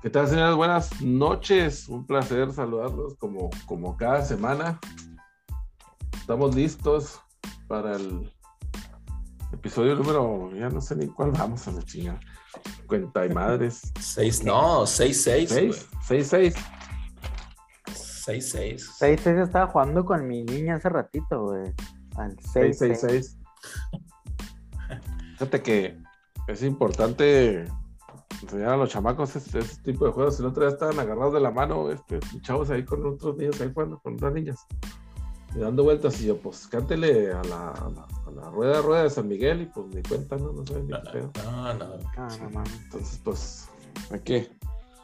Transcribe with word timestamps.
¿Qué 0.00 0.10
tal, 0.10 0.28
señores? 0.28 0.54
Buenas 0.54 1.02
noches. 1.02 1.88
Un 1.88 2.06
placer 2.06 2.52
saludarlos 2.52 3.16
como, 3.16 3.50
como 3.66 3.96
cada 3.96 4.24
semana. 4.24 4.78
Estamos 6.20 6.54
listos 6.54 7.20
para 7.66 7.96
el 7.96 8.32
episodio 9.52 9.96
número, 9.96 10.52
ya 10.54 10.68
no 10.68 10.80
sé 10.80 10.94
ni 10.94 11.08
cuál 11.08 11.32
vamos 11.32 11.66
a 11.66 11.72
la 11.72 11.82
chingada. 11.82 12.20
Cuenta 12.86 13.26
y 13.26 13.30
madres. 13.30 13.92
Seis, 14.00 14.44
no, 14.44 14.86
seis, 14.86 15.20
seis. 15.20 15.50
¿Seis? 15.50 15.88
¿Seis, 16.06 16.28
seis? 16.28 16.54
Seis, 17.92 18.50
seis. 18.50 18.98
6-6 19.00 19.42
estaba 19.42 19.66
jugando 19.66 20.04
con 20.04 20.28
mi 20.28 20.44
niña 20.44 20.76
hace 20.76 20.90
ratito, 20.90 21.46
güey. 21.46 21.74
Al 22.16 22.36
6 22.38 22.48
Seis, 22.52 22.78
seis, 22.78 23.00
seis. 23.00 23.38
Fíjate 25.32 25.60
que 25.60 25.98
es 26.46 26.62
importante 26.62 27.64
enseñar 28.42 28.70
a 28.70 28.76
los 28.76 28.90
chamacos 28.90 29.34
este, 29.36 29.58
este 29.58 29.92
tipo 29.92 30.06
de 30.06 30.12
juegos. 30.12 30.38
El 30.40 30.46
otro 30.46 30.64
día 30.64 30.72
estaban 30.72 30.98
agarrados 30.98 31.34
de 31.34 31.40
la 31.40 31.50
mano, 31.50 31.90
este, 31.90 32.20
chavos 32.40 32.70
ahí 32.70 32.84
con 32.84 33.04
otros 33.06 33.36
niños 33.36 33.60
ahí 33.60 33.70
jugando, 33.72 33.98
con 33.98 34.14
otras 34.14 34.32
niñas. 34.32 34.66
Y 35.54 35.60
dando 35.60 35.82
vueltas 35.82 36.20
y 36.20 36.26
yo, 36.26 36.36
pues 36.36 36.66
cántele 36.68 37.32
a 37.32 37.42
la, 37.44 37.70
a 37.70 37.90
la, 37.90 38.06
a 38.26 38.30
la 38.30 38.50
rueda, 38.50 38.82
rueda 38.82 39.04
de 39.04 39.10
San 39.10 39.28
Miguel 39.28 39.62
y 39.62 39.66
pues 39.66 39.86
ni 39.94 40.02
cuenta, 40.02 40.36
¿no? 40.36 40.52
No 40.52 40.66
saben 40.66 40.86
ni 40.86 40.92
qué 40.92 41.10
pedo. 41.10 41.32
No, 41.44 41.74
no. 41.74 41.86
Ah, 42.16 42.28
no. 42.52 42.64
Entonces, 42.84 43.20
pues, 43.24 43.68
¿a 44.10 44.18
qué? 44.18 44.50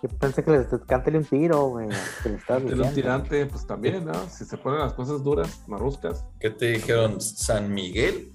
Yo 0.03 0.11
pensé 0.19 0.45
que 0.45 0.51
les 0.51 0.67
cántale 0.87 1.17
un 1.17 1.25
tiro, 1.25 1.69
güey. 1.69 1.89
Que 2.23 2.29
le 2.29 2.35
estabas 2.37 2.63
Cántele 2.63 2.83
un 2.89 2.95
tirante, 2.95 3.47
pues 3.47 3.67
también, 3.67 4.05
¿no? 4.05 4.13
Si 4.29 4.45
se 4.45 4.59
ponen 4.59 4.81
las 4.81 4.93
cosas 4.93 5.25
duras, 5.25 5.63
marruscas. 5.67 6.27
¿Qué 6.41 6.51
te 6.51 6.73
dijeron? 6.73 7.23
¿San 7.23 7.73
Miguel? 7.73 8.35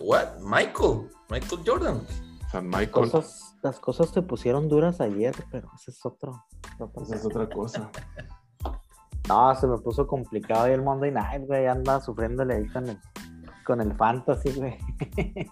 ¿What? 0.00 0.38
Michael. 0.40 1.10
Michael 1.28 1.62
Jordan. 1.66 2.00
San 2.50 2.66
Michael, 2.66 2.90
Cosas, 2.90 3.49
las 3.62 3.78
cosas 3.80 4.10
se 4.10 4.22
pusieron 4.22 4.68
duras 4.68 5.00
ayer, 5.00 5.34
pero 5.50 5.70
ese 5.74 5.90
es 5.90 6.04
otro. 6.04 6.44
otro 6.78 7.02
esa 7.02 7.16
es 7.16 7.24
otra 7.24 7.48
cosa. 7.48 7.90
No, 9.28 9.54
se 9.54 9.66
me 9.66 9.78
puso 9.78 10.06
complicado 10.06 10.64
ahí 10.64 10.72
el 10.72 10.82
Monday 10.82 11.12
Night, 11.12 11.46
güey. 11.46 11.66
Anda 11.66 12.00
sufriéndole 12.00 12.54
ahí 12.54 12.66
con 12.68 12.88
el, 12.88 12.98
con 13.64 13.80
el 13.80 13.94
Fantasy, 13.94 14.52
güey. 14.52 14.78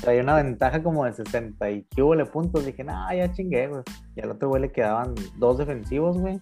Traía 0.00 0.22
una 0.22 0.36
ventaja 0.36 0.82
como 0.82 1.04
de 1.04 1.12
60 1.12 1.70
y 1.70 1.84
que 1.84 2.02
hubo 2.02 2.16
puntos. 2.30 2.64
Dije, 2.64 2.82
no, 2.82 3.12
ya 3.12 3.30
chingué, 3.32 3.68
güey. 3.68 3.82
Y 4.16 4.22
al 4.22 4.30
otro 4.30 4.48
güey 4.48 4.62
le 4.62 4.72
quedaban 4.72 5.14
dos 5.36 5.58
defensivos, 5.58 6.18
güey. 6.18 6.40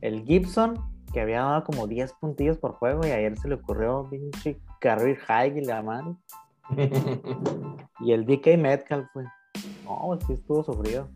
El 0.00 0.24
Gibson, 0.24 0.80
que 1.12 1.20
había 1.20 1.42
dado 1.42 1.64
como 1.64 1.86
10 1.86 2.14
puntillos 2.14 2.56
por 2.58 2.72
juego, 2.72 3.06
y 3.06 3.10
ayer 3.10 3.38
se 3.38 3.48
le 3.48 3.56
ocurrió 3.56 4.08
pinche 4.10 4.58
career 4.80 5.18
high 5.18 5.58
y 5.58 5.64
la 5.64 5.82
madre. 5.82 6.16
Y 8.00 8.12
el 8.12 8.26
DK 8.26 8.58
Metcalf, 8.58 9.06
güey. 9.14 9.26
No, 9.84 10.18
sí 10.26 10.32
estuvo 10.32 10.64
sufrido. 10.64 11.08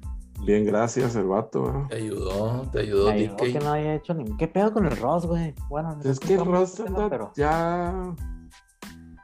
Bien, 0.44 0.64
gracias, 0.64 1.16
el 1.16 1.26
vato, 1.26 1.72
¿no? 1.72 1.88
Te 1.88 1.96
ayudó, 1.96 2.62
te 2.70 2.80
ayudó, 2.80 3.06
Me 3.06 3.12
ayudó 3.14 3.36
que 3.36 3.52
DK. 3.52 3.64
no 3.64 3.72
haya 3.72 3.94
hecho 3.94 4.14
ni. 4.14 4.36
¿Qué 4.36 4.46
pedo 4.46 4.72
con 4.72 4.86
el 4.86 4.96
Ross, 4.96 5.26
güey? 5.26 5.54
Bueno, 5.68 5.96
no 5.96 6.10
Es 6.10 6.20
que 6.20 6.36
Ross 6.36 6.78
el 6.80 6.88
anda 6.88 7.08
pero, 7.08 7.32
ya 7.34 8.14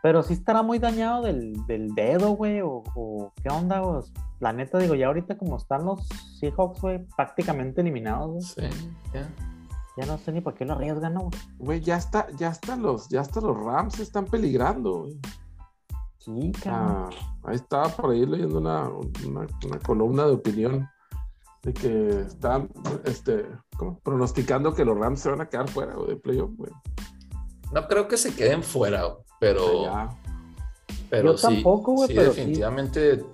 pero 0.02 0.24
sí 0.24 0.32
estará 0.32 0.62
muy 0.62 0.80
dañado 0.80 1.22
del, 1.22 1.54
del 1.66 1.94
dedo, 1.94 2.30
güey. 2.30 2.60
O, 2.60 2.82
o 2.96 3.32
qué 3.42 3.48
onda, 3.50 3.78
güey. 3.80 4.02
La 4.40 4.52
neta, 4.52 4.78
digo, 4.78 4.96
ya 4.96 5.06
ahorita 5.06 5.38
como 5.38 5.56
están 5.56 5.84
los 5.84 6.08
Seahawks, 6.40 6.80
güey, 6.80 7.06
prácticamente 7.16 7.80
eliminados, 7.82 8.56
güey. 8.56 8.72
Sí, 8.72 8.90
ya. 9.14 9.28
Ya 9.96 10.06
no 10.06 10.18
sé 10.18 10.32
ni 10.32 10.40
por 10.40 10.54
qué 10.54 10.64
lo 10.64 10.72
arriesgan, 10.72 11.14
¿no? 11.14 11.20
güey? 11.20 11.32
Güey, 11.58 11.80
ya 11.80 11.96
está, 11.98 12.26
ya 12.36 12.48
hasta 12.48 12.74
los, 12.76 13.08
ya 13.10 13.20
hasta 13.20 13.40
los 13.40 13.56
Rams 13.56 14.00
están 14.00 14.24
peligrando, 14.24 15.02
güey. 15.02 15.20
Sí. 16.24 16.52
Ah, 16.66 17.10
ahí 17.44 17.56
estaba 17.56 17.88
por 17.88 18.10
ahí 18.10 18.24
leyendo 18.24 18.58
una, 18.58 18.88
una, 18.88 19.46
una 19.66 19.78
columna 19.84 20.26
de 20.26 20.32
opinión 20.32 20.88
de 21.62 21.72
que 21.72 22.20
están 22.20 22.68
este, 23.04 23.46
¿cómo? 23.76 23.98
pronosticando 24.00 24.74
que 24.74 24.84
los 24.84 24.98
Rams 24.98 25.20
se 25.20 25.30
van 25.30 25.40
a 25.40 25.48
quedar 25.48 25.68
fuera 25.68 25.94
de 25.94 26.16
playoff, 26.16 26.50
güey. 26.56 26.72
No 27.72 27.86
creo 27.88 28.06
que 28.06 28.16
se 28.16 28.34
queden 28.34 28.62
fuera, 28.62 29.16
pero, 29.40 29.88
pero 31.08 31.32
Yo 31.32 31.38
sí, 31.38 31.42
tampoco, 31.42 31.92
güey, 31.92 32.08
sí, 32.08 32.14
pero 32.14 32.32
sí. 32.32 32.40
definitivamente. 32.40 33.24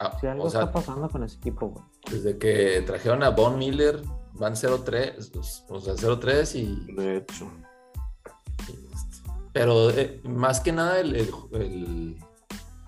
ah, 0.00 0.16
Sí, 0.20 0.26
algo 0.26 0.44
o 0.44 0.50
sea, 0.50 0.60
está 0.62 0.72
pasando 0.72 1.08
con 1.08 1.22
ese 1.24 1.36
equipo, 1.36 1.68
güey. 1.68 1.84
desde 2.10 2.38
que 2.38 2.82
trajeron 2.86 3.22
a 3.22 3.30
Von 3.30 3.58
Miller, 3.58 4.02
van 4.34 4.54
0-3, 4.54 5.66
o 5.68 5.80
sea, 5.80 5.94
0-3 5.94 6.54
y, 6.54 6.94
De 6.94 7.16
hecho. 7.18 7.50
Pero 9.58 9.90
eh, 9.90 10.20
más 10.24 10.60
que 10.60 10.70
nada 10.70 11.00
el, 11.00 11.16
el, 11.16 11.30
el- 11.54 12.16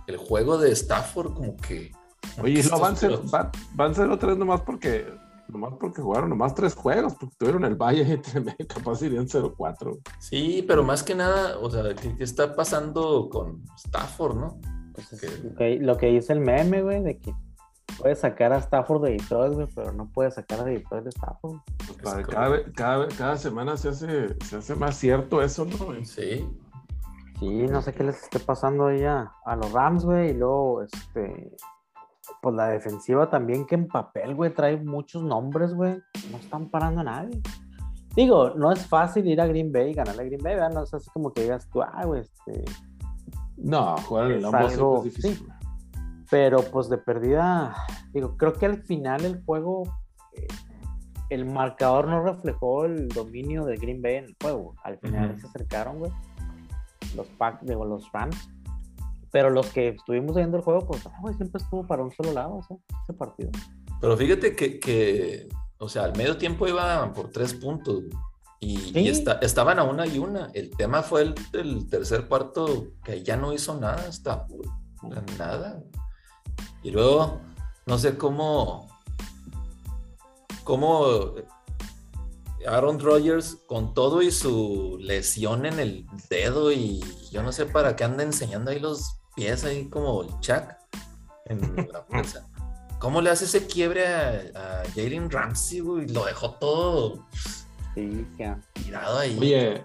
el 0.07 0.17
juego 0.17 0.57
de 0.57 0.71
Stafford 0.73 1.35
como 1.35 1.57
que... 1.57 1.91
como 2.35 2.45
Oye, 2.45 2.63
que 2.63 2.69
no, 2.69 2.87
estos 2.93 3.31
van, 3.31 3.51
van, 3.75 3.93
van 3.95 3.95
0-3 3.95 4.37
nomás 4.37 4.61
porque, 4.61 5.07
nomás 5.49 5.75
porque 5.81 6.01
jugaron 6.01 6.31
nomás 6.31 6.55
tres 6.55 6.75
juegos, 6.75 7.15
porque 7.19 7.35
tuvieron 7.39 7.65
el 7.65 7.75
Valle 7.75 8.21
y 8.59 8.65
capaz 8.67 9.03
irían 9.03 9.27
0-4. 9.27 9.99
Sí, 10.21 10.65
pero 10.67 10.85
más 10.85 11.03
que 11.03 11.15
nada, 11.17 11.59
o 11.59 11.69
sea, 11.71 11.95
¿qué, 11.95 12.17
qué 12.17 12.23
está 12.25 12.55
pasando 12.55 13.29
con 13.31 13.65
Stafford, 13.77 14.37
no? 14.37 14.61
Pues 14.95 15.13
es 15.13 15.21
que, 15.57 15.79
lo 15.81 15.97
que 15.97 16.07
dice 16.07 16.33
el 16.33 16.41
meme, 16.41 16.83
güey, 16.83 17.03
de 17.03 17.19
que 17.19 17.33
puede 18.01 18.15
sacar 18.17 18.53
a 18.53 18.59
Stafford 18.59 19.05
de 19.05 19.11
Detroit, 19.13 19.53
güey, 19.55 19.67
pero 19.75 19.93
no 19.93 20.07
puede 20.07 20.31
sacar 20.31 20.61
a 20.61 20.65
Detroit 20.65 21.05
de 21.05 21.11
Stafford. 21.11 21.59
Pues, 22.03 22.27
cada, 22.27 22.49
vez- 22.49 22.67
cada, 22.75 22.97
vez- 22.99 23.15
cada 23.17 23.37
semana 23.37 23.77
se 23.77 23.89
hace, 23.91 24.37
se 24.45 24.57
hace 24.57 24.75
más 24.75 24.97
cierto 24.97 25.43
eso, 25.43 25.65
¿no? 25.65 25.87
güey? 25.87 26.05
Sí, 26.05 26.49
Sí, 27.39 27.49
no 27.69 27.81
sé 27.81 27.95
qué 27.95 28.05
les 28.05 28.23
esté 28.23 28.39
pasando 28.39 28.89
ahí 28.89 29.03
a, 29.05 29.33
a 29.47 29.57
los 29.57 29.73
Rams, 29.73 30.05
güey, 30.05 30.31
y 30.31 30.35
luego, 30.35 30.83
este, 30.83 31.57
pues 32.43 32.55
la 32.55 32.69
defensiva 32.69 33.31
también, 33.31 33.67
que 33.67 33.77
en 33.77 33.89
papel, 33.89 34.35
güey, 34.35 34.53
trae 34.53 34.77
muchos 34.77 35.23
nombres, 35.23 35.73
güey, 35.73 35.97
no 36.31 36.37
están 36.37 36.69
parando 36.69 37.01
a 37.01 37.05
nadie. 37.05 37.41
Digo, 38.15 38.51
no 38.57 38.71
es 38.73 38.87
fácil 38.87 39.27
ir 39.27 39.41
a 39.41 39.47
Green 39.47 39.73
Bay 39.73 39.93
y 39.93 39.95
ganarle 39.95 40.23
a 40.23 40.25
Green 40.27 40.43
Bay, 40.43 40.55
¿verdad? 40.57 40.73
No 40.75 40.83
es 40.83 40.93
así 40.93 41.09
como 41.15 41.33
que 41.33 41.45
digas 41.45 41.67
tú, 41.73 41.81
ah, 41.81 42.03
güey, 42.05 42.21
este, 42.21 42.63
No, 43.57 43.97
jugar 43.99 44.27
en 44.27 44.33
el 44.33 44.45
Es 44.45 44.53
algo- 44.55 44.99
es 44.99 45.05
difícil. 45.05 45.37
sí. 45.37 45.47
Pero 46.31 46.63
pues 46.63 46.89
de 46.89 46.99
perdida, 46.99 47.75
digo, 48.13 48.37
creo 48.37 48.53
que 48.53 48.67
al 48.67 48.83
final 48.85 49.25
el 49.25 49.43
juego, 49.45 49.83
eh, 50.37 50.47
el 51.29 51.45
marcador 51.45 52.07
no 52.09 52.23
reflejó 52.23 52.85
el 52.85 53.09
dominio 53.09 53.65
de 53.65 53.77
Green 53.77 54.01
Bay 54.03 54.17
en 54.17 54.25
el 54.27 54.37
juego. 54.41 54.75
Al 54.85 54.99
final 54.99 55.41
se 55.41 55.47
acercaron, 55.47 55.99
güey. 55.99 56.13
Los 57.17 57.27
Pack, 57.39 57.63
digo, 57.63 57.85
los 57.85 58.11
Rams. 58.13 58.49
Pero 59.33 59.51
los 59.51 59.67
que 59.71 59.89
estuvimos 59.89 60.35
viendo 60.37 60.57
el 60.57 60.63
juego, 60.65 60.87
pues, 60.87 61.03
güey, 61.21 61.35
siempre 61.35 61.61
estuvo 61.63 61.87
para 61.87 62.03
un 62.03 62.11
solo 62.13 62.33
lado, 62.33 62.61
sea, 62.67 62.77
ese 63.05 63.13
partido. 63.13 63.51
pero 64.01 64.17
fíjate 64.17 64.57
que, 64.57 64.81
que, 64.81 65.49
o 65.79 65.89
sea, 65.89 66.05
al 66.05 66.17
medio 66.17 66.37
tiempo 66.37 66.67
iban 66.67 67.13
por 67.13 67.31
tres 67.31 67.55
puntos 67.55 68.03
y, 68.59 68.77
Sí. 68.79 68.99
y 69.01 69.09
esta- 69.09 69.39
estaban 69.41 69.79
a 69.79 69.85
una 69.85 70.05
y 70.07 70.19
una. 70.19 70.49
El 70.55 70.71
tema 70.77 71.03
fue 71.03 71.23
el, 71.23 71.35
el 71.53 71.89
tercer 71.89 72.27
cuarto 72.27 72.89
que 73.05 73.23
ya 73.23 73.37
no 73.37 73.53
hizo 73.53 73.79
nada, 73.79 74.07
Stafford, 74.09 74.67
nada. 75.39 75.81
Y 76.83 76.91
luego, 76.91 77.41
no 77.87 77.99
sé 77.99 78.17
cómo, 78.17 78.89
cómo 80.65 81.35
Aaron 82.67 82.99
Rodgers, 82.99 83.59
con 83.67 83.95
todo 83.95 84.23
y 84.23 84.31
su 84.31 84.99
lesión 85.01 85.67
en 85.67 85.79
el 85.79 86.07
dedo, 86.29 86.73
y 86.73 87.01
yo 87.31 87.43
no 87.43 87.53
sé 87.53 87.67
para 87.67 87.97
qué 87.97 88.05
anda 88.05 88.23
enseñando 88.23 88.71
ahí 88.71 88.81
los 88.81 89.21
pies, 89.37 89.65
ahí 89.65 89.89
como 89.89 90.23
el 90.23 90.41
Chuck 90.41 90.65
en 91.47 91.89
la 91.93 92.05
prensa. 92.09 92.47
¿Cómo 92.99 93.23
le 93.23 93.31
hace 93.31 93.47
ese 93.47 93.67
quiebre 93.67 94.07
a, 94.07 94.83
a 94.83 94.83
Jalen 94.95 95.31
Ramsey, 95.31 95.81
güey? 95.81 96.07
Lo 96.09 96.27
dejó 96.27 96.53
todo 96.53 97.27
Sí, 97.95 98.27
tirado 98.73 99.19
ahí. 99.19 99.37
Oye, 99.39 99.85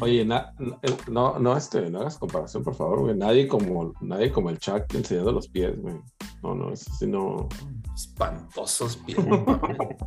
oye, 0.00 0.24
na- 0.24 0.54
eh, 0.82 0.96
no, 1.08 1.38
no, 1.38 1.56
este, 1.56 1.90
no 1.90 2.00
hagas 2.00 2.18
comparación, 2.18 2.62
por 2.64 2.74
favor, 2.74 3.00
güey. 3.00 3.16
Nadie 3.16 3.46
como, 3.48 3.92
nadie 4.00 4.30
como 4.32 4.50
el 4.50 4.58
Chuck 4.58 4.92
enseñando 4.94 5.32
los 5.32 5.48
pies, 5.48 5.80
güey. 5.80 5.94
No, 6.42 6.54
no, 6.54 6.72
eso 6.72 6.90
sí 6.98 7.06
no, 7.06 7.48
Espantosos 7.94 8.96
pies. 9.06 9.18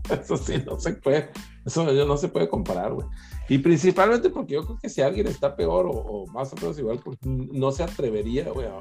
eso 0.10 0.38
sí 0.38 0.62
no 0.66 0.80
se 0.80 0.94
puede, 0.94 1.32
eso 1.66 1.84
no 1.86 2.06
no 2.06 2.18
se 2.18 2.28
puede 2.30 2.50
comparar, 2.50 2.94
güey. 2.94 3.08
Y 3.48 3.60
principalmente 3.60 4.30
porque 4.30 4.56
yo 4.56 4.64
creo 4.64 4.78
que 4.80 4.90
si 4.90 5.02
alguien 5.02 5.28
está 5.28 5.56
peor 5.56 5.86
o, 5.86 5.92
o 5.92 6.28
más 6.28 6.52
o 6.52 6.56
menos 6.56 6.78
igual, 6.80 7.00
pues 7.04 7.18
no 7.24 7.72
se 7.72 7.84
atrevería, 7.84 8.50
güey, 8.50 8.68
a 8.68 8.78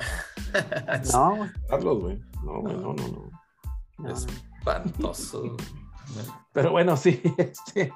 no, 1.12 1.97
güey. 1.97 2.21
No, 2.45 2.61
güey, 2.62 2.77
no, 2.77 2.95
no, 2.95 2.95
no. 2.95 2.95
no, 2.95 3.31
no. 3.99 4.11
Espantoso. 4.11 5.56
Pero 6.53 6.71
bueno, 6.73 6.97
sí, 6.97 7.21
este, 7.39 7.93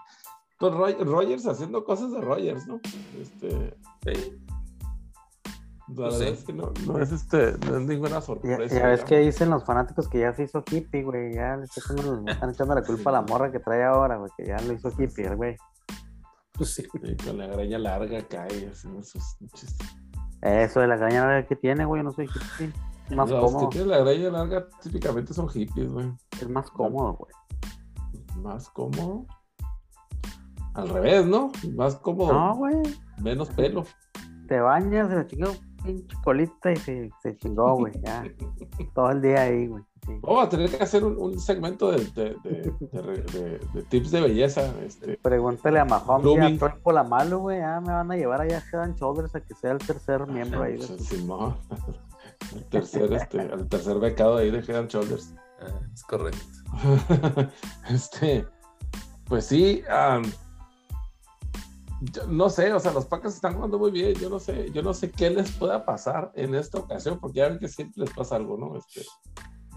pues 0.59 0.73
Roy- 0.75 0.97
Rogers 1.05 1.47
haciendo 1.47 1.85
cosas 1.85 2.13
de 2.13 2.21
Rogers, 2.21 2.67
¿no? 2.67 2.81
Este, 3.21 3.77
Sí. 4.05 4.39
la 5.89 5.95
Pues 5.95 6.19
verdad 6.19 6.19
sí. 6.19 6.25
es 6.41 6.45
que 6.45 6.53
no, 6.53 6.73
no 6.87 6.99
es 7.01 7.13
este, 7.13 7.53
no 7.67 7.77
es 7.79 7.87
ninguna 7.87 8.11
Ya, 8.11 8.21
sorpresa. 8.21 8.57
ya 8.57 8.59
ves 8.59 8.73
digamos. 8.73 9.05
que 9.05 9.19
dicen 9.21 9.51
los 9.51 9.65
fanáticos 9.65 10.09
que 10.09 10.21
ya 10.21 10.35
se 10.35 10.43
hizo 10.45 10.63
hippie, 10.71 11.03
güey. 11.03 11.35
Ya 11.35 11.57
le 11.57 11.65
están 11.65 12.51
echando, 12.51 12.75
la 12.75 12.83
culpa 12.83 13.11
a 13.11 13.13
la 13.15 13.23
morra 13.23 13.51
que 13.51 13.61
trae 13.61 13.85
ahora, 13.85 14.17
güey, 14.17 14.31
que 14.37 14.47
ya 14.47 14.61
lo 14.61 14.73
hizo 14.75 14.91
hippie, 14.91 15.27
el 15.27 15.37
güey. 15.37 15.57
Pues 16.53 16.75
sí. 16.75 16.85
Y 17.03 17.17
con 17.17 17.39
la 17.39 17.47
greña 17.47 17.79
larga 17.79 18.21
cae, 18.29 18.69
así, 18.71 18.89
esos 18.99 19.39
chistes. 19.55 19.77
Eso 20.43 20.81
de 20.81 20.89
la 20.89 20.99
caña 20.99 21.47
que 21.47 21.57
tiene, 21.57 21.85
güey, 21.85 22.03
no 22.03 22.13
soy 22.13 22.27
hippie. 22.27 22.73
más 23.17 23.31
Los 23.31 23.41
cómodo. 23.45 23.69
que 23.71 23.75
tienen 23.79 23.91
la 23.91 23.99
greña 24.01 24.31
larga 24.31 24.67
típicamente 24.83 25.33
son 25.33 25.49
hippies, 25.49 25.89
güey. 25.91 26.13
Es 26.41 26.49
más 26.51 26.69
cómodo, 26.71 27.15
güey. 27.15 27.33
Más 28.43 28.69
cómodo. 28.71 29.25
Al 30.79 30.89
revés, 30.89 31.27
¿no? 31.27 31.51
Más 31.75 31.97
cómodo. 31.97 32.33
No, 32.33 32.57
güey. 32.57 32.77
Menos 33.21 33.49
pelo. 33.51 33.85
Te 34.47 34.61
bañas, 34.61 35.09
se 35.11 35.17
le 35.17 35.27
chingó 35.27 35.53
pinche 35.85 36.17
colita 36.25 36.73
y 36.73 36.77
se, 36.77 37.11
se 37.23 37.37
chingó, 37.37 37.77
güey. 37.77 37.93
Ya. 38.03 38.25
Todo 38.95 39.11
el 39.11 39.23
día 39.23 39.43
ahí, 39.43 39.67
güey. 39.67 39.83
Sí. 40.07 40.19
Vamos 40.23 40.47
a 40.47 40.49
tener 40.49 40.71
que 40.71 40.83
hacer 40.83 41.05
un, 41.05 41.17
un 41.19 41.39
segmento 41.39 41.91
de, 41.91 41.99
de, 42.15 42.37
de- 42.43 42.73
de 42.93 43.03
re- 43.03 43.23
de- 43.25 43.59
de 43.75 43.83
tips 43.91 44.11
de 44.11 44.21
belleza. 44.23 44.73
Este. 44.85 45.19
Pregúntale 45.19 45.79
a 45.81 45.85
Mahomes 45.85 46.51
y 46.51 46.55
a 46.55 46.59
Troy 46.59 46.73
Polamalu, 46.83 47.39
güey. 47.39 47.59
Ya 47.59 47.81
me 47.81 47.93
van 47.93 48.11
a 48.11 48.17
llevar 48.17 48.41
allá 48.41 48.59
a 48.59 48.63
Head 48.77 48.83
and 48.85 48.97
Shoulders 48.97 49.35
a 49.35 49.41
que 49.41 49.55
sea 49.55 49.73
el 49.73 49.79
tercer 49.79 50.27
miembro 50.27 50.63
ahí. 50.63 50.81
Simón. 50.81 51.57
El 52.55 52.65
tercer, 52.67 53.13
este, 53.13 53.41
el 53.43 53.69
tercer 53.69 53.99
becado 53.99 54.37
ahí 54.39 54.51
de 54.51 54.59
Head 54.61 54.87
Shoulders. 54.89 55.35
Ah, 55.61 55.81
es 55.93 56.03
correcto. 56.05 56.39
este, 57.91 58.47
pues 59.25 59.45
sí, 59.47 59.83
am, 59.91 60.23
yo 62.01 62.27
no 62.29 62.49
sé, 62.49 62.73
o 62.73 62.81
sea, 62.81 62.93
los 62.93 63.07
Packers 63.07 63.35
están 63.35 63.55
jugando 63.55 63.79
muy 63.79 63.91
bien. 63.91 64.15
Yo 64.15 64.31
no 64.31 64.39
sé, 64.39 64.71
yo 64.73 64.83
no 64.83 64.95
sé 64.95 65.11
qué 65.11 65.31
les 65.31 65.51
pueda 65.53 65.85
pasar 65.85 66.31
en 66.35 66.55
esta 66.55 66.79
ocasión, 66.79 67.19
porque 67.19 67.39
ya 67.39 67.49
ven 67.49 67.59
que 67.59 67.69
siempre 67.69 68.05
les 68.05 68.13
pasa 68.15 68.37
algo, 68.37 68.57
¿no? 68.57 68.77
Este, 68.77 69.03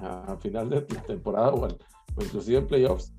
a, 0.02 0.36
final 0.38 0.70
de 0.70 0.86
la 0.94 1.02
temporada 1.04 1.50
o, 1.54 1.68
inclusive 2.20 2.60
en 2.60 2.68
playoffs. 2.68 3.14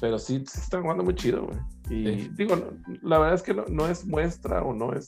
Pero 0.00 0.18
sí, 0.18 0.44
sí 0.46 0.60
están 0.60 0.82
jugando 0.82 1.02
muy 1.02 1.14
chido, 1.14 1.46
güey. 1.46 1.58
Y 1.90 2.22
Sí. 2.22 2.30
digo, 2.36 2.56
no, 2.56 2.66
la 3.02 3.18
verdad 3.18 3.34
es 3.34 3.42
que 3.42 3.54
no, 3.54 3.64
no 3.68 3.86
es 3.88 4.04
muestra 4.06 4.62
o 4.62 4.74
no 4.74 4.92
es. 4.92 5.06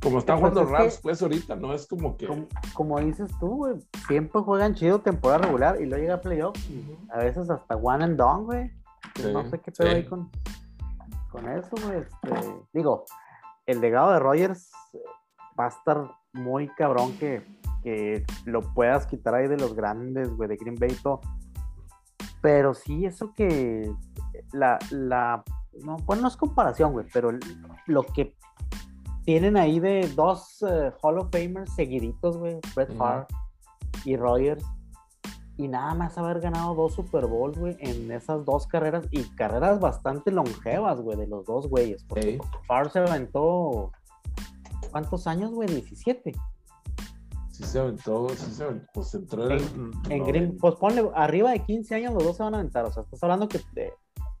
Como 0.00 0.18
están 0.18 0.40
Pues 0.40 0.52
jugando 0.52 0.60
es 0.62 0.66
que- 0.66 0.72
Rams, 0.82 1.00
pues 1.02 1.22
ahorita 1.22 1.56
no 1.56 1.74
es 1.74 1.86
como 1.86 2.16
que. 2.16 2.26
Como, 2.26 2.46
como 2.74 3.00
dices 3.00 3.30
tú, 3.38 3.48
güey. 3.56 3.74
Siempre 4.06 4.40
juegan 4.40 4.74
chido 4.74 5.00
temporada 5.00 5.42
regular 5.46 5.80
y 5.80 5.86
luego 5.86 6.00
llega 6.02 6.14
a 6.14 6.20
playoffs. 6.20 6.60
A 7.12 7.18
veces 7.18 7.50
hasta 7.50 7.76
one 7.76 8.04
and 8.04 8.16
done, 8.16 8.44
güey. 8.44 8.70
Sí, 9.16 9.30
no 9.32 9.44
sé 9.50 9.58
qué 9.58 9.72
pedo 9.72 9.90
hay 9.90 10.04
con, 10.04 10.30
con 11.30 11.48
eso. 11.48 11.76
Este, 11.92 12.54
digo, 12.72 13.04
el 13.66 13.80
legado 13.80 14.12
de 14.12 14.18
Rogers 14.18 14.70
va 15.58 15.66
a 15.66 15.68
estar 15.68 16.10
muy 16.32 16.68
cabrón 16.68 17.16
que, 17.18 17.44
que 17.82 18.24
lo 18.44 18.62
puedas 18.74 19.06
quitar 19.06 19.34
ahí 19.34 19.48
de 19.48 19.56
los 19.56 19.74
grandes, 19.74 20.30
güey, 20.30 20.48
de 20.48 20.56
Green 20.56 20.76
Bay 20.76 20.90
y 20.92 21.02
todo. 21.02 21.20
Pero 22.42 22.74
sí, 22.74 23.04
eso 23.04 23.32
que 23.34 23.92
la, 24.52 24.78
la, 24.90 25.42
no, 25.84 25.96
bueno, 25.98 26.22
no 26.22 26.28
es 26.28 26.36
comparación, 26.36 26.92
güey, 26.92 27.06
pero 27.12 27.30
lo 27.86 28.02
que 28.02 28.36
tienen 29.24 29.56
ahí 29.56 29.78
de 29.78 30.08
dos 30.14 30.64
eh, 30.68 30.92
Hall 31.02 31.18
of 31.18 31.30
Famers 31.30 31.74
seguiditos, 31.74 32.38
güey, 32.38 32.58
Brett. 32.74 32.96
Favre 32.96 33.26
y 34.04 34.16
Rogers, 34.16 34.64
y 35.60 35.68
nada 35.68 35.94
más 35.94 36.16
haber 36.16 36.40
ganado 36.40 36.74
dos 36.74 36.94
Super 36.94 37.26
Bowls, 37.26 37.58
güey, 37.58 37.76
en 37.80 38.10
esas 38.10 38.46
dos 38.46 38.66
carreras, 38.66 39.06
y 39.10 39.24
carreras 39.24 39.78
bastante 39.78 40.30
longevas, 40.30 41.02
güey, 41.02 41.18
de 41.18 41.26
los 41.26 41.44
dos 41.44 41.68
güeyes, 41.68 42.02
porque 42.04 42.30
Ey. 42.30 42.38
Favre 42.66 42.88
se 42.88 42.98
aventó, 43.00 43.92
¿cuántos 44.90 45.26
años, 45.26 45.50
güey? 45.50 45.68
17. 45.68 46.32
Sí 47.50 47.62
se 47.62 47.78
aventó, 47.78 48.30
sí 48.30 48.50
se 48.50 48.64
aventó, 48.64 48.86
pues 48.94 49.14
entró 49.14 49.50
en, 49.50 49.60
el 50.06 50.12
En 50.12 50.24
Green, 50.24 50.56
pues 50.56 50.76
ponle, 50.76 51.10
arriba 51.14 51.50
de 51.50 51.58
15 51.58 51.94
años 51.94 52.14
los 52.14 52.24
dos 52.24 52.38
se 52.38 52.42
van 52.42 52.54
a 52.54 52.60
aventar, 52.60 52.86
o 52.86 52.92
sea, 52.92 53.02
estás 53.02 53.22
hablando 53.22 53.46
que 53.46 53.60
eh, 53.76 53.92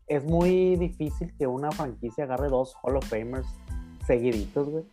es 0.06 0.24
muy 0.24 0.76
difícil 0.76 1.34
que 1.36 1.46
una 1.46 1.70
franquicia 1.70 2.24
agarre 2.24 2.48
dos 2.48 2.74
Hall 2.82 2.96
of 2.96 3.06
Famers 3.06 3.46
seguiditos, 4.06 4.70
güey. 4.70 4.84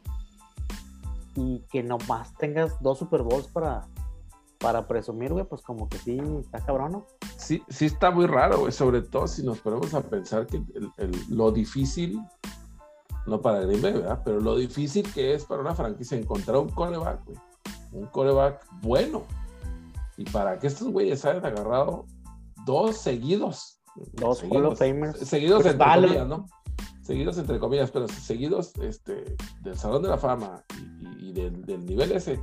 Y 1.36 1.64
que 1.72 1.84
nomás 1.84 2.34
tengas 2.36 2.82
dos 2.82 2.98
Super 2.98 3.22
Bowls 3.22 3.48
para, 3.48 3.88
para 4.60 4.88
presumir, 4.88 5.32
güey, 5.34 5.46
pues 5.46 5.62
como 5.62 5.88
que 5.90 5.98
sí, 5.98 6.20
está 6.42 6.66
cabrón, 6.66 6.92
¿no? 6.92 7.06
Sí, 7.38 7.62
sí 7.70 7.86
está 7.86 8.12
muy 8.12 8.26
raro, 8.26 8.60
güey, 8.60 8.72
sobre 8.72 9.02
todo 9.02 9.28
si 9.28 9.44
nos 9.44 9.60
ponemos 9.60 9.94
a 9.94 10.02
pensar 10.02 10.48
que 10.48 10.58
el- 10.58 10.92
el- 10.98 11.26
lo 11.30 11.52
difícil, 11.52 12.20
no 13.28 13.42
para 13.42 13.60
Green 13.62 13.82
Bay, 13.82 13.94
¿verdad? 13.94 14.22
Pero 14.24 14.40
lo 14.40 14.56
difícil 14.56 15.12
que 15.14 15.34
es 15.34 15.46
para 15.46 15.62
una 15.62 15.76
franquicia 15.76 16.18
encontrar 16.18 16.58
un 16.58 16.70
coreback, 16.70 17.26
güey, 17.26 17.38
un 17.92 18.06
coreback 18.08 18.66
bueno. 18.82 19.24
Y 20.18 20.24
para 20.26 20.58
que 20.58 20.68
estos 20.68 20.88
güeyes 20.90 21.24
hayan 21.26 21.46
agarrado 21.46 22.06
dos 22.66 22.98
seguidos. 22.98 23.80
Dos 24.14 24.44
Hall 24.50 24.66
of 24.66 24.80
Famers. 24.80 25.20
Seguidos 25.20 25.62
Pues 25.64 25.74
entre 25.74 25.88
vale. 25.88 26.08
comillas, 26.08 26.28
¿no? 26.28 26.46
Seguidos 27.02 27.38
entre 27.38 27.60
comillas, 27.60 27.92
pero 27.92 28.08
seguidos 28.08 28.74
este, 28.82 29.36
del 29.62 29.78
Salón 29.78 30.02
de 30.04 30.10
la 30.10 30.18
Fama 30.18 30.64
y, 30.78 31.26
y- 31.26 31.30
y 31.30 31.34
del, 31.34 31.66
del 31.66 31.86
nivel 31.86 32.12
ese, 32.12 32.40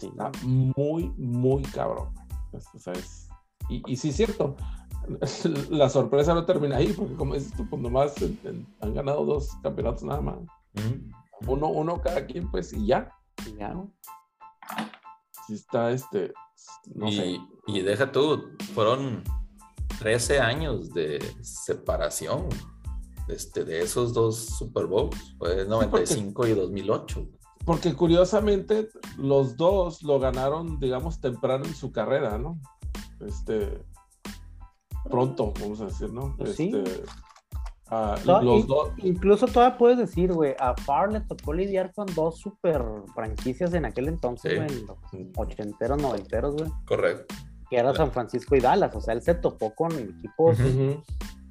Sí, 0.00 0.06
Está 0.08 0.32
muy, 0.42 1.10
muy 1.16 1.62
cabrón. 1.62 2.08
Es- 2.52 2.66
o 2.74 2.78
sea, 2.78 2.94
es- 2.94 3.28
y, 3.68 3.82
y 3.86 3.96
sí 3.96 4.08
es 4.08 4.16
cierto, 4.16 4.56
la 5.70 5.88
sorpresa 5.88 6.34
no 6.34 6.44
termina 6.44 6.76
ahí, 6.76 6.92
porque 6.92 7.14
como 7.14 7.34
dices 7.34 7.52
tú, 7.56 7.68
pues 7.68 7.80
nomás 7.82 8.14
han 8.80 8.94
ganado 8.94 9.24
dos 9.24 9.50
campeonatos 9.62 10.02
nada 10.04 10.20
más. 10.20 10.38
Uno, 11.46 11.68
uno 11.68 12.00
cada 12.00 12.26
quien, 12.26 12.50
pues, 12.50 12.72
y 12.72 12.86
ya. 12.86 13.12
y 13.46 13.56
ya. 13.58 13.74
Sí 15.46 15.54
está, 15.54 15.90
este, 15.90 16.32
no 16.94 17.08
y, 17.08 17.16
sé. 17.16 17.40
y 17.66 17.82
deja 17.82 18.10
tú, 18.12 18.50
fueron 18.74 19.24
13 19.98 20.38
años 20.40 20.92
de 20.92 21.18
separación 21.42 22.48
este, 23.28 23.64
de 23.64 23.80
esos 23.82 24.12
dos 24.12 24.36
Super 24.58 24.86
Bowls. 24.86 25.34
Fue 25.38 25.64
95 25.66 26.46
y 26.46 26.54
2008. 26.54 27.28
Porque 27.64 27.94
curiosamente 27.94 28.88
los 29.18 29.56
dos 29.56 30.02
lo 30.02 30.18
ganaron, 30.18 30.80
digamos, 30.80 31.20
temprano 31.20 31.64
en 31.66 31.74
su 31.74 31.92
carrera, 31.92 32.38
¿no? 32.38 32.58
Este, 33.20 33.82
pronto, 35.10 35.52
vamos 35.60 35.80
a 35.80 35.86
decir, 35.86 36.12
¿no? 36.12 36.34
Pues 36.36 36.56
sí. 36.56 36.72
Este, 36.74 37.02
los 38.24 38.42
in- 38.60 38.66
dos, 38.66 38.88
Incluso 38.98 39.46
todavía 39.46 39.76
puedes 39.76 39.98
decir, 39.98 40.32
güey, 40.32 40.54
a 40.58 40.74
Favre 40.76 41.14
le 41.14 41.20
tocó 41.22 41.52
lidiar 41.52 41.92
con 41.92 42.06
dos 42.14 42.38
super 42.38 42.82
franquicias 43.14 43.74
en 43.74 43.84
aquel 43.84 44.08
entonces, 44.08 44.52
Sí. 44.52 44.56
güey, 44.56 44.68
en 44.80 44.86
los 44.86 44.98
ochenteros, 45.36 46.00
noventeros, 46.00 46.54
güey, 46.54 46.70
Correcto. 46.86 47.34
que 47.68 47.76
era 47.76 47.92
San 47.94 48.12
Francisco 48.12 48.54
y 48.56 48.60
Dallas, 48.60 48.94
o 48.94 49.00
sea, 49.00 49.14
él 49.14 49.22
se 49.22 49.34
topó 49.34 49.74
con 49.74 49.92
equipos 49.92 50.56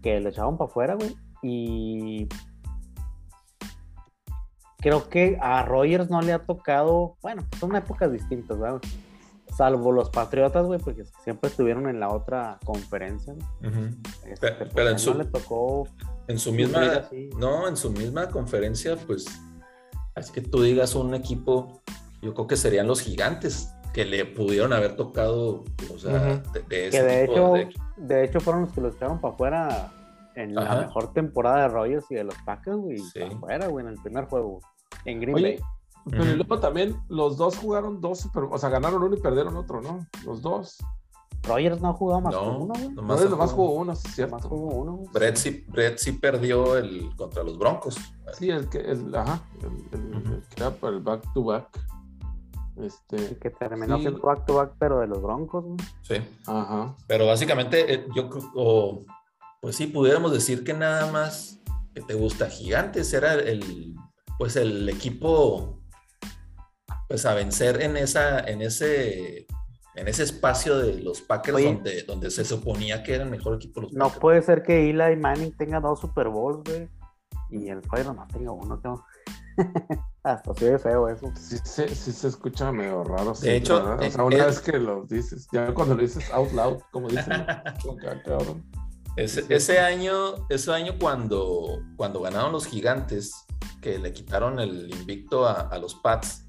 que 0.02 0.20
le 0.22 0.30
echaban 0.30 0.58
para 0.58 0.70
afuera, 0.70 0.96
güey, 0.96 1.16
y 1.44 2.28
creo 4.80 5.10
que 5.10 5.38
a 5.42 5.64
Rogers 5.64 6.10
no 6.10 6.22
le 6.22 6.34
ha 6.34 6.40
tocado, 6.40 7.16
bueno, 7.22 7.44
pues 7.50 7.60
son 7.60 7.76
épocas 7.76 8.12
distintas, 8.12 8.58
¿verdad? 8.60 8.82
Salvo 9.56 9.92
los 9.92 10.10
Patriotas, 10.10 10.66
güey, 10.66 10.80
porque 10.80 11.04
siempre 11.24 11.50
estuvieron 11.50 11.90
en 11.90 12.00
la 12.00 12.10
otra 12.10 12.60
conferencia. 12.66 13.34
Este, 14.26 14.38
Pero- 14.40 14.58
pues, 14.58 14.70
pero 14.74 14.90
en 14.90 15.00
su- 15.00 15.12
no 15.14 15.18
le 15.24 15.26
tocó 15.26 15.88
En 16.28 16.38
su 16.40 16.52
misma, 16.54 16.82
así. 16.94 17.30
no, 17.38 17.68
en 17.68 17.76
su 17.76 17.92
misma 17.92 18.30
conferencia, 18.30 18.96
pues, 19.08 19.26
así 20.16 20.32
que 20.32 20.42
tú 20.42 20.62
digas 20.62 20.96
un 20.96 21.14
equipo, 21.16 21.82
yo 22.22 22.34
creo 22.34 22.48
que 22.48 22.56
serían 22.58 22.88
los 22.88 23.02
gigantes 23.02 23.74
que 23.94 24.06
le 24.06 24.24
pudieron 24.26 24.72
haber 24.72 24.96
tocado, 24.96 25.66
o 25.94 25.98
sea, 25.98 26.42
de, 26.54 26.60
de 26.62 26.66
Que 26.70 26.88
ese 26.90 27.04
de 27.04 27.28
tipo 27.28 27.58
hecho, 27.58 27.72
de- 27.98 28.06
de 28.16 28.24
hecho 28.24 28.40
fueron 28.40 28.62
los 28.64 28.72
que 28.72 28.82
los 28.82 28.96
echaron 28.96 29.20
para 29.20 29.34
afuera 29.34 29.92
en 30.36 30.56
la 30.56 30.76
mejor 30.76 31.12
temporada 31.14 31.62
de 31.64 31.68
Rogers 31.70 32.06
y 32.12 32.16
de 32.16 32.24
los 32.24 32.36
Packers, 32.46 32.78
güey. 32.78 32.98
Sí. 33.00 33.22
Afuera, 33.22 33.68
güey, 33.68 33.86
en 33.86 33.92
el 33.94 34.02
primer 34.02 34.26
juego. 34.26 34.60
En 35.06 35.20
Green 35.22 35.36
Oye, 35.36 35.44
Bay. 35.44 35.60
Pero 36.10 36.24
y 36.24 36.28
Ujú. 36.30 36.38
luego 36.38 36.60
también 36.60 36.96
los 37.10 37.38
dos 37.38 37.58
jugaron 37.58 38.00
dos, 38.02 38.20
Super- 38.22 38.46
o 38.50 38.58
sea, 38.58 38.70
ganaron 38.70 39.04
uno 39.04 39.16
y 39.16 39.20
perdieron 39.20 39.56
otro, 39.58 39.82
¿no? 39.82 40.06
Los 40.26 40.42
dos. 40.42 40.78
Rogers 41.44 41.80
no 41.82 41.90
ha 41.90 41.94
jugado 41.94 42.22
más 42.22 42.36
que 42.36 42.42
No, 42.42 42.58
uno, 42.58 42.66
güey. 42.74 42.90
nomás, 42.90 42.96
Nomás, 43.22 43.30
nomás 43.30 43.52
jugó- 43.52 43.68
jugó 43.70 43.82
uno, 43.82 43.96
sí 43.96 44.08
cierto. 44.12 44.40
jugó 44.40 44.76
uno, 44.76 44.92
güey. 44.94 45.10
Brett 45.14 45.36
sí, 45.38 45.66
Brett 45.70 45.98
sí 45.98 46.12
perdió 46.14 46.78
el 46.78 47.10
contra 47.16 47.44
los 47.44 47.58
Broncos. 47.58 47.98
Sí, 48.34 48.50
el 48.50 48.68
que, 48.70 48.80
el, 48.80 49.14
ajá, 49.16 49.42
el, 49.62 50.00
el- 50.00 50.14
el 50.16 50.44
que 50.50 50.62
era 50.62 50.72
para 50.72 50.94
el 50.96 51.02
back 51.02 51.24
to 51.34 51.44
back. 51.44 51.68
Este, 52.78 53.18
Y 53.32 53.36
que 53.36 53.50
terminó 53.50 53.98
Sí. 53.98 54.04
siendo 54.04 54.22
back 54.22 54.46
to 54.46 54.56
back, 54.56 54.72
pero 54.80 55.00
de 55.00 55.08
los 55.08 55.22
Broncos, 55.22 55.64
güey. 55.66 55.78
Sí. 56.02 56.16
ajá. 56.48 56.96
Pero 57.08 57.26
básicamente, 57.26 57.94
eh, 57.94 58.08
yo 58.16 58.30
creo, 58.30 58.44
o, 58.56 59.00
pues 59.62 59.76
sí, 59.76 59.88
pudiéramos 59.88 60.32
decir 60.32 60.64
que 60.64 60.74
nada 60.74 61.12
más 61.12 61.60
que 61.94 62.02
te 62.02 62.14
gusta 62.14 62.50
Gigantes 62.50 63.14
era 63.14 63.34
el, 63.34 63.96
pues 64.38 64.56
el 64.56 64.88
equipo, 64.88 65.82
pues 67.08 67.26
a 67.26 67.34
vencer 67.34 67.82
en 67.82 67.98
esa, 67.98 68.40
en 68.40 68.62
ese, 68.62 69.48
en 69.96 70.08
ese 70.08 70.24
espacio 70.24 70.78
de 70.78 71.02
los 71.02 71.22
Packers 71.22 71.58
Oye. 71.58 71.74
donde, 71.74 72.04
donde 72.04 72.32
se 72.32 72.46
suponía 72.46 73.04
que 73.04 73.16
era 73.16 73.24
el 73.24 73.30
mejor 73.30 73.56
equipo 73.56 73.82
de 73.82 73.88
los 73.88 73.94
No 73.94 74.06
Packers. 74.06 74.22
puede 74.22 74.42
ser 74.42 74.64
que 74.64 74.90
Eli 74.90 75.16
Manning 75.16 75.56
tenga 75.58 75.80
dos 75.80 76.00
Super 76.00 76.30
Bowls, 76.30 76.64
güey. 76.64 76.90
Y 77.52 77.70
el 77.70 77.82
Rogers 77.82 78.06
nomás 78.06 78.28
tenga 78.28 78.52
uno. 78.52 78.80
Hasta 80.24 80.54
se 80.54 80.72
ve 80.72 80.80
feo 80.80 81.10
eso. 81.10 81.32
Sí 81.36 81.58
se, 81.64 81.94
sí 81.96 82.12
se 82.12 82.28
escucha 82.28 82.72
medio 82.72 83.04
raro. 83.04 83.34
sí, 83.34 83.50
hecho, 83.50 83.84
o 83.84 84.02
eh, 84.02 84.12
sea, 84.12 84.24
una 84.24 84.38
eh, 84.38 84.46
vez 84.46 84.60
que 84.60 84.78
lo 84.78 85.06
dices, 85.06 85.48
ya 85.52 85.74
cuando 85.74 85.96
lo 85.96 86.02
dices 86.02 86.32
out 86.32 86.52
loud, 86.52 86.78
como 86.92 87.08
dicen, 87.08 87.34
Ese, 89.20 89.46
ese 89.50 89.80
año, 89.80 90.48
ese 90.48 90.72
año 90.72 90.94
cuando, 90.98 91.84
cuando 91.98 92.22
ganaron 92.22 92.54
los 92.54 92.66
gigantes, 92.66 93.46
que 93.82 94.00
le 94.00 94.14
quitaron 94.14 94.60
el 94.60 94.90
invicto 94.90 95.46
a, 95.46 95.68
a 95.68 95.78
los 95.78 95.96
Pats, 95.96 96.46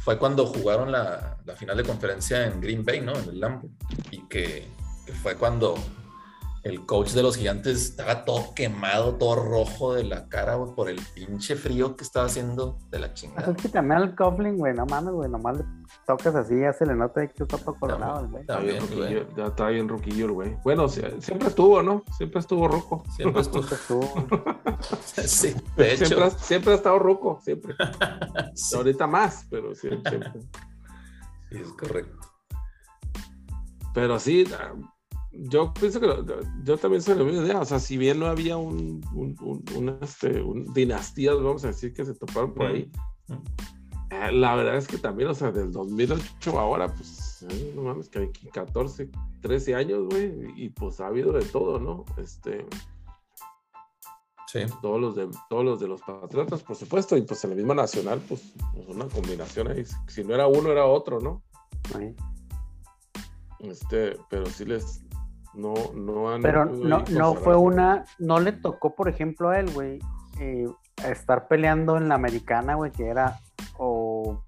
fue 0.00 0.18
cuando 0.18 0.44
jugaron 0.44 0.92
la, 0.92 1.38
la 1.46 1.56
final 1.56 1.78
de 1.78 1.82
conferencia 1.82 2.46
en 2.46 2.60
Green 2.60 2.84
Bay, 2.84 3.00
¿no? 3.00 3.14
En 3.14 3.26
el 3.30 3.40
Lambo. 3.40 3.70
Y 4.10 4.18
que, 4.28 4.68
que 5.06 5.12
fue 5.14 5.34
cuando 5.36 5.76
el 6.62 6.84
coach 6.84 7.12
de 7.12 7.22
los 7.22 7.36
gigantes 7.36 7.82
estaba 7.82 8.24
todo 8.24 8.52
quemado, 8.54 9.14
todo 9.16 9.36
rojo 9.36 9.94
de 9.94 10.04
la 10.04 10.28
cara, 10.28 10.56
güey, 10.56 10.74
por 10.74 10.90
el 10.90 11.00
pinche 11.14 11.56
frío 11.56 11.96
que 11.96 12.04
estaba 12.04 12.26
haciendo 12.26 12.78
de 12.90 12.98
la 12.98 13.14
chingada. 13.14 13.52
Es 13.52 13.56
que 13.62 13.68
también 13.70 14.00
al 14.02 14.14
Coughlin, 14.14 14.58
güey, 14.58 14.74
no 14.74 14.84
mames, 14.84 15.12
güey, 15.14 15.30
nomás 15.30 15.56
le 15.58 15.64
tocas 16.06 16.34
así, 16.34 16.60
ya 16.60 16.72
se 16.74 16.84
le 16.84 16.94
nota 16.94 17.26
que 17.26 17.42
está 17.42 17.56
todo 17.56 17.74
colorado, 17.78 18.28
güey. 18.28 18.42
Está 18.42 18.58
bien, 18.60 18.84
güey. 18.94 19.26
está 19.46 19.68
bien 19.68 19.88
ruquillo 19.88 20.26
el 20.26 20.32
güey. 20.32 20.56
Bueno, 20.62 20.84
sie- 20.88 21.20
siempre 21.20 21.48
estuvo, 21.48 21.82
¿no? 21.82 22.04
Siempre 22.16 22.40
estuvo 22.40 22.68
roco. 22.68 23.04
Siempre 23.16 23.40
estuvo. 23.42 23.62
Siempre 23.62 23.76
estuvo. 23.76 24.50
Sí, 25.26 25.54
de 25.76 25.94
hecho. 25.94 26.06
Siempre, 26.06 26.24
ha- 26.26 26.30
siempre 26.30 26.72
ha 26.72 26.76
estado 26.76 26.98
roco, 26.98 27.40
siempre. 27.42 27.74
sí, 28.54 28.76
Ahorita 28.76 29.06
más, 29.06 29.46
pero 29.50 29.74
sí, 29.74 29.88
siempre. 29.88 30.30
sí, 31.50 31.56
es 31.58 31.68
correcto. 31.72 32.18
Pero 33.94 34.18
sí, 34.18 34.44
yo 35.32 35.72
pienso 35.74 36.00
que 36.00 36.06
lo- 36.06 36.24
yo 36.64 36.76
también 36.78 37.02
soy 37.02 37.16
la 37.16 37.24
misma 37.24 37.44
idea. 37.44 37.60
O 37.60 37.64
sea, 37.64 37.78
si 37.78 37.96
bien 37.96 38.18
no 38.18 38.26
había 38.26 38.56
un, 38.56 39.00
un, 39.14 39.36
un- 39.40 39.64
un, 39.76 39.98
este, 40.02 40.42
un 40.42 40.72
dinastías, 40.74 41.36
vamos 41.36 41.64
a 41.64 41.68
decir, 41.68 41.92
que 41.92 42.04
se 42.04 42.14
toparon 42.14 42.52
por 42.54 42.66
ahí, 42.66 42.90
Mm. 43.28 43.34
eh, 44.10 44.32
la 44.32 44.56
verdad 44.56 44.76
es 44.76 44.88
que 44.88 44.98
también, 44.98 45.28
o 45.30 45.34
sea, 45.34 45.52
del 45.52 45.70
2008 45.70 46.58
a 46.58 46.62
ahora, 46.62 46.88
pues, 46.92 47.46
eh, 47.48 47.72
no 47.76 47.82
mames, 47.82 48.08
que 48.08 48.18
hay 48.18 48.30
14, 48.52 49.08
13 49.40 49.74
años, 49.76 50.06
güey, 50.10 50.32
y 50.56 50.68
pues 50.70 51.00
ha 51.00 51.06
habido 51.06 51.32
de 51.32 51.44
todo, 51.44 51.78
¿no? 51.78 52.04
Este, 52.16 52.66
Sí. 54.48 54.60
todos 54.82 55.00
los 55.00 55.14
de 55.14 55.28
todos 55.48 55.64
los 55.64 55.78
de 55.78 55.86
los 55.86 56.00
patriotas, 56.02 56.64
por 56.64 56.74
supuesto, 56.74 57.16
y 57.16 57.22
pues 57.22 57.44
en 57.44 57.50
la 57.50 57.56
misma 57.56 57.74
nacional, 57.74 58.20
pues, 58.28 58.52
pues 58.74 58.88
una 58.88 59.06
combinación 59.06 59.68
ahí. 59.68 59.84
Si 60.08 60.24
no 60.24 60.34
era 60.34 60.48
uno, 60.48 60.72
era 60.72 60.86
otro, 60.86 61.20
¿no? 61.20 61.42
güey. 61.94 62.14
Este, 63.60 64.16
pero 64.28 64.46
sí 64.46 64.64
les 64.64 65.02
no, 65.54 65.74
no 65.94 66.30
han 66.30 66.42
Pero 66.42 66.64
no, 66.64 66.98
ahí 66.98 67.04
no 67.14 67.34
fue 67.34 67.56
una, 67.56 68.04
no 68.18 68.38
le 68.40 68.52
tocó, 68.52 68.94
por 68.94 69.08
ejemplo, 69.08 69.50
a 69.50 69.58
él, 69.58 69.70
güey, 69.72 69.98
eh, 70.38 70.66
estar 71.04 71.48
peleando 71.48 71.96
en 71.96 72.08
la 72.08 72.14
americana, 72.14 72.74
güey, 72.74 72.92
que 72.92 73.06
era 73.06 73.38
o, 73.78 74.44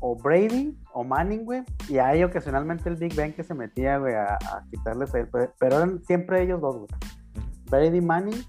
o 0.00 0.16
Brady 0.16 0.76
o 0.92 1.04
Manning, 1.04 1.44
güey, 1.44 1.62
y 1.88 1.98
hay 1.98 2.22
ocasionalmente 2.24 2.88
el 2.88 2.96
Big 2.96 3.14
Ben 3.14 3.32
que 3.32 3.44
se 3.44 3.54
metía, 3.54 3.98
güey, 3.98 4.14
a, 4.14 4.34
a 4.34 4.64
quitarles 4.70 5.14
a 5.14 5.20
él, 5.20 5.28
pero, 5.30 5.52
eran 5.60 6.02
siempre 6.04 6.42
ellos 6.42 6.60
dos, 6.60 6.76
güey. 6.76 6.88
Brady 7.70 8.00
Manning, 8.00 8.44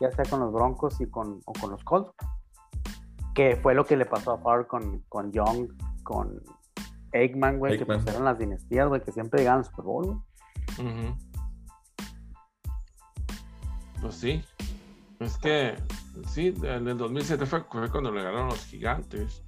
ya 0.00 0.10
sea 0.10 0.24
con 0.28 0.40
los 0.40 0.52
Broncos 0.52 1.00
y 1.00 1.06
con, 1.06 1.40
o 1.44 1.52
con 1.52 1.70
los 1.70 1.84
Colts, 1.84 2.12
que 3.34 3.56
fue 3.56 3.74
lo 3.74 3.84
que 3.84 3.96
le 3.96 4.06
pasó 4.06 4.32
a 4.32 4.38
Favre 4.38 4.66
con, 4.66 5.04
con 5.08 5.30
Young, 5.30 5.68
con 6.02 6.42
Eggman, 7.12 7.58
güey, 7.58 7.76
que 7.76 7.84
Eggman. 7.84 8.02
pues 8.02 8.14
eran 8.14 8.24
las 8.24 8.38
dinastías, 8.38 8.88
güey, 8.88 9.02
que 9.02 9.12
siempre 9.12 9.40
llegaban 9.40 9.60
al 9.60 9.64
Super 9.66 9.84
Bowl, 9.84 10.06
güey. 10.06 10.18
Ujú. 10.78 11.16
Pues 14.00 14.14
sí. 14.14 14.44
Es 15.20 15.38
que, 15.38 15.76
sí, 16.28 16.54
en 16.62 16.88
el 16.88 16.98
2007 16.98 17.46
fue, 17.46 17.64
fue 17.64 17.90
cuando 17.90 18.10
le 18.10 18.22
ganaron 18.22 18.48
los 18.48 18.64
gigantes. 18.64 19.42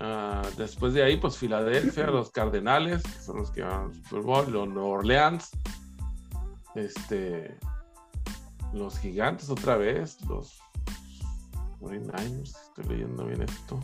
Ah, 0.00 0.42
después 0.56 0.94
de 0.94 1.02
ahí, 1.02 1.16
pues 1.16 1.38
Filadelfia, 1.38 2.06
los 2.08 2.30
Cardenales, 2.30 3.02
que 3.02 3.20
son 3.20 3.38
los 3.38 3.50
que 3.50 3.62
ganaron 3.62 3.90
el 3.90 4.04
Super 4.04 4.20
Bowl, 4.22 4.52
los 4.52 4.68
Nueva 4.68 4.88
Orleans, 4.88 5.50
este, 6.74 7.56
los 8.72 8.98
gigantes 8.98 9.48
otra 9.50 9.76
vez, 9.76 10.20
los 10.28 10.60
49ers, 11.80 12.56
estoy 12.68 12.84
leyendo 12.88 13.24
bien 13.26 13.42
esto, 13.42 13.80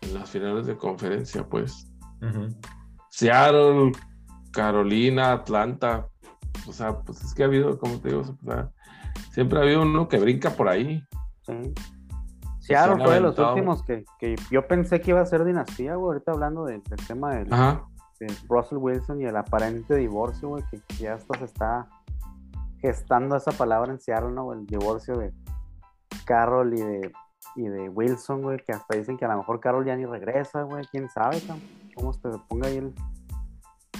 en 0.00 0.14
las 0.14 0.30
finales 0.30 0.66
de 0.66 0.76
conferencia, 0.76 1.46
pues. 1.46 1.88
Ujú. 2.22 2.48
Seattle, 3.10 3.92
Carolina, 4.58 5.30
Atlanta. 5.30 6.08
O 6.66 6.72
sea, 6.72 6.98
pues 6.98 7.22
es 7.22 7.32
que 7.32 7.44
ha 7.44 7.46
habido, 7.46 7.78
como 7.78 8.00
te 8.00 8.08
digo, 8.08 8.22
o 8.22 8.44
sea, 8.44 8.70
siempre 9.30 9.60
ha 9.60 9.62
habido 9.62 9.82
uno 9.82 10.08
que 10.08 10.18
brinca 10.18 10.50
por 10.50 10.68
ahí. 10.68 11.00
Sí. 11.42 11.74
se 12.58 12.74
Seattle 12.74 13.04
fue 13.04 13.14
de 13.14 13.20
los 13.20 13.38
últimos 13.38 13.84
que, 13.84 14.04
que 14.18 14.34
yo 14.50 14.66
pensé 14.66 15.00
que 15.00 15.12
iba 15.12 15.20
a 15.20 15.26
ser 15.26 15.44
dinastía, 15.44 15.94
güey. 15.94 16.08
Ahorita 16.08 16.32
hablando 16.32 16.64
del, 16.64 16.82
del 16.82 17.06
tema 17.06 17.36
del, 17.36 17.48
Russell 18.48 18.78
Wilson 18.78 19.20
y 19.20 19.26
el 19.26 19.36
aparente 19.36 19.94
divorcio, 19.94 20.48
güey, 20.48 20.64
que 20.72 20.80
ya 20.96 21.14
hasta 21.14 21.38
se 21.38 21.44
está 21.44 21.86
gestando 22.80 23.36
esa 23.36 23.52
palabra 23.52 23.92
en 23.92 24.00
Seattle, 24.00 24.32
¿no? 24.32 24.52
El 24.52 24.66
divorcio 24.66 25.16
de 25.18 25.32
Carroll 26.24 26.74
y 26.74 26.80
de, 26.80 27.12
y 27.54 27.68
de 27.68 27.88
Wilson, 27.90 28.42
güey, 28.42 28.58
que 28.58 28.72
hasta 28.72 28.96
dicen 28.96 29.16
que 29.16 29.24
a 29.24 29.28
lo 29.28 29.36
mejor 29.36 29.60
Carroll 29.60 29.86
ya 29.86 29.94
ni 29.94 30.04
regresa, 30.04 30.62
güey. 30.62 30.84
¿Quién 30.90 31.08
sabe, 31.08 31.40
cómo 31.94 32.12
se 32.12 32.28
ponga 32.48 32.66
ahí 32.66 32.78
el, 32.78 32.92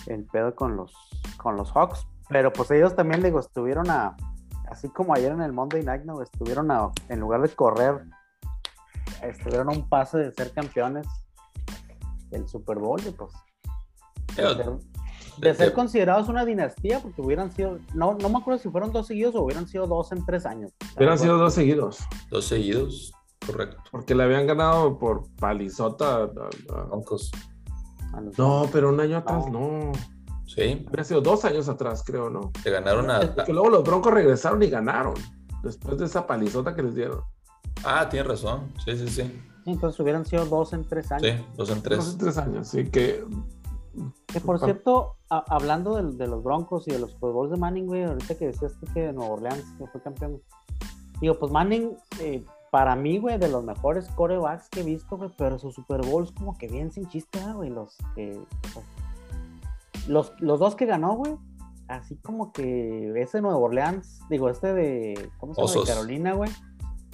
el 0.08 0.24
pedo 0.24 0.54
con 0.54 0.76
los, 0.76 0.92
con 1.36 1.56
los 1.56 1.70
Hawks? 1.72 2.06
Pero 2.28 2.52
pues 2.52 2.70
ellos 2.70 2.94
también, 2.94 3.22
digo, 3.22 3.40
estuvieron 3.40 3.88
a, 3.90 4.16
así 4.70 4.88
como 4.88 5.14
ayer 5.14 5.32
en 5.32 5.40
el 5.42 5.52
Monday 5.52 5.82
Night, 5.82 6.04
¿no? 6.04 6.20
Estuvieron 6.22 6.70
a, 6.70 6.90
en 7.08 7.20
lugar 7.20 7.40
de 7.42 7.48
correr, 7.48 8.02
estuvieron 9.22 9.68
a 9.68 9.72
un 9.72 9.88
pase 9.88 10.18
de 10.18 10.32
ser 10.32 10.52
campeones 10.52 11.06
del 12.30 12.46
Super 12.46 12.78
Bowl, 12.78 13.00
y 13.06 13.10
pues 13.10 13.32
de 14.36 14.42
ser, 14.54 14.78
de 15.38 15.54
ser 15.54 15.72
considerados 15.72 16.28
una 16.28 16.44
dinastía, 16.44 17.00
porque 17.00 17.22
hubieran 17.22 17.50
sido, 17.50 17.78
no, 17.94 18.14
no 18.14 18.28
me 18.28 18.38
acuerdo 18.38 18.60
si 18.60 18.68
fueron 18.68 18.92
dos 18.92 19.06
seguidos 19.06 19.34
o 19.34 19.42
hubieran 19.42 19.66
sido 19.66 19.86
dos 19.86 20.12
en 20.12 20.24
tres 20.26 20.44
años. 20.44 20.72
Hubieran 20.96 21.18
sido 21.18 21.38
dos 21.38 21.54
seguidos. 21.54 21.98
Dos 22.30 22.44
seguidos, 22.44 23.12
correcto. 23.46 23.82
Porque 23.90 24.14
le 24.14 24.24
habían 24.24 24.46
ganado 24.46 24.98
por 24.98 25.24
palizota. 25.36 26.16
a- 26.16 26.22
a- 26.24 26.84
Broncos. 26.84 27.30
A 28.12 28.20
los 28.20 28.38
No, 28.38 28.66
pero 28.72 28.88
un 28.88 29.00
año 29.00 29.18
atrás 29.18 29.46
no. 29.50 29.92
Sí, 30.46 30.86
Había 30.90 31.04
sido 31.04 31.20
dos 31.20 31.44
años 31.44 31.68
atrás, 31.68 32.02
creo, 32.04 32.30
¿no? 32.30 32.50
te 32.62 32.70
ganaron 32.70 33.10
a. 33.10 33.20
Porque 33.34 33.52
luego 33.52 33.68
los 33.68 33.84
Broncos 33.84 34.12
regresaron 34.14 34.62
y 34.62 34.68
ganaron. 34.70 35.14
Después 35.62 35.98
de 35.98 36.06
esa 36.06 36.26
palizota 36.26 36.74
que 36.74 36.82
les 36.82 36.94
dieron. 36.94 37.20
Ah, 37.84 38.08
tienes 38.08 38.28
razón. 38.28 38.72
Sí, 38.84 38.96
sí, 38.96 39.08
sí. 39.08 39.22
Sí, 39.22 39.70
Entonces 39.70 40.00
hubieran 40.00 40.24
sido 40.24 40.46
dos 40.46 40.72
en 40.72 40.84
tres 40.84 41.12
años. 41.12 41.22
Sí, 41.22 41.44
dos 41.56 41.70
en 41.70 41.82
tres. 41.82 42.16
tres 42.18 42.38
años. 42.38 42.68
Así 42.68 42.88
que. 42.90 43.24
Que 44.26 44.40
por 44.40 44.58
cierto, 44.60 45.16
a- 45.28 45.44
hablando 45.48 45.96
de, 45.96 46.26
los 46.26 46.42
Broncos 46.42 46.86
y 46.86 46.92
de 46.92 47.00
los 47.00 47.10
Super 47.12 47.32
Bowls 47.32 47.50
de 47.50 47.56
Manning, 47.56 47.86
güey, 47.86 48.04
ahorita 48.04 48.36
que 48.36 48.46
decías 48.46 48.72
que 48.94 49.12
Nueva 49.12 49.34
Orleans 49.34 49.64
que 49.76 49.86
fue 49.88 50.00
campeón. 50.00 50.40
Digo, 51.20 51.36
pues 51.38 51.50
Manning, 51.50 51.96
eh, 52.20 52.44
para 52.70 52.96
mí, 52.96 53.18
güey, 53.18 53.38
de 53.38 53.48
los 53.48 53.64
mejores 53.64 54.08
corebacks 54.10 54.68
que 54.68 54.80
he 54.80 54.84
visto, 54.84 55.16
güey, 55.16 55.30
pero 55.36 55.58
sus 55.58 55.74
Super 55.74 56.00
Bowls 56.06 56.32
como 56.32 56.56
que 56.56 56.68
bien 56.68 56.90
sin 56.90 57.08
chiste, 57.08 57.38
¿verdad, 57.38 57.56
güey, 57.56 57.70
los 57.70 57.96
que... 58.14 58.40
los, 60.06 60.32
los 60.40 60.58
dos 60.60 60.74
que 60.74 60.86
ganó, 60.86 61.14
güey, 61.14 61.36
así 61.88 62.16
como 62.16 62.52
que 62.52 63.12
ese 63.20 63.40
Nueva 63.40 63.58
Orleans, 63.58 64.20
digo, 64.30 64.48
este 64.48 64.72
de, 64.74 65.30
¿cómo 65.38 65.54
se 65.54 65.62
llama? 65.62 65.80
De. 65.80 65.86
Carolina, 65.86 66.34
güey. 66.34 66.50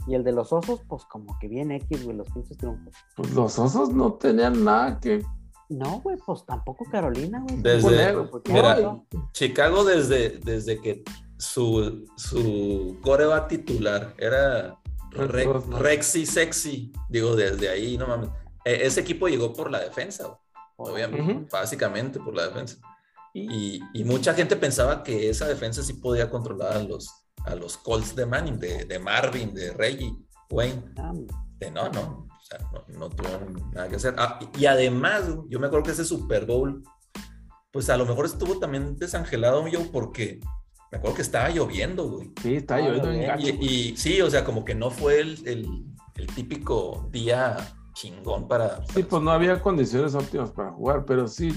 Y 0.06 0.14
el 0.14 0.22
de 0.22 0.32
los 0.32 0.52
osos, 0.52 0.82
pues 0.86 1.04
como 1.06 1.38
que 1.38 1.48
bien 1.48 1.70
X, 1.70 2.04
güey, 2.04 2.16
los 2.16 2.28
pinches 2.30 2.58
triunfos. 2.58 2.94
Pues 3.16 3.32
los 3.32 3.58
osos 3.58 3.88
no 3.90 4.12
tenían 4.14 4.62
nada 4.62 5.00
que. 5.00 5.24
No, 5.70 6.00
güey, 6.02 6.18
pues 6.26 6.44
tampoco 6.44 6.84
Carolina, 6.90 7.40
güey. 7.40 7.62
Desde- 7.62 8.14
mira, 8.52 8.80
no, 8.80 9.06
Chicago 9.32 9.82
desde, 9.82 10.40
desde 10.40 10.78
que 10.78 11.02
su, 11.38 12.04
su 12.16 12.98
coreba 13.00 13.48
titular 13.48 14.14
era 14.18 14.78
Re-. 15.14 15.48
Rexy 15.78 16.26
Sexy, 16.26 16.92
digo, 17.08 17.36
desde 17.36 17.68
ahí, 17.68 17.96
no 17.96 18.06
mames. 18.06 18.30
E- 18.64 18.86
ese 18.86 19.00
equipo 19.00 19.28
llegó 19.28 19.52
por 19.52 19.70
la 19.70 19.80
defensa, 19.80 20.38
obviamente, 20.76 21.46
básicamente 21.50 22.18
por 22.18 22.34
la 22.34 22.48
defensa. 22.48 22.78
Y, 23.32 23.80
y 23.92 24.04
mucha 24.04 24.34
gente 24.34 24.56
pensaba 24.56 25.02
que 25.02 25.28
esa 25.28 25.46
defensa 25.46 25.82
sí 25.82 25.94
podía 25.94 26.30
controlar 26.30 26.76
a 26.76 26.82
los, 26.82 27.26
a 27.44 27.54
los 27.54 27.76
Colts 27.76 28.14
de 28.14 28.26
Manning, 28.26 28.58
de, 28.58 28.84
de 28.84 28.98
Marvin, 28.98 29.52
de 29.52 29.72
Reggie, 29.72 30.14
Wayne. 30.50 30.82
Ah, 30.98 31.12
de 31.58 31.70
no, 31.70 31.88
no, 31.90 32.28
o 32.28 32.44
sea, 32.44 32.58
no, 32.72 32.84
no 32.98 33.10
tuvieron 33.10 33.70
nada 33.72 33.88
que 33.88 33.96
hacer. 33.96 34.14
Ah, 34.18 34.38
y 34.56 34.66
además, 34.66 35.24
yo 35.48 35.58
me 35.58 35.66
acuerdo 35.66 35.86
que 35.86 35.92
ese 35.92 36.04
Super 36.04 36.46
Bowl, 36.46 36.82
pues 37.72 37.90
a 37.90 37.96
lo 37.96 38.06
mejor 38.06 38.26
estuvo 38.26 38.58
también 38.58 38.96
desangelado 38.96 39.66
yo 39.66 39.90
porque 39.90 40.40
me 40.94 40.98
acuerdo 40.98 41.16
que 41.16 41.22
estaba 41.22 41.50
lloviendo, 41.50 42.08
güey. 42.08 42.30
Sí, 42.40 42.54
está 42.54 42.76
Ah, 42.76 42.80
lloviendo 42.80 43.10
bien 43.10 43.26
gacho. 43.26 43.46
Y, 43.48 43.50
y 43.92 43.96
sí, 43.96 44.20
o 44.20 44.30
sea, 44.30 44.44
como 44.44 44.64
que 44.64 44.76
no 44.76 44.90
fue 44.92 45.20
el, 45.20 45.38
el- 45.46 45.84
el 46.14 46.26
típico 46.28 47.08
día 47.10 47.56
chingón 47.94 48.46
para... 48.46 48.76
Sí, 48.86 48.92
para- 48.94 49.08
pues 49.08 49.22
no 49.22 49.30
había 49.32 49.60
condiciones 49.60 50.14
óptimas 50.14 50.52
para 50.52 50.70
jugar, 50.70 51.04
pero 51.04 51.26
sí, 51.26 51.52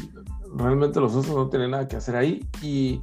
realmente 0.56 1.00
los 1.00 1.13
osos 1.13 1.36
no 1.36 1.50
tienen 1.50 1.70
nada 1.72 1.88
que 1.88 1.98
hacer 1.98 2.15
ahí. 2.15 2.48
Y 2.63 3.01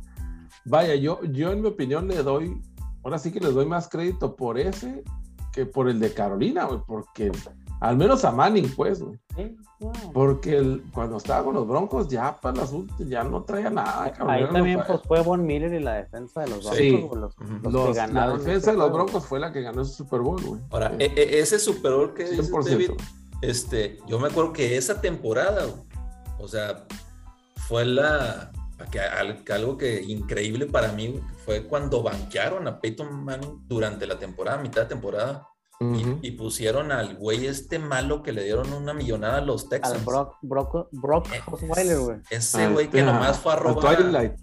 vaya, 0.65 0.97
yo, 0.97 1.23
yo 1.25 1.53
en 1.53 1.63
mi 1.63 1.69
opinión 1.69 2.09
le 2.09 2.23
doy, 2.25 2.61
ahora 3.05 3.19
sí 3.19 3.31
que 3.31 3.39
les 3.39 3.55
doy 3.55 3.67
más 3.67 3.89
crédito 3.89 4.35
por 4.35 4.59
ese 4.59 5.05
que 5.53 5.67
por 5.67 5.89
el 5.89 6.01
de 6.01 6.13
Carolina, 6.13 6.65
güey, 6.65 6.81
porque 6.85 7.31
al 7.89 7.97
menos 7.97 8.25
a 8.25 8.31
Manning, 8.33 8.73
pues, 8.75 9.01
güey. 9.03 9.19
Porque 10.15 10.57
el- 10.57 10.83
cuando 10.95 11.19
estaba 11.19 11.45
con 11.45 11.55
los 11.55 11.67
Broncos 11.69 12.09
ya 12.09 12.35
para 12.41 12.57
las 12.57 12.73
últimas 12.73 13.09
ya 13.11 13.23
no 13.25 13.43
traía 13.43 13.69
nada. 13.71 14.11
cabrón, 14.13 14.31
Ahí 14.31 14.47
también 14.51 14.81
pues, 14.87 15.01
fue 15.07 15.21
Von 15.23 15.45
Miller 15.45 15.73
y 15.75 15.81
la 15.81 15.95
defensa 15.95 16.41
de 16.43 16.49
los 16.49 16.61
Broncos, 16.61 16.79
Sí. 16.79 16.91
güey, 16.91 17.21
los, 17.21 17.37
Ujú. 17.37 17.53
los 17.65 17.73
los- 17.73 17.87
que 17.89 17.93
ganaron. 17.95 18.31
la 18.31 18.39
defensa 18.39 18.59
ese 18.59 18.71
de 18.73 18.77
los. 18.79 18.93
Broncos 18.93 19.27
fue 19.27 19.41
la 19.41 19.53
que 19.53 19.61
ganó 19.61 19.83
ese 19.83 19.93
Super 19.95 20.21
Bowl, 20.21 20.41
güey. 20.43 20.61
Ahora, 20.71 20.91
Sí, 20.91 20.97
e- 21.01 21.13
e- 21.17 21.39
ese 21.41 21.59
Super 21.59 21.93
Bowl 21.93 22.15
que 22.15 22.25
dices, 22.25 22.47
100%. 22.51 22.71
David, 22.71 22.91
este, 23.43 23.99
yo 24.07 24.19
me 24.19 24.29
acuerdo 24.29 24.53
que 24.55 24.77
esa 24.77 25.01
temporada, 25.03 25.67
o 26.39 26.49
sea, 26.49 26.85
fue 27.69 27.85
la, 27.85 28.51
que, 28.91 29.01
algo 29.53 29.77
que 29.77 30.03
increíble 30.03 30.67
para 30.67 30.93
mí 30.93 31.21
fue 31.45 31.67
cuando 31.67 32.03
banquearon 32.03 32.67
a 32.69 32.81
Peyton 32.81 33.25
Manning 33.25 33.65
durante 33.69 34.07
la 34.07 34.19
temporada, 34.19 34.63
mitad 34.63 34.83
de 34.83 34.89
temporada. 34.89 35.47
Y, 35.81 36.31
pusieron 36.33 36.93
al 36.93 37.17
güey 37.17 37.47
este 37.47 37.79
malo 37.79 38.23
que 38.23 38.33
le 38.33 38.45
dieron 38.45 38.73
una 38.73 38.95
millonada 38.95 39.39
a 39.39 39.41
los 39.41 39.69
Texans. 39.69 39.99
Al 39.99 40.05
Brock, 40.05 40.37
Brock, 40.43 40.89
Brock 40.93 41.27
Osweiler, 41.47 41.99
güey. 41.99 42.19
Ese 42.31 42.69
güey 42.69 42.89
que 42.89 43.03
nomás 43.03 43.39
fue 43.39 43.53
a 43.53 43.57
robar. 43.57 44.35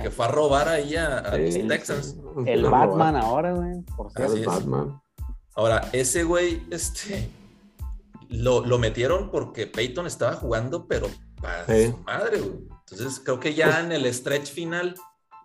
que 0.00 0.10
fue 0.10 0.24
a 0.26 0.28
robar 0.28 0.68
ahí 0.68 0.94
a, 0.94 1.36
los 1.36 1.54
Texans. 1.68 2.16
El 2.46 2.64
Batman 2.64 3.16
ahora, 3.16 3.52
güey. 3.52 3.82
Por 3.96 4.12
cierto. 4.12 4.50
Batman. 4.50 5.00
Ahora, 5.54 5.88
ese 5.92 6.22
güey, 6.22 6.62
este, 6.70 7.28
lo, 8.28 8.64
lo, 8.64 8.78
metieron 8.78 9.30
porque 9.30 9.66
Peyton 9.66 10.06
estaba 10.06 10.34
jugando, 10.34 10.86
pero 10.86 11.08
para 11.40 11.66
su 11.66 11.98
madre, 12.06 12.40
güey. 12.40 12.68
Entonces, 12.90 13.20
creo 13.24 13.40
que 13.40 13.54
ya 13.54 13.66
pues 13.66 13.78
en 13.84 13.92
el 13.92 14.14
stretch 14.14 14.52
final 14.52 14.94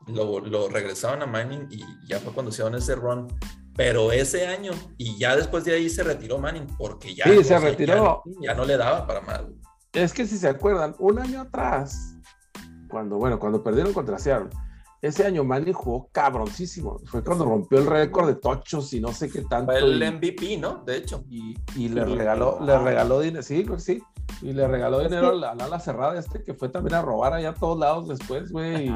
lo, 0.07 0.39
lo, 0.39 0.69
regresaron 0.69 1.21
a 1.23 1.25
Manning 1.25 1.67
y 1.71 1.83
ya 2.07 2.19
fue 2.19 2.31
cuando 2.31 2.51
hicieron 2.51 2.75
ese 2.75 2.95
run. 2.95 3.27
Pero 3.75 4.11
ese 4.11 4.45
año, 4.47 4.71
y 4.97 5.17
ya 5.17 5.35
después 5.35 5.65
de 5.65 5.73
ahí 5.73 5.89
se 5.89 6.03
retiró 6.03 6.37
Manning, 6.37 6.67
porque 6.77 7.15
ya, 7.15 7.25
sí, 7.25 7.43
se 7.43 7.57
retiró. 7.57 8.21
Ya, 8.41 8.53
no 8.53 8.65
le 8.65 8.77
daba 8.77 9.07
para 9.07 9.21
más. 9.21 9.41
Es 9.93 10.13
que 10.13 10.27
si 10.27 10.37
se 10.37 10.47
acuerdan, 10.47 10.95
un 10.99 11.19
año 11.19 11.41
atrás, 11.41 12.15
cuando, 12.87 13.17
bueno, 13.17 13.39
cuando 13.39 13.63
perdieron 13.63 13.93
contra 13.93 14.19
Seattle, 14.19 14.49
ese 15.01 15.25
año 15.25 15.43
Manning 15.43 15.73
jugó 15.73 16.07
cabroncísimo. 16.11 16.99
Fue 17.05 17.23
cuando 17.23 17.45
rompió 17.45 17.79
el 17.79 17.87
récord 17.87 18.27
de 18.27 18.35
tochos 18.35 18.93
y 18.93 19.01
no 19.01 19.11
sé 19.11 19.29
qué 19.29 19.41
tanto. 19.41 19.71
Fue 19.71 19.81
el 19.81 19.99
MVP, 20.13 20.57
¿no? 20.57 20.83
De 20.85 20.97
hecho. 20.97 21.25
Y, 21.29 21.57
y 21.75 21.89
le 21.89 22.05
regaló, 22.05 22.59
le 22.61 22.77
regaló 22.77 23.19
dinero. 23.19 23.43
Sí, 23.43 23.65
sí. 23.79 24.01
Y 24.41 24.53
le 24.53 24.67
regaló 24.67 25.01
dinero 25.01 25.31
a 25.31 25.55
la 25.55 25.65
ala 25.65 25.79
cerrada 25.79 26.17
este 26.17 26.41
que 26.41 26.53
fue 26.53 26.69
también 26.69 26.95
a 26.95 27.01
robar 27.01 27.33
allá 27.33 27.49
a 27.49 27.53
todos 27.53 27.77
lados 27.77 28.07
después, 28.07 28.51
güey. 28.51 28.89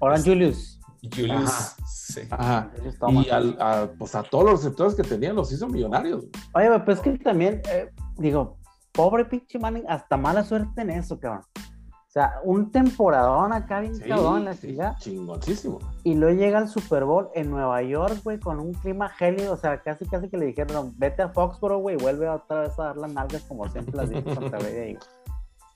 Ahora 0.00 0.20
Julius. 0.22 0.78
Julius. 1.10 1.74
Sí. 1.86 2.22
Ajá. 2.30 2.70
Y 3.10 3.30
al, 3.30 3.56
a, 3.60 3.88
pues 3.98 4.14
a 4.14 4.22
todos 4.22 4.44
los 4.44 4.62
receptores 4.62 4.94
que 4.94 5.02
tenían 5.02 5.36
los 5.36 5.50
hizo 5.52 5.66
millonarios. 5.68 6.24
Oye, 6.54 6.68
pues 6.84 6.98
es 6.98 7.02
que 7.02 7.18
también, 7.18 7.62
eh, 7.70 7.90
digo, 8.16 8.58
pobre 8.92 9.24
pinche 9.24 9.58
Manning, 9.58 9.84
hasta 9.88 10.16
mala 10.16 10.44
suerte 10.44 10.82
en 10.82 10.90
eso, 10.90 11.18
cabrón. 11.18 11.42
O 11.56 12.12
sea, 12.14 12.34
un 12.44 12.70
temporadón 12.70 13.52
acá 13.52 13.80
bien 13.80 13.98
cabrón 13.98 14.38
en 14.38 14.44
la 14.44 14.54
ciudad. 14.54 14.96
Chingoncísimo. 14.98 15.80
Y 16.04 16.14
luego 16.14 16.38
llega 16.38 16.58
al 16.58 16.68
Super 16.68 17.04
Bowl 17.04 17.28
en 17.34 17.50
Nueva 17.50 17.82
York, 17.82 18.20
güey, 18.22 18.38
con 18.38 18.60
un 18.60 18.72
clima 18.74 19.08
gélido. 19.08 19.52
O 19.52 19.56
sea, 19.56 19.82
casi 19.82 20.06
casi 20.06 20.28
que 20.28 20.36
le 20.36 20.46
dijeron, 20.46 20.94
vete 20.96 21.22
a 21.22 21.30
Foxborough, 21.30 21.80
güey, 21.80 21.96
vuelve 21.96 22.28
otra 22.28 22.60
vez 22.60 22.78
a 22.78 22.84
dar 22.84 22.96
las 22.98 23.12
nalgas 23.12 23.42
como 23.42 23.68
siempre 23.68 23.96
las 23.96 24.10
dijo 24.10 24.32
Santa 24.32 24.60
Fe 24.60 24.96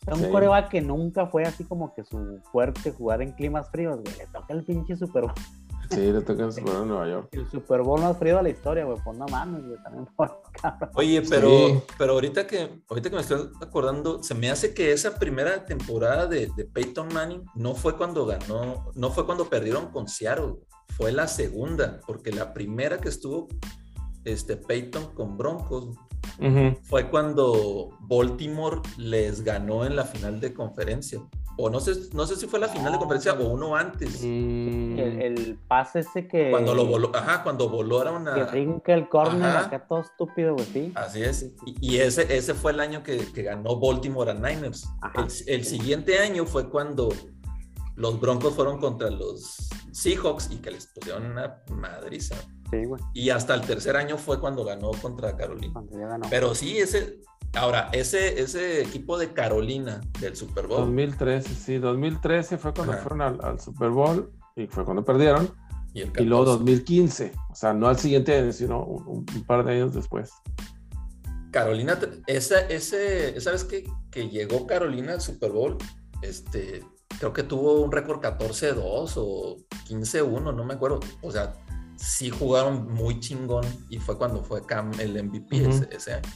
Es 0.09 0.19
un 0.19 0.25
sí. 0.25 0.69
que 0.71 0.81
nunca 0.81 1.27
fue 1.27 1.45
así 1.45 1.65
como 1.65 1.95
que 1.95 2.05
su 2.05 2.41
fuerte 2.53 2.93
jugar 2.93 3.23
en 3.23 3.33
climas 3.33 3.69
fríos, 3.71 4.01
güey. 4.01 4.17
Le 4.17 4.27
toca 4.27 4.53
el 4.53 4.65
pinche 4.65 4.97
Super 4.97 5.23
Bowl. 5.23 5.35
Sí, 5.91 6.13
le 6.13 6.21
toca 6.21 6.45
el 6.45 6.53
Super 6.53 6.73
Bowl 6.73 6.83
en 6.83 6.89
Nueva 6.89 7.09
York. 7.09 7.29
El 7.33 7.49
Super 7.51 7.83
Bowl 7.83 8.01
más 8.01 8.17
frío 8.19 8.37
de 8.37 8.43
la 8.43 8.49
historia, 8.51 8.85
güey. 8.85 8.99
Pues 9.05 9.19
no 9.19 9.27
mames, 9.27 9.67
güey. 9.67 9.83
También 9.83 10.07
por 10.17 10.43
Oye, 10.95 11.23
pero, 11.23 11.83
pero 11.97 12.13
ahorita, 12.13 12.47
que, 12.47 12.83
ahorita 12.89 13.11
que 13.11 13.17
me 13.17 13.23
estoy 13.23 13.51
acordando, 13.61 14.23
se 14.23 14.35
me 14.35 14.51
hace 14.51 14.75
que 14.75 14.93
esa 14.93 15.19
primera 15.19 15.65
temporada 15.65 16.27
de, 16.27 16.51
de 16.57 16.65
Peyton 16.65 17.09
Manning 17.13 17.45
no 17.55 17.75
fue 17.75 17.97
cuando 17.97 18.27
ganó, 18.27 18.91
no 18.95 19.11
fue 19.11 19.25
cuando 19.25 19.49
perdieron 19.49 19.91
con 19.91 20.09
Seattle. 20.09 20.57
Fue 20.97 21.13
la 21.13 21.29
segunda, 21.29 22.01
porque 22.07 22.33
la 22.33 22.53
primera 22.53 22.99
que 22.99 23.09
estuvo 23.09 23.49
este, 24.25 24.57
Peyton 24.57 25.15
con 25.15 25.37
Broncos 25.37 25.97
fue 26.83 27.09
cuando 27.11 27.97
Baltimore 28.01 28.81
les 28.97 29.43
ganó 29.43 29.85
en 29.85 29.97
la 29.97 30.05
final 30.05 30.41
de 30.41 30.55
conferencia 30.55 31.21
o 31.61 31.69
no 31.69 31.81
sé, 31.81 31.93
no 32.15 32.25
sé 32.25 32.37
si 32.37 32.47
fue 32.47 32.61
la 32.61 32.69
final 32.69 32.93
de 32.93 32.99
conferencia 32.99 33.33
o 33.33 33.49
uno 33.49 33.75
antes. 33.75 34.21
Mm. 34.23 34.97
El, 34.97 35.59
pase 35.67 35.99
ese 35.99 36.29
que. 36.29 36.53
Cuando 36.53 36.73
lo 36.73 36.87
voló, 36.87 37.11
ajá, 37.13 37.43
cuando 37.43 37.69
volaron 37.69 38.29
a. 38.29 38.35
Que 38.37 38.47
rinca 38.47 38.95
el 38.95 39.09
corner 39.09 39.57
acá 39.57 39.85
todo 39.89 40.03
estúpido, 40.03 40.55
güey, 40.55 40.67
sí. 40.67 40.93
Así 40.95 41.21
es. 41.21 41.53
Y, 41.81 41.97
ese, 41.97 42.33
ese 42.37 42.55
fue 42.55 42.71
el 42.71 42.79
año 42.79 43.03
que, 43.03 43.19
ganó 43.43 43.81
Baltimore 43.81 44.31
a 44.31 44.35
Niners. 44.35 44.89
El, 45.49 45.65
siguiente 45.65 46.21
año 46.21 46.47
fue 46.47 46.71
cuando 46.71 47.09
los 47.97 48.21
Broncos 48.21 48.55
fueron 48.55 48.79
contra 48.79 49.11
los 49.11 49.69
Seahawks 49.91 50.53
y 50.53 50.59
que 50.59 50.71
les 50.71 50.87
pusieron 50.87 51.27
una 51.27 51.61
madriza. 51.73 52.37
Sí, 52.71 52.85
güey. 52.85 53.03
Y 53.15 53.31
hasta 53.31 53.55
el 53.55 53.63
tercer 53.63 53.97
año 53.97 54.19
fue 54.19 54.41
cuando 54.41 54.65
ganó 54.65 54.91
contra 55.03 55.37
Carolina. 55.37 55.83
Pero 56.31 56.55
sí, 56.55 56.79
ese, 56.79 57.21
Ahora, 57.55 57.89
ese, 57.93 58.41
ese 58.41 58.83
equipo 58.83 59.19
de 59.19 59.33
Carolina 59.33 60.01
del 60.21 60.37
Super 60.37 60.67
Bowl. 60.67 60.81
2013, 60.81 61.55
sí, 61.55 61.79
2013 61.79 62.59
fue 62.59 62.75
cuando 62.75 62.93
fueron 62.99 63.23
al, 63.23 63.59
Super 63.59 63.91
Bowl 63.91 64.31
y 64.55 64.67
fue 64.67 64.85
cuando 64.85 65.05
perdieron. 65.05 65.51
Y, 65.95 66.05
luego 66.25 66.45
2015, 66.45 67.33
o 67.51 67.55
sea, 67.55 67.73
no 67.73 67.89
al 67.89 67.99
siguiente 67.99 68.37
año, 68.37 68.53
sino 68.53 68.85
un, 68.85 69.25
par 69.47 69.65
de 69.65 69.73
años 69.73 69.95
después. 69.95 70.31
Carolina, 71.51 71.99
esa, 72.27 72.61
ese, 72.61 73.37
esa 73.37 73.51
vez 73.51 73.65
que, 73.65 73.85
que, 74.11 74.29
llegó 74.29 74.67
Carolina 74.67 75.15
al 75.15 75.21
Super 75.21 75.51
Bowl, 75.51 75.79
este, 76.23 76.85
creo 77.19 77.33
que 77.33 77.43
tuvo 77.43 77.81
un 77.81 77.91
récord 77.91 78.21
14-2 78.21 79.15
o 79.17 79.57
15-1, 79.89 80.55
no 80.55 80.65
me 80.65 80.75
acuerdo. 80.75 81.01
O 81.23 81.33
sea, 81.33 81.55
sí 81.99 82.31
jugaron 82.31 82.93
muy 82.93 83.21
chingón 83.21 83.65
y 83.89 83.99
fue 83.99 84.17
cuando 84.17 84.43
fue 84.43 84.65
Cam 84.65 84.93
el 85.01 85.23
MVP 85.23 85.69
ese 85.91 86.15
año. 86.15 86.29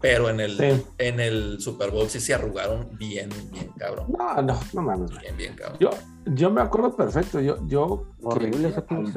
Pero 0.00 0.28
en 0.28 0.38
el, 0.38 0.84
en 0.98 1.18
el 1.18 1.60
Super 1.60 1.90
Bowl 1.90 2.10
sí 2.10 2.20
se 2.20 2.34
arrugaron 2.34 2.90
bien, 2.98 3.30
bien 3.50 3.70
cabrón. 3.78 4.12
No, 4.18 4.42
no, 4.42 4.60
no 4.74 4.82
mames. 4.82 5.10
Bien, 5.18 5.34
bien 5.34 5.54
cabrón. 5.54 5.78
Yo, 5.80 5.90
yo 6.26 6.50
me 6.50 6.60
acuerdo 6.60 6.94
perfecto. 6.94 7.40
Yo, 7.40 7.66
yo 7.66 8.12
Horrible 8.22 8.70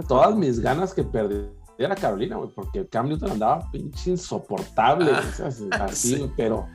todas 0.07 0.33
mis 0.35 0.61
ganas 0.61 0.93
que 0.93 1.03
perdiera 1.03 1.93
Carolina, 1.99 2.37
güey, 2.37 2.51
porque 2.55 2.87
Cam 2.87 3.09
Newton 3.09 3.31
andaba 3.31 3.69
pinche 3.69 4.11
insoportable. 4.11 5.11
Ah, 5.11 5.85
así, 5.87 6.31
pero 6.37 6.67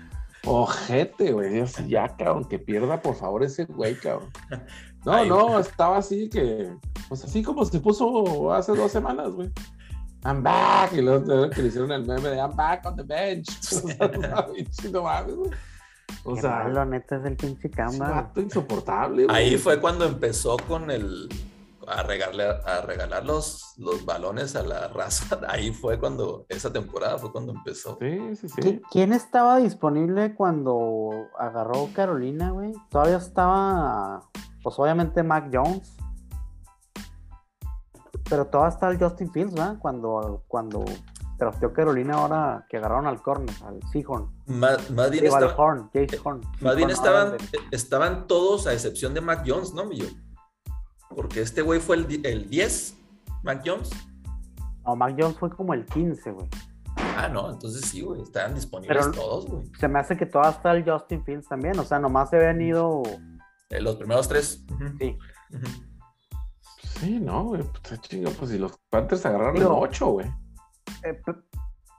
ojete, 0.44 1.32
güey. 1.32 1.64
Ya, 1.88 2.14
cabrón, 2.14 2.44
que 2.44 2.58
pierda 2.58 3.00
por 3.00 3.14
favor 3.14 3.42
ese 3.42 3.64
güey, 3.64 3.94
cabrón. 3.94 4.28
No, 5.04 5.24
no, 5.24 5.58
estaba 5.58 5.98
así 5.98 6.28
que, 6.28 6.72
pues 7.08 7.24
así 7.24 7.42
como 7.42 7.64
se 7.64 7.80
puso 7.80 8.52
hace 8.52 8.72
dos 8.72 8.92
semanas, 8.92 9.32
güey. 9.32 9.50
I'm 10.24 10.42
back. 10.42 10.92
Y 10.92 11.02
luego 11.02 11.50
que 11.50 11.62
le 11.62 11.68
hicieron 11.68 11.90
el 11.90 12.06
meme 12.06 12.30
de 12.30 12.36
I'm 12.36 12.54
back 12.54 12.86
on 12.86 12.96
the 12.96 13.02
bench. 13.02 13.48
o 16.24 16.36
sea, 16.36 16.68
la 16.68 16.84
neta 16.84 17.16
es 17.16 17.24
el 17.24 17.36
pinche 17.36 17.68
cama. 17.68 18.30
insoportable. 18.36 19.26
Ahí 19.28 19.58
fue 19.58 19.80
cuando 19.80 20.04
empezó 20.04 20.56
con 20.68 20.92
el 20.92 21.28
a 21.88 22.02
regalar, 22.02 22.62
a 22.66 22.80
regalar 22.82 23.24
los, 23.24 23.74
los 23.78 24.04
balones 24.04 24.56
a 24.56 24.62
la 24.62 24.88
raza. 24.88 25.40
Ahí 25.48 25.72
fue 25.72 25.98
cuando, 25.98 26.46
esa 26.48 26.72
temporada 26.72 27.18
fue 27.18 27.32
cuando 27.32 27.52
empezó. 27.52 27.98
Sí, 28.00 28.36
sí, 28.36 28.48
sí. 28.48 28.82
¿Quién 28.90 29.12
estaba 29.12 29.58
disponible 29.58 30.34
cuando 30.34 31.28
agarró 31.38 31.88
Carolina, 31.94 32.50
güey? 32.50 32.72
Todavía 32.90 33.16
estaba, 33.16 34.22
pues 34.62 34.78
obviamente 34.78 35.22
Mac 35.22 35.50
Jones. 35.52 35.96
Pero 38.28 38.46
todavía 38.46 38.74
está 38.74 38.88
el 38.88 38.98
Justin 38.98 39.30
Fields, 39.32 39.52
¿verdad? 39.52 39.76
Cuando, 39.78 40.44
cuando 40.48 40.84
drafteó 41.42 41.72
Carolina 41.72 42.14
ahora 42.14 42.66
que 42.68 42.76
agarraron 42.76 43.06
al 43.06 43.20
corner, 43.20 43.54
al 43.64 43.80
Seahorn. 43.90 44.30
Más, 44.46 44.90
más 44.90 45.10
bien, 45.10 45.26
Horn, 45.28 45.90
Horn. 46.24 46.40
Más 46.60 46.76
bien 46.76 46.90
estaban, 46.90 47.36
estaban 47.70 48.26
todos 48.26 48.66
a 48.66 48.72
excepción 48.72 49.12
de 49.12 49.20
Mac 49.20 49.44
Jones, 49.46 49.74
¿no, 49.74 49.84
Millo? 49.84 50.06
Porque 51.14 51.40
este 51.40 51.62
güey 51.62 51.80
fue 51.80 51.96
el, 51.96 52.26
el 52.26 52.48
10, 52.48 52.96
Mac 53.42 53.62
Jones. 53.64 53.90
No, 54.84 54.96
Mac 54.96 55.14
Jones 55.18 55.36
fue 55.36 55.50
como 55.50 55.74
el 55.74 55.84
15, 55.86 56.30
güey. 56.32 56.48
Ah, 57.16 57.28
no, 57.28 57.50
entonces 57.50 57.82
sí, 57.82 58.00
güey, 58.00 58.22
estaban 58.22 58.54
disponibles 58.54 59.10
todos, 59.12 59.46
güey. 59.46 59.70
Se 59.78 59.88
me 59.88 59.98
hace 59.98 60.16
que 60.16 60.26
todavía 60.26 60.56
está 60.56 60.72
el 60.72 60.84
Justin 60.84 61.24
Fields 61.24 61.48
también, 61.48 61.78
o 61.78 61.84
sea, 61.84 61.98
nomás 61.98 62.30
se 62.30 62.36
habían 62.36 62.60
ido... 62.60 63.02
Eh, 63.70 63.80
los 63.80 63.96
primeros 63.96 64.28
tres. 64.28 64.64
Sí. 64.98 65.18
Sí, 67.00 67.18
no, 67.18 67.44
güey. 67.44 67.62
Pues 67.88 68.00
chinga, 68.02 68.30
pues 68.38 68.50
si 68.50 68.58
los 68.58 68.78
Panthers 68.90 69.24
agarraron 69.26 69.56
el 69.56 69.66
8, 69.66 70.06
güey. 70.06 70.26
Eh, 71.02 71.20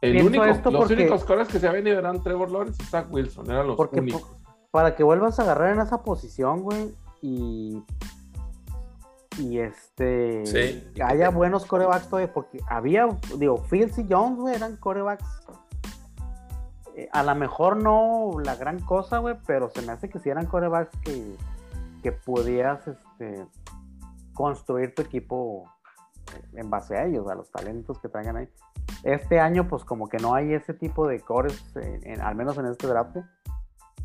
el 0.02 0.22
único, 0.26 0.46
los 0.46 0.92
únicos 0.92 1.24
cores 1.24 1.48
que 1.48 1.60
se 1.60 1.68
habían 1.68 1.88
ido 1.88 2.00
eran 2.00 2.22
Trevor 2.22 2.52
Lawrence 2.52 2.82
y 2.82 2.86
Zach 2.86 3.08
Wilson, 3.10 3.50
eran 3.50 3.68
los 3.68 3.78
porque, 3.78 4.02
únicos. 4.02 4.24
Para 4.72 4.96
que 4.96 5.04
vuelvas 5.04 5.40
a 5.40 5.44
agarrar 5.44 5.74
en 5.74 5.82
esa 5.82 6.04
posición, 6.04 6.62
güey, 6.62 6.94
y. 7.22 7.82
Y 9.40 9.60
este. 9.60 10.46
Sí. 10.46 10.94
haya 11.04 11.30
buenos 11.30 11.66
corebacks 11.66 12.08
todavía, 12.08 12.32
porque 12.34 12.60
había, 12.70 13.08
digo, 13.38 13.58
Fields 13.58 13.98
y 13.98 14.06
Jones, 14.10 14.40
güey, 14.40 14.56
eran 14.56 14.78
corebacks. 14.78 15.26
Eh, 16.96 17.10
a 17.12 17.24
lo 17.24 17.34
mejor 17.34 17.78
no 17.78 18.32
la 18.44 18.56
gran 18.56 18.80
cosa, 18.80 19.18
güey, 19.18 19.36
pero 19.48 19.70
se 19.72 19.82
me 19.82 19.92
hace 19.92 20.10
que 20.10 20.20
si 20.20 20.30
eran 20.30 20.46
corebacks 20.46 20.96
que, 21.00 21.36
que 22.04 22.12
podías, 22.12 22.88
este 22.88 23.46
construir 24.36 24.94
tu 24.96 25.02
equipo 25.04 25.66
en 26.54 26.70
base 26.70 26.96
a 26.98 27.06
ellos, 27.06 27.28
a 27.30 27.36
los 27.36 27.52
talentos 27.52 28.00
que 28.00 28.10
traigan 28.10 28.38
ahí. 28.38 28.50
Este 29.04 29.40
año, 29.40 29.68
pues 29.68 29.84
como 29.86 30.08
que 30.10 30.18
no 30.18 30.34
hay 30.34 30.54
ese 30.54 30.74
tipo 30.74 31.08
de 31.08 31.20
cores, 31.20 31.64
en- 31.76 32.06
en- 32.08 32.22
al 32.22 32.36
menos 32.36 32.58
en 32.58 32.66
este 32.68 32.88
draft. 32.88 33.18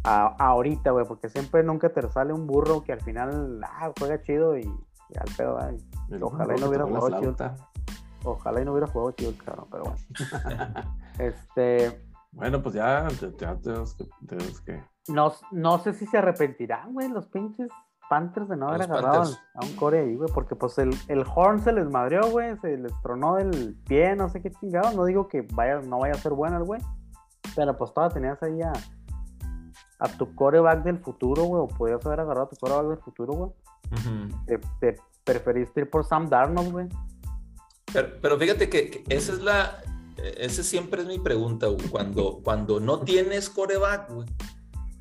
A- 0.05 0.37
ahorita, 0.39 0.91
güey, 0.91 1.07
porque 1.07 1.29
siempre 1.29 1.63
nunca 1.63 1.89
te 1.91 2.07
sale 2.11 2.33
un 2.33 2.47
burro 2.47 2.83
que 2.85 2.93
al 2.93 3.01
final, 3.01 3.61
ah, 3.65 3.91
juega 3.99 4.23
chido 4.23 4.57
y, 4.59 4.71
y 5.11 5.19
al 5.19 5.37
pedo, 5.37 5.59
ay, 5.61 5.77
El 6.11 6.23
Ojalá 6.23 6.57
y 6.57 6.61
no 6.61 6.69
hubiera 6.69 6.85
jugado 6.85 7.21
chido. 7.21 7.37
ojalá 8.25 8.61
y 8.61 8.65
no 8.65 8.73
hubiera 8.73 8.87
jugado 8.87 9.13
chido 9.13 9.31
el 9.31 9.43
cabrón, 9.43 9.67
pero 9.71 9.85
bueno. 9.85 9.99
este, 11.19 12.03
Bueno, 12.33 12.63
pues 12.63 12.75
ya, 12.75 13.09
ya 13.39 13.57
tenemos 13.57 13.95
que, 13.95 14.09
tenemos 14.27 14.61
que. 14.61 14.83
no, 15.09 15.33
no 15.53 15.79
sé 15.79 15.95
si 15.95 16.07
se 16.07 16.19
arrepentirán, 16.19 16.93
güey, 16.93 17.09
los 17.09 17.27
pinches 17.27 17.71
Panthers 18.09 18.49
de 18.49 18.57
no 18.57 18.69
haber 18.69 18.83
agarrado 18.83 19.35
a 19.55 19.65
un 19.65 19.77
core 19.77 20.01
ahí, 20.01 20.17
güey, 20.17 20.31
porque 20.33 20.57
pues 20.57 20.79
el, 20.79 20.91
el 21.09 21.25
Horn 21.35 21.61
se 21.61 21.73
les 21.73 21.89
madreó, 21.91 22.31
güey, 22.31 22.57
se 22.59 22.77
les 22.77 22.93
tronó 23.03 23.37
del 23.37 23.77
pie, 23.87 24.17
no 24.17 24.29
sé 24.29 24.41
qué 24.41 24.51
chingado, 24.51 24.93
no 24.93 25.05
digo 25.05 25.29
que 25.29 25.47
vaya, 25.53 25.81
no 25.81 25.99
vaya 25.99 26.15
a 26.15 26.19
ser 26.19 26.33
bueno 26.33 26.57
el 26.57 26.65
güey, 26.65 26.81
pero 27.55 27.77
pues 27.77 27.93
todavía 27.93 28.15
tenías 28.15 28.43
ahí 28.43 28.63
a, 28.63 28.73
a 29.99 30.09
tu 30.09 30.35
coreback 30.35 30.83
del 30.85 30.99
futuro, 30.99 31.45
güey, 31.45 31.63
o 31.63 31.69
podías 31.69 32.05
haber 32.07 32.21
agarrado 32.21 32.47
a 32.47 32.49
tu 32.49 32.57
coreback 32.57 32.87
del 32.87 32.99
futuro, 32.99 33.33
güey, 33.35 33.51
Ujú. 33.93 34.45
te, 34.47 34.59
te 34.81 35.01
preferiste 35.25 35.81
ir 35.81 35.91
por 35.91 36.05
Sam 36.05 36.29
Darnold, 36.29 36.73
güey. 36.73 36.89
Pero, 37.93 38.09
pero 38.21 38.39
fíjate 38.39 38.69
que, 38.69 38.91
que 38.91 39.05
esa 39.09 39.33
es 39.33 39.41
la, 39.41 39.83
esa 40.37 40.63
siempre 40.63 41.03
es 41.03 41.09
mi 41.09 41.19
pregunta, 41.19 41.67
güey. 41.69 41.89
Cuando, 41.89 42.41
cuando 42.43 42.81
no 42.81 43.01
tienes 43.01 43.49
coreback, 43.49 44.11
güey, 44.11 44.29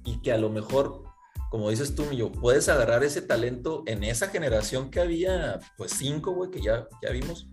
y 0.06 0.22
que 0.22 0.32
a 0.32 0.38
lo 0.38 0.50
mejor, 0.50 1.04
como 1.50 1.70
dices 1.70 1.96
tú, 1.96 2.10
yo, 2.12 2.32
puedes 2.32 2.70
agarrar 2.70 3.04
ese 3.04 3.22
talento 3.22 3.84
en 3.88 4.04
esa 4.04 4.28
generación 4.28 4.90
que 4.90 5.02
había, 5.02 5.60
pues 5.78 5.92
cinco, 5.92 6.32
güey, 6.32 6.52
que 6.52 6.62
ya, 6.62 6.88
ya 7.02 7.12
vimos, 7.12 7.50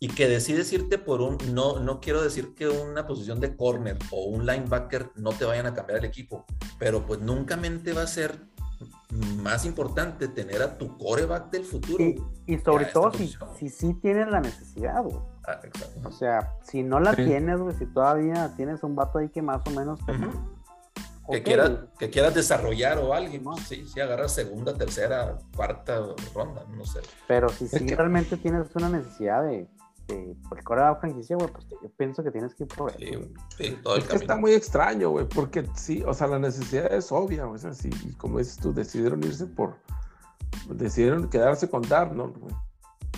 y 0.00 0.08
que 0.08 0.28
decides 0.28 0.70
irte 0.72 0.98
por 0.98 1.22
un, 1.22 1.38
no, 1.54 1.78
no 1.80 2.00
quiero 2.00 2.22
decir 2.22 2.54
que 2.54 2.68
una 2.68 3.06
posición 3.06 3.40
de 3.40 3.56
corner 3.56 3.96
o 4.10 4.24
un 4.24 4.44
linebacker 4.44 5.12
no 5.14 5.30
te 5.30 5.46
vayan 5.46 5.66
a 5.66 5.74
cambiar 5.74 6.00
el 6.00 6.04
equipo, 6.04 6.44
pero 6.78 7.06
pues 7.06 7.20
nunca 7.20 7.56
mente 7.56 7.92
va 7.92 8.02
a 8.02 8.06
ser 8.06 8.38
más 9.42 9.64
importante 9.64 10.28
tener 10.28 10.62
a 10.62 10.76
tu 10.78 10.96
coreback 10.98 11.50
del 11.50 11.64
futuro. 11.64 12.02
Y, 12.02 12.20
y 12.46 12.58
sobre 12.58 12.86
todo 12.86 13.12
si, 13.12 13.34
si 13.58 13.68
sí 13.68 13.94
tienes 13.94 14.28
la 14.28 14.40
necesidad, 14.40 15.02
güey. 15.02 15.16
Ah, 15.46 15.60
exacto. 15.62 16.08
O 16.08 16.12
sea, 16.12 16.52
si 16.62 16.82
no 16.82 17.00
la 17.00 17.14
Sí. 17.14 17.24
tienes, 17.24 17.58
güey, 17.60 17.74
si 17.76 17.86
todavía 17.86 18.54
tienes 18.56 18.82
un 18.82 18.94
vato 18.96 19.18
ahí 19.18 19.28
que 19.28 19.42
más 19.42 19.60
o 19.66 19.70
menos 19.70 20.00
te... 20.06 20.12
Que, 21.30 21.42
quieras, 21.42 21.70
que 21.98 22.10
quieras 22.10 22.34
desarrollar 22.34 22.98
o 22.98 23.14
alguien, 23.14 23.42
pues 23.44 23.62
sí, 23.62 23.86
sí, 23.86 23.98
agarras 23.98 24.34
segunda, 24.34 24.74
tercera, 24.74 25.38
cuarta 25.56 25.98
ronda, 26.34 26.64
no 26.76 26.84
sé. 26.84 27.00
Pero 27.26 27.48
si 27.48 27.64
Es 27.64 27.70
sí 27.70 27.86
que- 27.86 27.96
realmente 27.96 28.36
tienes 28.36 28.66
una 28.74 28.90
necesidad 28.90 29.42
de, 29.42 29.66
de 30.08 30.36
el 30.56 30.64
coreback 30.64 31.00
franquicia, 31.00 31.36
güey, 31.36 31.48
pues 31.52 31.66
yo 31.68 31.90
pienso 31.96 32.22
que 32.22 32.30
tienes 32.30 32.54
que 32.54 32.64
ir 32.64 32.68
por 32.68 32.92
Sí, 32.92 33.04
eso. 33.04 33.18
güey. 33.20 33.32
sí, 33.56 33.78
todo 33.82 33.96
el 33.96 34.02
Es 34.02 34.08
que 34.08 34.16
está 34.16 34.36
muy 34.36 34.52
extraño, 34.52 35.10
güey, 35.10 35.26
porque 35.28 35.66
sí, 35.74 36.02
o 36.06 36.12
sea, 36.14 36.26
la 36.26 36.38
necesidad 36.38 36.92
es 36.92 37.10
obvia, 37.12 37.46
o 37.46 37.56
sea, 37.58 37.72
sí, 37.74 37.90
y 38.04 38.12
como 38.14 38.38
dices 38.38 38.56
tú, 38.58 38.72
decidieron 38.72 39.22
irse 39.24 39.46
por, 39.46 39.76
decidieron 40.68 41.28
quedarse 41.28 41.68
con 41.68 41.82
Darnold, 41.82 42.36
güey, 42.38 42.54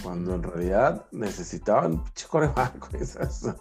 cuando 0.03 0.35
en 0.35 0.43
realidad 0.43 1.07
necesitaban 1.13 2.03
pinche 2.05 2.27
coreback, 2.29 2.79
güey, 2.91 3.03
o 3.03 3.55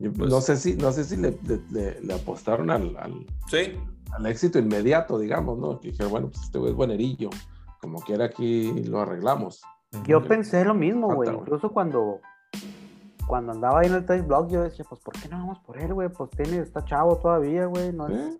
yo 0.00 0.12
Pues- 0.12 0.30
no 0.30 0.40
sé 0.40 0.56
si, 0.56 0.76
no 0.76 0.92
sé 0.92 1.04
si 1.04 1.16
le, 1.16 1.36
le- 1.44 1.60
le- 1.70 2.00
le 2.00 2.14
apostaron 2.14 2.70
al, 2.70 2.96
al, 2.98 3.26
Sí, 3.50 3.72
al 4.12 4.26
éxito 4.26 4.58
inmediato, 4.58 5.18
digamos, 5.18 5.58
¿no? 5.58 5.80
Que 5.80 5.88
dijeron, 5.90 6.12
bueno, 6.12 6.28
pues 6.30 6.44
este 6.44 6.58
güey 6.58 6.70
es 6.70 6.76
buenerillo, 6.76 7.30
como 7.80 8.00
quiera 8.00 8.26
aquí 8.26 8.72
lo 8.84 9.00
arreglamos. 9.00 9.60
Yo 10.06 10.22
pensé 10.22 10.64
lo 10.64 10.74
mismo, 10.74 11.12
güey. 11.14 11.28
güey. 11.30 11.40
Incluso 11.40 11.70
cuando, 11.72 12.20
cuando 13.26 13.52
andaba 13.52 13.80
ahí 13.80 13.86
en 13.88 13.94
el 13.94 14.06
trade 14.06 14.22
blog, 14.22 14.48
yo 14.50 14.62
decía, 14.62 14.84
pues, 14.88 15.00
¿por 15.02 15.14
qué 15.14 15.28
no 15.28 15.36
vamos 15.38 15.58
por 15.60 15.78
él, 15.78 15.92
güey? 15.92 16.08
Pues 16.08 16.30
tiene, 16.30 16.58
está 16.58 16.84
chavo 16.84 17.16
todavía, 17.18 17.66
güey. 17.66 17.92
No 17.92 18.08
es- 18.08 18.34
¿Eh? 18.34 18.38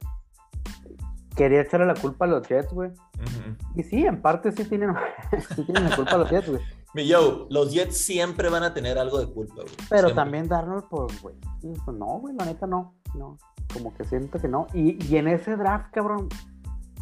Quería 1.37 1.61
echarle 1.61 1.87
la 1.87 1.95
culpa 1.95 2.25
a 2.25 2.29
los 2.29 2.49
Jets, 2.49 2.73
güey. 2.73 2.91
Ujú. 2.91 3.57
Y 3.77 3.83
sí, 3.85 4.05
en 4.07 4.21
parte 4.21 4.51
sí 4.51 4.65
tienen, 4.65 4.95
sí 5.55 5.65
tienen 5.65 5.89
la 5.91 5.95
culpa 5.95 6.13
a 6.13 6.19
los 6.19 6.31
Jets, 6.31 6.49
güey. 6.49 6.63
Mi 6.95 7.11
Joe, 7.13 7.47
los 7.51 7.73
Jets 7.73 7.97
siempre 7.99 8.49
van 8.49 8.63
a 8.63 8.73
tener 8.75 8.99
algo 8.99 9.19
de 9.21 9.27
culpa, 9.33 9.57
güey. 9.57 9.67
Pero 9.91 10.09
Siempre. 10.09 10.15
también 10.15 10.49
Darnold, 10.49 10.85
pues, 10.89 11.21
güey. 11.23 11.35
pues, 11.61 11.97
no, 11.97 12.07
güey, 12.19 12.35
la 12.35 12.47
neta 12.47 12.67
no. 12.67 12.95
No. 13.15 13.37
Como 13.73 13.95
que 13.95 14.05
siento 14.05 14.39
que 14.41 14.49
no. 14.49 14.67
Y, 14.73 15.05
y 15.07 15.17
en 15.19 15.29
ese 15.29 15.55
draft, 15.57 15.93
cabrón, 15.93 16.29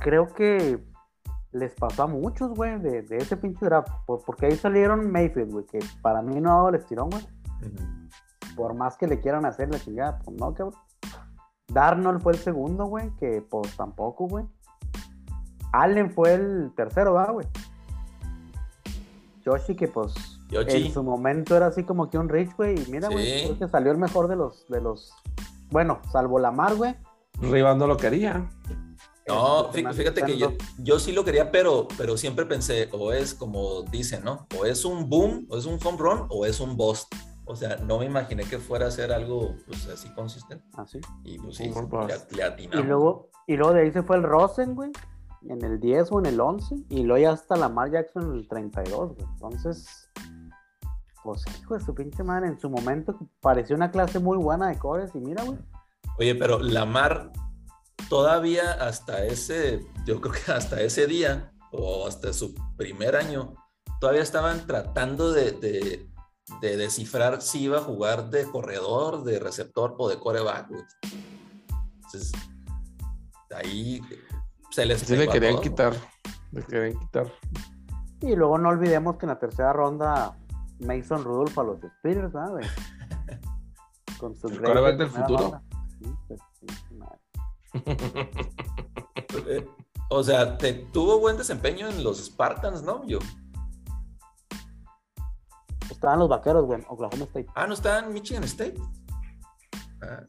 creo 0.01 0.27
que 0.35 0.85
les 1.57 1.75
pasó 1.75 2.05
a 2.05 2.07
muchos, 2.07 2.51
güey, 2.55 2.79
de, 2.79 3.03
de 3.03 3.16
ese 3.16 3.37
pinche 3.37 3.64
draft. 3.66 3.88
por- 4.07 4.23
porque 4.25 4.47
ahí 4.47 4.57
salieron 4.57 5.11
Mayfield, 5.11 5.53
güey, 5.53 5.66
que 5.66 5.79
para 6.03 6.23
mí 6.23 6.40
no 6.40 6.51
ha 6.53 6.55
dado 6.57 6.69
el 6.71 6.75
estirón, 6.77 7.11
güey. 7.11 7.27
Por 8.57 8.75
más 8.75 8.97
que 8.97 9.07
le 9.07 9.21
quieran 9.21 9.45
hacer 9.45 9.69
la 9.71 9.79
chingada, 9.79 10.19
pues 10.21 10.37
no, 10.38 10.55
cabrón. 10.55 10.75
Darnold 11.69 12.23
fue 12.23 12.33
el 12.33 12.38
segundo, 12.38 12.87
güey, 12.87 13.11
que 13.16 13.42
pues 13.42 13.77
tampoco, 13.77 14.27
güey. 14.29 14.45
Allen 15.73 16.11
fue 16.11 16.35
el 16.35 16.73
tercero, 16.77 17.14
¿verdad, 17.14 17.33
güey? 17.35 17.47
Yoshi, 19.45 19.75
que 19.77 19.88
pues 19.88 20.14
Yoshi. 20.49 20.87
en 20.87 20.92
su 20.92 21.03
momento 21.03 21.57
era 21.57 21.66
así 21.66 21.85
como 21.85 22.09
que 22.11 22.19
un 22.19 22.29
rich, 22.29 22.55
güey. 22.57 22.75
Y 22.81 22.90
mira, 22.90 23.09
güey, 23.09 23.25
Sí. 23.25 23.45
creo 23.47 23.59
que 23.59 23.69
salió 23.69 23.92
el 23.92 23.99
mejor 23.99 24.29
de 24.29 24.37
los, 24.37 24.66
de 24.69 24.81
los. 24.81 25.12
Bueno, 25.71 25.99
salvo 26.11 26.38
Lamar, 26.38 26.75
güey. 26.77 26.95
Rivas 27.40 27.77
no 27.77 27.87
lo 27.87 27.97
quería. 27.97 28.49
No, 29.26 29.72
fíjate 29.72 30.22
que 30.22 30.38
yo, 30.38 30.98
sí 31.00 31.12
lo 31.12 31.24
quería, 31.24 31.50
pero, 31.50 31.88
pero 31.98 32.16
siempre 32.16 32.46
pensé, 32.46 32.88
o 32.92 33.12
es 33.12 33.34
como 33.34 33.82
dicen, 33.82 34.22
¿no? 34.22 34.46
O 34.56 34.64
es 34.64 34.84
un 34.84 35.08
boom, 35.08 35.46
o 35.50 35.58
es 35.58 35.66
un 35.66 35.80
home 35.84 35.98
run, 35.98 36.26
o 36.30 36.46
es 36.46 36.60
un 36.60 36.76
bust. 36.76 37.12
O 37.44 37.56
sea, 37.56 37.76
no 37.76 37.98
me 37.98 38.06
imaginé 38.06 38.44
que 38.44 38.58
fuera 38.58 38.86
a 38.86 38.90
ser 38.90 39.12
algo 39.12 39.54
pues 39.66 39.88
así 39.88 40.08
consistente. 40.14 40.64
Así. 40.76 41.00
Y 41.24 41.38
pues 41.38 41.56
sí, 41.56 41.70
le, 41.70 42.36
le 42.36 42.62
Y 42.62 42.82
luego, 42.82 43.30
y 43.46 43.56
luego 43.56 43.72
de 43.72 43.82
ahí 43.82 43.92
se 43.92 44.02
fue 44.02 44.16
el 44.16 44.22
Rosen, 44.22 44.74
güey. 44.74 44.90
En 45.48 45.64
el 45.64 45.78
10 45.78 46.10
o 46.10 46.18
en 46.18 46.26
el 46.26 46.40
11. 46.40 46.76
Y 46.88 47.04
luego 47.04 47.22
ya 47.22 47.32
hasta 47.32 47.56
Lamar 47.56 47.90
Jackson 47.90 48.32
en 48.32 48.38
el 48.38 48.48
32, 48.48 49.14
güey. 49.14 49.28
Entonces, 49.34 50.10
pues 51.22 51.44
hijo 51.60 51.74
de 51.74 51.80
su 51.80 51.94
pinche 51.94 52.24
madre. 52.24 52.48
En 52.48 52.58
su 52.58 52.68
momento 52.68 53.16
pareció 53.40 53.76
una 53.76 53.92
clase 53.92 54.18
muy 54.18 54.38
buena 54.38 54.68
de 54.68 54.78
cores. 54.78 55.12
Y 55.14 55.20
mira, 55.20 55.44
güey. 55.44 55.58
Oye, 56.18 56.34
pero 56.34 56.58
Lamar 56.58 57.30
todavía 58.09 58.72
hasta 58.72 59.24
ese, 59.24 59.85
yo 60.04 60.20
creo 60.20 60.35
que 60.35 60.52
hasta 60.52 60.80
ese 60.80 61.06
día, 61.06 61.52
o 61.72 62.06
hasta 62.06 62.32
su 62.32 62.54
primer 62.76 63.16
año, 63.16 63.54
todavía 64.00 64.22
estaban 64.22 64.66
tratando 64.66 65.32
de, 65.32 65.52
de- 65.52 66.11
de 66.61 66.76
descifrar 66.76 67.42
si 67.42 67.62
iba 67.64 67.78
a 67.78 67.82
jugar 67.82 68.30
de 68.30 68.44
corredor, 68.48 69.24
de 69.24 69.40
receptor 69.40 69.96
o 69.98 70.09
de 70.09 70.18
coreback. 70.20 70.68
güey. 70.68 70.82
Entonces, 71.96 72.32
ahí 73.54 74.00
se 74.70 74.87
les 74.87 75.00
Sí 75.00 75.16
le 75.16 75.26
querían 75.26 75.54
todos, 75.54 75.62
quitar, 75.64 75.94
le 76.52 76.62
querían 76.62 76.98
quitar. 77.00 77.32
Y 78.20 78.37
luego 78.37 78.59
no 78.59 78.68
olvidemos 78.68 79.16
que 79.16 79.26
en 79.26 79.30
la 79.30 79.38
tercera 79.40 79.72
ronda 79.72 80.37
Mason 80.78 81.24
Rudolph 81.24 81.59
a 81.59 81.64
los 81.64 81.78
Steelers, 81.98 82.32
¿verdad, 82.32 82.50
güey? 82.50 82.66
Con 84.20 84.37
su 84.37 84.46
El 84.46 84.62
de 84.62 84.96
del 84.96 85.09
futuro. 85.11 85.61
Sí, 85.98 86.14
pues, 86.28 86.40
pinche 86.61 86.94
madre. 86.94 87.18
Eh, 87.74 89.66
O 90.09 90.22
sea, 90.22 90.57
te, 90.57 90.72
tuvo 90.72 91.18
buen 91.18 91.37
desempeño 91.37 91.88
en 91.88 92.05
los 92.05 92.24
Spartans, 92.24 92.83
¿no? 92.83 93.05
Yo. 93.07 93.18
Estaban 95.90 96.20
los 96.20 96.29
vaqueros, 96.29 96.64
güey, 96.64 96.81
en 96.81 96.87
Oklahoma 96.88 97.24
State. 97.24 97.46
Ah, 97.55 97.66
¿no 97.66 97.74
está 97.74 97.98
en 97.98 98.12
Michigan 98.12 98.44
State? 98.44 98.81
Ah, 100.02 100.22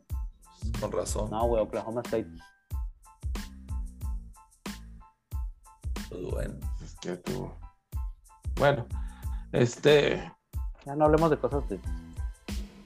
con 0.80 0.92
razón. 0.92 1.30
No, 1.30 1.46
güey, 1.46 1.62
Oklahoma 1.62 2.02
State. 2.02 2.28
Pues 6.10 6.32
bueno. 6.32 6.56
Es 6.84 6.96
que 6.96 7.18
tuvo. 7.18 7.56
Bueno, 8.56 8.88
este. 9.52 10.34
Ya 10.86 10.96
no 10.96 11.06
hablemos 11.06 11.30
de 11.30 11.38
cosas 11.38 11.68
de. 11.70 11.80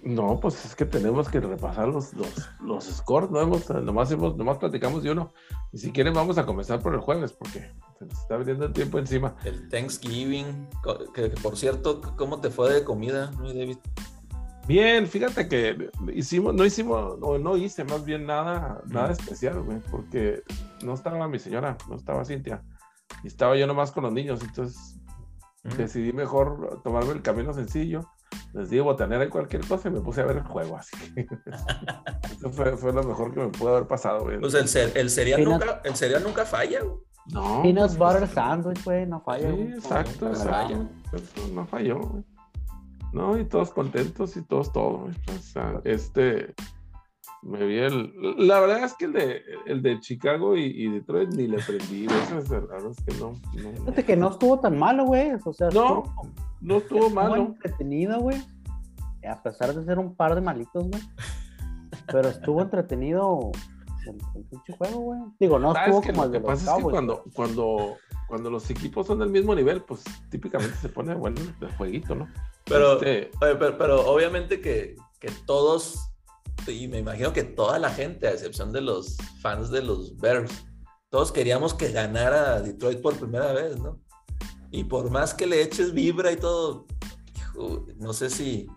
No, 0.04 0.40
pues 0.40 0.66
es 0.66 0.76
que 0.76 0.86
tenemos 0.86 1.30
que 1.30 1.40
repasar 1.40 1.88
los, 1.88 2.14
los, 2.14 2.50
los 2.60 2.86
scores, 2.86 3.30
no 3.30 3.40
hemos, 3.40 3.70
nomás 3.70 4.12
hemos, 4.12 4.36
nomás 4.36 4.58
platicamos 4.58 5.04
de 5.04 5.12
uno. 5.12 5.32
Y 5.72 5.78
si 5.78 5.92
quieren 5.92 6.14
vamos 6.14 6.38
a 6.40 6.46
comenzar 6.46 6.82
por 6.82 6.96
el 6.96 7.02
jueves, 7.02 7.34
porque 7.34 7.72
se 8.00 8.06
nos 8.06 8.20
está 8.20 8.38
viniendo 8.38 8.66
el 8.66 8.74
tiempo 8.74 8.98
encima. 8.98 9.36
El 9.46 9.70
Thanksgiving, 9.70 10.68
que, 11.14 11.30
que 11.30 11.42
por 11.42 11.56
cierto, 11.56 12.02
¿cómo 12.18 12.42
te 12.42 12.50
fue 12.50 12.74
de 12.74 12.84
comida, 12.84 13.32
mi 13.40 13.54
David? 13.54 13.78
Bien, 14.68 15.06
fíjate 15.08 15.48
que 15.48 15.90
hicimos, 16.14 16.54
no 16.56 16.66
hicimos, 16.66 17.18
o 17.22 17.38
no 17.38 17.58
hice 17.58 17.84
más 17.84 18.04
bien 18.06 18.26
nada, 18.26 18.82
nada 18.88 19.10
Mm. 19.10 19.12
especial, 19.12 19.62
güey, 19.62 19.80
porque 19.92 20.44
no 20.84 20.94
estaba 20.94 21.28
mi 21.28 21.40
señora, 21.40 21.78
no 21.90 21.96
estaba 21.96 22.26
Cintia, 22.26 22.64
y 23.24 23.28
estaba 23.28 23.56
yo 23.58 23.68
nomás 23.68 23.92
con 23.92 24.04
los 24.04 24.14
niños, 24.14 24.42
entonces 24.42 24.98
Mm. 25.64 25.78
decidí 25.78 26.12
mejor 26.14 26.82
tomarme 26.84 27.12
el 27.12 27.22
camino 27.22 27.54
sencillo, 27.54 28.10
les 28.54 28.70
di 28.70 28.80
botanera 28.80 29.24
y 29.26 29.30
cualquier 29.30 29.66
cosa 29.66 29.88
y 29.90 29.92
me 29.92 30.02
puse 30.02 30.22
a 30.22 30.26
ver 30.26 30.38
el 30.38 30.44
juego, 30.44 30.78
así 30.78 30.96
que 31.14 31.28
eso 32.38 32.52
fue, 32.52 32.76
fue 32.78 32.92
lo 32.94 33.04
mejor 33.04 33.34
que 33.34 33.40
me 33.42 33.48
pudo 33.50 33.76
haber 33.76 33.88
pasado, 33.88 34.24
güey. 34.24 34.40
Pues 34.40 34.54
el, 34.54 34.66
cer- 34.68 34.92
el, 34.96 35.10
cereal 35.10 35.40
Peanut- 35.42 35.60
nunca, 35.66 35.82
el 35.84 35.96
cereal 35.96 36.24
nunca 36.24 36.46
falla. 36.46 36.82
güey. 36.84 36.98
No. 37.28 37.62
Peanut 37.62 37.86
pues, 37.86 37.98
butter 37.98 38.20
pues, 38.20 38.32
sandwich, 38.32 38.84
güey, 38.84 39.06
no 39.06 39.22
falla. 39.22 39.50
Sí, 39.50 39.56
güey. 39.56 39.72
exacto, 39.74 40.26
No, 40.26 40.32
exacto. 40.32 40.76
no, 40.76 40.90
Eso 41.18 41.48
no 41.54 41.66
falló, 41.68 42.00
güey. 42.00 42.24
No, 43.14 43.38
y 43.38 43.46
todos 43.46 43.72
contentos 43.72 44.36
y 44.38 44.42
todos 44.42 44.72
todo. 44.72 45.00
güey. 45.00 45.14
O 45.38 45.42
sea, 45.42 45.82
este. 45.84 46.54
Me 47.44 47.66
vi 47.66 47.78
el. 47.80 48.14
La 48.38 48.60
verdad 48.60 48.84
es 48.84 48.94
que 48.94 49.06
el 49.06 49.14
de, 49.14 49.42
el 49.66 49.82
de 49.82 50.00
Chicago 50.00 50.56
y, 50.56 50.64
y 50.66 50.90
Detroit 50.90 51.30
ni 51.34 51.48
le 51.48 51.58
prendí. 51.60 52.06
güey. 52.06 52.20
Eso 52.20 52.38
es 52.38 52.50
la 52.50 52.60
verdad 52.60 52.92
es 52.92 53.04
que 53.04 53.14
no. 53.20 53.32
no, 53.32 53.80
Fíjate 53.80 54.06
que 54.06 54.16
no 54.16 54.30
estuvo 54.30 54.60
tan 54.60 54.78
malo, 54.78 55.06
güey. 55.06 55.32
O 55.44 55.54
sea, 55.54 55.70
No, 55.70 56.04
estuvo, 56.04 56.32
no 56.62 56.78
estuvo 56.78 57.10
malo. 57.10 57.36
entretenido, 57.38 58.20
güey. 58.20 58.38
A 59.28 59.42
pesar 59.42 59.74
de 59.74 59.84
ser 59.86 59.98
un 60.00 60.16
par 60.16 60.36
de 60.36 60.42
malitos, 60.42 60.88
güey. 60.88 61.02
Pero 62.12 62.30
estuvo 62.30 62.62
entretenido 62.62 63.52
el, 64.08 64.18
el 64.36 64.44
pinche 64.46 64.74
juego, 64.78 65.00
güey. 65.00 65.20
Digo, 65.40 65.58
no 65.58 65.74
¿Sabes 65.74 65.96
estuvo 65.96 66.14
como 66.14 66.22
Lo 66.22 66.26
el 66.28 66.32
que 66.32 66.38
de 66.40 66.48
los 66.48 66.60
pasa 66.60 66.72
es 66.78 66.84
que 66.84 66.90
cuando, 66.92 67.24
cuando, 67.34 67.98
cuando 68.28 68.50
los 68.52 68.70
equipos 68.70 69.08
son 69.08 69.18
del 69.20 69.30
mismo 69.30 69.56
nivel, 69.56 69.82
pues 69.82 70.04
típicamente 70.30 70.76
se 70.78 70.90
pone 70.90 71.16
bueno 71.16 71.42
el 71.60 71.72
jueguito, 71.76 72.14
¿no? 72.14 72.28
Pero, 72.66 72.94
Este, 72.94 73.32
oye, 73.42 73.56
pero, 73.56 73.78
pero 73.80 74.12
obviamente 74.12 74.62
que, 74.62 74.96
que 75.20 75.30
todos, 75.48 76.11
y 76.68 76.88
me 76.88 77.00
imagino 77.00 77.34
que 77.34 77.44
toda 77.44 77.80
la 77.80 77.90
gente, 77.90 78.28
a 78.28 78.32
excepción 78.32 78.72
de 78.72 78.82
los 78.82 79.18
fans 79.42 79.72
de 79.72 79.82
los 79.82 80.18
Bears, 80.18 80.52
todos 81.10 81.32
queríamos 81.32 81.74
que 81.74 81.92
ganara 81.92 82.62
Detroit 82.62 83.02
por 83.02 83.16
primera 83.18 83.52
vez, 83.54 83.78
¿no? 83.80 84.00
Y 84.72 84.84
por 84.86 85.10
más 85.12 85.34
que 85.34 85.46
le 85.48 85.62
eches 85.62 85.94
vibra 85.94 86.32
y 86.32 86.38
todo, 86.38 86.86
no 87.98 88.14
sé 88.14 88.30
si. 88.30 88.68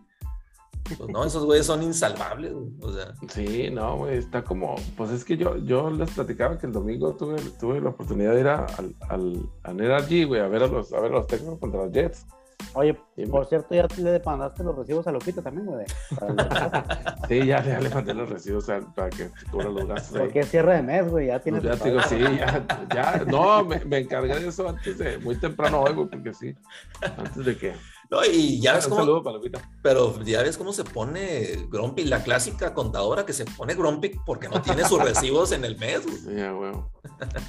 Pues 0.98 1.08
no, 1.08 1.24
esos 1.24 1.44
güeyes 1.46 1.64
son 1.64 1.82
insalvables, 1.82 2.52
o 2.82 2.92
sea. 2.92 3.14
Sí, 3.28 3.70
no, 3.70 3.98
güey, 3.98 4.18
está 4.18 4.44
como, 4.44 4.74
pues 4.98 5.10
es 5.12 5.24
que 5.24 5.36
yo, 5.36 5.56
yo 5.56 5.88
les 5.90 6.10
platicaba 6.10 6.58
que 6.58 6.66
el 6.66 6.72
domingo 6.72 7.14
tuve, 7.14 7.36
tuve 7.58 7.80
la 7.80 7.88
oportunidad 7.90 8.34
de 8.34 8.40
ir 8.40 8.48
a- 8.48 8.66
al, 8.66 8.94
al, 9.08 9.48
a 9.62 9.72
NRG, 9.72 10.26
güey, 10.26 10.40
a 10.42 10.48
ver 10.48 10.64
a 10.64 10.66
los, 10.66 10.92
a 10.92 11.00
los 11.08 11.26
Texans 11.26 11.58
contra 11.58 11.84
los 11.84 11.92
Jets. 11.92 12.26
Oye, 12.72 12.98
por 13.30 13.46
cierto, 13.46 13.74
ya 13.74 13.86
le 13.98 14.20
mandaste 14.24 14.64
los 14.64 14.74
recibos 14.76 15.06
a 15.06 15.12
Lupita 15.12 15.42
también, 15.42 15.66
güey. 15.66 15.84
Sí, 17.28 17.46
ya, 17.46 17.64
ya 17.64 17.80
le 17.80 17.88
mandé 17.90 18.12
los 18.14 18.28
recibos 18.28 18.68
a- 18.68 18.80
para 18.94 19.10
que 19.10 19.30
cubra 19.50 19.68
los 19.68 19.86
gastos. 19.86 20.18
Porque 20.18 20.40
es 20.40 20.50
cierre 20.50 20.76
de 20.76 20.82
mes, 20.82 21.08
güey. 21.10 21.28
Ya 21.28 21.40
tienes. 21.40 21.62
Pues 21.62 21.78
ya 21.78 21.84
digo, 21.84 22.00
sí, 22.02 22.18
ya, 22.18 22.66
ya, 22.94 23.24
no, 23.26 23.64
me, 23.64 23.84
me 23.84 23.98
encargué 23.98 24.38
de 24.40 24.48
eso 24.48 24.68
antes 24.68 24.98
de, 24.98 25.18
muy 25.18 25.36
temprano 25.36 25.80
hoy, 25.82 25.94
güey, 25.94 26.08
porque 26.08 26.34
sí, 26.34 26.54
antes 27.16 27.44
de 27.44 27.56
que, 27.56 27.74
No, 28.10 28.24
y 28.24 28.60
ya 28.60 28.74
ves 28.74 28.84
un 28.86 28.90
cómo, 28.90 29.02
saludo 29.02 29.22
para 29.22 29.36
Lupita. 29.36 29.60
pero 29.82 30.20
ya 30.22 30.42
ves 30.42 30.58
cómo 30.58 30.72
se 30.72 30.84
pone 30.84 31.66
Grumpy, 31.70 32.04
la 32.04 32.22
clásica 32.22 32.74
contadora 32.74 33.24
que 33.24 33.32
se 33.32 33.44
pone 33.44 33.74
Grumpy 33.74 34.20
porque 34.26 34.48
no 34.48 34.60
tiene 34.60 34.84
sus 34.84 35.02
recibos 35.02 35.52
en 35.52 35.64
el 35.64 35.78
mes, 35.78 36.04
güey. 36.04 36.16
Sí. 36.18 36.30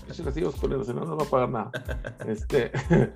Esos 0.09 0.25
recibos, 0.25 0.55
culeros, 0.55 0.87
si 0.87 0.93
no, 0.93 1.03
no 1.05 1.17
va 1.17 1.23
a 1.25 1.29
pagar 1.29 1.49
nada. 1.49 1.71
Este, 2.27 2.71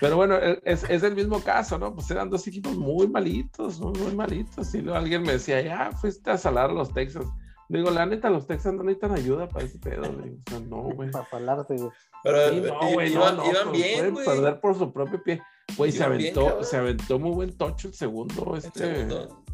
pero 0.00 0.16
bueno, 0.16 0.36
e, 0.36 0.60
es, 0.64 0.84
es 0.88 1.02
el 1.02 1.14
mismo 1.14 1.40
caso, 1.42 1.78
¿no? 1.78 1.94
Pues 1.94 2.10
eran 2.10 2.30
dos 2.30 2.46
equipos 2.46 2.76
muy 2.76 3.08
malitos, 3.08 3.80
muy, 3.80 3.98
muy 3.98 4.14
malitos. 4.14 4.74
Y 4.74 4.82
luego 4.82 4.98
alguien 4.98 5.22
me 5.22 5.32
decía, 5.32 5.60
ya 5.60 5.90
fuiste 5.92 6.30
a 6.30 6.38
salar 6.38 6.70
a 6.70 6.72
los 6.74 6.92
Texans. 6.92 7.26
Digo, 7.70 7.90
la 7.90 8.06
neta, 8.06 8.30
los 8.30 8.46
Texans 8.46 8.76
no 8.76 8.82
necesitan 8.84 9.12
ayuda 9.12 9.46
para 9.48 9.66
ese 9.66 9.78
pedo, 9.78 10.10
güey. 10.12 10.30
O 10.46 10.50
sea, 10.50 10.60
no, 10.60 10.76
güey. 10.94 11.10
Para 11.10 11.24
falarte, 11.26 11.76
güey. 11.76 11.90
Pero 12.22 12.48
Sí, 12.48 12.60
no, 12.62 12.90
i- 12.90 12.94
güey, 12.94 13.14
no, 13.14 13.20
iban, 13.20 13.36
no, 13.36 13.44
iban 13.50 13.68
pues, 13.68 13.72
bien, 13.76 13.96
pueden 13.98 14.14
güey. 14.14 14.26
perder 14.26 14.60
por 14.60 14.74
su 14.78 14.92
propio 14.92 15.22
pie. 15.22 15.42
Güey, 15.76 15.92
se 15.92 15.98
bien, 16.08 16.36
aventó, 16.36 16.62
se 16.64 16.76
aventó 16.78 17.18
muy 17.18 17.30
buen 17.32 17.56
tocho 17.58 17.88
el 17.88 17.94
segundo. 17.94 18.52
El 18.54 18.58
Este, 18.58 18.78
segundo, 18.94 19.44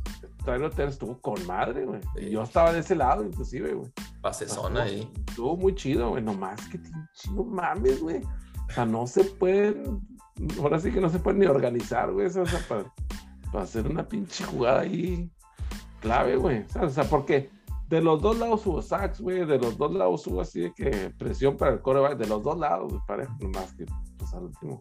Tyler 0.45 0.71
Taylor 0.71 0.89
estuvo 0.93 1.21
con 1.21 1.45
madre, 1.47 1.85
güey. 1.87 2.01
Sí. 2.17 2.27
Y 2.27 2.31
yo 2.31 2.43
estaba 2.43 2.73
de 2.73 2.81
ese 2.81 2.95
lado, 2.95 3.25
inclusive, 3.25 3.73
güey. 3.75 3.91
pasezón 4.21 4.77
ahí. 4.77 5.11
Estuvo 5.29 5.57
muy 5.57 5.75
chido, 5.75 6.11
güey. 6.11 6.23
Nomás 6.23 6.61
que 6.69 6.79
no 7.33 7.43
mames, 7.45 8.01
güey. 8.01 8.21
O 8.69 8.73
sea, 8.73 8.85
no 8.87 9.07
se 9.09 9.25
pueden. 9.25 10.01
Ahora 10.59 10.79
sí 10.81 10.91
que 10.91 11.01
no 11.01 11.09
se 11.09 11.19
pueden 11.19 11.41
ni 11.41 11.47
organizar, 11.47 12.13
güey. 12.13 12.27
O 12.27 12.31
sea, 12.31 12.45
para, 12.69 13.63
hacer 13.63 13.87
una 13.87 14.07
pinche 14.09 14.45
jugada 14.45 14.81
ahí 14.81 15.31
clave, 16.01 16.37
güey. 16.37 16.65
O 16.81 16.89
sea, 16.89 17.05
porque 17.05 17.51
de 17.89 18.01
los 18.01 18.21
dos 18.21 18.39
lados 18.39 18.67
hubo 18.67 18.83
sacks, 18.83 19.21
güey. 19.21 19.45
De 19.47 19.59
los 19.59 19.79
dos 19.79 19.93
lados 19.93 20.27
hubo 20.27 20.41
así 20.41 20.61
de 20.61 20.75
que 20.75 21.13
presión 21.19 21.57
para 21.57 21.73
el 21.73 21.81
coreback. 21.81 22.19
De 22.19 22.27
los 22.27 22.43
dos 22.43 22.59
lados, 22.59 22.93
güey, 22.93 23.03
parejo. 23.07 23.37
Nomás 23.41 23.73
que, 23.75 23.87
pues 24.19 24.33
al 24.35 24.45
último. 24.45 24.81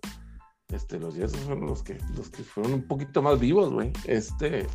Este, 0.70 1.00
los 1.00 1.16
Jets 1.16 1.38
fueron 1.38 1.68
los 1.68 1.84
que, 1.84 2.00
los 2.16 2.30
que 2.30 2.44
fueron 2.44 2.74
un 2.74 2.88
poquito 2.88 3.22
más 3.22 3.40
vivos, 3.40 3.72
güey. 3.72 3.94
Este, 4.06 4.66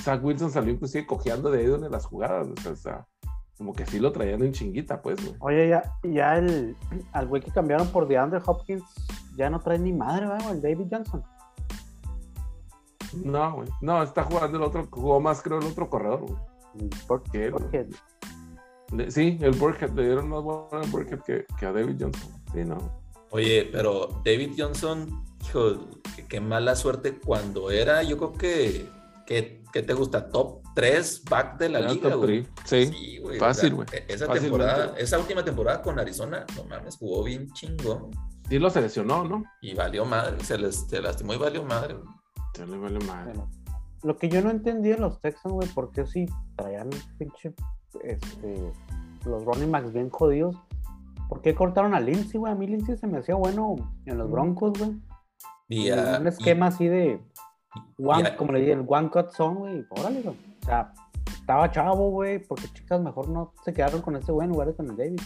Zach 0.00 0.22
Wilson 0.24 0.50
salió 0.50 0.72
inclusive 0.72 1.06
cojeando 1.06 1.50
de 1.50 1.60
ahí 1.60 1.66
donde 1.66 1.90
las 1.90 2.06
jugadas, 2.06 2.48
o 2.66 2.76
sea, 2.76 3.06
como 3.58 3.72
que 3.72 3.86
sí 3.86 3.98
lo 3.98 4.10
traían 4.12 4.42
en 4.42 4.52
chinguita, 4.52 5.00
pues, 5.00 5.16
güey. 5.24 5.36
Oye, 5.40 5.68
ya, 5.68 5.82
ya 6.02 6.36
el, 6.36 6.76
al 7.12 7.26
güey 7.28 7.40
que 7.42 7.50
cambiaron 7.50 7.88
por 7.88 8.08
DeAndre 8.08 8.40
Hopkins 8.44 8.82
ya 9.36 9.48
no 9.50 9.60
trae 9.60 9.78
ni 9.78 9.92
madre, 9.92 10.26
güey, 10.26 10.50
el 10.50 10.62
David 10.62 10.86
Johnson. 10.90 11.22
No, 13.24 13.52
güey. 13.54 13.68
No, 13.80 14.02
está 14.02 14.24
jugando 14.24 14.58
el 14.58 14.64
otro, 14.64 14.86
jugó 14.90 15.20
más, 15.20 15.40
creo, 15.42 15.58
el 15.60 15.66
otro 15.66 15.88
corredor, 15.88 16.20
güey. 16.22 16.90
¿Por 17.06 17.22
güey. 17.30 17.50
Porque 17.50 17.86
Le- 18.92 19.10
Sí, 19.10 19.38
el 19.40 19.52
Burkhead, 19.52 19.90
le 19.92 20.04
dieron 20.06 20.28
más 20.28 20.42
bueno 20.42 20.68
al 20.72 20.88
Burkhead 20.90 21.20
que, 21.20 21.46
que 21.58 21.66
a 21.66 21.72
David 21.72 21.96
Johnson. 22.00 22.30
Sí, 22.52 22.64
no. 22.64 22.78
Oye, 23.30 23.68
pero 23.72 24.08
David 24.24 24.52
Johnson, 24.58 25.24
hijo, 25.44 25.76
qué, 26.16 26.26
qué 26.26 26.40
mala 26.40 26.74
suerte 26.76 27.18
cuando 27.24 27.70
era, 27.70 28.02
yo 28.02 28.16
creo 28.18 28.32
que, 28.32 28.88
que, 29.26 29.62
que 29.72 29.82
te 29.82 29.94
gusta, 29.94 30.28
top 30.28 30.62
3 30.74 31.24
back 31.30 31.58
de 31.58 31.68
la 31.68 31.78
Era 31.80 31.92
liga, 31.92 32.10
top 32.10 32.18
güey. 32.24 32.42
three, 32.44 32.52
Sí, 32.64 32.92
Sí, 32.92 33.18
güey. 33.18 33.38
fácil, 33.38 33.72
o 33.74 33.76
sea, 33.76 33.84
güey. 33.84 33.88
e- 33.92 34.12
Esa 34.14 34.26
Fácilmente. 34.26 34.40
temporada, 34.66 34.94
esa 34.98 35.18
última 35.18 35.44
temporada 35.44 35.82
con 35.82 35.98
Arizona, 35.98 36.44
no 36.56 36.64
mames, 36.64 36.96
jugó 36.96 37.24
bien 37.24 37.50
chingón. 37.52 38.10
sí 38.48 38.58
lo 38.58 38.68
seleccionó, 38.70 39.24
¿no? 39.24 39.44
Y 39.62 39.74
valió 39.74 40.04
madre, 40.04 40.42
se, 40.44 40.58
les, 40.58 40.86
se 40.88 41.00
lastimó 41.00 41.34
y 41.34 41.38
valió 41.38 41.64
madre. 41.64 41.94
güey. 41.94 42.06
Ya 42.58 42.66
le 42.66 42.76
vale 42.78 42.98
madre. 43.06 43.32
Bueno, 43.32 43.50
lo 44.02 44.16
que 44.18 44.28
yo 44.28 44.42
no 44.42 44.50
entendí 44.50 44.90
en 44.92 45.00
los 45.00 45.18
Texans, 45.20 45.52
güey, 45.54 45.68
porque 45.74 46.06
si 46.06 46.26
traían 46.56 46.90
pinche, 47.18 47.54
este, 48.02 48.72
los 49.24 49.44
running 49.44 49.70
backs 49.72 49.92
bien 49.92 50.10
jodidos, 50.10 50.56
¿por 51.28 51.40
qué 51.40 51.54
cortaron 51.54 51.94
a 51.94 52.00
Lindsay, 52.00 52.38
güey? 52.38 52.52
A 52.52 52.54
mí 52.56 52.66
Lindsay 52.66 52.96
se 52.98 53.06
me 53.06 53.18
hacía 53.18 53.34
bueno 53.34 53.76
en 54.06 54.18
los 54.18 54.30
Broncos, 54.30 54.72
güey. 54.78 54.90
Y, 55.68 55.86
Y 55.86 55.90
ah, 55.90 56.18
un 56.20 56.26
esquema 56.26 56.66
así 56.66 56.86
de, 56.86 57.18
one, 57.98 58.36
como 58.36 58.52
le 58.52 58.60
dije, 58.60 58.72
el 58.72 58.84
one 58.86 59.10
cut 59.10 59.30
zone, 59.30 59.58
güey, 59.58 59.86
órale, 59.90 60.22
güey. 60.22 60.36
O 60.62 60.66
sea, 60.66 60.92
estaba 61.26 61.70
chavo, 61.70 62.10
güey, 62.10 62.38
porque 62.38 62.68
chicas 62.72 63.00
mejor 63.00 63.28
no 63.28 63.52
se 63.64 63.72
quedaron 63.72 64.00
con 64.02 64.16
ese 64.16 64.32
güey 64.32 64.46
en 64.46 64.52
lugar 64.52 64.68
de 64.68 64.74
con 64.76 64.90
el 64.90 64.96
David. 64.96 65.20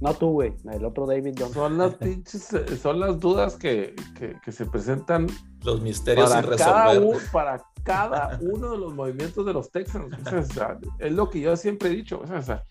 No 0.00 0.12
tú, 0.14 0.30
güey, 0.30 0.54
el 0.72 0.84
otro 0.84 1.06
David 1.06 1.34
Johnson. 1.38 1.54
Son 1.54 1.78
las 1.78 1.94
pinches, 1.96 2.48
son 2.80 2.98
las 2.98 3.20
dudas 3.20 3.54
que, 3.56 3.94
que, 4.18 4.36
que 4.44 4.50
se 4.52 4.66
presentan 4.66 5.28
los 5.62 5.80
misterios 5.80 6.28
para 6.28 6.42
sin 6.42 6.56
cada, 6.58 6.88
resolver. 6.92 7.16
u- 7.16 7.20
para 7.32 7.64
cada 7.84 8.38
uno 8.42 8.72
de 8.72 8.78
los 8.78 8.94
movimientos 8.94 9.46
de 9.46 9.52
los 9.52 9.70
Texans. 9.70 10.12
O 10.26 10.28
sea, 10.30 10.38
o 10.40 10.44
sea, 10.44 10.78
es 10.98 11.12
lo 11.12 11.30
que 11.30 11.40
yo 11.40 11.56
siempre 11.56 11.88
he 11.90 11.92
dicho. 11.92 12.20
O 12.20 12.26
sea, 12.26 12.38
o 12.38 12.42
sea, 12.42 12.64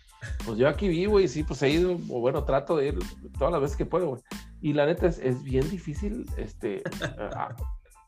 pues 0.45 0.57
yo 0.57 0.67
aquí 0.67 0.89
vivo 0.89 1.21
y 1.21 1.27
sí, 1.29 1.43
pues 1.43 1.61
he 1.63 1.69
ido, 1.69 1.93
o 2.09 2.19
bueno, 2.19 2.43
trato 2.43 2.75
de 2.75 2.87
ir 2.89 2.99
todas 3.37 3.53
las 3.53 3.61
veces 3.61 3.77
que 3.77 3.85
puedo. 3.85 4.07
güey. 4.09 4.21
Y 4.59 4.73
la 4.73 4.85
neta 4.85 5.07
es, 5.07 5.17
es 5.19 5.41
bien 5.41 5.69
difícil 5.69 6.25
este, 6.35 6.83
a- 7.01 7.05
a- 7.43 7.55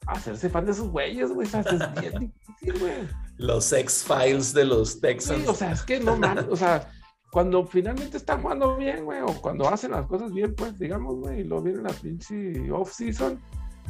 hacerse 0.07 0.49
fan 0.49 0.65
de 0.65 0.71
esos 0.71 0.89
güeyes, 0.89 1.31
güey. 1.31 1.47
O 1.47 1.49
sea, 1.51 1.61
es 1.61 2.01
bien 2.01 2.19
difícil, 2.19 2.79
güey. 2.79 2.93
Los 3.37 3.71
X-Files 3.73 4.53
de 4.53 4.65
los 4.65 4.91
Sí, 4.93 5.01
Texans. 5.01 5.47
o 5.47 5.53
sea, 5.53 5.71
es 5.71 5.81
que 5.83 5.99
no 5.99 6.15
mames, 6.17 6.45
o 6.49 6.55
sea, 6.55 6.89
cuando 7.31 7.65
finalmente 7.65 8.17
están 8.17 8.41
jugando 8.41 8.77
bien, 8.77 9.05
güey, 9.05 9.21
o 9.21 9.27
cuando 9.41 9.67
hacen 9.67 9.91
las 9.91 10.05
cosas 10.05 10.31
bien, 10.31 10.53
pues, 10.55 10.77
digamos, 10.77 11.15
güey, 11.15 11.41
y 11.41 11.43
luego 11.43 11.63
viene 11.63 11.81
la 11.81 11.89
pinche 11.89 12.71
off-season 12.71 13.41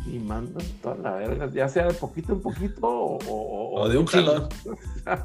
y 0.05 0.19
mandan 0.19 0.65
toda 0.81 0.95
la 0.95 1.11
verga, 1.13 1.49
ya 1.51 1.67
sea 1.69 1.85
de 1.87 1.93
poquito 1.93 2.33
en 2.33 2.41
poquito 2.41 2.87
o, 2.87 3.17
o- 3.27 3.81
O 3.81 3.89
de 3.89 3.97
un 3.97 4.05
jalón. 4.05 4.49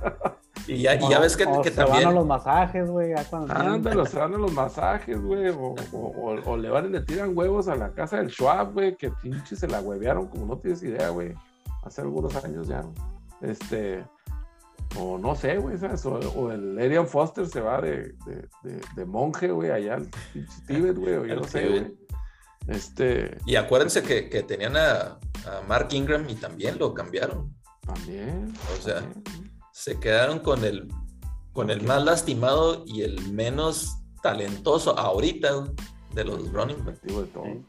Y 0.66 0.82
ya, 0.82 0.96
y 0.96 1.08
ya 1.08 1.18
ves 1.18 1.34
que, 1.34 1.46
O 1.46 1.62
que 1.62 1.70
se 1.70 1.82
van 1.82 2.04
a 2.04 2.12
los 2.12 2.26
masajes, 2.26 2.90
güey, 2.90 3.14
Ándale, 3.48 4.04
se 4.06 4.18
van 4.18 4.34
a 4.34 4.38
los 4.38 4.52
masajes, 4.52 5.18
güey, 5.18 5.48
o, 5.48 6.56
le 6.58 6.68
van 6.68 6.86
y 6.86 6.88
le 6.90 7.00
tiran 7.00 7.36
huevos 7.36 7.68
a 7.68 7.74
la 7.74 7.90
casa 7.92 8.18
del 8.18 8.28
Schwab, 8.28 8.74
güey, 8.74 8.94
que 8.94 9.10
pinche 9.10 9.56
se 9.56 9.66
la 9.66 9.80
huevearon, 9.80 10.26
como 10.26 10.44
no 10.44 10.58
tienes 10.58 10.82
idea, 10.82 11.08
güey, 11.08 11.32
hace 11.84 12.02
algunos 12.02 12.36
años 12.44 12.68
ya, 12.68 12.84
este, 13.40 14.04
o 14.98 15.16
no 15.16 15.34
sé, 15.36 15.56
güey, 15.56 15.78
¿sabes? 15.78 16.04
O, 16.04 16.52
el 16.52 16.78
Arian 16.78 17.06
Foster 17.06 17.46
se 17.46 17.62
va 17.62 17.80
de, 17.80 18.12
de, 18.26 18.48
de- 18.62 18.80
de 18.94 19.04
monje, 19.06 19.50
güey, 19.50 19.70
allá 19.70 19.94
al 19.94 20.08
pinche 20.34 20.60
Tíbet, 20.66 20.98
güey, 20.98 21.14
o 21.14 21.24
yo 21.24 21.36
no 21.36 21.44
sé, 21.44 21.66
güey. 21.66 21.97
Este, 22.68 23.38
Y 23.46 23.56
acuérdense 23.56 24.02
que, 24.02 24.28
que 24.28 24.42
tenían 24.42 24.76
a, 24.76 25.18
a 25.46 25.62
Mark 25.66 25.88
Ingram 25.92 26.28
y 26.28 26.34
también 26.34 26.78
lo 26.78 26.94
cambiaron. 26.94 27.54
también. 27.80 28.52
O 28.78 28.82
sea, 28.82 29.00
también. 29.00 29.24
Se 29.72 29.98
quedaron 29.98 30.40
con 30.40 30.64
el, 30.64 30.88
con 31.52 31.70
el 31.70 31.82
más 31.82 32.04
lastimado 32.04 32.84
y 32.86 33.02
el 33.02 33.32
menos 33.32 33.96
talentoso 34.22 34.98
ahorita 34.98 35.64
de 36.14 36.24
los 36.24 36.52
running 36.52 36.84
backs. 36.84 37.00
Digo, 37.02 37.22
de 37.22 37.28
todo. 37.28 37.44
Sí. 37.44 37.64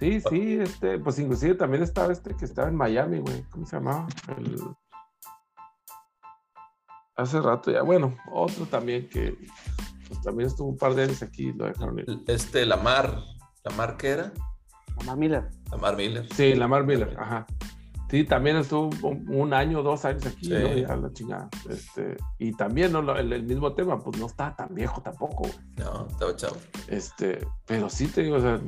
Sí, 0.00 0.20
sí, 0.28 0.58
este, 0.60 0.98
pues 0.98 1.18
inclusive 1.18 1.54
también 1.54 1.82
estaba 1.82 2.12
este 2.12 2.36
que 2.36 2.44
estaba 2.44 2.68
en 2.68 2.74
Miami, 2.74 3.20
güey. 3.20 3.42
¿Cómo 3.44 3.64
se 3.64 3.76
llamaba? 3.76 4.06
El... 4.36 4.60
Hace 7.16 7.40
rato 7.40 7.70
ya. 7.70 7.82
Bueno, 7.82 8.14
otro 8.32 8.66
también 8.66 9.08
que 9.08 9.38
pues, 10.08 10.20
también 10.20 10.48
estuvo 10.48 10.68
un 10.68 10.76
par 10.76 10.94
de 10.94 11.04
años 11.04 11.22
aquí 11.22 11.52
lo 11.52 11.66
dejaron 11.66 12.00
ir. 12.00 12.06
Este 12.26 12.66
Lamar, 12.66 13.22
Lamar 13.64 13.96
qué 13.96 14.08
era? 14.10 14.32
Mamá 14.98 15.16
Miller. 15.16 15.48
Lamar 15.70 15.96
Miller. 15.96 16.26
Sí, 16.34 16.54
Lamar 16.54 16.84
Miller, 16.84 17.16
ajá. 17.18 17.46
Sí, 18.10 18.22
también 18.24 18.56
estuvo 18.58 18.90
un, 19.08 19.26
un 19.28 19.54
año, 19.54 19.82
dos 19.82 20.04
años 20.04 20.24
aquí, 20.26 20.46
Sí. 20.46 20.52
¿no? 20.52 20.74
Ya 20.74 20.94
la 20.96 21.12
chingada. 21.12 21.48
Este, 21.68 22.16
y 22.38 22.52
también 22.52 22.94
el, 22.94 23.32
el 23.32 23.42
mismo 23.42 23.72
tema, 23.74 23.98
pues 23.98 24.18
no 24.20 24.26
está 24.26 24.54
tan 24.54 24.72
viejo 24.74 25.00
tampoco, 25.00 25.44
güey. 25.44 25.52
No, 25.78 26.06
estaba 26.06 26.36
chavo. 26.36 26.56
Este, 26.88 27.44
pero 27.66 27.88
sí 27.88 28.06
te 28.06 28.22
digo, 28.22 28.36
o 28.36 28.40
sea, 28.40 28.60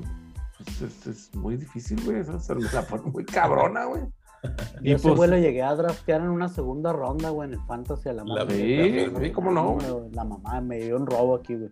pues 0.64 0.80
es, 0.82 1.06
es 1.06 1.34
muy 1.34 1.56
difícil, 1.58 2.02
güey. 2.04 2.20
O 2.22 2.40
sea, 2.40 2.56
me 2.56 2.62
la 2.72 2.82
pone 2.82 3.02
muy 3.04 3.24
cabrona, 3.24 3.84
güey. 3.84 4.02
Y 4.82 4.90
Yo 4.90 4.96
ese 4.96 5.08
pues- 5.08 5.16
güey 5.16 5.30
lo 5.30 5.38
llegué 5.38 5.62
a 5.62 5.74
draftear 5.74 6.20
en 6.22 6.28
una 6.28 6.48
segunda 6.48 6.92
ronda, 6.92 7.30
güey, 7.30 7.48
en 7.48 7.54
el 7.54 7.60
Fantasy 7.66 8.08
a 8.08 8.12
la 8.14 8.24
La- 8.24 8.44
madre. 8.44 8.56
Sí, 8.56 9.10
sí, 9.20 9.32
cómo 9.32 9.50
no, 9.52 9.72
güey, 9.74 9.86
La 10.12 10.24
mamá 10.24 10.60
me 10.60 10.78
dio 10.78 10.96
un 10.96 11.06
robo 11.06 11.36
aquí, 11.36 11.54
güey. 11.56 11.70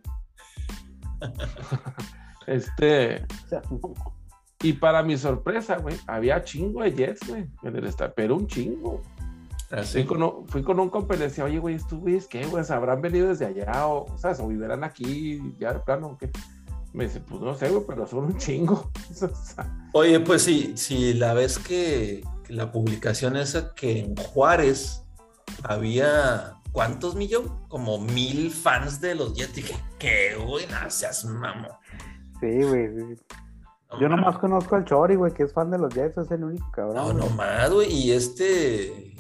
Este, 2.46 3.24
O 3.44 3.48
sea, 3.48 3.62
y 4.62 4.72
para 4.74 5.02
mi 5.02 5.16
sorpresa, 5.18 5.76
güey, 5.76 5.96
había 6.06 6.42
chingo 6.42 6.82
de 6.82 6.92
Jets, 6.92 7.28
güey, 7.28 7.46
en 7.62 7.76
el 7.76 7.84
estadio, 7.86 8.12
pero 8.16 8.36
un 8.36 8.46
chingo. 8.46 9.02
Fui 9.68 9.78
Así. 9.78 10.04
con, 10.04 10.22
un- 10.22 10.46
fui 10.48 10.62
con 10.62 10.78
un 10.78 10.88
compa 10.88 11.14
y 11.14 11.18
le 11.18 11.24
decía, 11.24 11.44
oye, 11.44 11.58
güey, 11.58 11.74
¿estos 11.74 11.98
güeyes 11.98 12.26
qué, 12.28 12.46
güey? 12.46 12.64
¿Se 12.64 12.72
habrán 12.72 13.00
venido 13.02 13.28
desde 13.28 13.46
allá 13.46 13.86
o, 13.88 14.06
¿sabes? 14.18 14.38
O 14.40 14.46
vivirán 14.48 14.84
aquí 14.84 15.40
ya 15.58 15.72
de 15.72 15.80
plano 15.80 16.06
o 16.08 16.18
qué? 16.18 16.30
Me 16.92 17.04
dice, 17.04 17.20
pues 17.20 17.40
no 17.40 17.54
sé, 17.56 17.68
güey, 17.70 17.82
pero 17.86 18.06
son 18.06 18.24
un 18.26 18.38
chingo. 18.38 18.90
O 19.10 19.14
sea, 19.14 19.88
Oye, 19.92 20.20
pues 20.20 20.42
sí, 20.42 20.74
si 20.76 21.14
la 21.14 21.34
vez 21.34 21.58
que, 21.58 22.22
que 22.44 22.52
la 22.52 22.70
publicación 22.72 23.36
esa 23.36 23.74
que 23.74 23.98
en 24.00 24.14
Juárez 24.16 25.02
había 25.62 26.54
¿cuántos 26.72 27.14
millones? 27.14 27.50
Como 27.68 27.98
mil 28.00 28.50
fans 28.50 29.00
de 29.00 29.14
los 29.14 29.34
Jets. 29.34 29.54
Dije, 29.54 29.74
qué 29.98 30.36
güey, 30.36 30.66
no 30.66 30.90
seas 30.90 31.24
mamo. 31.24 31.68
Sí, 32.40 32.62
güey. 32.62 32.88
sí. 33.16 33.22
Yo 34.00 34.08
nomás 34.08 34.38
conozco 34.38 34.74
al 34.76 34.84
Chori, 34.84 35.14
güey, 35.14 35.32
que 35.32 35.44
es 35.44 35.52
fan 35.52 35.70
de 35.70 35.78
los 35.78 35.94
Jets, 35.94 36.18
es 36.18 36.30
el 36.30 36.42
único 36.44 36.68
cabrón. 36.72 36.96
No, 36.96 37.12
nomás, 37.12 37.70
güey. 37.70 37.92
Y 37.92 38.12
este. 38.12 39.14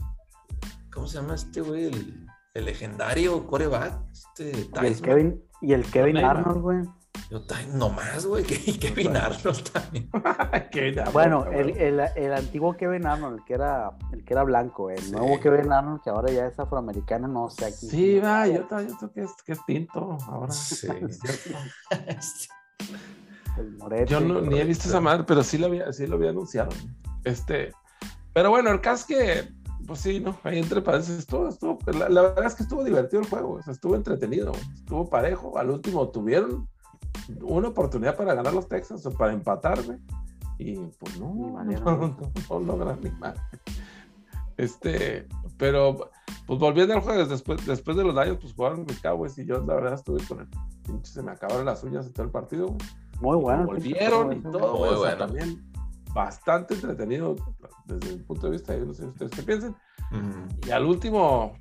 ¿Cómo 0.92 1.06
se 1.06 1.18
llama 1.18 1.34
este, 1.34 1.60
güey? 1.60 1.86
El, 1.86 2.26
el 2.54 2.64
legendario 2.64 3.46
coreback. 3.46 4.00
Este 4.12 4.52
Y 4.82 4.86
el. 4.86 5.00
Kevin, 5.00 5.44
y 5.60 5.72
el 5.74 5.84
Kevin. 5.90 6.16
Arnold, 6.18 6.60
güey. 6.60 6.82
Yo, 7.30 7.40
nomás, 7.74 8.26
güey. 8.26 8.44
Que, 8.44 8.54
y 8.66 8.78
Kevin 8.78 9.16
Arnold 9.16 9.62
también. 9.70 10.10
Bueno, 11.12 11.46
el, 11.46 11.70
el, 11.70 12.00
el 12.16 12.32
antiguo 12.34 12.76
Kevin 12.76 13.06
Arnold, 13.06 13.38
el 13.38 13.44
que 13.44 13.54
era, 13.54 13.92
el 14.12 14.24
que 14.24 14.32
era 14.34 14.42
blanco, 14.42 14.90
el 14.90 14.98
Sí. 14.98 15.12
nuevo 15.12 15.38
Kevin 15.40 15.72
Arnold, 15.72 16.02
que 16.02 16.10
ahora 16.10 16.32
ya 16.32 16.46
es 16.46 16.58
afroamericano, 16.58 17.28
no 17.28 17.48
sé 17.48 17.66
aquí. 17.66 17.86
Sí, 17.86 18.18
va, 18.18 18.46
yo 18.48 18.64
también 18.66 18.96
yo 19.00 19.12
que 19.12 19.22
es, 19.22 19.30
que 19.44 19.52
es 19.52 19.64
tinto 19.66 20.18
ahora. 20.26 20.50
Sí. 20.52 20.88
El. 23.56 24.06
Yo 24.06 24.20
no, 24.20 24.40
ni 24.40 24.58
he 24.58 24.64
visto 24.64 24.88
esa 24.88 25.00
madre, 25.00 25.24
pero 25.26 25.42
sí 25.42 25.58
lo 25.58 25.66
había, 25.66 25.92
sí 25.92 26.06
lo 26.06 26.16
había 26.16 26.30
anunciado. 26.30 26.70
Este, 27.24 27.72
pero 28.32 28.50
bueno, 28.50 28.70
el 28.70 28.80
caso 28.80 29.06
es 29.08 29.16
que, 29.16 29.54
pues 29.86 30.00
sí, 30.00 30.20
¿no? 30.20 30.36
Ahí 30.42 30.58
entre 30.58 30.82
paréntesis 30.82 31.18
estuvo, 31.18 31.48
estuvo, 31.48 31.78
la, 31.92 32.08
la 32.08 32.22
verdad 32.22 32.46
es 32.46 32.54
que 32.54 32.64
estuvo 32.64 32.82
divertido 32.82 33.22
el 33.22 33.28
juego, 33.28 33.52
o 33.52 33.62
sea, 33.62 33.72
estuvo 33.72 33.94
entretenido, 33.94 34.52
estuvo 34.74 35.08
parejo. 35.08 35.56
Al 35.56 35.70
último 35.70 36.08
tuvieron 36.08 36.68
una 37.42 37.68
oportunidad 37.68 38.16
para 38.16 38.34
ganar 38.34 38.52
los 38.52 38.68
Texans 38.68 39.06
o 39.06 39.10
para 39.12 39.32
empatarme. 39.32 39.98
Y 40.58 40.76
pues 40.76 41.18
no, 41.18 41.34
Ni 41.34 41.42
no, 41.42 41.52
manera, 41.52 41.80
no, 41.84 41.96
¿no? 41.96 42.32
no 42.48 42.60
logran 42.60 43.00
ni 43.02 43.10
más. 43.10 43.36
Este, 44.56 45.26
pero 45.58 46.10
pues 46.46 46.58
volviendo 46.58 46.94
al 46.94 47.00
juego, 47.00 47.24
después, 47.24 47.64
después 47.66 47.96
de 47.96 48.04
los 48.04 48.14
daños, 48.14 48.38
pues 48.40 48.52
jugaron 48.54 48.84
mis 48.86 49.00
Cowboys 49.00 49.36
y 49.38 49.46
yo 49.46 49.58
la 49.60 49.74
verdad 49.74 49.94
estuve 49.94 50.22
con 50.26 50.40
el 50.40 50.48
pinche, 50.84 51.12
se 51.12 51.22
me 51.22 51.32
acabaron 51.32 51.64
las 51.66 51.82
uñas 51.84 52.06
en 52.06 52.12
todo 52.12 52.26
el 52.26 52.32
partido, 52.32 52.66
güey 52.68 52.78
Muy 53.20 53.36
bueno. 53.36 53.66
volvieron 53.66 54.32
y 54.32 54.40
todo, 54.42 54.70
Muy 54.72 54.78
güey, 54.78 54.90
o 54.92 55.02
sea, 55.04 55.16
bueno. 55.16 55.18
también 55.26 55.72
bastante 56.14 56.74
entretenido 56.74 57.34
desde 57.86 58.10
el 58.14 58.24
punto 58.24 58.46
de 58.46 58.52
vista, 58.52 58.76
yo 58.76 58.84
no 58.84 58.94
sé 58.94 59.04
ustedes 59.06 59.32
qué 59.32 59.42
piensan. 59.42 59.76
Mm, 60.12 60.68
Y 60.68 60.70
al 60.70 60.84
último, 60.86 61.54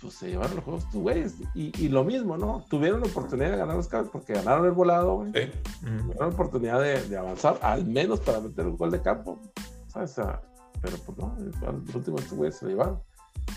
pues 0.00 0.14
se 0.14 0.28
llevaron 0.28 0.54
los 0.56 0.64
juegos 0.64 0.88
tus 0.90 1.00
güeyes. 1.02 1.34
Y, 1.54 1.72
y 1.82 1.88
lo 1.88 2.04
mismo, 2.04 2.36
¿no? 2.36 2.64
Tuvieron 2.68 3.00
la 3.00 3.06
oportunidad 3.06 3.50
de 3.52 3.56
ganar 3.56 3.74
los 3.76 3.88
Cowboys 3.88 4.10
porque 4.10 4.34
ganaron 4.34 4.66
el 4.66 4.72
volado, 4.72 5.16
güey. 5.16 5.32
sí. 5.32 5.50
Mm. 5.82 5.98
Tuvieron 5.98 6.28
la 6.28 6.34
oportunidad 6.34 6.80
de, 6.80 7.08
de 7.08 7.16
avanzar, 7.16 7.58
al 7.62 7.84
menos 7.86 8.20
para 8.20 8.38
meter 8.40 8.66
un 8.66 8.76
gol 8.76 8.90
de 8.90 9.00
campo, 9.02 9.40
¿sabes? 9.88 10.12
O 10.18 10.22
sea, 10.22 10.40
pero 10.84 10.98
pues 10.98 11.18
no, 11.18 11.34
al 11.66 11.76
último 11.94 12.18
estos 12.18 12.34
güeyes 12.36 12.56
se 12.56 12.66
lo 12.66 12.70
llevaron. 12.72 13.02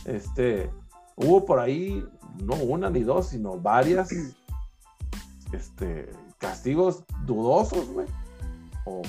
Este, 0.05 0.71
hubo 1.17 1.45
por 1.45 1.59
ahí, 1.59 2.07
no 2.41 2.55
una 2.55 2.89
ni 2.89 3.03
dos, 3.03 3.27
sino 3.27 3.59
varias, 3.59 4.09
este, 5.51 6.09
castigos 6.37 7.03
dudosos, 7.25 7.89
güey. 7.89 8.07
O 8.85 9.01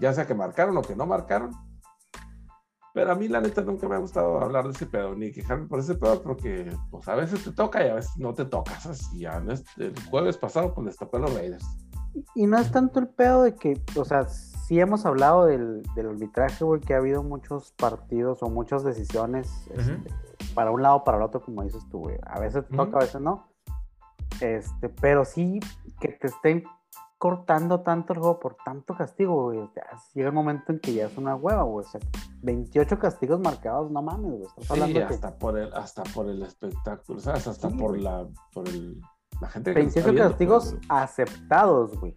ya 0.00 0.14
sea 0.14 0.26
que 0.26 0.34
marcaron 0.34 0.78
o 0.78 0.82
que 0.82 0.96
no 0.96 1.04
marcaron. 1.04 1.50
Pero 2.94 3.12
a 3.12 3.14
mí 3.14 3.28
la 3.28 3.42
neta 3.42 3.60
nunca 3.60 3.86
me 3.86 3.96
ha 3.96 3.98
gustado 3.98 4.40
hablar 4.40 4.64
de 4.64 4.70
ese 4.70 4.86
pedo, 4.86 5.14
ni 5.14 5.30
quejarme 5.30 5.66
por 5.66 5.80
ese 5.80 5.96
pedo, 5.96 6.22
porque 6.22 6.74
pues 6.90 7.06
a 7.08 7.14
veces 7.14 7.44
te 7.44 7.52
toca 7.52 7.84
y 7.84 7.90
a 7.90 7.94
veces 7.96 8.12
no 8.16 8.32
te 8.32 8.46
toca. 8.46 8.80
¿sabes? 8.80 9.06
Y 9.12 9.20
ya 9.20 9.42
el 9.76 9.94
jueves 10.08 10.38
pasado 10.38 10.72
pues 10.72 10.86
les 10.86 10.96
tocó 10.96 11.18
a 11.18 11.20
los 11.20 11.34
Raiders. 11.34 11.66
Y 12.34 12.46
no 12.46 12.56
es 12.56 12.72
tanto 12.72 13.00
el 13.00 13.08
pedo 13.08 13.42
de 13.42 13.54
que, 13.54 13.78
o 13.94 14.04
sea, 14.06 14.26
sí 14.66 14.80
hemos 14.80 15.06
hablado 15.06 15.44
del, 15.46 15.82
del 15.94 16.08
arbitraje, 16.08 16.64
güey, 16.64 16.80
que 16.80 16.94
ha 16.94 16.98
habido 16.98 17.22
muchos 17.22 17.72
partidos 17.72 18.42
o 18.42 18.48
muchas 18.48 18.82
decisiones 18.84 19.68
este, 19.74 19.96
para 20.54 20.70
un 20.70 20.82
lado 20.82 20.96
o 20.96 21.04
para 21.04 21.18
el 21.18 21.22
otro, 21.22 21.40
como 21.40 21.62
dices 21.62 21.86
tú, 21.90 22.00
güey. 22.00 22.18
A 22.26 22.40
veces 22.40 22.66
te 22.66 22.74
Ujú. 22.74 22.84
toca, 22.86 22.98
a 22.98 23.00
veces 23.02 23.20
no. 23.20 23.46
Este, 24.40 24.88
pero 24.88 25.24
sí 25.24 25.60
que 26.00 26.08
te 26.08 26.26
estén 26.26 26.64
cortando 27.18 27.80
tanto 27.80 28.12
el 28.12 28.18
juego 28.18 28.38
por 28.40 28.56
tanto 28.64 28.94
castigo, 28.94 29.44
güey. 29.44 29.58
O 29.58 29.68
sea, 29.68 29.84
llega 30.14 30.28
el 30.28 30.34
momento 30.34 30.72
en 30.72 30.80
que 30.80 30.92
ya 30.94 31.06
es 31.06 31.16
una 31.16 31.34
hueva, 31.36 31.62
güey. 31.62 31.86
O 31.86 31.88
sea, 31.88 32.00
28 32.42 32.98
castigos 32.98 33.40
marcados, 33.40 33.90
no 33.90 34.02
mames, 34.02 34.32
güey. 34.32 34.42
Estás 34.46 34.70
hablando 34.70 34.94
Sí, 34.94 35.00
de 35.00 35.06
que 35.06 35.14
hasta 35.14 35.38
por 35.38 35.58
el, 35.58 35.72
hasta 35.74 36.02
por 36.02 36.28
el 36.28 36.42
espectáculo, 36.42 37.20
¿sabes? 37.20 37.46
Hasta 37.46 37.70
Sí, 37.70 37.76
por 37.76 37.96
la, 37.98 38.26
por 38.52 38.68
el, 38.68 39.00
la 39.40 39.48
gente 39.48 39.72
que 39.72 39.80
lo 39.82 39.86
está 39.88 40.00
28 40.00 40.12
viendo, 40.12 40.28
castigos 40.30 40.76
aceptados, 40.88 41.98
güey. 41.98 42.16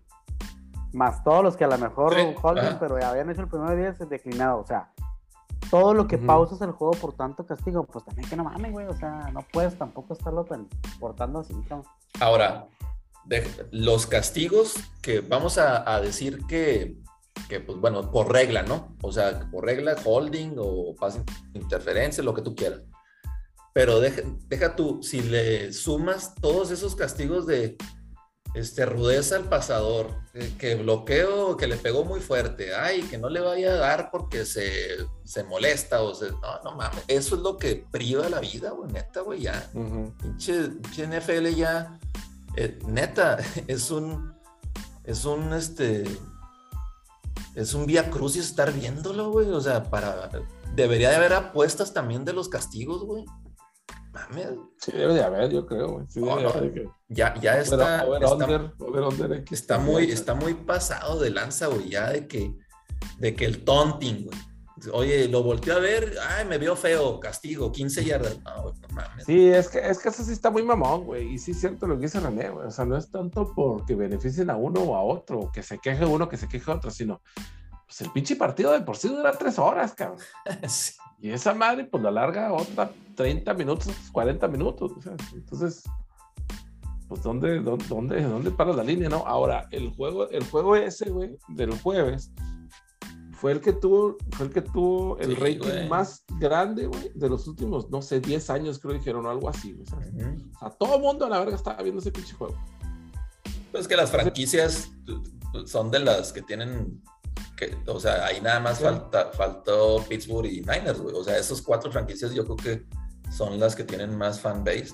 Más 0.94 1.24
todos 1.24 1.44
los 1.44 1.56
que 1.56 1.64
a 1.66 1.68
lo 1.68 1.78
mejor 1.78 2.16
Sí, 2.16 2.36
Holden, 2.42 2.66
ajá. 2.66 2.80
pero 2.80 3.00
ya 3.00 3.10
habían 3.12 3.30
hecho 3.30 3.42
el 3.42 3.48
primer 3.48 3.78
día 3.78 3.94
se 3.94 4.06
declinado. 4.06 4.60
O 4.60 4.66
sea, 4.66 4.92
todo 5.70 5.94
lo 5.94 6.08
que 6.08 6.16
Ujú. 6.16 6.26
pausas 6.26 6.62
el 6.62 6.72
juego 6.72 6.94
por 6.94 7.14
tanto 7.14 7.46
castigo, 7.46 7.84
pues 7.84 8.04
también 8.06 8.28
que 8.30 8.36
no 8.36 8.44
mames, 8.44 8.72
güey. 8.72 8.88
O 8.88 8.96
sea, 8.98 9.30
no 9.32 9.42
puedes 9.54 9.78
tampoco 9.78 10.14
estarlo 10.14 10.46
tan 10.46 10.68
portando 11.00 11.40
así, 11.40 11.54
cabrón. 11.68 11.86
Ahora, 12.20 12.66
de- 13.26 13.68
los 13.72 14.08
castigos 14.08 14.76
que 15.02 15.22
vamos 15.22 15.58
a, 15.60 15.94
a 15.94 16.02
decir 16.02 16.40
que, 16.48 16.98
que, 17.48 17.60
pues 17.60 17.78
bueno, 17.80 18.10
por 18.12 18.32
regla, 18.32 18.64
¿no? 18.64 18.96
O 19.04 19.12
sea, 19.12 19.48
por 19.52 19.66
regla, 19.66 19.96
holding 20.04 20.56
o 20.58 20.96
pase 20.96 21.22
interferencia, 21.54 22.24
lo 22.24 22.34
que 22.34 22.42
tú 22.42 22.56
quieras. 22.56 22.82
Pero 23.74 24.00
deja, 24.00 24.24
deja 24.48 24.76
tú, 24.76 25.04
si 25.04 25.22
le 25.22 25.72
sumas 25.72 26.34
todos 26.36 26.72
esos 26.72 26.96
castigos 26.96 27.46
de 27.46 27.78
este, 28.54 28.86
rudeza 28.86 29.36
al 29.36 29.46
pasador, 29.46 30.16
eh, 30.34 30.54
que 30.58 30.76
bloqueo, 30.76 31.58
que 31.58 31.68
le 31.68 31.78
pegó 31.78 32.04
muy 32.04 32.20
fuerte, 32.20 32.74
ay, 32.76 33.04
que 33.04 33.18
no 33.18 33.30
le 33.30 33.40
vaya 33.40 33.74
a 33.74 33.78
dar 33.78 34.12
porque 34.12 34.46
se, 34.46 34.98
se 35.24 35.44
molesta 35.44 36.02
o 36.02 36.16
se... 36.16 36.32
No, 36.32 36.62
no 36.64 36.76
mames, 36.76 37.04
eso 37.08 37.36
es 37.36 37.42
lo 37.42 37.58
que 37.58 37.86
priva 37.92 38.28
la 38.30 38.40
vida, 38.40 38.72
güey, 38.72 38.92
neta, 38.92 39.22
güey, 39.22 39.42
ya. 39.42 39.70
Pinche, 40.22 40.70
pinche 40.70 41.08
NFL 41.08 41.56
ya, 41.56 42.00
eh, 42.56 42.80
neta, 42.88 43.38
es 43.68 43.92
un, 43.92 44.34
es 45.04 45.26
un, 45.26 45.54
este, 45.54 46.04
es 47.56 47.74
un 47.74 47.86
vía 47.86 48.10
crucis 48.10 48.46
estar 48.46 48.74
viéndolo, 48.74 49.32
güey. 49.32 49.50
O 49.50 49.62
sea, 49.62 49.84
para, 49.90 50.30
debería 50.76 51.10
de 51.10 51.16
haber 51.16 51.34
apuestas 51.34 51.94
también 51.94 52.26
de 52.26 52.34
los 52.34 52.50
castigos, 52.50 53.04
güey. 53.04 53.26
Mames, 54.12 54.48
Sí, 54.80 54.92
debe 54.92 55.14
de 55.14 55.24
haber, 55.24 55.50
yo 55.52 55.66
creo, 55.66 55.90
güey. 55.92 56.06
Sí, 56.10 56.20
no, 56.20 56.38
que- 56.38 56.90
ya, 57.10 57.36
ya 57.40 57.54
over- 57.54 57.62
está, 57.62 58.06
over 58.08 58.24
está, 58.24 58.36
under, 58.36 58.72
over 58.80 59.04
under 59.04 59.44
está 59.52 59.78
muy, 59.78 60.12
está 60.12 60.34
muy 60.36 60.54
pasado 60.56 61.20
de 61.20 61.30
lanza, 61.30 61.68
güey, 61.68 61.90
ya 61.90 62.10
de 62.10 62.28
que, 62.28 62.54
de 63.20 63.36
que 63.36 63.46
el 63.46 63.64
taunting, 63.64 64.26
güey. 64.26 64.38
Oye, 64.94 65.28
lo 65.28 65.44
volteó 65.44 65.76
a 65.76 65.80
ver, 65.80 66.14
ay, 66.30 66.46
me 66.46 66.58
vio 66.58 66.74
feo, 66.76 67.20
castigo, 67.20 67.70
15 67.70 68.04
yardas. 68.06 68.40
No, 68.46 68.64
güey, 68.64 68.76
no 68.80 68.88
mames. 68.96 69.26
Sí, 69.26 69.50
es 69.50 69.68
que, 69.68 69.80
es 69.80 70.00
que 70.00 70.08
eso 70.08 70.24
sí 70.24 70.32
está 70.32 70.50
muy 70.50 70.64
mamón, 70.64 71.04
güey. 71.04 71.34
Y 71.34 71.38
sí 71.38 71.52
es 71.52 71.60
cierto 71.60 71.86
lo 71.86 71.96
que 71.98 72.04
dice 72.04 72.20
René, 72.22 72.50
güey. 72.50 72.66
O 72.68 72.72
sea, 72.72 72.86
no 72.86 72.96
es 72.96 73.12
tanto 73.12 73.52
porque 73.54 73.94
beneficien 73.96 74.50
a 74.50 74.56
uno 74.56 74.80
o 74.82 74.96
a 74.96 75.04
otro, 75.04 75.52
que 75.54 75.64
se 75.64 75.80
queje 75.80 76.06
uno, 76.06 76.30
que 76.30 76.38
se 76.38 76.48
queje 76.48 76.72
otro, 76.72 76.92
sino 76.92 77.22
pues 77.86 78.00
el 78.02 78.12
pinche 78.12 78.38
partido 78.38 78.72
de 78.72 78.80
por 78.82 78.96
sí 78.96 79.10
dura 79.10 79.34
tres 79.34 79.60
horas, 79.60 79.94
cabrón. 79.94 80.20
Sí. 80.70 80.94
Y 81.22 81.32
esa 81.32 81.54
madre, 81.54 81.84
pues 81.86 82.02
la 82.04 82.12
larga 82.12 82.54
otra 82.54 82.92
30 83.16 83.54
minutos, 83.56 83.90
40 84.12 84.48
minutos. 84.48 84.92
o 84.98 85.02
sea, 85.02 85.16
entonces, 85.34 85.84
pues 87.08 87.22
¿dónde, 87.24 87.60
dónde, 87.60 87.86
dónde, 87.88 88.22
dónde 88.22 88.52
paras 88.52 88.76
la 88.76 88.84
línea, 88.84 89.10
no? 89.10 89.18
Ahora, 89.28 89.68
el 89.72 89.90
juego, 89.94 90.30
el 90.30 90.44
juego 90.46 90.76
ese, 90.76 91.10
güey, 91.10 91.38
del 91.50 91.78
jueves, 91.82 92.32
fue 93.34 93.52
el 93.54 93.62
que 93.62 93.74
tuvo, 93.74 94.18
fue 94.32 94.48
el 94.48 94.54
que 94.54 94.62
tuvo 94.62 95.18
el 95.20 95.36
Sí, 95.36 95.36
rating 95.36 95.60
güey. 95.60 95.90
más 95.90 96.24
grande, 96.40 96.88
güey, 96.88 97.12
de 97.16 97.30
los 97.30 97.48
últimos, 97.48 97.90
no 97.90 98.02
sé, 98.02 98.20
10 98.20 98.50
años, 98.50 98.80
creo 98.80 98.94
que 98.94 99.00
dijeron, 99.00 99.26
o 99.26 99.30
algo 99.30 99.50
así, 99.50 99.74
güey. 99.74 99.86
O 100.56 100.60
sea, 100.60 100.70
todo 100.72 100.96
el 100.96 101.02
mundo 101.02 101.26
a 101.26 101.30
la 101.30 101.40
verga 101.40 101.56
estaba 101.56 101.82
viendo 101.82 102.00
ese 102.00 102.12
pinche 102.12 102.34
juego. 102.34 102.56
Pues 103.72 103.88
que 103.88 103.96
las 103.96 104.12
franquicias 104.12 104.92
son 105.66 105.92
de 105.92 106.00
las 106.00 106.34
que 106.34 106.42
tienen 106.42 107.02
que, 107.60 107.78
o 107.88 108.00
sea, 108.00 108.26
ahí 108.26 108.40
nada 108.42 108.60
más 108.62 108.80
falta, 108.80 109.32
faltó 109.34 110.04
Pittsburgh 110.08 110.46
y 110.48 110.62
Niners, 110.62 111.02
güey. 111.02 111.14
O 111.16 111.24
sea, 111.24 111.38
esos 111.38 111.62
cuatro 111.62 111.92
franquicias 111.92 112.34
yo 112.34 112.46
creo 112.46 112.56
que 112.56 112.86
son 113.32 113.60
las 113.60 113.76
que 113.76 113.84
tienen 113.84 114.18
más 114.18 114.40
fan 114.40 114.64
base. 114.64 114.94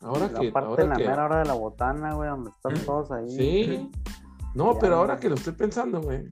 Ahora 0.00 0.28
la 0.30 0.38
que. 0.40 0.52
parte 0.52 0.68
ahora 0.68 0.82
de 0.84 0.88
la 0.90 0.96
que- 0.96 1.08
mera 1.08 1.24
hora 1.24 1.38
de 1.38 1.44
la 1.46 1.54
botana, 1.54 2.14
güey, 2.14 2.28
donde 2.28 2.50
están 2.50 2.74
Mm. 2.74 2.86
todos 2.86 3.10
ahí. 3.10 3.30
Sí. 3.30 3.90
No, 4.54 4.74
Ya, 4.74 4.78
pero 4.80 4.96
ahora 4.96 5.18
que 5.18 5.28
lo 5.30 5.34
estoy 5.34 5.54
pensando, 5.54 6.00
güey. 6.02 6.22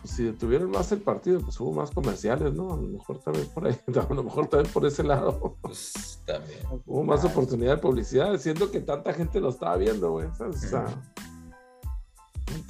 Pues 0.00 0.14
si 0.14 0.24
detuvieron 0.24 0.70
más 0.70 0.90
el 0.92 1.00
partido, 1.02 1.40
pues 1.40 1.60
hubo 1.60 1.72
más 1.74 1.90
comerciales, 1.90 2.54
¿no? 2.54 2.72
A 2.72 2.76
lo 2.76 2.88
mejor 2.88 3.18
también 3.22 3.46
por 3.52 3.66
ahí, 3.66 3.78
a 4.10 4.14
lo 4.14 4.22
mejor 4.24 4.46
también 4.48 4.72
por 4.72 4.86
ese 4.86 5.02
lado. 5.04 5.56
Pues 5.60 6.22
también. 6.24 6.60
Hubo 6.86 7.04
más 7.04 7.22
oportunidad 7.24 7.76
de 7.76 7.82
publicidad, 7.82 8.36
siendo 8.38 8.70
que 8.70 8.80
tanta 8.80 9.12
gente 9.12 9.40
lo 9.40 9.50
estaba 9.50 9.76
viendo, 9.76 10.10
güey. 10.12 10.26
O 10.26 10.52
sea, 10.54 10.86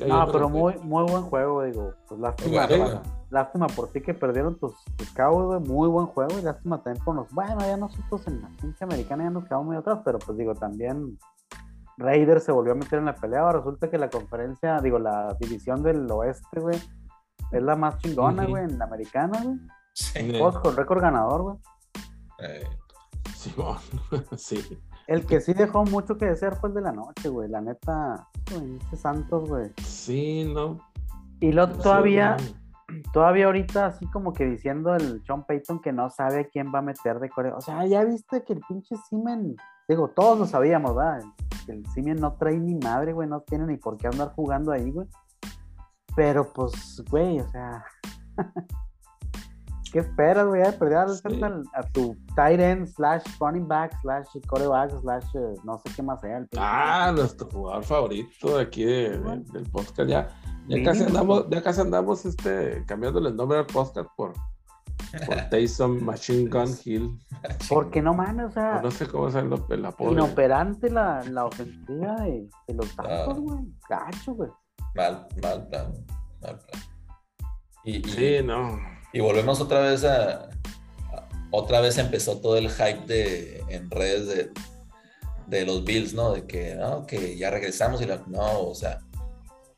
No, 0.07 0.27
pero 0.33 0.49
muy, 0.49 0.75
muy 0.83 1.05
buen 1.05 1.23
juego, 1.23 1.63
digo. 1.65 1.95
Pues 2.09 2.21
lástima, 2.21 2.67
para- 2.69 3.03
lástima 3.31 3.67
por 3.69 3.89
ti 3.89 4.01
que 4.01 4.15
perdieron 4.15 4.59
tus, 4.59 4.75
tus 4.97 5.11
Cowboys, 5.13 5.61
güey. 5.61 5.61
Muy 5.75 5.89
buen 5.89 6.07
juego 6.07 6.39
y 6.39 6.43
lástima 6.43 6.83
también 6.83 7.05
por 7.05 7.15
los. 7.17 7.31
Bueno, 7.33 7.61
ya 7.61 7.77
nosotros 7.77 8.27
en 8.27 8.43
la 8.43 8.49
pinche 8.61 8.85
americana 8.85 9.25
ya 9.25 9.31
nos 9.31 9.45
quedamos 9.45 9.67
muy 9.67 9.77
atrás, 9.77 10.01
pero 10.05 10.19
pues 10.19 10.37
digo, 10.39 10.55
también 10.55 11.19
Raiders 11.97 12.45
se 12.45 12.53
volvió 12.53 12.73
a 12.73 12.77
meter 12.77 12.99
en 12.99 13.05
la 13.07 13.15
pelea. 13.15 13.41
Ahora 13.41 13.59
resulta 13.59 13.91
que 13.91 13.99
la 13.99 14.09
conferencia, 14.11 14.81
digo, 14.81 14.99
la 14.99 15.37
división 15.39 15.83
del 15.83 16.11
oeste, 16.11 16.61
güey, 16.61 16.81
es 17.53 17.63
la 17.63 17.77
más 17.77 17.99
chingona, 17.99 18.47
güey, 18.47 18.65
en 18.65 18.79
la 18.79 18.85
americana, 18.87 19.41
güey. 19.43 19.59
Sí. 19.93 20.33
Todos 20.33 20.59
con 20.61 20.77
récord 20.77 21.01
ganador, 21.01 21.43
güey. 21.43 21.57
Eh, 22.39 22.65
Simón, 23.35 23.77
sí. 24.37 24.79
El 25.11 25.27
que 25.27 25.41
sí 25.41 25.55
dejó 25.55 25.85
mucho 25.87 26.17
que 26.17 26.27
desear 26.27 26.55
fue 26.55 26.69
el 26.69 26.77
de 26.77 26.83
la 26.83 26.93
noche, 26.93 27.29
güey. 27.29 27.49
La 27.49 27.61
neta, 27.61 28.29
güey, 28.49 28.77
ese 28.77 28.97
Santos, 28.97 29.49
güey. 29.49 29.73
Sí, 29.83 30.45
no. 30.45 30.79
Y 31.41 31.51
lo 31.51 31.69
todavía, 31.69 32.37
todavía 33.13 33.47
ahorita 33.47 33.87
así 33.87 34.07
como 34.07 34.33
que 34.33 34.45
diciendo 34.45 34.95
el 34.95 35.21
Sean 35.27 35.45
Payton 35.45 35.81
que 35.81 35.93
no 35.93 36.11
sabe 36.11 36.43
a 36.43 36.45
quién 36.49 36.73
va 36.73 36.79
a 36.79 36.83
meter 36.83 37.19
de 37.19 37.29
Corea. 37.29 37.57
O 37.57 37.61
sea, 37.61 37.85
ya 37.87 38.05
viste 38.05 38.45
que 38.45 38.53
el 38.53 38.61
pinche 38.61 38.95
Simen, 39.09 39.57
digo, 39.89 40.11
todos 40.11 40.39
lo 40.39 40.47
sabíamos, 40.47 40.95
¿verdad? 40.95 41.25
Que 41.67 41.73
el 41.73 41.85
Simen 41.87 42.21
no 42.21 42.35
trae 42.35 42.57
ni 42.61 42.77
madre, 42.77 43.13
güey, 43.13 43.29
no 43.29 43.41
tiene 43.41 43.67
ni 43.67 43.79
por 43.79 43.97
qué 43.97 44.07
andar 44.07 44.33
jugando 44.37 44.71
ahí, 44.71 44.93
güey. 44.93 45.09
Pero 46.15 46.53
pues, 46.53 47.03
güey, 47.11 47.41
o 47.41 47.49
sea, 47.49 47.85
¿qué 49.93 49.99
esperas, 50.01 50.47
güey? 50.47 50.63
Ya 50.63 50.71
de 50.71 50.79
perder 50.79 51.09
Sí. 51.09 51.41
a 51.75 51.83
tu 51.93 52.17
tight 52.35 52.61
end 52.61 52.87
slash 52.89 53.23
running 53.41 53.67
back 53.67 53.93
slash 54.03 54.27
quarterback 54.49 54.91
slash 55.01 55.25
eh, 55.37 55.55
no 55.65 55.79
sé 55.79 55.91
qué 55.95 56.03
más 56.03 56.21
sea. 56.21 56.39
el 56.39 56.49
Ah, 56.59 57.13
nuestro 57.15 57.49
jugador 57.51 57.85
favorito 57.85 58.57
de 58.57 58.63
aquí 58.63 58.85
de- 58.85 59.19
de- 59.19 59.45
del 59.53 59.71
podcast. 59.71 60.09
Ya, 60.09 60.29
ya 60.69 60.85
casi 60.85 61.01
Mínimo. 61.01 61.07
andamos, 61.21 61.47
ya 61.51 61.63
casi 61.63 61.81
andamos 61.81 62.25
este, 62.27 62.85
cambiándole 62.87 63.31
el 63.31 63.37
nombre 63.37 63.59
al 63.59 63.67
podcast 63.67 64.09
por, 64.17 64.33
por 64.33 64.41
Taysom 65.51 66.03
Machine 66.03 66.49
Gun 66.49 66.69
Hill. 66.85 67.19
Porque 67.69 68.01
no 68.03 68.15
mames, 68.15 68.47
o 68.47 68.51
sea, 68.51 68.81
no 68.83 68.91
sé 68.91 69.07
cómo 69.07 69.29
es 69.29 69.35
el, 69.35 69.53
el 69.71 69.85
apodo. 69.87 70.13
inoperante 70.13 70.91
la, 70.91 71.23
la 71.31 71.47
ofensiva 71.47 72.15
de, 72.23 72.49
de 72.69 72.75
los 72.75 72.87
Ah. 72.99 73.25
Santos, 73.25 73.41
güey. 73.41 73.59
Gacho, 73.89 74.35
güey. 74.35 74.51
mal, 74.95 75.27
mal 75.43 75.67
plan. 75.69 75.93
Mal 76.43 76.59
plan. 76.59 76.83
Y, 77.85 77.97
y- 77.97 78.05
Sí, 78.05 78.37
no. 78.45 78.79
Y 79.13 79.21
volvemos 79.21 79.61
otra 79.61 79.81
vez 79.81 80.05
a, 80.05 80.45
a- 80.45 80.49
Otra 81.53 81.81
vez 81.81 81.99
empezó 81.99 82.39
todo 82.41 82.57
el 82.57 82.71
hype 82.71 83.07
de, 83.07 83.65
en 83.69 83.91
redes 83.91 84.27
de, 84.29 84.51
de 85.49 85.67
los 85.67 85.83
Bills, 85.85 86.15
¿no? 86.15 86.33
De 86.33 86.47
que, 86.47 86.77
no, 86.77 87.07
que 87.07 87.37
ya 87.37 87.51
regresamos 87.51 88.01
y 88.01 88.07
la, 88.07 88.23
no, 88.29 88.61
o 88.61 88.75
sea, 88.75 89.01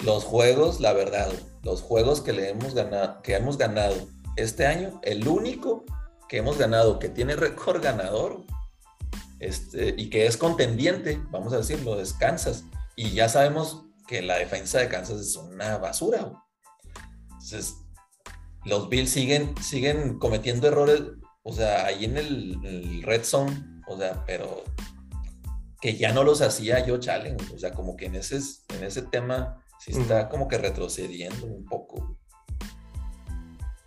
los 0.04 0.24
juegos, 0.24 0.80
la 0.80 0.92
verdad, 0.92 1.30
los 1.62 1.80
juegos 1.80 2.20
que 2.20 2.32
le 2.32 2.50
hemos 2.50 2.74
ganado, 2.74 3.22
que 3.22 3.34
hemos 3.36 3.56
ganado 3.56 3.94
este 4.36 4.66
año, 4.66 5.00
el 5.02 5.26
único 5.28 5.84
que 6.28 6.38
hemos 6.38 6.58
ganado 6.58 6.98
que 6.98 7.08
tiene 7.08 7.36
récord 7.36 7.82
ganador 7.82 8.44
este, 9.38 9.94
y 9.96 10.10
que 10.10 10.26
es 10.26 10.36
contendiente, 10.36 11.20
vamos 11.30 11.52
a 11.52 11.58
decirlo, 11.58 12.00
es 12.00 12.12
Kansas. 12.12 12.64
Y 12.96 13.12
ya 13.12 13.28
sabemos 13.28 13.84
que 14.06 14.20
la 14.22 14.36
defensa 14.36 14.78
de 14.78 14.88
Kansas 14.88 15.20
es 15.20 15.36
una 15.36 15.78
basura. 15.78 16.32
Entonces, 17.24 17.74
los 18.64 18.88
Bills 18.88 19.10
siguen, 19.10 19.54
siguen 19.60 20.18
cometiendo 20.18 20.68
errores, 20.68 21.02
o 21.42 21.52
sea, 21.52 21.86
ahí 21.86 22.04
en 22.04 22.16
el, 22.16 23.02
red 23.02 23.24
zone, 23.24 23.52
o 23.86 23.96
sea, 23.96 24.24
pero 24.26 24.64
que 25.80 25.96
ya 25.96 26.12
no 26.12 26.22
los 26.22 26.42
hacía 26.42 26.86
yo 26.86 26.98
challenge, 26.98 27.54
o 27.54 27.58
sea, 27.58 27.72
como 27.72 27.96
que 27.96 28.06
en 28.06 28.14
ese, 28.14 28.38
en 28.76 28.84
ese 28.84 29.02
tema 29.02 29.62
sí 29.80 29.92
está 29.92 30.28
como 30.28 30.46
que 30.46 30.58
retrocediendo 30.58 31.46
un 31.46 31.64
poco. 31.64 32.16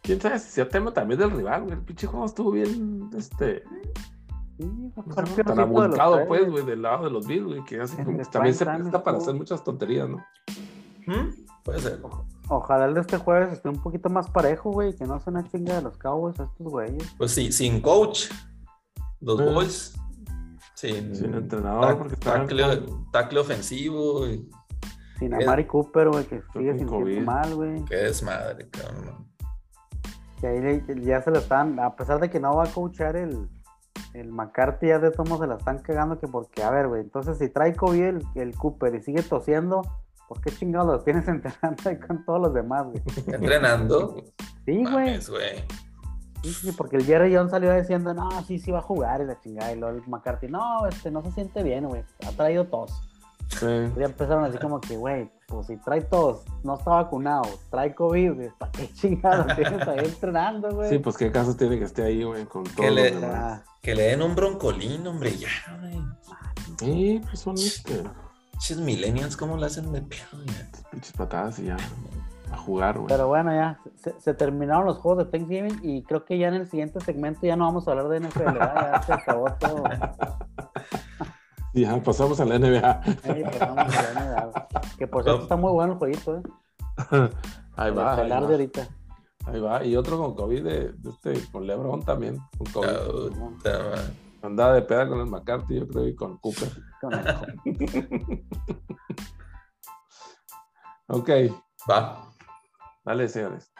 Quién 0.01 0.21
sabe 0.21 0.39
si 0.39 0.51
sea 0.51 0.67
tema 0.67 0.93
también 0.93 1.19
del 1.19 1.31
rival, 1.31 1.63
güey. 1.63 1.73
El 1.73 1.83
pinche 1.83 2.05
juego 2.05 2.25
estuvo 2.25 2.51
bien, 2.51 3.09
este, 3.17 3.63
Sí, 4.57 4.63
no 4.63 4.89
sé, 5.25 5.43
tan 5.43 5.55
tres, 5.73 6.25
pues, 6.27 6.49
güey, 6.49 6.65
del 6.65 6.81
lado 6.81 7.03
de 7.03 7.09
los 7.09 7.27
Bills, 7.27 7.45
güey, 7.45 7.63
que 7.65 7.81
así 7.81 7.97
también 8.31 8.53
se 8.53 8.65
presta 8.65 9.03
para 9.03 9.17
hacer 9.17 9.33
muchas 9.33 9.63
tonterías, 9.63 10.07
¿no? 10.07 10.25
¿Mm? 11.07 11.44
Puede 11.65 11.79
ser. 11.79 11.99
Ojalá 12.47 12.85
el 12.85 12.93
de 12.93 13.01
este 13.01 13.17
jueves 13.17 13.51
esté 13.51 13.67
un 13.69 13.81
poquito 13.81 14.07
más 14.09 14.29
parejo, 14.29 14.71
güey, 14.71 14.95
que 14.95 15.03
no 15.05 15.19
sea 15.19 15.31
una 15.31 15.43
chinga 15.49 15.75
de 15.75 15.81
los 15.81 15.97
Cowboys 15.97 16.39
a 16.39 16.43
estos 16.43 16.67
güeyes. 16.71 17.13
Pues 17.17 17.31
sí, 17.31 17.51
sin 17.51 17.81
coach, 17.81 18.29
los 19.19 19.41
Ah. 19.41 19.45
boys, 19.45 19.95
sin, 20.75 21.15
Sin 21.15 21.33
entrenador, 21.33 21.83
tac- 21.85 21.97
porque 21.97 22.15
con- 22.85 23.11
tackle 23.11 23.39
ofensivo, 23.39 24.27
y 24.27 24.47
Sin 25.17 25.33
Es- 25.33 25.43
Amari 25.47 25.65
Cooper, 25.65 26.09
güey, 26.09 26.25
que 26.25 26.41
sigue 26.53 26.85
COVID. 26.85 27.21
mal, 27.23 27.55
güey. 27.55 27.83
qué 27.85 27.95
desmadre, 27.95 28.69
cabrón. 28.69 29.25
Que 30.41 30.47
ahí 30.47 30.83
ya 31.03 31.21
se 31.23 31.31
lo 31.31 31.39
están, 31.39 31.79
a 31.79 31.95
pesar 31.95 32.19
de 32.19 32.29
que 32.29 32.39
no 32.39 32.53
va 32.57 32.65
a 32.65 32.67
coachar 32.67 33.15
el, 33.15 33.47
el 34.13 34.31
McCarthy, 34.31 34.87
ya 34.87 34.99
de 34.99 35.11
todos 35.11 35.39
se 35.39 35.47
la 35.47 35.55
están 35.55 35.79
cagando 35.79 36.19
que 36.19 36.27
porque, 36.27 36.61
a 36.63 36.69
ver, 36.69 36.89
güey, 36.89 37.01
entonces 37.01 37.37
si 37.39 37.47
trae 37.49 37.73
COVID 37.75 38.03
el, 38.03 38.23
el 38.35 38.55
Cooper 38.55 38.93
y 38.95 39.01
sigue 39.01 39.23
tosiendo, 39.23 39.81
¿por 40.27 40.41
qué 40.41 40.51
chingados 40.51 40.87
los 40.87 41.03
tienes 41.03 41.27
entrenando 41.27 41.89
ahí 41.89 41.99
con 41.99 42.25
todos 42.25 42.41
los 42.41 42.53
demás, 42.53 42.85
güey? 42.85 43.01
Entrenando, 43.27 44.15
Sí, 44.65 44.71
güey. 44.71 44.83
mames, 44.83 45.29
güey. 45.29 45.63
Sí, 46.43 46.53
sí, 46.53 46.71
porque 46.73 46.97
el 46.97 47.05
Jerry 47.05 47.35
Jones 47.35 47.51
salió 47.51 47.73
diciendo, 47.73 48.13
no, 48.13 48.29
sí, 48.43 48.59
sí 48.59 48.69
va 48.71 48.79
a 48.79 48.83
jugar 48.83 49.21
y 49.21 49.25
la 49.25 49.39
chingada. 49.39 49.71
Y 49.73 49.79
luego 49.79 49.97
el 49.97 50.07
McCarthy, 50.07 50.47
no, 50.47 50.85
este, 50.87 51.09
no 51.09 51.23
se 51.23 51.31
siente 51.31 51.63
bien, 51.63 51.85
güey. 51.87 52.03
Ha 52.27 52.31
traído 52.33 52.65
tos. 52.65 52.91
Sí. 53.47 53.65
Y 53.95 53.99
ya 53.99 54.05
empezaron 54.05 54.43
así 54.43 54.57
como 54.59 54.79
que, 54.81 54.95
güey, 54.97 55.31
pues 55.47 55.67
si 55.67 55.77
trae 55.77 56.01
tos, 56.01 56.43
no 56.63 56.75
está 56.77 56.91
vacunado, 56.91 57.43
trae 57.71 57.93
COVID, 57.95 58.33
güey, 58.33 58.49
¿para 58.59 58.71
qué 58.71 58.91
chingados 58.93 59.55
tienes 59.55 59.87
ahí 59.87 59.99
entrenando, 60.05 60.69
güey? 60.71 60.89
Sí, 60.89 60.99
pues 60.99 61.15
qué 61.17 61.31
caso 61.31 61.55
tiene 61.55 61.77
que 61.79 61.85
esté 61.85 62.03
ahí, 62.03 62.23
güey, 62.23 62.45
con 62.45 62.63
todos 62.63 62.91
le- 62.91 63.11
los 63.11 63.21
demás. 63.21 63.63
Ah, 63.63 63.63
Que 63.81 63.93
le 63.95 64.03
den 64.03 64.21
un 64.23 64.35
broncolín, 64.35 65.05
hombre, 65.07 65.35
ya, 65.37 65.47
güey. 65.79 65.99
Sí, 66.79 67.21
pues 67.23 67.39
son 67.39 67.55
este, 67.55 68.03
Pinches 68.55 68.77
millennials, 68.77 69.35
¿cómo 69.35 69.57
lo 69.57 69.65
hacen 69.65 69.91
de 69.91 70.01
pinches 70.01 71.11
patadas 71.17 71.59
y 71.59 71.65
ya 71.65 71.77
a 72.51 72.57
jugar, 72.57 72.97
güey. 72.97 73.07
pero 73.09 73.27
bueno, 73.27 73.51
ya 73.51 73.79
se, 73.95 74.17
se 74.19 74.33
terminaron 74.33 74.85
los 74.85 74.97
juegos 74.97 75.25
de 75.25 75.31
Thanksgiving 75.31 75.79
y 75.83 76.03
creo 76.03 76.23
que 76.23 76.37
ya 76.37 76.47
en 76.47 76.53
el 76.53 76.69
siguiente 76.69 77.01
segmento 77.01 77.41
ya 77.43 77.57
no 77.57 77.65
vamos 77.65 77.87
a 77.87 77.91
hablar 77.91 78.07
de 78.07 78.21
NFL, 78.21 78.43
¿verdad? 78.43 78.91
ya 78.91 79.01
se 79.03 79.13
acabó 79.13 79.51
todo. 79.59 79.83
Y 81.73 81.81
ya 81.85 82.01
pasamos 82.01 82.39
a 82.39 82.45
la 82.45 82.57
NBA. 82.57 83.01
Ahí 83.23 83.43
pasamos 83.43 83.97
a 83.97 84.13
la 84.13 84.21
NBA, 84.21 84.45
güey. 84.45 84.97
Que 84.97 85.07
por 85.07 85.23
cierto 85.23 85.43
está 85.43 85.57
muy 85.57 85.71
bueno 85.73 85.93
el 85.93 85.99
jueguito, 85.99 86.37
¿eh? 86.37 86.41
Ahí 87.75 87.89
El 87.89 87.97
va, 87.97 88.15
ahí 88.15 88.29
va. 88.29 88.39
de 88.39 88.53
ahorita. 88.53 88.87
Ahí 89.47 89.59
va. 89.59 89.83
Y 89.83 89.97
otro 89.97 90.17
con 90.17 90.33
COVID 90.33 90.63
de, 90.63 90.93
de 90.93 91.09
este, 91.09 91.33
con 91.51 91.67
Lebron 91.67 92.03
también. 92.05 92.39
Con 92.57 92.71
COVID. 92.71 93.35
Andaba 94.45 94.73
de 94.73 94.81
peda 94.83 95.07
con 95.07 95.19
el 95.19 95.25
McCarthy, 95.27 95.79
yo 95.79 95.87
creo, 95.87 96.07
y 96.07 96.15
con 96.15 96.37
Cooper. 96.37 96.69
Con 97.01 97.13
el- 97.13 98.45
Ok, 101.07 101.29
Va. 101.89 102.31
dale, 103.03 103.27
señores. 103.27 103.71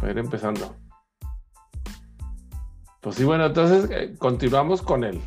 Para 0.00 0.12
ir 0.12 0.18
empezando. 0.18 0.74
Pues 3.00 3.16
sí, 3.16 3.24
bueno, 3.24 3.46
entonces 3.46 3.90
eh, 3.90 4.14
continuamos 4.18 4.82
con 4.82 5.04
el 5.04 5.20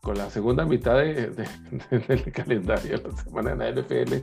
con 0.00 0.16
la 0.16 0.30
segunda 0.30 0.64
mitad 0.64 0.94
de, 0.96 1.30
de- 1.30 1.98
del 2.08 2.32
calendario 2.32 2.98
de 2.98 3.08
la 3.08 3.16
semana 3.16 3.52
en 3.52 3.58
la 3.58 3.70
NFL. 3.82 4.14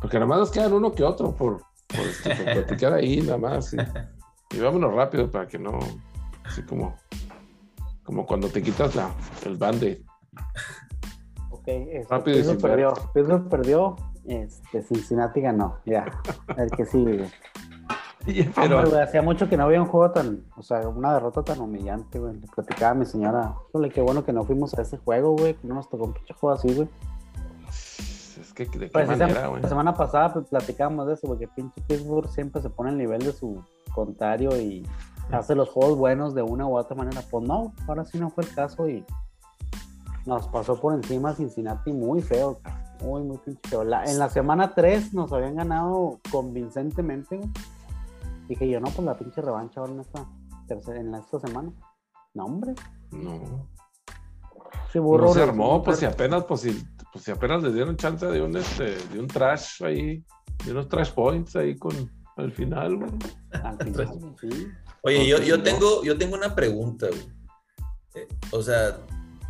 Porque 0.00 0.16
nada 0.16 0.26
más 0.26 0.38
nos 0.40 0.50
quedan 0.50 0.72
uno 0.72 0.92
que 0.92 1.04
otro 1.04 1.34
por, 1.34 1.58
por, 1.86 2.00
este, 2.00 2.34
por 2.34 2.44
platicar 2.54 2.92
ahí, 2.94 3.20
nada 3.22 3.38
más. 3.38 3.72
Y, 3.74 3.76
y 4.56 4.60
vámonos 4.60 4.94
rápido 4.94 5.30
para 5.30 5.46
que 5.46 5.58
no, 5.58 5.78
así 6.44 6.62
como, 6.62 6.96
como 8.02 8.26
cuando 8.26 8.48
te 8.48 8.62
quitas 8.62 8.94
la, 8.96 9.10
el 9.46 9.56
band-aid. 9.56 9.98
Ok, 11.50 11.68
este, 11.68 12.06
Rápido 12.10 12.38
y 12.38 12.44
sin 12.44 12.58
perdió. 12.58 12.92
Pittsburgh 13.14 13.48
perdió. 13.48 13.96
Este, 14.24 14.82
Cincinnati 14.82 15.40
ganó. 15.40 15.78
Ya. 15.84 16.04
El 16.56 16.70
que 16.70 16.84
sigue. 16.86 17.30
güey. 18.26 18.48
Hombre, 18.56 18.90
güey, 18.90 19.00
hacía 19.02 19.22
mucho 19.22 19.48
que 19.48 19.56
no 19.56 19.64
había 19.64 19.80
un 19.82 19.88
juego 19.88 20.10
tan, 20.12 20.44
o 20.56 20.62
sea, 20.62 20.86
una 20.88 21.14
derrota 21.14 21.42
tan 21.42 21.60
humillante, 21.60 22.18
güey. 22.18 22.34
Le 22.34 22.46
platicaba 22.48 22.92
a 22.92 22.94
mi 22.94 23.04
señora, 23.06 23.54
híjole, 23.68 23.90
qué 23.90 24.00
bueno 24.00 24.24
que 24.24 24.32
no 24.32 24.44
fuimos 24.44 24.74
a 24.78 24.82
ese 24.82 24.98
juego, 24.98 25.36
güey, 25.36 25.54
que 25.54 25.66
no 25.66 25.74
nos 25.74 25.88
tocó 25.88 26.04
un 26.04 26.12
pinche 26.12 26.34
juego 26.34 26.54
así, 26.56 26.72
güey. 26.74 26.88
es 28.40 28.52
que 28.54 28.64
de 28.66 28.70
qué 28.70 28.88
Pues, 28.88 29.08
esa- 29.08 29.16
manera, 29.26 29.46
güey. 29.48 29.62
la 29.62 29.68
semana 29.68 29.94
pasada 29.94 30.32
pues, 30.32 30.46
platicábamos 30.46 31.06
de 31.06 31.14
eso, 31.14 31.26
porque 31.26 31.48
pinche 31.48 31.80
Pittsburgh 31.86 32.28
siempre 32.28 32.60
se 32.62 32.70
pone 32.70 32.90
al 32.90 32.98
nivel 32.98 33.22
de 33.22 33.32
su 33.32 33.62
contrario 33.94 34.58
y 34.60 34.86
hace 35.30 35.54
los 35.54 35.68
juegos 35.70 35.96
buenos 35.98 36.34
de 36.34 36.42
una 36.42 36.66
u 36.66 36.76
otra 36.76 36.96
manera. 36.96 37.22
Pues 37.30 37.46
no, 37.46 37.72
ahora 37.86 38.04
sí 38.04 38.18
no 38.18 38.30
fue 38.30 38.44
el 38.44 38.54
caso 38.54 38.88
y 38.88 39.04
nos 40.26 40.46
pasó 40.48 40.80
por 40.80 40.94
encima 40.94 41.34
Cincinnati 41.34 41.92
muy 41.92 42.20
feo, 42.22 42.60
muy, 43.02 43.22
muy 43.22 43.38
pinche 43.38 43.60
feo. 43.68 43.84
La- 43.84 44.04
en 44.04 44.18
la 44.18 44.28
semana 44.28 44.74
3 44.74 45.12
nos 45.14 45.32
habían 45.32 45.56
ganado 45.56 46.18
convincentemente, 46.30 47.36
güey. 47.36 47.48
Dije 48.48 48.68
yo, 48.68 48.80
no, 48.80 48.88
pues 48.90 49.04
la 49.06 49.16
pinche 49.16 49.40
revancha 49.40 49.80
ahora 49.80 49.92
en 49.92 50.00
esta, 50.00 50.26
tercera, 50.66 51.00
en 51.00 51.14
esta 51.14 51.40
semana. 51.40 51.72
No, 52.34 52.44
hombre, 52.46 52.74
No. 53.10 53.68
burro. 54.94 55.26
no 55.26 55.32
se 55.34 55.42
armó, 55.42 55.82
pues 55.82 55.98
si 55.98 56.04
apenas, 56.06 56.44
pues 56.44 56.60
si, 56.62 56.84
pues 57.12 57.24
si 57.24 57.30
apenas 57.30 57.62
les 57.62 57.74
dieron 57.74 57.96
chance 57.96 58.26
de 58.26 58.42
un 58.42 58.56
este, 58.56 58.96
de 59.08 59.18
un 59.20 59.26
trash 59.28 59.82
ahí, 59.84 60.24
de 60.64 60.72
unos 60.72 60.88
trash 60.88 61.12
points 61.12 61.56
ahí 61.56 61.76
con 61.78 61.94
al 62.36 62.52
final, 62.52 62.96
güey. 62.96 63.10
Al 63.62 63.76
final, 63.84 64.34
sí. 64.40 64.68
Oye, 65.02 65.26
yo, 65.26 65.36
Porque 65.36 65.48
yo 65.48 65.56
no- 65.58 65.62
tengo, 65.62 66.02
yo 66.04 66.18
tengo 66.18 66.34
una 66.36 66.54
pregunta, 66.54 67.06
güey. 67.08 67.28
Eh, 68.14 68.28
o 68.50 68.62
sea, 68.62 68.98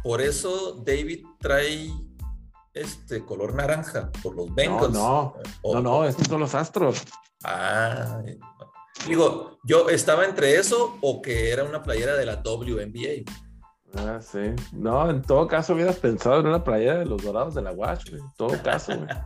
por 0.02 0.20
eso 0.20 0.82
David 0.84 1.24
trae 1.38 1.90
este 2.74 3.24
color 3.24 3.54
naranja, 3.54 4.10
por 4.22 4.34
los 4.34 4.52
Bengals. 4.54 4.92
no, 4.92 5.34
O- 5.62 5.74
No, 5.74 5.82
no, 5.82 6.04
estos 6.04 6.26
son 6.26 6.40
los 6.40 6.54
astros. 6.54 7.02
Ah, 7.44 8.20
eh, 8.24 8.38
digo, 9.08 9.58
yo 9.64 9.88
estaba 9.88 10.24
entre 10.24 10.56
eso 10.56 10.96
o 11.00 11.20
que 11.22 11.50
era 11.50 11.64
una 11.64 11.82
playera 11.82 12.14
de 12.16 12.26
la 12.26 12.42
WNBA. 12.44 13.30
Ah, 13.94 14.20
sí. 14.22 14.54
No, 14.72 15.10
en 15.10 15.20
todo 15.22 15.46
caso 15.46 15.74
hubieras 15.74 15.96
pensado 15.96 16.40
en 16.40 16.46
una 16.46 16.64
playa 16.64 16.94
de 16.98 17.04
los 17.04 17.22
dorados 17.22 17.54
de 17.54 17.62
la 17.62 17.72
Watch, 17.72 18.10
güey. 18.10 18.22
En 18.22 18.32
todo 18.36 18.62
caso, 18.62 18.96
güey. 18.96 19.08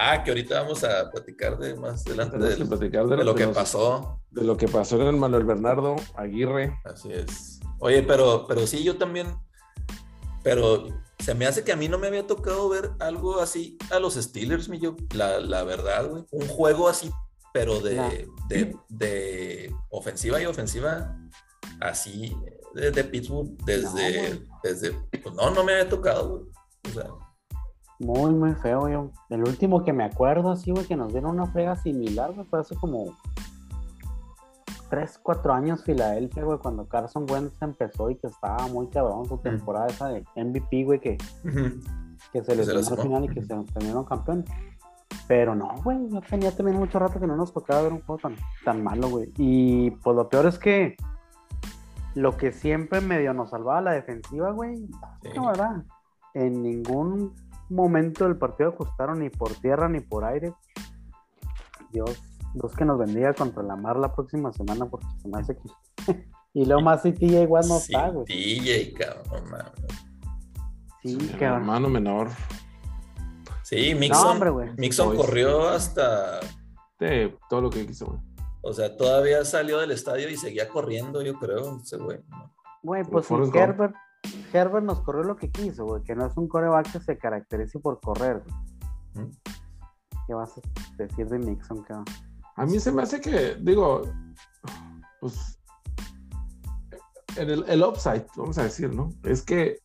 Ah, 0.00 0.22
que 0.22 0.30
ahorita 0.30 0.60
vamos 0.60 0.84
a 0.84 1.10
platicar 1.10 1.58
de 1.58 1.74
más 1.74 2.06
adelante 2.06 2.36
de, 2.38 2.64
platicar 2.66 3.06
de, 3.08 3.16
de 3.16 3.24
lo 3.24 3.34
que 3.34 3.46
los- 3.46 3.56
pasó. 3.56 4.20
De 4.30 4.44
lo 4.44 4.56
que 4.56 4.68
pasó 4.68 5.00
en 5.00 5.08
el 5.08 5.16
Manuel 5.16 5.44
Bernardo 5.44 5.96
Aguirre. 6.14 6.78
Así 6.84 7.10
es. 7.10 7.58
Oye, 7.80 8.02
pero, 8.02 8.44
pero 8.46 8.66
sí, 8.66 8.84
yo 8.84 8.96
también. 8.98 9.34
Pero 10.44 10.84
se 11.18 11.34
me 11.34 11.46
hace 11.46 11.64
que 11.64 11.72
a 11.72 11.76
mí 11.76 11.88
no 11.88 11.98
me 11.98 12.06
había 12.06 12.26
tocado 12.26 12.68
ver 12.68 12.90
algo 13.00 13.40
así 13.40 13.76
a 13.90 13.98
los 13.98 14.14
Steelers, 14.14 14.68
mi 14.68 14.78
yo. 14.78 14.94
La, 15.14 15.40
la 15.40 15.64
verdad, 15.64 16.06
güey. 16.08 16.22
Un 16.30 16.46
juego 16.46 16.88
así, 16.88 17.10
pero 17.58 17.80
de, 17.80 18.28
de, 18.48 18.76
de 18.88 19.74
ofensiva 19.90 20.40
y 20.40 20.46
ofensiva, 20.46 21.16
así, 21.80 22.36
de, 22.72 22.92
de 22.92 23.02
Pittsburgh, 23.02 23.48
desde, 23.64 24.28
güey. 24.28 24.48
desde. 24.62 24.92
Pues 25.20 25.34
no, 25.34 25.50
no 25.50 25.64
me 25.64 25.72
había 25.72 25.88
tocado, 25.88 26.28
güey. 26.28 26.42
O 26.88 26.90
sea, 26.90 27.10
Muy, 27.98 28.30
muy 28.30 28.54
feo, 28.54 28.88
yo. 28.88 29.10
El 29.28 29.40
último 29.40 29.84
que 29.84 29.92
me 29.92 30.04
acuerdo, 30.04 30.52
así, 30.52 30.70
güey, 30.70 30.86
que 30.86 30.94
nos 30.94 31.12
dieron 31.12 31.32
una 31.32 31.50
frega 31.50 31.74
similar, 31.74 32.32
güey, 32.32 32.46
fue 32.46 32.60
hace 32.60 32.76
como 32.76 33.16
3, 34.88 35.18
4 35.20 35.52
años 35.52 35.82
Filadelfia, 35.82 36.44
güey, 36.44 36.58
cuando 36.60 36.86
Carson 36.86 37.26
Wentz 37.28 37.60
empezó 37.60 38.08
y 38.08 38.14
que 38.14 38.28
estaba 38.28 38.68
muy 38.68 38.86
cabrón 38.86 39.26
su 39.26 39.38
temporada 39.38 39.88
esa 39.88 40.08
de 40.10 40.24
MVP, 40.36 40.84
güey, 40.84 41.00
que, 41.00 41.18
que 42.32 42.44
se 42.44 42.54
se 42.54 42.54
lesionó 42.54 42.88
al 42.88 43.02
final 43.02 43.24
y 43.24 43.28
que 43.30 43.42
se 43.42 43.48
terminaron 43.48 44.04
campeón. 44.04 44.44
Pero 45.26 45.54
no, 45.54 45.74
güey, 45.82 46.08
ya 46.10 46.20
tenía 46.22 46.54
también 46.56 46.78
mucho 46.78 46.98
rato 46.98 47.20
que 47.20 47.26
no 47.26 47.36
nos 47.36 47.52
tocaba 47.52 47.82
ver 47.82 47.92
un 47.92 48.00
juego 48.02 48.18
tan, 48.20 48.36
tan 48.64 48.82
malo, 48.82 49.08
güey. 49.10 49.32
Y 49.36 49.90
pues 49.90 50.16
lo 50.16 50.28
peor 50.28 50.46
es 50.46 50.58
que 50.58 50.96
lo 52.14 52.36
que 52.36 52.52
siempre 52.52 53.00
medio 53.00 53.34
nos 53.34 53.50
salvaba 53.50 53.80
la 53.80 53.92
defensiva, 53.92 54.50
güey, 54.52 54.76
Sí. 55.22 55.28
la 55.34 55.46
verdad, 55.48 55.82
en 56.34 56.62
ningún 56.62 57.34
momento 57.68 58.24
del 58.24 58.36
partido 58.38 58.70
ajustaron 58.70 59.18
ni 59.20 59.28
por 59.30 59.52
tierra 59.54 59.88
ni 59.88 60.00
por 60.00 60.24
aire. 60.24 60.54
Dios, 61.92 62.22
Dios 62.54 62.74
que 62.74 62.84
nos 62.84 62.98
bendiga 62.98 63.34
contra 63.34 63.62
la 63.62 63.76
mar 63.76 63.96
la 63.96 64.14
próxima 64.14 64.52
semana 64.52 64.86
porque 64.86 65.06
se 65.22 65.28
me 65.28 65.38
hace 65.38 65.56
que... 65.56 66.28
y 66.54 66.64
luego 66.64 66.80
más 66.82 67.02
si 67.02 67.12
TJ 67.12 67.42
igual 67.42 67.64
no 67.68 67.76
Sí, 67.78 67.92
está, 67.94 68.08
güey. 68.08 68.24
DJ, 68.26 68.94
cabrón. 68.94 69.44
Sí, 71.02 71.16
cabrón. 71.38 71.60
hermano 71.60 71.88
menor. 71.88 72.28
Sí, 73.68 73.94
Mixon, 73.94 74.24
No, 74.24 74.30
hombre, 74.30 74.48
güey. 74.48 74.70
Mixon 74.78 75.08
Boys. 75.08 75.20
corrió 75.20 75.68
hasta 75.68 76.40
De 76.98 77.36
todo 77.50 77.60
lo 77.60 77.68
que 77.68 77.86
quiso, 77.86 78.06
güey. 78.06 78.18
O 78.62 78.72
sea, 78.72 78.96
todavía 78.96 79.44
salió 79.44 79.78
del 79.78 79.90
estadio 79.90 80.30
y 80.30 80.38
seguía 80.38 80.70
corriendo, 80.70 81.20
yo 81.20 81.34
creo, 81.34 81.78
ese 81.82 81.98
güey. 81.98 82.18
pues 83.10 83.26
si. 83.26 83.34
Herbert, 83.34 83.94
Herbert 84.54 84.86
nos 84.86 85.00
corrió 85.02 85.22
lo 85.22 85.36
que 85.36 85.50
quiso, 85.50 85.84
güey, 85.84 86.02
que 86.02 86.14
no 86.14 86.24
es 86.24 86.34
un 86.38 86.48
coreback 86.48 86.92
que 86.92 87.00
se 87.00 87.18
caracterice 87.18 87.78
por 87.78 88.00
correr. 88.00 88.42
¿Mm? 89.12 89.26
¿Qué 90.26 90.32
vas 90.32 90.56
a 90.56 90.62
decir 90.96 91.28
de 91.28 91.38
Nixon, 91.38 91.82
cabrón? 91.82 92.06
A 92.56 92.64
mí 92.64 92.80
se 92.80 92.90
me 92.90 93.02
hace 93.02 93.20
que, 93.20 93.56
digo, 93.60 94.02
pues, 95.20 95.60
en 97.36 97.50
el, 97.50 97.64
el 97.68 97.82
upside, 97.82 98.26
vamos 98.34 98.56
a 98.56 98.62
decir, 98.62 98.94
¿no? 98.94 99.10
Es 99.24 99.42
que, 99.42 99.78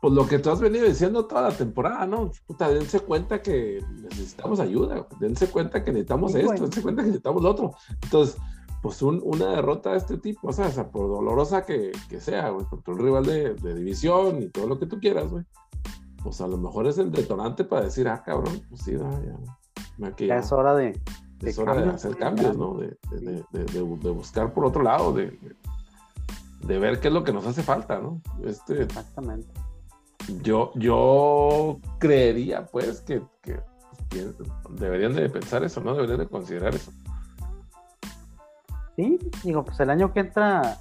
pues 0.00 0.14
lo 0.14 0.26
que 0.26 0.38
tú 0.38 0.50
has 0.50 0.60
venido 0.60 0.86
diciendo 0.86 1.26
toda 1.26 1.42
la 1.42 1.50
temporada, 1.56 2.06
¿no? 2.06 2.30
Puta, 2.46 2.68
dense 2.68 3.00
cuenta 3.00 3.42
que 3.42 3.82
necesitamos 4.02 4.60
ayuda, 4.60 5.06
dense 5.18 5.48
cuenta 5.50 5.82
que 5.84 5.90
necesitamos 5.92 6.32
Sí, 6.32 6.38
esto, 6.40 6.52
dense 6.62 6.82
cuenta 6.82 7.02
que 7.02 7.08
necesitamos 7.08 7.42
lo 7.42 7.50
otro. 7.50 7.72
Entonces, 8.02 8.36
pues 8.80 9.02
un- 9.02 9.20
una 9.24 9.46
derrota 9.50 9.90
de 9.90 9.98
este 9.98 10.18
tipo, 10.18 10.48
o 10.48 10.52
sea, 10.52 10.66
o 10.68 10.70
sea, 10.70 10.88
por 10.88 11.08
dolorosa 11.08 11.66
que, 11.66 11.90
que 12.08 12.20
sea, 12.20 12.50
güey, 12.50 12.64
contra 12.66 12.94
un 12.94 13.00
rival 13.00 13.26
de, 13.26 13.54
de 13.54 13.74
división 13.74 14.40
y 14.42 14.48
todo 14.50 14.68
lo 14.68 14.78
que 14.78 14.86
tú 14.86 15.00
quieras, 15.00 15.28
güey. 15.30 15.44
Pues 16.22 16.40
a 16.40 16.46
lo 16.46 16.58
mejor 16.58 16.86
es 16.86 16.98
el 16.98 17.10
detonante 17.10 17.64
para 17.64 17.82
decir, 17.86 18.06
ah, 18.08 18.22
cabrón, 18.24 18.60
pues 18.68 18.82
sí, 18.82 18.92
ya, 18.92 19.10
ya, 19.10 19.36
Ya 19.98 20.26
ya- 20.26 20.36
es 20.38 20.52
hora 20.52 20.74
de, 20.76 21.00
de 21.40 21.50
es 21.50 21.58
hora 21.58 21.74
de 21.74 21.88
hacer 21.90 22.16
cambios. 22.16 22.56
¿no? 22.56 22.74
De, 22.74 22.96
de- 23.10 23.20
de- 23.20 23.44
de- 23.52 23.64
de- 23.64 23.96
de 23.98 24.10
buscar 24.10 24.52
por 24.54 24.64
otro 24.64 24.82
lado, 24.82 25.12
de, 25.12 25.36
de 26.62 26.78
ver 26.78 27.00
qué 27.00 27.08
es 27.08 27.14
lo 27.14 27.24
que 27.24 27.32
nos 27.32 27.46
hace 27.46 27.62
falta, 27.62 27.98
¿no? 27.98 28.20
Este, 28.44 28.82
Exactamente. 28.82 29.48
Yo, 30.42 30.72
yo 30.74 31.78
creería, 31.98 32.66
pues, 32.66 33.00
que, 33.00 33.22
que, 33.42 33.60
que 34.10 34.26
deberían 34.70 35.14
de 35.14 35.28
pensar 35.28 35.64
eso, 35.64 35.80
¿no? 35.80 35.94
Deberían 35.94 36.20
de 36.20 36.28
considerar 36.28 36.74
eso. 36.74 36.90
Sí, 38.96 39.18
digo, 39.44 39.64
pues 39.64 39.78
el 39.80 39.90
año 39.90 40.12
que 40.12 40.20
entra, 40.20 40.78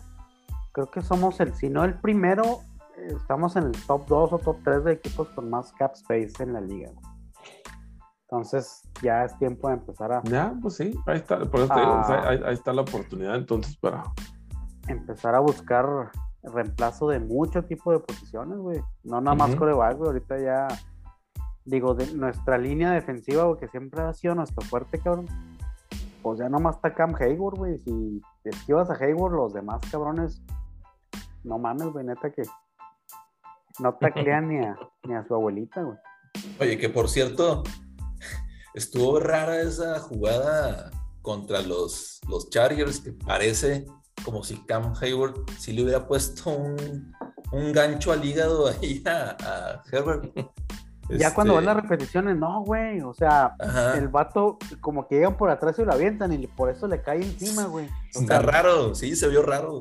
creo 0.71 0.89
que 0.89 1.01
somos 1.01 1.39
el, 1.39 1.53
si 1.53 1.69
no 1.69 1.83
el 1.83 1.99
primero, 1.99 2.61
estamos 2.97 3.55
en 3.55 3.65
el 3.65 3.85
top 3.85 4.07
2 4.07 4.33
o 4.33 4.39
top 4.39 4.57
3 4.63 4.83
de 4.83 4.91
equipos 4.93 5.29
con 5.29 5.49
más 5.49 5.71
cap 5.73 5.93
space 5.93 6.41
en 6.41 6.53
la 6.53 6.61
liga. 6.61 6.89
Entonces 8.23 8.81
ya 9.01 9.23
es 9.23 9.37
tiempo 9.37 9.69
de 9.69 9.75
empezar 9.75 10.11
a 10.11 10.23
Ya, 10.23 10.53
pues 10.61 10.75
sí, 10.75 10.93
ahí 11.05 11.17
está, 11.17 11.39
por 11.39 11.61
eso 11.61 11.73
te 11.73 11.79
digo, 11.79 11.93
Ah. 11.93 12.27
ahí 12.27 12.53
está 12.53 12.73
la 12.73 12.81
oportunidad 12.81 13.35
entonces 13.35 13.77
para... 13.77 14.03
empezar 14.87 15.35
a 15.35 15.39
buscar 15.39 16.11
reemplazo 16.53 17.09
de 17.09 17.19
mucho 17.19 17.63
tipo 17.63 17.91
de 17.91 17.99
posiciones, 17.99 18.57
güey. 18.57 18.79
No 19.03 19.21
nada 19.21 19.35
más 19.35 19.49
Ujú. 19.51 19.59
coreback, 19.59 19.97
güey. 19.97 20.07
Ahorita 20.07 20.39
ya, 20.39 20.67
digo, 21.65 21.93
de 21.93 22.13
nuestra 22.13 22.57
línea 22.57 22.91
defensiva, 22.91 23.43
güey, 23.43 23.59
que 23.59 23.67
siempre 23.67 24.01
ha 24.01 24.13
sido 24.13 24.35
nuestro 24.35 24.65
fuerte, 24.67 24.99
cabrón. 24.99 25.27
Pues 26.21 26.39
ya 26.39 26.49
nomás 26.49 26.75
está 26.75 26.93
Cam 26.93 27.15
Hayward, 27.19 27.57
güey. 27.57 27.77
Si 27.79 28.21
esquivas 28.43 28.89
a 28.89 28.93
Hayward, 28.95 29.33
los 29.33 29.53
demás 29.53 29.81
cabrones, 29.91 30.41
no 31.43 31.57
mames, 31.57 31.87
güey, 31.87 32.05
neta 32.05 32.29
que 32.31 32.43
no 33.79 33.93
taclean 33.95 34.49
ni 34.49 34.57
a, 34.65 34.77
ni 35.03 35.13
a 35.13 35.25
su 35.25 35.33
abuelita, 35.35 35.81
güey. 35.81 35.97
Oye, 36.59 36.77
que 36.77 36.89
por 36.89 37.09
cierto, 37.09 37.63
estuvo 38.73 39.19
rara 39.19 39.61
esa 39.61 39.99
jugada 39.99 40.91
contra 41.21 41.61
los, 41.61 42.19
los 42.29 42.49
Chargers, 42.49 42.99
que 43.01 43.11
parece 43.11 43.85
como 44.27 44.43
si 44.43 44.57
Cam 44.65 44.93
Hayward 44.99 45.35
sí 45.57 45.71
le 45.71 45.83
hubiera 45.83 46.05
puesto 46.05 46.49
un, 46.49 47.15
un 47.53 47.71
gancho 47.71 48.11
al 48.11 48.25
hígado 48.25 48.67
ahí 48.67 49.01
a, 49.07 49.37
a 49.39 49.83
Herbert. 49.89 50.35
Ya 51.09 51.33
cuando 51.33 51.53
ves 51.53 51.63
Este, 51.63 51.73
las 51.73 51.83
repeticiones, 51.83 52.35
no, 52.35 52.65
güey. 52.65 52.99
O 52.99 53.13
sea, 53.13 53.55
ajá, 53.57 53.97
el 53.97 54.09
vato, 54.09 54.57
como 54.81 55.07
que 55.07 55.15
llegan 55.15 55.37
por 55.37 55.49
atrás 55.49 55.79
y 55.79 55.85
lo 55.85 55.93
avientan 55.93 56.33
y 56.33 56.45
por 56.45 56.69
eso 56.69 56.87
le 56.87 57.01
cae 57.01 57.23
encima, 57.23 57.67
güey. 57.67 57.87
O 58.13 58.19
está 58.19 58.41
sea, 58.41 58.51
raro, 58.51 58.93
sí, 58.93 59.15
se 59.15 59.29
vio 59.29 59.43
raro. 59.43 59.79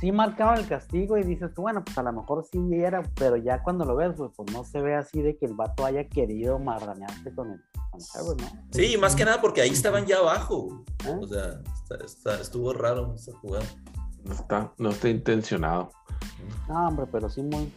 sí 0.00 0.10
marcaban 0.10 0.58
el 0.58 0.66
castigo 0.66 1.16
y 1.16 1.22
dices 1.22 1.54
bueno, 1.54 1.84
pues 1.84 1.96
a 1.96 2.02
lo 2.02 2.12
mejor 2.12 2.44
sí 2.50 2.58
era, 2.74 3.04
pero 3.14 3.36
ya 3.36 3.62
cuando 3.62 3.84
lo 3.84 3.94
ves, 3.94 4.16
güey, 4.16 4.30
pues 4.36 4.52
no 4.52 4.64
se 4.64 4.80
ve 4.80 4.96
así 4.96 5.22
de 5.22 5.38
que 5.38 5.46
el 5.46 5.54
vato 5.54 5.86
haya 5.86 6.08
querido 6.08 6.58
marranearse 6.58 7.32
con 7.32 7.52
el 7.52 7.60
con 7.92 8.00
¿no? 8.36 8.66
Sí, 8.72 8.96
más 8.98 9.14
que 9.14 9.24
nada 9.24 9.40
porque 9.40 9.60
ahí 9.60 9.70
estaban 9.70 10.06
ya 10.06 10.18
abajo. 10.18 10.84
¿Eh? 11.06 11.16
O 11.20 11.28
sea, 11.28 11.60
está- 11.90 12.04
está- 12.04 12.40
estuvo 12.40 12.72
raro 12.72 13.14
esa 13.14 13.32
jugada. 13.38 13.64
No 14.24 14.32
está, 14.34 14.72
no 14.78 14.90
está 14.90 15.08
intencionado. 15.08 15.90
No, 16.68 16.88
hombre, 16.88 17.06
pero 17.10 17.28
sí 17.30 17.42
muy. 17.42 17.72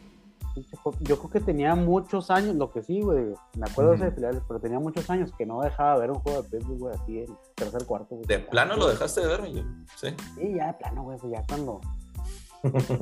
Yo 1.02 1.18
creo 1.18 1.30
que 1.32 1.40
tenía 1.40 1.74
muchos 1.74 2.30
años, 2.30 2.56
lo 2.56 2.72
que 2.72 2.84
sí, 2.84 3.02
güey. 3.02 3.34
Me 3.58 3.66
acuerdo 3.68 3.92
de 3.92 3.98
Ujú. 3.98 4.06
ese 4.06 4.16
filiales, 4.16 4.44
pero 4.48 4.60
tenía 4.60 4.80
muchos 4.80 5.10
años 5.10 5.32
que 5.36 5.46
no 5.48 5.62
dejaba 5.62 5.98
ver 5.98 6.12
un 6.12 6.20
juego 6.20 6.44
de 6.44 6.50
Pittsburgh, 6.50 6.80
güey, 6.80 6.94
así 6.96 7.20
en 7.22 7.38
tercer 7.56 7.86
cuarto. 7.86 8.16
güey. 8.16 8.26
De 8.28 8.40
plano 8.40 8.76
lo 8.76 8.88
dejaste 8.88 9.22
de 9.22 9.28
ver, 9.28 9.46
yo. 9.52 9.64
Sí. 9.96 10.10
Sí, 10.36 10.54
ya 10.56 10.68
de 10.68 10.74
plano, 10.74 11.04
güey, 11.04 11.18
ya 11.32 11.44
cuando 11.48 11.82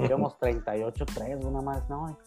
íbamos 0.06 0.38
38-3, 0.40 1.44
una 1.44 1.62
más, 1.62 1.90
no, 1.90 2.18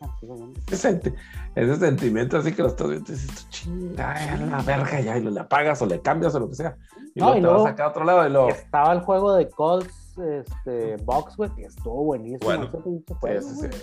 Ese, 0.70 0.76
senti- 0.76 1.14
ese 1.54 1.76
sentimiento 1.76 2.38
así 2.38 2.52
que 2.52 2.62
lo 2.62 2.68
estás 2.68 2.88
viendo 2.88 3.10
y 3.12 3.14
dices, 3.14 3.48
chinga, 3.50 4.36
la 4.36 4.62
verga, 4.62 5.00
ya, 5.00 5.18
y 5.18 5.22
lo 5.22 5.30
le 5.30 5.40
apagas 5.40 5.82
o 5.82 5.86
le 5.86 6.00
cambias 6.00 6.34
o 6.34 6.40
lo 6.40 6.48
que 6.48 6.54
sea. 6.54 6.76
Y 7.14 7.20
No, 7.20 7.26
luego 7.26 7.32
y 7.32 7.34
te 7.34 7.46
luego- 7.46 7.64
vas 7.64 7.72
acá 7.72 7.84
a 7.84 7.88
otro 7.88 8.04
lado 8.04 8.26
y 8.26 8.30
lo. 8.30 8.48
Estaba 8.48 8.92
el 8.92 9.00
juego 9.00 9.34
de 9.34 9.48
Colts, 9.50 10.14
este, 10.18 10.96
Box, 11.04 11.36
güey, 11.36 11.50
que 11.54 11.64
estuvo 11.64 12.04
buenísimo 12.04 12.40
Bueno, 12.44 12.64
ese 12.64 13.14
juego, 13.14 13.40
Sí, 13.42 13.48
sí, 13.48 13.54
güey. 13.68 13.72
sí. 13.72 13.78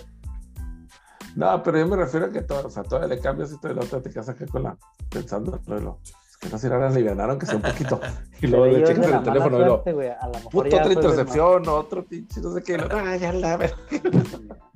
No, 1.36 1.62
pero 1.62 1.78
yo 1.78 1.86
me 1.86 1.96
refiero 1.96 2.26
a 2.26 2.30
que 2.30 2.42
todo, 2.42 2.66
o 2.66 2.70
sea, 2.70 2.82
todavía 2.82 3.14
le 3.14 3.20
cambias 3.20 3.52
y 3.52 3.58
luego 3.62 4.00
te 4.00 4.10
quedas 4.10 4.28
acá 4.28 4.44
con 4.46 4.62
la, 4.64 4.76
pensando, 5.10 5.56
es 5.56 6.36
que 6.38 6.48
no 6.48 6.58
se 6.58 6.68
le 6.68 6.74
alivianaron 6.74 7.38
que 7.38 7.46
sea 7.46 7.56
un 7.56 7.62
poquito. 7.62 8.00
Y 8.40 8.46
luego 8.46 8.66
le 8.66 8.84
checas 8.84 9.06
en 9.08 9.14
el 9.14 9.22
teléfono 9.22 9.56
y 9.56 9.60
lo, 9.60 9.66
suerte, 9.68 9.92
güey, 9.92 10.08
a 10.10 10.26
lo 10.26 10.32
mejor 10.34 10.50
puto 10.50 10.68
ya 10.68 10.80
otra 10.80 10.92
intercepción, 10.92 11.68
otro 11.68 12.04
pinche, 12.04 12.40
no 12.40 12.52
sé 12.54 12.62
qué. 12.62 12.72
y 12.74 12.78
ah, 12.90 13.16
ya 13.16 13.32
la 13.32 13.56
verga. 13.56 13.76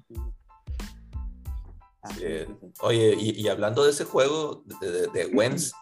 Ah, 2.03 2.11
sí, 2.15 2.21
sí. 2.21 2.73
Oye, 2.81 3.15
y, 3.19 3.41
y 3.41 3.49
hablando 3.49 3.85
de 3.85 3.91
ese 3.91 4.05
juego 4.05 4.65
de, 4.81 4.91
de, 4.91 5.07
de 5.09 5.27
Wentz, 5.27 5.73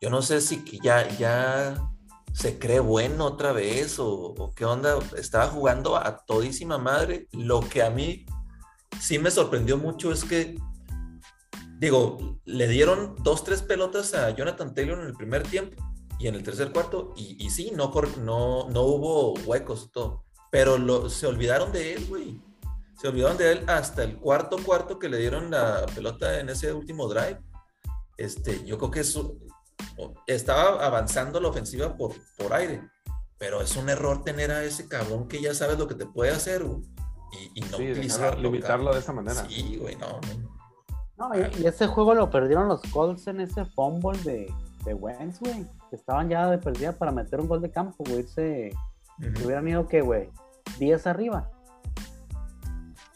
yo 0.00 0.10
no 0.10 0.22
sé 0.22 0.40
si 0.40 0.62
ya, 0.82 1.08
ya 1.18 1.90
se 2.32 2.58
cree 2.58 2.80
bueno 2.80 3.26
otra 3.26 3.52
vez 3.52 3.98
o, 3.98 4.08
o 4.08 4.54
qué 4.54 4.64
onda. 4.64 4.98
Estaba 5.16 5.48
jugando 5.48 5.96
a 5.96 6.24
todísima 6.24 6.78
madre. 6.78 7.28
Lo 7.32 7.60
que 7.60 7.82
a 7.82 7.90
mí 7.90 8.26
sí 9.00 9.18
me 9.18 9.30
sorprendió 9.30 9.78
mucho 9.78 10.12
es 10.12 10.24
que, 10.24 10.56
digo, 11.78 12.38
le 12.44 12.68
dieron 12.68 13.16
dos, 13.22 13.44
tres 13.44 13.62
pelotas 13.62 14.14
a 14.14 14.30
Jonathan 14.30 14.74
Taylor 14.74 15.00
en 15.00 15.06
el 15.06 15.14
primer 15.14 15.42
tiempo 15.44 15.82
y 16.18 16.28
en 16.28 16.34
el 16.34 16.42
tercer 16.42 16.70
cuarto, 16.70 17.14
y, 17.16 17.42
y 17.42 17.48
sí, 17.48 17.72
no, 17.74 17.90
no, 18.18 18.68
no 18.68 18.82
hubo 18.82 19.32
huecos 19.46 19.86
y 19.88 19.90
todo, 19.90 20.24
pero 20.50 20.76
lo, 20.76 21.08
se 21.08 21.26
olvidaron 21.26 21.72
de 21.72 21.94
él, 21.94 22.06
güey. 22.10 22.42
Se 23.00 23.08
olvidaron 23.08 23.36
de 23.38 23.52
él 23.52 23.64
hasta 23.68 24.02
el 24.02 24.18
cuarto 24.18 24.56
cuarto 24.64 24.98
que 24.98 25.08
le 25.08 25.18
dieron 25.18 25.50
la 25.50 25.86
pelota 25.94 26.38
en 26.40 26.48
ese 26.50 26.72
último 26.72 27.08
drive. 27.08 27.40
Este, 28.18 28.62
yo 28.64 28.76
creo 28.76 28.90
que 28.90 29.00
eso 29.00 29.36
estaba 30.26 30.84
avanzando 30.84 31.40
la 31.40 31.48
ofensiva 31.48 31.96
por, 31.96 32.12
por 32.36 32.52
aire, 32.52 32.82
pero 33.38 33.62
es 33.62 33.74
un 33.76 33.88
error 33.88 34.22
tener 34.22 34.50
a 34.50 34.62
ese 34.64 34.86
cabrón 34.88 35.28
que 35.28 35.40
ya 35.40 35.54
sabes 35.54 35.78
lo 35.78 35.88
que 35.88 35.94
te 35.94 36.04
puede 36.06 36.30
hacer 36.30 36.62
güey, 36.64 36.82
y, 37.54 37.60
y 37.60 37.60
no 37.62 37.76
Sí, 37.78 37.90
utilizarlo. 37.90 38.42
limitarlo 38.42 38.92
de 38.92 39.00
esa 39.00 39.12
manera. 39.14 39.46
Sí, 39.48 39.78
güey, 39.80 39.96
no, 39.96 40.20
no. 40.20 40.60
No, 41.30 41.38
y, 41.38 41.62
y 41.62 41.66
ese 41.66 41.86
juego 41.86 42.14
lo 42.14 42.30
perdieron 42.30 42.68
los 42.68 42.80
Colts 42.92 43.26
en 43.26 43.40
ese 43.40 43.64
fumble 43.66 44.18
de, 44.22 44.52
de 44.84 44.94
Wentz, 44.94 45.38
güey. 45.40 45.66
Que 45.90 45.96
estaban 45.96 46.28
ya 46.28 46.46
de 46.50 46.58
perdida 46.58 46.92
para 46.92 47.12
meter 47.12 47.40
un 47.40 47.48
gol 47.48 47.60
de 47.60 47.70
campo, 47.70 48.04
güey. 48.08 48.22
Se 48.24 48.70
Ujú. 49.18 49.44
hubieran 49.44 49.68
ido, 49.68 49.86
que 49.86 50.00
güey? 50.00 50.30
10 50.78 51.06
arriba. 51.06 51.50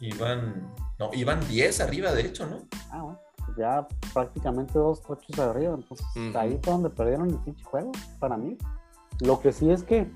Iban, 0.04 0.74
no, 0.98 1.10
iban 1.14 1.40
10 1.48 1.80
arriba, 1.80 2.12
de 2.12 2.26
hecho, 2.26 2.46
¿no? 2.46 2.58
Ah, 2.90 3.02
bueno. 3.02 3.20
pues 3.38 3.56
ya 3.56 3.86
prácticamente 4.12 4.78
dos 4.78 5.02
tochos 5.02 5.38
arriba. 5.38 5.74
Entonces, 5.74 6.06
ahí 6.36 6.58
fue 6.62 6.72
donde 6.74 6.90
perdieron 6.90 7.30
el 7.30 7.38
pinche 7.38 7.64
juego, 7.64 7.92
para 8.18 8.36
mí. 8.36 8.58
Lo 9.20 9.40
que 9.40 9.52
sí 9.52 9.70
es 9.70 9.82
que, 9.82 10.10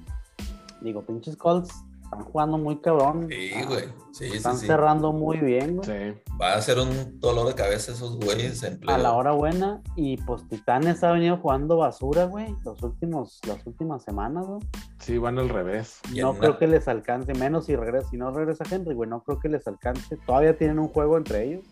digo, 0.82 1.03
pinches 1.03 1.36
Colts 1.36 1.72
están 2.11 2.24
jugando 2.24 2.56
muy 2.59 2.80
cabrón. 2.80 3.26
Sí, 3.28 3.50
Ah, 3.54 3.64
güey. 3.66 3.84
Sí, 4.12 4.30
sí, 4.30 4.36
Están 4.38 4.56
sí. 4.56 4.66
cerrando 4.66 5.12
muy 5.12 5.36
bien, 5.38 5.76
güey. 5.76 5.86
Sí. 5.86 6.20
Va 6.40 6.54
a 6.54 6.62
ser 6.62 6.78
un 6.78 7.20
dolor 7.20 7.46
de 7.46 7.54
cabeza 7.54 7.92
esos 7.92 8.16
güeyes 8.18 8.62
en 8.62 8.78
pleno. 8.80 8.94
a 8.94 8.98
la 8.98 9.12
hora 9.12 9.32
buena. 9.32 9.82
Y 9.94 10.16
pues 10.22 10.48
Titanes 10.48 11.04
ha 11.04 11.12
venido 11.12 11.36
jugando 11.36 11.76
basura, 11.76 12.24
güey, 12.24 12.54
los 12.64 12.82
últimos, 12.82 13.38
las 13.46 13.64
últimas 13.66 14.02
semanas, 14.02 14.46
güey. 14.46 14.61
Sí, 15.00 15.18
van 15.18 15.38
al 15.38 15.48
revés. 15.50 16.00
No 16.16 16.34
creo 16.34 16.50
una- 16.50 16.59
que 16.59 16.66
les 16.66 16.88
alcance, 16.88 17.34
menos 17.34 17.66
si 17.66 17.76
regresa, 17.76 18.09
si 18.09 18.16
no 18.16 18.30
regresa 18.32 18.64
Henry, 18.70 18.94
güey, 18.94 19.09
no 19.11 19.22
creo 19.22 19.38
que 19.38 19.48
les 19.50 19.66
alcance. 19.68 20.16
Todavía 20.26 20.56
tienen 20.56 20.78
un 20.78 20.88
juego 20.88 21.16
entre 21.18 21.44
ellos. 21.44 21.64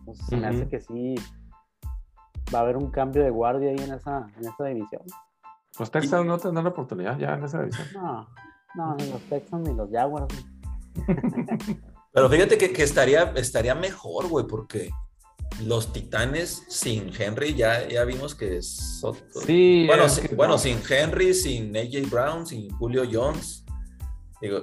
Entonces 0.00 0.26
se 0.26 0.36
me 0.36 0.46
hace 0.48 0.68
que 0.68 0.80
sí 0.80 1.14
va 2.52 2.58
a 2.58 2.62
haber 2.62 2.76
un 2.76 2.90
cambio 2.90 3.22
de 3.22 3.30
guardia 3.30 3.70
ahí 3.70 3.76
en 3.78 3.92
esa, 3.94 4.26
en 4.36 4.46
esa 4.48 4.64
división. 4.64 5.02
Los 5.78 5.90
Texans 5.90 6.26
no 6.26 6.38
tendrán 6.38 6.64
la 6.64 6.70
oportunidad 6.70 7.16
ya 7.18 7.34
en 7.34 7.44
esa 7.44 7.60
división. 7.60 7.86
No, 7.94 8.26
no, 8.78 8.94
ni 8.96 9.10
los 9.10 9.20
Texans 9.28 9.68
ni 9.68 9.74
los 9.74 9.90
Jaguars. 9.90 10.34
Pero 12.12 12.28
fíjate 12.30 12.56
que, 12.58 12.72
que 12.72 12.82
estaría, 12.82 13.24
estaría 13.36 13.74
mejor, 13.74 14.28
güey, 14.28 14.46
porque 14.46 14.90
los 15.62 15.92
Titanes 15.92 16.64
sin 16.68 17.10
Henry 17.16 17.54
ya, 17.54 17.86
ya 17.88 18.04
vimos 18.04 18.34
que 18.34 18.56
es 18.56 19.00
otro- 19.02 19.40
Sí, 19.46 19.84
Bueno, 19.86 20.04
es 20.04 20.12
sí- 20.14 20.22
que 20.28 20.34
bueno 20.34 20.54
no. 20.54 20.58
sin 20.58 20.80
Henry, 20.88 21.34
sin 21.34 21.76
AJ 21.76 22.08
Brown, 22.10 22.46
sin 22.46 22.70
Julio 22.78 23.04
Jones. 23.10 23.64
Digo, 24.40 24.62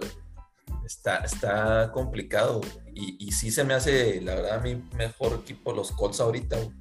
está, 0.85 1.17
está 1.17 1.91
complicado. 1.91 2.61
Y, 2.93 3.17
y 3.27 3.31
sí 3.31 3.51
se 3.51 3.63
me 3.63 3.73
hace, 3.73 4.21
la 4.21 4.35
verdad, 4.35 4.57
a 4.57 4.61
mí 4.61 4.81
mejor 4.97 5.39
equipo 5.41 5.71
los 5.73 5.91
Colts 5.91 6.19
ahorita. 6.19 6.57
güey. 6.57 6.71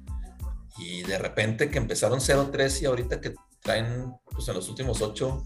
Y 0.77 1.03
de 1.03 1.17
repente 1.17 1.69
que 1.69 1.77
empezaron 1.77 2.19
0-3 2.19 2.81
y 2.81 2.85
ahorita 2.85 3.21
que 3.21 3.33
traen, 3.61 4.13
pues 4.31 4.47
en 4.49 4.55
los 4.55 4.67
últimos 4.69 5.01
8, 5.01 5.43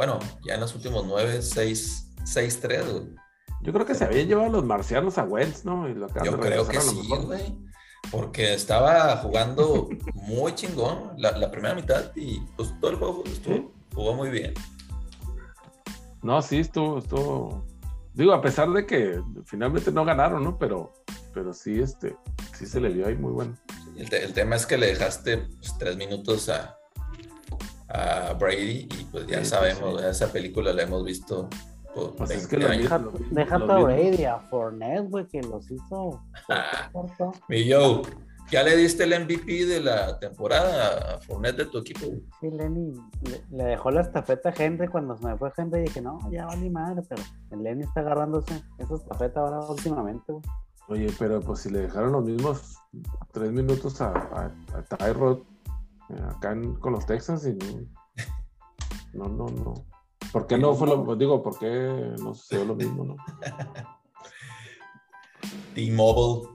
bueno, 0.00 0.18
ya 0.42 0.54
en 0.54 0.60
los 0.60 0.74
últimos 0.74 1.04
9, 1.06 1.42
6, 1.42 2.14
6-3, 2.24 2.90
güey. 2.90 3.14
Yo 3.60 3.70
creo 3.74 3.84
que 3.84 3.94
se 3.94 4.04
habían 4.06 4.26
llevado 4.28 4.48
los 4.48 4.64
marcianos 4.64 5.18
a 5.18 5.24
Wentz, 5.24 5.66
¿no? 5.66 5.86
Y 5.90 5.94
lo 5.94 6.06
acaban 6.06 6.24
Yo 6.24 6.40
creo 6.40 6.66
que 6.66 6.80
sí, 6.80 7.06
güey. 7.06 7.54
Porque 8.10 8.54
estaba 8.54 9.18
jugando 9.18 9.90
muy 10.14 10.54
chingón 10.54 11.12
la, 11.18 11.32
la 11.32 11.50
primera 11.50 11.74
mitad 11.74 12.12
y 12.16 12.40
pues 12.56 12.72
todo 12.80 12.92
el 12.92 12.96
juego 12.96 13.24
estuvo- 13.26 13.54
Sí. 13.56 13.68
jugó 13.94 14.14
muy 14.14 14.30
bien. 14.30 14.54
No, 16.22 16.40
sí, 16.40 16.60
estuvo, 16.60 16.98
estuvo. 16.98 17.66
Digo, 18.14 18.32
a 18.32 18.40
pesar 18.40 18.70
de 18.70 18.86
que 18.86 19.20
finalmente 19.44 19.92
no 19.92 20.06
ganaron, 20.06 20.42
¿no? 20.42 20.58
Pero, 20.58 20.94
pero 21.34 21.52
sí, 21.52 21.78
este, 21.78 22.16
sí 22.58 22.64
se 22.64 22.80
le 22.80 22.88
vio 22.88 23.06
ahí 23.06 23.16
muy 23.16 23.32
bueno. 23.32 23.54
El, 23.98 24.08
te- 24.08 24.24
el 24.24 24.32
tema 24.32 24.56
es 24.56 24.64
que 24.64 24.78
le 24.78 24.86
dejaste 24.86 25.36
pues, 25.36 25.76
tres 25.78 25.98
minutos 25.98 26.48
a, 26.48 26.78
a 27.92 28.32
Brady 28.34 28.88
y 28.98 29.04
pues 29.10 29.26
ya 29.26 29.38
Sí, 29.40 29.46
sabemos, 29.46 30.00
sí. 30.00 30.06
esa 30.08 30.32
película 30.32 30.72
la 30.72 30.82
hemos 30.82 31.04
visto 31.04 31.48
por 31.94 32.14
Pues 32.16 32.30
es 32.30 32.48
20 32.48 32.56
que 32.56 32.62
lo 32.62 32.68
años. 32.70 32.82
Deja, 32.84 32.98
deja 33.30 33.58
lo 33.58 33.72
a. 33.72 33.82
Brady, 33.82 34.24
a 34.24 34.38
Fournette, 34.38 35.08
güey, 35.10 35.26
que 35.26 35.42
los 35.42 35.70
hizo. 35.70 36.22
Ah. 36.48 36.90
Mi 37.48 37.70
Joe, 37.70 38.02
¿ya 38.52 38.62
le 38.62 38.76
diste 38.76 39.04
el 39.04 39.24
MVP 39.24 39.66
de 39.66 39.80
la 39.80 40.18
temporada 40.20 41.14
a 41.16 41.18
Fournette 41.20 41.56
de 41.58 41.66
tu 41.66 41.78
equipo? 41.78 42.06
güey? 42.06 42.22
Sí, 42.40 42.50
Lenny 42.50 42.92
le, 43.22 43.42
le 43.56 43.64
dejó 43.64 43.90
la 43.90 44.02
estafeta 44.02 44.50
a 44.50 44.54
Henry 44.56 44.86
cuando 44.88 45.16
se 45.16 45.26
me 45.26 45.36
fue 45.36 45.50
Henry 45.56 45.80
y 45.80 45.82
dije, 45.84 46.00
no, 46.00 46.18
ya 46.30 46.46
vale 46.46 46.70
madre, 46.70 47.02
pero 47.08 47.22
el 47.50 47.62
Lenny 47.64 47.82
está 47.82 48.00
agarrándose 48.00 48.62
esa 48.78 48.94
estafeta 48.94 49.40
ahora 49.40 49.60
últimamente, 49.68 50.32
güey. 50.32 50.44
Oye, 50.88 51.12
pero 51.20 51.40
pues 51.40 51.60
si 51.60 51.70
le 51.70 51.80
dejaron 51.82 52.12
los 52.12 52.24
mismos 52.24 52.76
tres 53.32 53.52
minutos 53.52 54.00
a, 54.00 54.08
a, 54.12 54.50
a 54.76 54.82
Tyrod 54.96 55.38
acá 56.30 56.52
en- 56.52 56.74
con 56.76 56.92
los 56.92 57.06
Texans 57.06 57.46
y 57.46 57.54
no, 59.12 59.26
no, 59.28 59.46
no, 59.46 59.46
no. 59.48 59.74
¿Por 60.32 60.46
qué 60.46 60.56
no 60.58 60.74
fue 60.74 60.86
lo 60.86 61.16
digo, 61.16 61.42
por 61.42 61.58
qué 61.58 62.14
no 62.20 62.34
sucedió 62.34 62.64
lo 62.64 62.74
mismo, 62.76 63.04
no? 63.04 63.16
T-Mobile. 65.74 66.48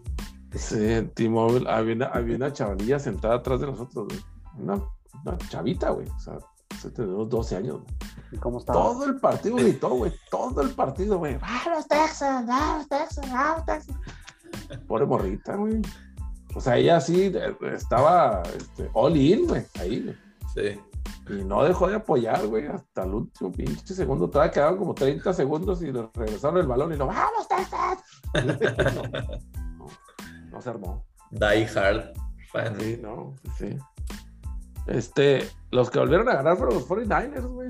Sí, 0.53 0.77
en 0.93 1.09
T-Mobile 1.13 1.69
había 1.69 1.95
una, 1.95 2.05
había 2.07 2.35
una 2.37 2.53
chavalilla 2.53 2.99
sentada 2.99 3.35
atrás 3.35 3.59
de 3.59 3.67
nosotros, 3.67 4.07
güey. 4.07 4.19
Una, 4.57 4.81
una 5.25 5.37
chavita, 5.49 5.89
güey. 5.89 6.07
O 6.07 6.19
sea, 6.19 6.37
se 6.79 6.91
tenemos 6.91 7.29
12 7.29 7.57
años, 7.57 7.81
güey. 7.81 7.93
¿Y 8.31 8.37
cómo 8.37 8.59
estaba? 8.59 8.81
Todo 8.81 9.05
el 9.05 9.19
partido 9.19 9.55
gritó, 9.57 9.89
güey. 9.89 10.13
Todo 10.31 10.61
el 10.61 10.69
partido, 10.71 11.17
güey. 11.17 11.37
¡Ah, 11.41 11.63
los 11.75 11.87
Texans! 11.87 12.47
¡Ah, 12.49 12.75
los 12.77 12.87
Texans! 12.87 13.27
¡Ah, 13.31 13.55
los 13.57 13.65
Texans! 13.65 13.99
Pobre 14.87 15.05
morrita, 15.05 15.55
güey. 15.55 15.81
O 16.55 16.61
sea, 16.61 16.77
ella 16.77 17.01
sí 17.01 17.33
estaba 17.73 18.41
este, 18.57 18.89
all 18.93 19.15
in, 19.17 19.45
güey. 19.45 19.63
Ahí, 19.79 20.01
güey. 20.01 20.15
Sí. 20.53 20.81
Y 21.29 21.43
no 21.43 21.63
dejó 21.63 21.87
de 21.87 21.95
apoyar, 21.95 22.47
güey, 22.47 22.67
hasta 22.67 23.03
el 23.03 23.13
último 23.13 23.51
pinche 23.51 23.93
segundo. 23.93 24.29
Todavía 24.29 24.51
quedaban 24.51 24.77
como 24.77 24.93
30 24.93 25.33
segundos 25.33 25.81
y 25.81 25.91
le 25.91 26.07
regresaron 26.13 26.59
el 26.59 26.67
balón 26.67 26.93
y 26.93 26.97
lo 26.97 27.07
¡Vamos, 27.07 27.47
Texas! 27.47 27.99
no, 28.95 29.03
no, 29.03 29.87
no 30.51 30.61
se 30.61 30.69
armó. 30.69 31.03
Die 31.31 31.67
Hard. 31.75 32.13
fan. 32.51 32.79
Sí, 32.79 32.99
no, 33.01 33.35
sí. 33.57 33.77
Este, 34.87 35.49
los 35.71 35.89
que 35.89 35.99
volvieron 35.99 36.29
a 36.29 36.35
ganar 36.35 36.57
fueron 36.57 36.75
los 36.75 36.87
49ers, 36.87 37.47
güey. 37.47 37.69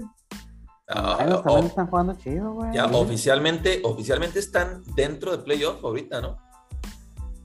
Ah, 0.90 1.18
Ay, 1.20 1.30
los 1.30 1.40
oh, 1.40 1.44
también 1.44 1.66
están 1.66 1.88
jugando 1.88 2.14
chido, 2.16 2.52
güey. 2.52 2.74
ya 2.74 2.86
oficialmente, 2.86 3.82
oficialmente 3.84 4.38
están 4.38 4.84
dentro 4.96 5.36
de 5.36 5.44
playoff 5.44 5.84
ahorita, 5.84 6.22
¿no? 6.22 6.38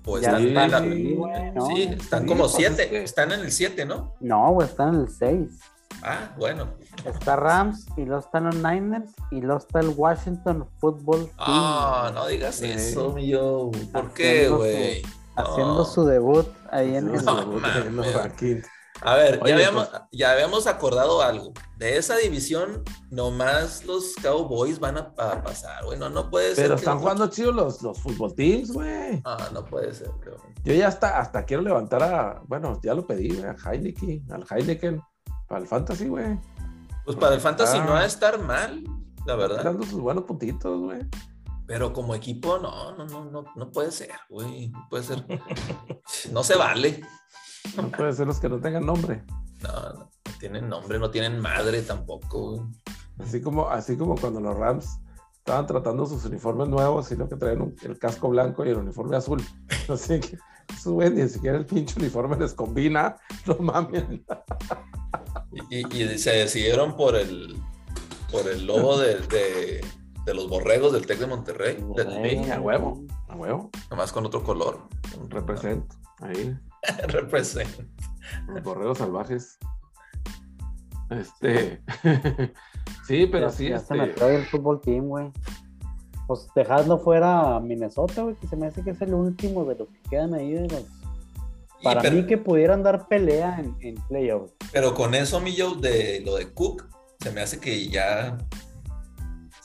O 0.05 0.18
Ya 0.18 0.38
están, 0.38 0.46
están 0.46 0.92
en 0.92 1.55
¿no? 1.55 1.66
sí, 1.66 1.82
están 1.82 2.22
Sí, 2.22 2.26
como 2.28 2.40
pues, 2.44 2.53
siete, 2.53 2.82
es 2.84 2.88
que- 2.90 3.03
están 3.05 3.32
en 3.32 3.40
el 3.40 3.53
7, 3.53 3.84
¿no? 3.84 4.14
No, 4.20 4.53
güey, 4.53 4.66
están 4.68 4.94
en 4.94 5.01
el 5.03 5.09
6. 5.11 5.61
Ah, 6.03 6.30
bueno. 6.38 6.68
Está 7.05 7.36
Rams 7.36 7.86
y 7.96 8.05
luego 8.05 8.20
están 8.20 8.44
los 8.44 8.55
Niners 8.57 9.12
y 9.30 9.40
luego 9.40 9.59
está 9.59 9.80
el 9.80 9.88
Washington 9.88 10.66
Football 10.78 11.24
Team. 11.26 11.34
Ah, 11.38 12.11
no 12.14 12.26
digas 12.26 12.57
Sí. 12.57 12.66
eso, 12.70 13.12
mi 13.12 13.28
yo. 13.28 13.70
¿Por 13.92 14.12
qué, 14.14 14.48
güey? 14.48 15.03
haciendo 15.36 15.74
no. 15.74 15.84
su 15.84 16.05
debut 16.05 16.46
ahí 16.70 16.96
en 16.96 17.07
No, 17.12 17.14
el... 17.18 17.24
No, 17.24 17.42
en 17.42 17.61
mames. 17.61 17.92
los. 17.92 18.07
A 19.03 19.14
ver, 19.14 19.38
Oye, 19.42 19.51
ya, 19.51 19.55
habíamos, 19.57 19.88
pues- 19.88 20.03
ya 20.12 20.32
habíamos 20.32 20.66
acordado 20.66 21.22
algo. 21.22 21.53
De 21.78 21.96
esa 21.96 22.16
división, 22.16 22.82
nomás 23.11 23.84
los 23.86 24.14
Cowboys 24.22 24.78
van 24.78 24.98
a, 24.98 25.14
a 25.16 25.42
pasar, 25.42 25.84
güey. 25.86 25.98
No, 25.98 26.11
no 26.11 26.28
puede 26.30 26.55
ser. 26.55 26.64
Pero 26.66 26.74
están 26.74 26.98
jugando 26.98 27.26
chido 27.28 27.53
los, 27.53 27.80
los 27.82 27.98
fútbol 27.98 28.34
teams, 28.34 28.70
güey. 28.72 29.22
Ah, 29.24 29.48
no 29.53 29.64
puede 29.64 29.94
ser, 29.94 30.11
cabrón. 30.22 30.55
Yo 30.64 30.74
ya 30.74 30.88
hasta, 30.88 31.18
hasta 31.18 31.44
quiero 31.46 31.62
levantar 31.62 32.03
a, 32.03 32.42
bueno, 32.46 32.78
ya 32.82 32.92
lo 32.94 33.07
pedí, 33.07 33.28
güey, 33.34 33.44
a 33.44 33.57
Heineken, 33.64 34.30
al 34.32 34.44
Heineken, 34.51 35.01
para 35.48 35.62
el 35.62 35.66
fantasy, 35.66 36.09
güey. 36.09 36.38
Pues 37.07 37.16
para 37.16 37.34
el 37.34 37.40
fantasy 37.40 37.78
Ah. 37.78 37.84
no 37.84 37.92
va 37.92 38.01
a 38.01 38.07
estar 38.07 38.38
mal, 38.40 38.84
la 39.24 39.34
verdad. 39.36 39.64
Dando 39.64 39.84
sus 39.86 40.01
buenos 40.01 40.24
puntitos, 40.24 40.78
güey. 40.78 41.01
Pero 41.66 41.92
como 41.94 42.14
equipo, 42.14 42.59
no, 42.59 42.94
no, 42.96 43.07
no, 43.07 43.24
no, 43.30 43.44
no 43.57 43.70
puede 43.70 43.92
ser, 43.92 44.11
güey. 44.28 44.68
No 44.68 44.86
puede 44.90 45.05
ser. 45.05 45.24
No 46.32 46.42
se 46.44 46.57
vale. 46.57 47.01
No 47.76 47.88
puede 47.90 48.12
ser 48.12 48.26
los 48.26 48.38
que 48.40 48.48
no 48.48 48.58
tengan 48.60 48.86
nombre. 48.86 49.22
No, 49.62 49.72
no, 49.72 49.92
no 49.98 50.08
tienen 50.38 50.68
nombre, 50.68 50.98
no 50.98 51.10
tienen 51.10 51.38
madre 51.40 51.82
tampoco. 51.82 52.68
Así 53.18 53.40
como, 53.42 53.68
así 53.68 53.96
como 53.96 54.14
cuando 54.16 54.40
los 54.40 54.56
Rams 54.56 54.98
estaban 55.38 55.66
tratando 55.66 56.06
sus 56.06 56.24
uniformes 56.24 56.68
nuevos 56.68 57.10
y 57.12 57.16
lo 57.16 57.28
que 57.28 57.36
traían 57.36 57.62
un- 57.62 57.76
el 57.82 57.98
casco 57.98 58.28
blanco 58.28 58.64
y 58.64 58.70
el 58.70 58.76
uniforme 58.78 59.16
azul. 59.16 59.42
Así 59.88 60.20
que, 60.20 60.38
su 60.80 60.94
güey, 60.94 61.10
ni 61.10 61.28
siquiera 61.28 61.58
el 61.58 61.66
pinche 61.66 61.98
uniforme 61.98 62.36
les 62.36 62.54
combina. 62.54 63.16
No 63.46 63.56
mames. 63.60 64.04
Y, 65.70 66.18
se 66.18 66.30
decidieron 66.30 66.96
por 66.96 67.16
el 67.16 67.56
por 68.30 68.46
el 68.48 68.66
lobo 68.66 68.96
de, 68.98 69.16
de- 69.26 69.84
de 70.24 70.34
los 70.34 70.48
borregos 70.48 70.92
del 70.92 71.06
Tec 71.06 71.18
de 71.18 71.26
Monterrey. 71.26 71.76
Borrego. 71.82 72.44
Sí, 72.44 72.50
a 72.50 72.60
huevo, 72.60 73.02
a 73.28 73.34
huevo. 73.34 73.70
nomás 73.90 74.12
con 74.12 74.26
otro 74.26 74.42
color. 74.44 74.78
Represento. 75.30 75.96
Ahí, 76.20 76.56
Representa. 77.09 77.85
los 78.49 78.62
borregos 78.62 78.99
salvajes. 78.99 79.59
Este. 81.11 81.83
sí, 83.07 83.26
pero 83.26 83.49
ya, 83.49 83.51
sí, 83.51 83.68
ya 83.68 83.78
se 83.78 83.95
me 83.95 84.05
este. 84.05 84.16
trae 84.16 84.37
el 84.37 84.47
fútbol 84.47 84.81
team, 84.81 85.07
güey. 85.07 85.31
Pues 86.26 86.47
dejando 86.55 86.99
fuera 86.99 87.57
a 87.57 87.61
Minnesota, 87.61 88.22
güey, 88.22 88.37
que 88.37 88.47
se 88.47 88.57
me 88.57 88.66
hace 88.66 88.83
que 88.83 88.91
es 88.91 89.03
el 89.03 89.14
último 89.14 89.64
de 89.64 89.74
los 89.74 89.89
que 89.89 90.01
quedan 90.11 90.35
ahí 90.35 90.53
de 90.53 90.68
los... 90.68 90.85
Para 91.83 92.03
pero, 92.03 92.14
mí 92.14 92.26
que 92.26 92.39
pudieran 92.39 92.83
dar 92.83 93.09
pelea 93.09 93.59
en, 93.59 93.74
en 93.81 93.95
playoffs. 94.07 94.53
pero 94.70 94.95
con 94.95 95.14
eso, 95.14 95.41
mi 95.41 95.57
Joe, 95.57 95.81
de 95.81 96.22
lo 96.24 96.37
de 96.37 96.53
Cook, 96.53 96.87
se 97.18 97.33
me 97.33 97.41
hace 97.41 97.59
que 97.59 97.89
ya 97.89 98.39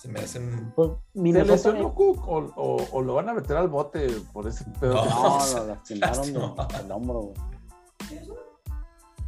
se 0.05 0.11
me 0.11 0.19
hacen. 0.19 0.73
Pues 0.75 0.91
¿Se 1.13 1.45
lesionó 1.45 1.93
Cook 1.93 2.27
o, 2.27 2.37
o- 2.55 2.87
o 2.91 3.01
lo 3.01 3.15
van 3.15 3.29
a 3.29 3.33
meter 3.33 3.57
al 3.57 3.67
bote 3.69 4.07
por 4.33 4.47
ese 4.47 4.63
pedo? 4.79 4.93
No. 5.05 5.39
lo 5.55 5.67
lastimaron 5.67 6.25
del 6.77 6.91
hombro, 6.91 7.19
güey. 7.21 7.35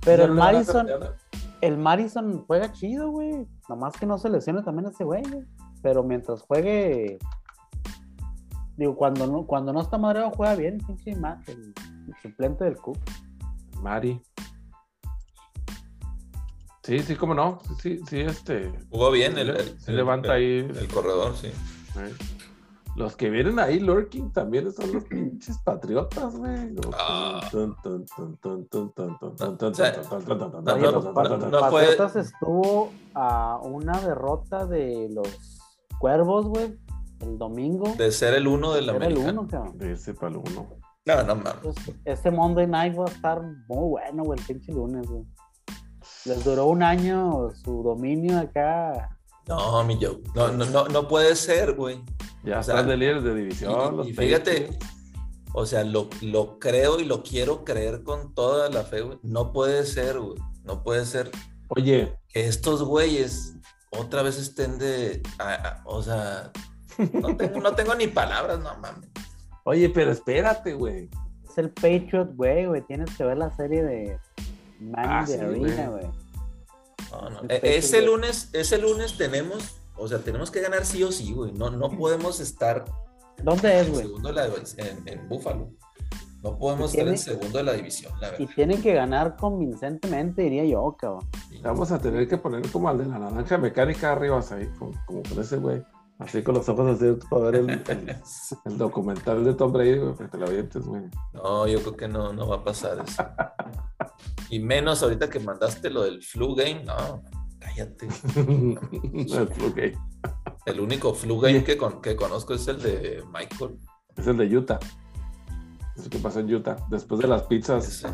Pero 0.04 0.26
el 0.26 0.32
a 0.32 0.34
Madison, 0.34 0.88
hacer- 0.90 1.16
el 1.62 1.78
Madison 1.78 2.44
juega 2.48 2.72
chido, 2.72 3.10
güey. 3.12 3.48
Nomás 3.68 3.94
que 3.98 4.06
no 4.06 4.18
se 4.18 4.30
lesione 4.30 4.62
también 4.64 4.88
ese 4.90 5.04
güey, 5.04 5.24
güey. 5.24 5.46
Pero 5.82 6.04
mientras 6.04 6.42
juegue. 6.44 7.18
Digo, 8.78 8.96
cuando 8.96 9.26
no, 9.26 9.46
cuando 9.48 9.74
no 9.74 9.82
está 9.82 9.98
madreado, 9.98 10.32
juega 10.32 10.54
bien, 10.56 10.78
pinche 10.86 11.16
Matt, 11.16 11.50
el, 11.50 11.74
el 12.08 12.16
suplente 12.22 12.64
del 12.64 12.78
Cook. 12.78 13.00
Mari. 13.82 14.22
Sí, 16.88 17.00
sí, 17.00 17.18
cómo 17.18 17.34
no. 17.34 17.60
Sí, 17.82 18.00
sí, 18.08 18.22
este. 18.22 18.72
Jugó 18.90 19.12
bien 19.12 19.38
el. 19.38 19.78
se 19.78 19.92
levanta 19.92 20.38
el, 20.38 20.70
ahí. 20.72 20.80
El 20.80 20.88
corredor, 20.88 21.36
sí. 21.36 21.52
Los 22.96 23.18
que 23.18 23.30
vienen 23.30 23.60
ahí 23.60 23.82
lurking 23.82 24.32
también 24.32 24.72
son 24.72 24.94
los 24.94 25.04
pinches 25.04 25.58
patriotas, 25.58 26.38
güey. 26.38 26.74
Patriotas 31.14 32.16
estuvo 32.16 32.94
a 33.14 33.60
una 33.62 34.00
derrota 34.00 34.66
de 34.66 35.10
los 35.12 35.28
cuervos, 36.00 36.46
güey, 36.46 36.80
el 37.20 37.38
domingo. 37.38 37.96
De 37.98 38.14
ser 38.14 38.34
el 38.34 38.48
uno 38.48 38.72
de 38.72 38.84
la 38.84 38.94
América. 38.94 39.30
el 39.30 39.38
uno. 39.38 39.74
De 39.76 39.92
ese 39.92 40.14
pa'l 40.14 40.38
uno. 40.38 40.70
No, 41.06 41.24
no 41.24 41.36
mames. 41.36 41.76
Este 42.06 42.32
Monday 42.32 42.66
night 42.66 42.98
va 42.98 43.04
a 43.04 43.10
estar 43.10 43.42
muy 43.68 43.90
bueno, 43.90 44.24
güey, 44.24 44.40
el 44.40 44.46
pinche 44.46 44.72
lunes, 44.72 45.06
güey. 45.06 45.26
Les 46.28 46.44
duró 46.44 46.66
un 46.68 46.84
año 46.84 47.50
su 47.64 47.84
dominio 47.84 48.40
acá. 48.40 49.18
No, 49.48 49.84
mi 49.86 49.96
Joe. 50.02 50.20
No, 50.36 50.50
no, 50.52 50.66
no, 50.66 50.88
no 50.90 51.08
puede 51.08 51.36
ser, 51.36 51.74
güey. 51.74 52.02
Ya 52.44 52.60
O 52.60 52.64
sea, 52.64 52.84
de 52.84 52.98
líderes 52.98 53.24
de 53.24 53.32
Y, 53.32 53.36
división. 53.36 53.94
y 53.94 53.98
los 53.98 54.08
fíjate, 54.18 54.70
o 55.54 55.66
sea, 55.66 55.84
lo, 55.84 56.10
lo 56.22 56.60
creo 56.60 57.00
y 57.00 57.06
lo 57.06 57.24
quiero 57.24 57.64
creer 57.64 58.04
con 58.04 58.34
toda 58.34 58.70
la 58.70 58.84
fe, 58.84 59.02
güey. 59.02 59.20
No 59.24 59.54
puede 59.54 59.86
ser, 59.86 60.20
güey. 60.20 60.38
No 60.66 60.84
puede 60.84 61.06
ser 61.06 61.32
Oye, 61.70 62.14
que 62.28 62.46
estos 62.48 62.84
güeyes 62.84 63.56
otra 63.92 64.22
vez 64.22 64.38
estén 64.38 64.78
de. 64.80 65.22
a- 65.40 65.54
a- 65.54 65.82
o 65.86 66.02
sea, 66.04 66.52
no 67.14 67.36
tengo, 67.38 67.60
no 67.62 67.74
tengo 67.74 67.96
ni 67.96 68.08
palabras, 68.08 68.60
no 68.60 68.76
mames. 68.80 69.10
oye, 69.64 69.90
pero 69.90 70.12
espérate, 70.12 70.74
güey. 70.74 71.10
Es 71.50 71.58
el 71.58 71.70
Patriot, 71.72 72.36
güey, 72.36 72.66
güey. 72.66 72.82
Tienes 72.86 73.16
que 73.16 73.24
ver 73.24 73.38
la 73.38 73.50
serie 73.56 73.82
de 73.84 74.20
Manny 74.80 75.08
Ah, 75.10 75.26
de 75.28 75.34
sí, 75.38 75.40
Arena, 75.44 75.90
güey. 75.90 76.06
No, 77.12 77.30
no. 77.30 77.42
E- 77.50 77.78
Ese 77.78 77.98
güey. 78.02 78.12
lunes, 78.12 78.50
ese 78.54 78.78
lunes 78.78 79.18
tenemos, 79.18 79.78
o 79.96 80.08
sea, 80.08 80.20
tenemos 80.20 80.52
que 80.52 80.62
ganar 80.62 80.86
sí 80.86 81.04
o 81.04 81.12
sí, 81.12 81.34
güey. 81.34 81.52
No, 81.54 81.70
no 81.70 81.90
podemos 81.98 82.40
estar 82.40 82.86
¿Dónde 83.44 83.80
es, 83.80 83.88
en 83.88 83.94
güey? 83.94 84.06
segundo 84.06 84.30
de 84.30 84.36
la, 84.36 84.46
en, 84.48 85.08
en 85.08 85.30
Búfalo. 85.30 85.70
No 86.44 86.58
podemos 86.58 86.92
estar 86.94 87.08
en 87.08 87.18
segundo 87.18 87.58
de 87.58 87.64
la 87.64 87.74
división, 87.74 88.14
la 88.22 88.28
Y 88.30 88.32
verdad. 88.32 88.54
tienen 88.56 88.82
que 88.82 88.94
ganar 88.94 89.36
convincentemente, 89.38 90.44
diría 90.44 90.66
yo, 90.66 90.96
cabrón. 90.98 91.28
Y- 91.52 91.60
Vamos 91.62 91.92
a 91.92 92.00
tener 92.00 92.28
que 92.28 92.38
poner 92.38 92.70
como 92.72 92.90
al 92.90 92.98
de 93.00 93.06
la 93.06 93.18
naranja 93.20 93.58
mecánica 93.58 94.12
arriba, 94.12 94.40
ahí, 94.52 94.68
como, 94.78 94.92
como 95.06 95.24
con 95.24 95.40
ese 95.42 95.58
güey. 95.58 95.82
Así 96.20 96.42
con 96.42 96.56
los 96.56 96.68
ojos 96.68 96.96
así 97.00 97.06
para 97.30 97.44
ver 97.52 97.56
el, 97.56 97.70
el- 97.70 98.16
el 98.66 98.78
documental 98.78 99.44
de 99.46 99.54
Tom 99.54 99.72
Brady, 99.72 99.98
güey, 100.00 100.14
para 100.16 100.26
que 100.30 100.32
te 100.32 100.38
lo 100.40 100.48
avientes, 100.48 100.84
güey. 100.86 101.04
No, 101.34 101.68
yo 101.68 101.80
creo 101.82 101.96
que 101.96 102.08
no, 102.08 102.34
no 102.34 102.48
va 102.48 102.58
a 102.58 102.64
pasar 102.64 103.04
eso. 103.08 103.24
Y 104.50 104.60
menos 104.60 105.04
ahorita 105.04 105.30
que 105.30 105.40
mandaste 105.42 105.90
lo 105.90 106.04
del 106.04 106.24
flu 106.24 106.56
game, 106.56 106.84
no, 106.86 107.22
cállate. 107.60 108.08
ok. 109.68 109.80
El 110.66 110.80
único 110.80 111.14
flu 111.14 111.40
game 111.40 111.64
que, 111.64 111.78
con- 111.78 112.02
que 112.02 112.16
conozco 112.16 112.54
es 112.54 112.68
el 112.68 112.82
de 112.82 113.24
Michael. 113.32 113.78
Es 114.16 114.26
el 114.26 114.38
de 114.38 114.58
Utah. 114.58 114.80
Es 115.96 116.06
el 116.06 116.10
que 116.10 116.18
pasó 116.20 116.40
en 116.40 116.54
Utah. 116.54 116.78
Después 116.90 117.20
de 117.22 117.28
las 117.28 117.44
pizzas 117.44 117.88
ese, 117.88 118.08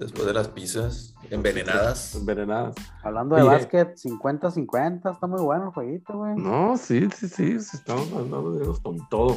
después 0.00 0.26
de 0.26 0.32
las 0.32 0.48
pizzas 0.48 1.14
envenenadas. 1.30 2.14
envenenadas. 2.14 2.74
Hablando 3.02 3.36
de 3.36 3.42
básquet, 3.42 3.96
50-50, 3.96 5.12
está 5.12 5.26
muy 5.26 5.42
bueno 5.42 5.66
el 5.66 5.70
jueguito, 5.70 6.16
güey. 6.16 6.34
No, 6.36 6.76
sí, 6.78 7.08
sí, 7.14 7.28
sí, 7.28 7.56
estamos 7.58 8.10
mandando 8.10 8.52
dedos 8.52 8.80
con 8.80 9.06
todo. 9.10 9.36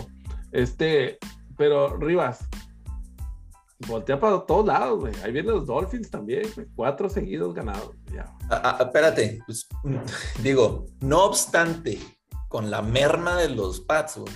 Este, 0.53 1.19
pero 1.57 1.97
Rivas, 1.97 2.47
voltea 3.87 4.17
para 4.17 4.39
todos 4.45 4.65
lados, 4.65 5.01
güey. 5.01 5.13
Ahí 5.23 5.33
vienen 5.33 5.53
los 5.53 5.67
Dolphins 5.67 6.09
también, 6.09 6.43
güey. 6.55 6.65
Cuatro 6.75 7.09
seguidos 7.09 7.53
ganados. 7.53 7.91
Ya. 8.13 8.25
Ah, 8.49 8.77
ah, 8.79 8.83
espérate, 8.83 9.39
pues, 9.45 9.67
digo, 10.41 10.85
no 11.01 11.25
obstante, 11.25 11.99
con 12.47 12.71
la 12.71 12.81
merma 12.81 13.35
de 13.35 13.49
los 13.49 13.81
Pats, 13.81 14.17
güey, 14.17 14.33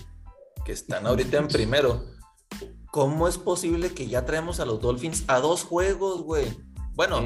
que 0.66 0.74
están 0.74 1.08
ahorita 1.08 1.38
en 1.38 1.48
primero, 1.48 2.04
¿cómo 2.92 3.28
es 3.28 3.38
posible 3.38 3.94
que 3.94 4.08
ya 4.08 4.26
traemos 4.26 4.60
a 4.60 4.66
los 4.66 4.82
Dolphins 4.82 5.24
a 5.28 5.40
dos 5.40 5.64
juegos, 5.64 6.24
güey? 6.24 6.46
Bueno, 6.96 7.22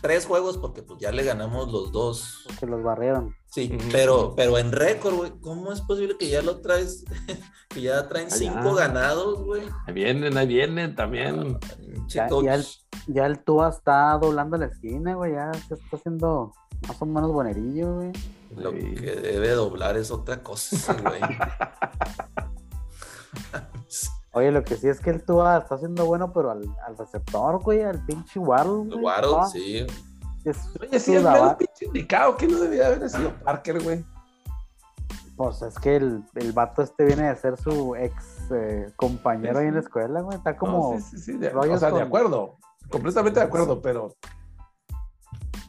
tres 0.00 0.24
juegos 0.24 0.56
porque 0.56 0.82
pues 0.82 0.98
ya 0.98 1.12
le 1.12 1.22
ganamos 1.22 1.70
los 1.70 1.92
dos. 1.92 2.46
Que 2.58 2.64
los 2.64 2.82
barrieron. 2.82 3.36
Sí, 3.44 3.76
pero, 3.90 4.32
pero 4.34 4.56
en 4.56 4.72
récord, 4.72 5.14
güey, 5.14 5.32
¿cómo 5.42 5.70
es 5.70 5.82
posible 5.82 6.16
que 6.18 6.30
ya 6.30 6.40
lo 6.40 6.62
traes, 6.62 7.04
que 7.68 7.82
ya 7.82 8.08
traen 8.08 8.28
Ah, 8.30 8.34
cinco 8.34 8.74
ganados, 8.74 9.44
güey? 9.44 9.64
Ahí 9.86 9.92
vienen, 9.92 10.38
ahí 10.38 10.46
vienen 10.46 10.96
también. 10.96 11.58
Pinche 11.78 12.20
Ya, 12.42 12.54
el, 12.54 12.64
ya 13.08 13.26
el 13.26 13.38
Tua 13.40 13.68
está 13.68 14.16
doblando 14.16 14.56
la 14.56 14.64
esquina, 14.66 15.14
güey. 15.14 15.32
Ya 15.34 15.52
se 15.68 15.74
está 15.74 15.96
haciendo 15.98 16.54
más 16.88 17.02
o 17.02 17.04
menos 17.04 17.30
buenerillo, 17.32 17.96
güey. 17.96 18.12
Lo 18.56 18.70
Sí. 18.70 18.94
que 18.94 19.10
debe 19.16 19.50
doblar 19.50 19.98
es 19.98 20.10
otra 20.10 20.42
cosa, 20.42 20.94
güey. 21.02 21.20
Oye, 24.34 24.50
lo 24.50 24.64
que 24.64 24.76
sí 24.76 24.88
es 24.88 24.98
que 25.00 25.10
el 25.10 25.22
Tua 25.24 25.58
está 25.58 25.74
haciendo 25.74 26.06
bueno, 26.06 26.32
pero 26.32 26.50
al, 26.50 26.62
al 26.86 26.96
receptor, 26.96 27.62
güey, 27.62 27.82
al 27.82 28.04
pinche 28.06 28.38
Waddle. 28.40 28.88
güey, 28.88 29.04
Waddle, 29.04 29.46
sí. 29.52 29.86
es 30.44 30.58
Oye, 30.80 30.98
sí, 30.98 31.14
lava- 31.18 31.42
mero 31.44 31.58
pinche 31.58 31.84
indicado 31.86 32.36
que 32.36 32.48
no 32.48 32.58
debía 32.58 32.86
haber 32.86 33.10
sido 33.10 33.30
Parker, 33.44 33.82
güey. 33.82 34.04
Pues 35.36 35.60
es 35.62 35.78
que 35.78 35.96
el, 35.96 36.24
el 36.34 36.52
vato 36.52 36.82
este 36.82 37.04
viene 37.04 37.24
de 37.28 37.36
ser 37.36 37.58
su 37.58 37.94
ex 37.96 38.50
eh, 38.50 38.92
compañero 38.96 39.54
Sí, 39.54 39.62
ahí 39.62 39.68
en 39.68 39.74
la 39.74 39.80
escuela, 39.80 40.20
güey. 40.20 40.36
Está 40.36 40.56
como. 40.56 40.94
No, 40.94 41.00
sí, 41.00 41.16
sí, 41.16 41.18
sí, 41.18 41.32
de, 41.38 41.48
o 41.54 41.78
sea, 41.78 41.88
de 41.88 41.92
con- 41.94 42.02
acuerdo. 42.02 42.56
Completamente 42.90 43.40
de 43.40 43.46
acuerdo, 43.46 43.80
pero 43.80 44.14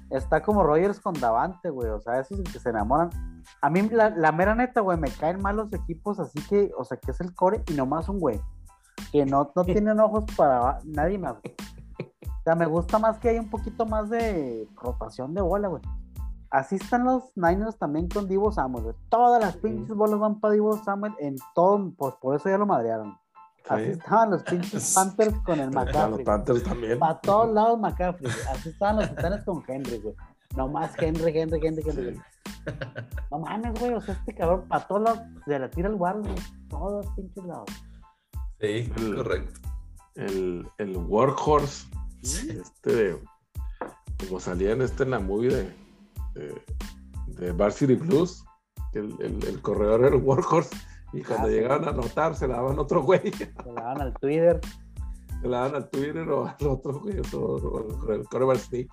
está 0.09 0.41
como 0.43 0.64
Rogers 0.64 0.99
con 0.99 1.14
Davante, 1.20 1.70
güey. 1.70 1.89
O 1.89 1.99
sea, 2.01 2.20
esos 2.20 2.39
que 2.41 2.59
se 2.59 2.70
enamoran. 2.70 3.09
A 3.61 3.69
mí, 3.69 3.81
la, 3.89 4.09
la 4.11 4.31
mera 4.31 4.55
neta, 4.55 4.81
güey, 4.81 4.97
me 4.97 5.09
caen 5.09 5.41
mal 5.41 5.55
los 5.57 5.71
equipos, 5.73 6.19
así 6.19 6.39
que, 6.47 6.71
o 6.77 6.83
sea, 6.83 6.97
que 6.97 7.11
es 7.11 7.19
el 7.21 7.33
core 7.33 7.63
y 7.69 7.73
nomás 7.73 8.09
un 8.09 8.19
güey. 8.19 8.39
Que 9.11 9.25
no, 9.25 9.51
no 9.55 9.63
tienen 9.65 9.99
ojos 9.99 10.23
para 10.35 10.79
nadie 10.85 11.17
más. 11.17 11.35
güey. 11.41 11.55
O 12.25 12.43
sea, 12.43 12.55
me 12.55 12.65
gusta 12.65 12.99
más 12.99 13.19
que 13.19 13.29
hay 13.29 13.39
un 13.39 13.49
poquito 13.49 13.85
más 13.85 14.09
de 14.09 14.67
rotación 14.75 15.33
de 15.33 15.41
bola, 15.41 15.69
güey. 15.69 15.81
Así 16.49 16.75
están 16.75 17.03
los 17.05 17.31
Niners 17.35 17.77
también 17.79 18.07
con 18.09 18.27
Divo 18.27 18.51
Samuel, 18.51 18.83
güey. 18.83 18.95
Todas 19.09 19.41
las 19.41 19.57
pinches 19.57 19.95
bolas 19.95 20.19
van 20.19 20.39
para 20.39 20.53
Divo 20.53 20.77
Samuel 20.83 21.13
en 21.19 21.35
todo, 21.55 21.91
pues 21.97 22.13
por 22.21 22.35
eso 22.35 22.49
ya 22.49 22.57
lo 22.57 22.65
madrearon. 22.67 23.17
Así 23.69 23.85
Sí. 23.85 23.89
estaban 23.91 24.29
los 24.31 24.43
pinches 24.43 24.93
Panthers 24.95 25.39
con 25.45 25.55
el 25.59 25.61
A 25.61 25.65
los 25.71 25.73
McCaffrey. 25.73 26.25
Panthers 26.25 26.63
también. 26.63 26.99
Para 26.99 27.19
todos 27.21 27.49
lados 27.53 27.79
McCaffrey. 27.79 28.29
Así 28.51 28.69
estaban 28.69 28.97
los 28.97 29.09
titanes 29.09 29.43
con 29.45 29.63
Henry, 29.67 29.99
güey. 29.99 30.15
No 30.56 30.68
más 30.68 30.91
Henry, 30.99 31.38
Henry, 31.38 31.60
Henry, 31.66 31.84
Henry. 31.86 32.22
No 33.32 33.39
mames, 33.39 33.80
güey. 33.80 33.93
O 33.93 34.01
sea, 34.01 34.14
este 34.14 34.36
cabrón, 34.36 34.66
para 34.68 34.88
todos 34.88 35.01
lados, 35.01 35.20
se 35.45 35.58
la 35.60 35.70
tira 35.70 35.89
el 35.89 35.95
guardo, 35.95 36.22
güey. 36.22 36.36
Todos 36.70 37.06
pinches 37.16 37.43
lados. 37.45 37.70
Sí, 38.60 38.91
El- 38.97 39.16
correcto. 39.16 39.60
El, 40.16 40.68
el 40.78 40.95
Workhorse, 40.97 41.88
este 42.22 42.95
de, 42.95 43.20
como 44.28 44.39
salía 44.39 44.74
en 44.74 44.84
este 44.84 45.01
en 45.04 45.10
la 45.10 45.20
movie 45.20 45.49
de, 45.49 45.74
de, 46.36 46.62
de 47.30 47.51
Varsity 47.51 47.95
Blues, 47.95 48.45
que 48.91 48.99
el, 48.99 49.16
el, 49.22 49.43
el 49.43 49.60
corredor 49.64 50.01
era 50.06 50.16
el 50.16 50.22
Workhorse, 50.22 50.76
y 51.14 51.24
cuando 51.24 51.47
Ah, 51.47 51.49
sí. 51.49 51.56
llegaban 51.56 51.86
a 51.86 51.89
anotar 51.89 52.36
se 52.36 52.47
la 52.47 52.58
daban 52.58 52.78
a 52.78 52.82
otro 52.82 53.01
güey, 53.01 53.22
se 53.34 53.45
Se 53.47 53.54
la 53.74 53.82
daban 53.82 54.01
al 54.01 54.14
Twitter. 54.14 54.62
la 55.41 55.58
daban 55.58 55.76
al 55.76 55.89
Twitter 55.89 56.30
o 56.30 56.45
al 56.47 56.68
otro 56.68 56.99
güey, 56.99 57.20
o, 57.34 57.38
o 57.38 58.12
el 58.14 58.24
corredor 58.28 58.60
sneak. 58.60 58.89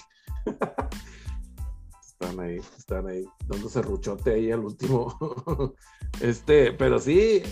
Están 2.20 2.38
ahí, 2.38 2.60
están 2.76 3.06
ahí, 3.06 3.24
dándose 3.46 3.80
ruchote 3.80 4.34
ahí 4.34 4.52
al 4.52 4.60
último. 4.60 5.16
este, 6.20 6.70
pero 6.72 6.98
sí, 6.98 7.42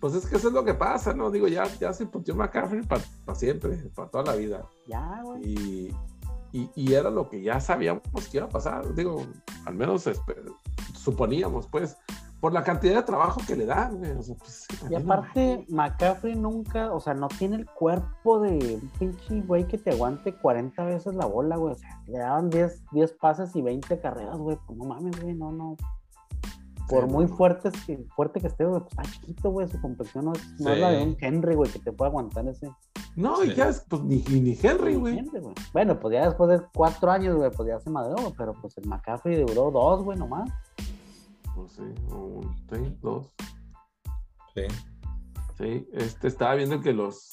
pues 0.00 0.12
es 0.14 0.26
que 0.26 0.36
eso 0.36 0.48
es 0.48 0.54
lo 0.54 0.62
que 0.62 0.74
pasa, 0.74 1.14
¿no? 1.14 1.30
Digo, 1.30 1.48
ya, 1.48 1.64
ya 1.78 1.90
se 1.94 2.04
puntió 2.04 2.34
McCaffrey 2.34 2.82
para 2.82 3.02
siempre, 3.34 3.76
para 3.94 4.10
toda 4.10 4.24
la 4.24 4.34
vida. 4.34 4.68
Ya, 4.86 5.22
güey. 5.24 5.42
Y, 5.44 5.96
y, 6.52 6.70
y 6.74 6.92
era 6.92 7.08
lo 7.08 7.30
que 7.30 7.40
ya 7.40 7.58
sabíamos 7.58 8.02
que 8.30 8.36
iba 8.36 8.46
a 8.46 8.50
pasar. 8.50 8.94
Digo, 8.94 9.26
al 9.64 9.74
menos 9.74 10.04
suponíamos, 10.94 11.66
pues, 11.66 11.96
por 12.40 12.52
la 12.54 12.64
cantidad 12.64 12.94
de 12.96 13.02
trabajo 13.02 13.40
que 13.46 13.54
le 13.54 13.66
dan, 13.66 13.98
güey. 13.98 14.12
O 14.12 14.22
sea, 14.22 14.34
pues, 14.36 14.66
Y 14.88 14.94
aparte, 14.94 15.66
McCaffrey 15.68 16.34
nunca, 16.34 16.92
o 16.92 16.98
sea, 17.00 17.12
no 17.14 17.28
tiene 17.28 17.56
el 17.56 17.66
cuerpo 17.66 18.40
de 18.40 18.80
un 18.82 18.88
pinche 18.98 19.42
güey 19.42 19.66
que 19.66 19.76
te 19.78 19.90
aguante 19.90 20.34
40 20.34 20.82
veces 20.84 21.14
la 21.14 21.26
bola, 21.26 21.56
güey. 21.56 21.72
O 21.74 21.76
sea, 21.76 22.00
le 22.06 22.18
daban 22.18 22.48
10, 22.48 22.82
10 22.92 23.12
pases 23.14 23.54
y 23.54 23.62
20 23.62 24.00
carreras, 24.00 24.38
güey. 24.38 24.56
Pues 24.66 24.78
no 24.78 24.86
mames, 24.86 25.20
güey, 25.20 25.34
no, 25.34 25.52
no. 25.52 25.76
Por 26.88 27.04
Sí, 27.06 27.12
muy 27.12 27.26
no. 27.26 27.36
fuerte, 27.36 27.70
que, 27.86 28.04
fuerte 28.16 28.40
que 28.40 28.48
esté, 28.48 28.64
güey, 28.64 28.80
pues 28.80 28.90
está 28.92 29.02
chiquito, 29.02 29.50
güey. 29.50 29.68
Su 29.68 29.80
complexión 29.80 30.24
no 30.24 30.32
es, 30.32 30.60
no 30.60 30.70
es 30.72 30.80
la 30.80 30.90
de 30.90 30.98
Sí. 30.98 31.08
un 31.08 31.16
Henry, 31.20 31.54
güey, 31.54 31.70
que 31.70 31.78
te 31.78 31.92
puede 31.92 32.08
aguantar 32.08 32.48
ese. 32.48 32.68
No, 33.16 33.44
y 33.44 33.50
Sí. 33.50 33.54
ya 33.56 33.68
es, 33.68 33.84
pues, 33.88 34.02
ni, 34.02 34.22
ni 34.22 34.58
Henry, 34.60 34.96
güey. 34.96 35.18
Henry, 35.18 35.40
güey. 35.40 35.54
Bueno, 35.72 36.00
pues 36.00 36.14
ya 36.14 36.24
después 36.26 36.50
de 36.50 36.66
cuatro 36.74 37.10
años, 37.10 37.36
güey, 37.36 37.50
pues 37.50 37.68
ya 37.68 37.78
se 37.78 37.90
madreó, 37.90 38.32
pero 38.36 38.54
pues 38.60 38.76
el 38.78 38.86
McCaffrey 38.88 39.44
duró 39.44 39.70
dos, 39.70 40.02
güey, 40.02 40.18
nomás. 40.18 40.50
Sí, 41.68 41.82
un, 42.12 42.56
sí, 42.72 42.98
dos. 43.00 43.30
Sí. 44.54 44.62
Sí, 45.58 45.88
este 45.92 46.28
estaba 46.28 46.54
viendo 46.54 46.80
que 46.80 46.92
los 46.92 47.30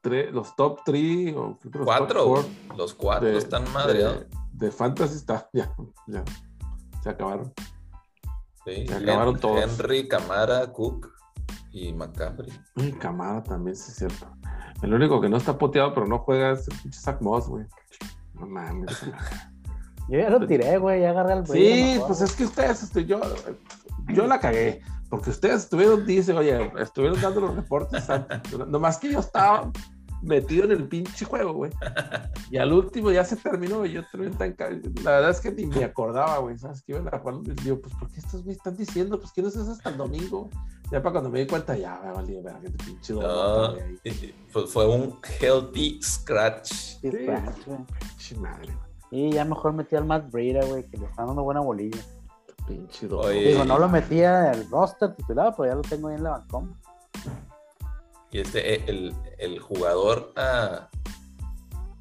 tres, 0.00 0.32
los 0.32 0.54
top 0.56 0.80
3 0.84 1.34
o 1.36 1.58
los 1.62 1.84
Cuatro. 1.84 2.24
top 2.24 2.26
four 2.68 2.76
Los 2.76 2.94
cuatro 2.94 3.28
de- 3.28 3.38
están 3.38 3.70
madreados. 3.72 4.26
De, 4.52 4.66
de 4.66 4.70
fantasy 4.72 5.16
está, 5.16 5.48
ya, 5.52 5.74
ya. 6.08 6.24
Se 7.02 7.10
acabaron. 7.10 7.52
Sí. 8.64 8.86
se 8.86 8.94
acabaron 8.94 9.38
todos. 9.38 9.60
Henry, 9.62 10.08
Camara, 10.08 10.72
Cook 10.72 11.08
y 11.70 11.92
McCaffrey. 11.92 12.52
Y 12.76 12.92
Camara 12.92 13.42
también, 13.42 13.76
sí 13.76 13.90
es 13.90 13.96
cierto. 13.98 14.26
El 14.82 14.92
único 14.94 15.20
que 15.20 15.28
no 15.28 15.36
está 15.36 15.56
poteado, 15.56 15.94
pero 15.94 16.06
no 16.06 16.18
juega 16.18 16.52
es 16.52 16.66
el 16.68 16.78
pinche 16.80 16.98
Zach 17.00 17.20
Moss, 17.20 17.46
güey. 17.48 17.64
No 18.34 18.46
mames. 18.46 18.90
Yo 20.08 20.18
ya 20.18 20.30
lo 20.30 20.46
tiré, 20.46 20.76
güey, 20.78 21.00
ya 21.00 21.10
agarré 21.10 21.32
al 21.32 21.46
sí, 21.46 22.00
pues 22.06 22.20
es 22.20 22.34
que 22.34 22.44
ustedes, 22.44 22.82
este, 22.82 23.04
yo, 23.06 23.20
yo 24.08 24.26
la 24.26 24.38
cagué. 24.38 24.82
Porque 25.08 25.30
ustedes 25.30 25.62
estuvieron, 25.62 26.04
dice, 26.06 26.32
oye, 26.32 26.72
estuvieron 26.80 27.20
dando 27.20 27.40
los 27.42 27.54
reportes. 27.54 28.04
Nomás 28.66 28.98
que 28.98 29.12
yo 29.12 29.20
estaba 29.20 29.70
metido 30.22 30.64
en 30.64 30.72
el 30.72 30.88
pinche 30.88 31.24
juego, 31.24 31.52
güey. 31.52 31.70
Y 32.50 32.56
al 32.56 32.72
último 32.72 33.12
ya 33.12 33.24
se 33.24 33.36
terminó, 33.36 33.84
y 33.86 33.92
yo 33.92 34.02
terminé 34.10 34.34
tan 34.36 34.56
La 35.02 35.12
verdad 35.12 35.30
es 35.30 35.40
que 35.40 35.52
ni 35.52 35.66
me 35.66 35.84
acordaba, 35.84 36.38
güey. 36.38 36.58
¿Sabes 36.58 36.82
qué 36.82 36.92
iban 36.92 37.06
a 37.12 37.18
jugar? 37.18 37.36
Y 37.44 37.62
digo, 37.62 37.80
pues, 37.80 37.94
¿por 37.94 38.10
qué 38.10 38.20
estos 38.20 38.42
güey 38.42 38.56
están 38.56 38.76
diciendo? 38.76 39.20
Pues, 39.20 39.32
¿qué 39.32 39.42
no 39.42 39.48
es 39.48 39.56
eso 39.56 39.70
hasta 39.70 39.90
el 39.90 39.96
domingo? 39.98 40.50
Ya 40.90 41.02
para 41.02 41.12
cuando 41.12 41.30
me 41.30 41.40
di 41.40 41.46
cuenta, 41.46 41.76
ya, 41.76 42.00
me 42.02 42.12
valía 42.12 42.42
ver 42.42 42.54
que 42.60 42.70
te 42.70 42.84
pinche 42.84 43.14
No, 43.14 43.74
fue, 44.48 44.66
fue 44.66 44.86
un 44.86 45.18
healthy 45.40 46.00
scratch. 46.02 46.72
Sí, 46.72 46.98
Sí. 47.02 47.08
scratch, 47.22 47.66
güey. 47.66 47.78
Pinche 48.00 48.36
madre, 48.36 48.66
güey. 48.66 48.83
Y 49.14 49.30
ya 49.30 49.44
mejor 49.44 49.72
metí 49.74 49.94
al 49.94 50.04
Matt 50.04 50.28
Breida, 50.32 50.64
güey, 50.66 50.82
que 50.88 50.96
le 50.96 51.06
están 51.06 51.28
dando 51.28 51.44
buena 51.44 51.60
bolilla. 51.60 52.00
Pinche 52.66 53.06
dolor. 53.06 53.26
Oye. 53.26 53.48
Digo, 53.52 53.64
no 53.64 53.78
lo 53.78 53.88
metía 53.88 54.52
en 54.52 54.60
el 54.60 54.70
roster 54.70 55.14
titular, 55.14 55.54
pero 55.56 55.68
ya 55.68 55.74
lo 55.76 55.82
tengo 55.82 56.08
ahí 56.08 56.16
en 56.16 56.24
la 56.24 56.30
bancón. 56.30 56.76
Y 58.32 58.40
este, 58.40 58.74
eh, 58.74 58.84
el, 58.88 59.14
el 59.38 59.60
jugador 59.60 60.32
a, 60.34 60.88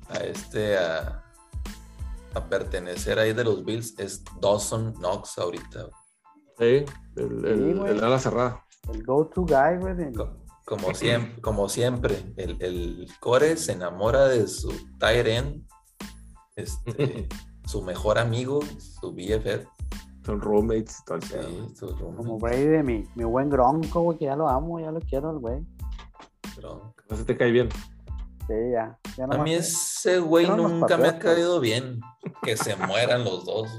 a 0.10 0.14
este, 0.24 0.76
a, 0.78 1.24
a 2.34 2.44
pertenecer 2.50 3.20
ahí 3.20 3.34
de 3.34 3.44
los 3.44 3.64
Bills 3.64 3.94
es 4.00 4.24
Dawson 4.42 4.94
Knox 4.94 5.38
ahorita. 5.38 5.90
Sí, 6.58 6.86
el, 7.16 7.46
el, 7.46 7.74
Sí, 7.86 7.92
el 7.92 8.04
ala 8.04 8.18
cerrada. 8.18 8.66
El 8.92 9.04
go-to 9.06 9.42
guy, 9.44 9.78
güey. 9.80 9.94
de- 9.96 10.12
Como 10.66 10.94
siempre, 10.96 11.42
como 11.42 11.70
siempre 11.70 12.34
el, 12.38 12.58
el 12.62 13.08
core 13.20 13.56
se 13.58 13.74
enamora 13.74 14.26
de 14.28 14.48
su 14.48 14.70
tight 14.98 15.28
end, 15.28 15.68
este, 16.56 17.28
su 17.66 17.82
mejor 17.82 18.18
amigo, 18.18 18.60
su 18.80 19.12
BFF. 19.12 19.68
Son 20.26 20.40
roommates 20.40 21.00
y 21.02 21.06
todo 21.06 21.22
sí, 21.22 21.34
pedo. 21.34 21.76
su 21.76 21.88
roommate, 21.88 22.16
Como 22.16 22.40
Brady 22.40 22.64
de 22.64 22.84
mi, 22.84 23.06
mi 23.16 23.26
buen 23.26 23.50
Gronco, 23.50 24.02
güey, 24.02 24.18
que 24.18 24.26
ya 24.26 24.38
lo 24.38 24.48
amo, 24.48 24.80
ya 24.80 24.90
lo 24.90 25.02
quiero, 25.02 25.32
el 25.32 25.40
güey. 25.40 25.66
pero 26.56 26.94
No 27.10 27.18
se 27.18 27.26
te 27.26 27.36
cae 27.36 27.52
bien. 27.52 27.68
Sí, 28.48 28.54
ya. 28.72 28.98
ya 29.18 29.26
A 29.26 29.44
mí 29.44 29.54
ese 29.54 30.20
güey 30.20 30.48
nunca 30.48 30.98
me 30.98 31.08
ha 31.08 31.20
caído 31.20 31.60
bien. 31.60 32.00
Que 32.42 32.56
se 32.56 32.76
mueran 32.76 33.24
los 33.24 33.46
dos. 33.46 33.70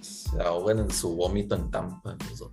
Se 0.00 0.42
ahogan 0.42 0.78
en 0.78 0.90
su 0.90 1.16
vómito 1.16 1.54
en 1.54 1.70
Tampa. 1.70 2.16
los 2.28 2.38
dos. 2.38 2.52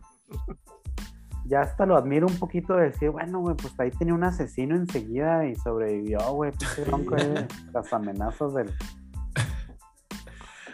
Ya 1.46 1.62
hasta 1.62 1.86
lo 1.86 1.98
admiro 1.98 2.28
un 2.28 2.38
poquito 2.40 2.74
de 2.76 2.86
decir, 2.86 3.10
bueno, 3.10 3.40
güey, 3.42 3.56
pues 3.56 3.78
ahí 3.80 3.92
tenía 3.92 4.14
un 4.14 4.24
asesino 4.24 4.76
enseguida 4.76 5.46
y 5.46 5.56
sobrevivió, 5.56 6.20
güey. 6.34 6.52
Gronco 6.86 7.16
de 7.16 7.48
las 7.74 7.92
amenazas 7.92 8.54
del. 8.54 8.72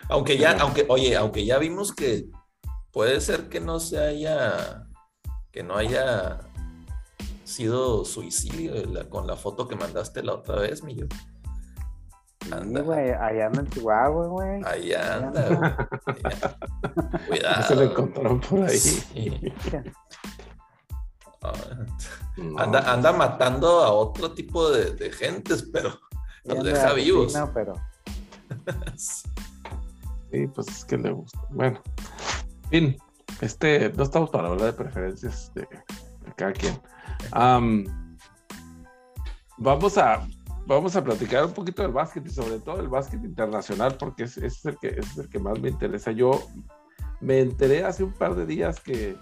Aunque 0.10 0.38
ya, 0.38 0.58
aunque, 0.60 0.86
oye, 0.90 1.16
aunque 1.16 1.46
ya 1.46 1.58
vimos 1.60 1.94
que 1.94 2.26
puede 2.92 3.22
ser 3.22 3.48
que 3.50 3.60
no 3.60 3.80
se 3.80 4.00
haya, 4.00 4.88
que 5.52 5.64
no 5.64 5.76
haya 5.76 6.40
sido 7.44 8.06
suicidio 8.06 8.74
la- 8.86 9.08
con 9.10 9.26
la 9.28 9.36
foto 9.36 9.68
que 9.68 9.76
mandaste 9.76 10.24
la 10.24 10.34
otra 10.34 10.56
vez, 10.56 10.84
mi 10.84 10.96
yo. 10.96 11.06
Sí, 12.42 12.52
Anda. 12.54 12.82
güey, 12.82 13.12
allá 13.12 13.48
anda 13.48 13.60
en 13.62 13.68
Chihuahua, 13.70 14.28
güey. 14.28 14.62
Ahí 14.66 14.94
anda. 14.94 15.48
güey. 15.50 15.72
Cuidado. 17.28 17.64
se 17.68 17.76
lo 17.76 17.82
encontraron 17.84 18.40
por 18.42 18.64
ahí. 18.64 18.78
Sí. 18.78 19.54
Ah, 21.42 21.54
No. 22.38 22.58
Anda, 22.60 22.92
anda 22.94 23.12
matando 23.14 23.82
a 23.82 23.92
otro 23.92 24.32
tipo 24.34 24.70
de, 24.72 24.92
de 24.96 25.12
gentes, 25.12 25.68
pero 25.74 25.90
anda 26.48 26.64
deja 26.64 26.90
de 26.94 26.96
vivos. 26.96 27.36
asesino, 27.36 27.52
pero 27.54 27.74
Sí, 28.98 29.24
pues 30.54 30.68
es 30.68 30.86
que 30.86 30.98
le 30.98 31.12
gusta. 31.12 31.40
Bueno, 31.52 31.82
en 32.64 32.70
fin, 32.70 32.98
este, 33.42 33.92
no 33.94 34.04
estamos 34.04 34.30
para 34.30 34.50
hablar 34.50 34.68
de 34.68 34.74
preferencias 34.74 35.52
de, 35.54 35.68
cada 36.36 36.54
quien. 36.54 36.80
Am, 37.32 37.86
vamos 39.58 39.98
a 39.98 40.28
vamos 40.66 40.96
a 40.96 41.04
platicar 41.04 41.46
un 41.46 41.54
poquito 41.54 41.82
del 41.82 41.92
básquet 41.92 42.26
y 42.28 42.30
sobre 42.30 42.60
todo 42.60 42.80
el 42.80 42.88
básquet 42.88 43.24
internacional 43.24 43.98
porque 43.98 44.24
es, 44.26 44.38
es 44.38 44.64
el 44.66 44.78
que 44.78 44.90
es 44.90 45.18
el 45.18 45.28
que 45.28 45.40
más 45.40 45.60
me 45.60 45.70
interesa. 45.70 46.12
Yo 46.12 46.32
me 47.22 47.40
enteré 47.40 47.84
hace 47.84 48.04
un 48.04 48.14
par 48.14 48.36
de 48.36 48.46
días 48.46 48.80
que 48.80 49.16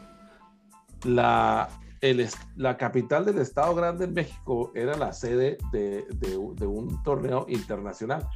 la 1.05 1.69
el 2.01 2.27
la 2.55 2.77
capital 2.77 3.25
del 3.25 3.39
estado 3.39 3.73
grande 3.73 4.05
en 4.05 4.13
México 4.13 4.71
era 4.75 4.95
la 4.97 5.13
sede 5.13 5.57
de, 5.71 6.05
de 6.11 6.67
un 6.67 7.01
torneo 7.03 7.45
internacional. 7.47 8.27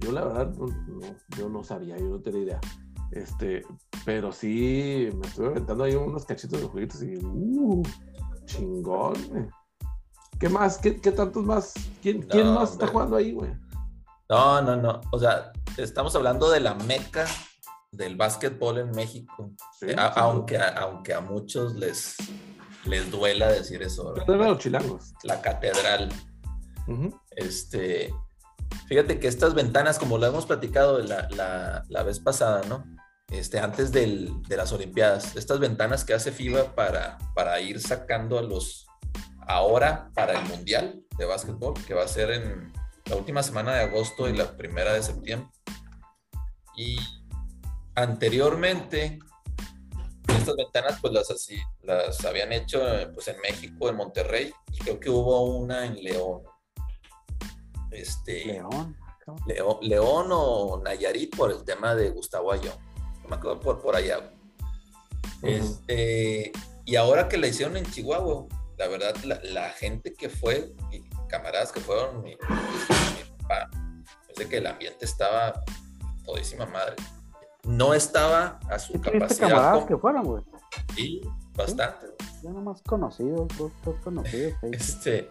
Yo 0.00 0.12
la 0.12 0.24
verdad 0.24 0.52
no, 0.56 0.66
no- 0.66 1.16
yo 1.36 1.48
no 1.48 1.62
sabía, 1.64 1.96
yo 1.98 2.04
no 2.06 2.20
tenía 2.20 2.42
idea. 2.42 2.60
Este, 3.12 3.62
pero 4.04 4.32
sí 4.32 5.08
me 5.14 5.26
estuve 5.26 5.46
aventando 5.48 5.84
ahí 5.84 5.94
unos 5.94 6.24
cachitos 6.24 6.60
de 6.60 6.66
jueguitos 6.66 7.02
y 7.02 7.16
uh, 7.16 7.82
chingón. 8.46 9.14
güey. 9.30 9.46
¿Qué 10.40 10.48
más? 10.48 10.78
¿Qué, 10.78 11.00
qué 11.00 11.12
tantos 11.12 11.44
más? 11.44 11.72
¿Quién, 12.02 12.22
quién 12.22 12.52
más 12.52 12.72
está 12.72 12.88
jugando 12.88 13.16
ahí, 13.16 13.32
güey? 13.32 13.52
No, 14.28 14.60
no, 14.62 14.76
no. 14.76 15.00
O 15.12 15.18
sea, 15.18 15.52
estamos 15.76 16.14
hablando 16.16 16.50
de 16.50 16.58
la 16.60 16.74
meca 16.74 17.24
del 17.92 18.16
básquetbol 18.16 18.78
en 18.78 18.90
México. 18.90 19.52
Sí, 19.78 19.86
Eh, 19.90 19.94
a- 19.96 20.08
sí. 20.12 20.20
aunque, 20.20 20.58
a, 20.58 20.68
aunque 20.80 21.14
a 21.14 21.20
muchos 21.20 21.74
les, 21.76 22.16
les 22.86 23.08
duela 23.12 23.46
decir 23.52 23.80
eso. 23.82 24.08
¿verdad? 24.10 24.24
Pero 24.26 24.42
de 24.42 24.48
los 24.50 24.58
chilangos. 24.58 25.12
La 25.22 25.40
catedral. 25.40 26.08
Este, 27.30 28.12
fíjate 28.88 29.18
que 29.18 29.28
estas 29.28 29.54
ventanas, 29.54 29.98
como 29.98 30.18
lo 30.18 30.26
hemos 30.26 30.46
platicado 30.46 30.98
la, 30.98 31.28
la- 31.30 31.84
la 31.88 32.02
vez 32.02 32.20
pasada, 32.20 32.62
¿no? 32.68 32.84
Este, 33.30 33.58
antes 33.58 33.90
de 33.90 34.30
las 34.48 34.72
Olimpiadas, 34.72 35.34
estas 35.34 35.58
ventanas 35.58 36.04
que 36.04 36.14
hace 36.14 36.30
FIBA 36.30 36.74
para, 36.74 37.18
para 37.34 37.60
ir 37.60 37.80
sacando 37.80 38.38
a 38.38 38.42
los 38.42 38.86
ahora 39.46 40.10
para 40.14 40.38
el 40.38 40.46
Mundial 40.48 41.02
de 41.18 41.24
básquetbol, 41.24 41.74
que 41.86 41.94
va 41.94 42.04
a 42.04 42.08
ser 42.08 42.30
en 42.30 42.72
la 43.06 43.16
última 43.16 43.42
semana 43.42 43.74
de 43.74 43.82
agosto 43.82 44.28
y 44.28 44.36
la 44.36 44.56
primera 44.56 44.92
de 44.92 45.02
septiembre. 45.02 45.48
Y 46.76 46.96
anteriormente, 47.94 49.18
estas 50.28 50.56
ventanas 50.56 50.98
pues 51.00 51.12
las, 51.12 51.30
así, 51.30 51.58
las 51.82 52.24
habían 52.24 52.52
hecho 52.52 52.80
pues, 53.14 53.28
en 53.28 53.40
México, 53.40 53.88
en 53.88 53.96
Monterrey, 53.96 54.52
y 54.72 54.78
creo 54.78 55.00
que 55.00 55.10
hubo 55.10 55.44
una 55.56 55.86
en 55.86 55.94
León. 56.02 56.42
Este, 57.94 58.44
León. 58.44 58.96
León, 59.46 59.76
León 59.80 60.26
o 60.30 60.80
Nayarit 60.84 61.34
por 61.34 61.50
el 61.50 61.64
tema 61.64 61.94
de 61.94 62.10
Gustavo 62.10 62.52
Ayón. 62.52 62.74
No 63.22 63.28
me 63.30 63.36
acuerdo 63.36 63.60
por, 63.60 63.80
por 63.80 63.96
allá. 63.96 64.18
güey. 64.18 65.58
Ujú. 65.60 65.66
Este, 65.72 66.52
y 66.84 66.96
ahora 66.96 67.28
que 67.28 67.38
la 67.38 67.46
hicieron 67.46 67.76
en 67.76 67.90
Chihuahua, 67.90 68.46
la 68.76 68.88
verdad, 68.88 69.14
la, 69.24 69.40
la 69.44 69.70
gente 69.70 70.12
que 70.14 70.28
fue, 70.28 70.74
y 70.92 71.02
camaradas 71.28 71.72
que 71.72 71.80
fueron, 71.80 72.22
mi, 72.22 72.30
mi 72.32 73.36
papá, 73.38 73.70
parece 74.26 74.48
que 74.48 74.56
el 74.58 74.66
ambiente 74.66 75.04
estaba 75.06 75.62
todísima 76.26 76.66
madre. 76.66 76.96
No 77.62 77.94
estaba 77.94 78.58
a 78.68 78.78
su 78.78 78.92
¿Sí 78.92 78.98
tuviste 78.98 79.18
capacidad. 79.20 79.48
camaradas 79.48 79.84
que 79.86 79.96
fueron, 79.96 80.24
güey? 80.24 80.42
Sí, 80.94 81.22
bastante. 81.54 82.06
Ya 82.42 82.50
nomás 82.50 82.82
conocidos, 82.82 83.48
dos, 83.56 83.72
dos 83.84 83.96
conocidos. 84.04 84.52
ahí. 84.62 84.70
Este, 84.72 85.30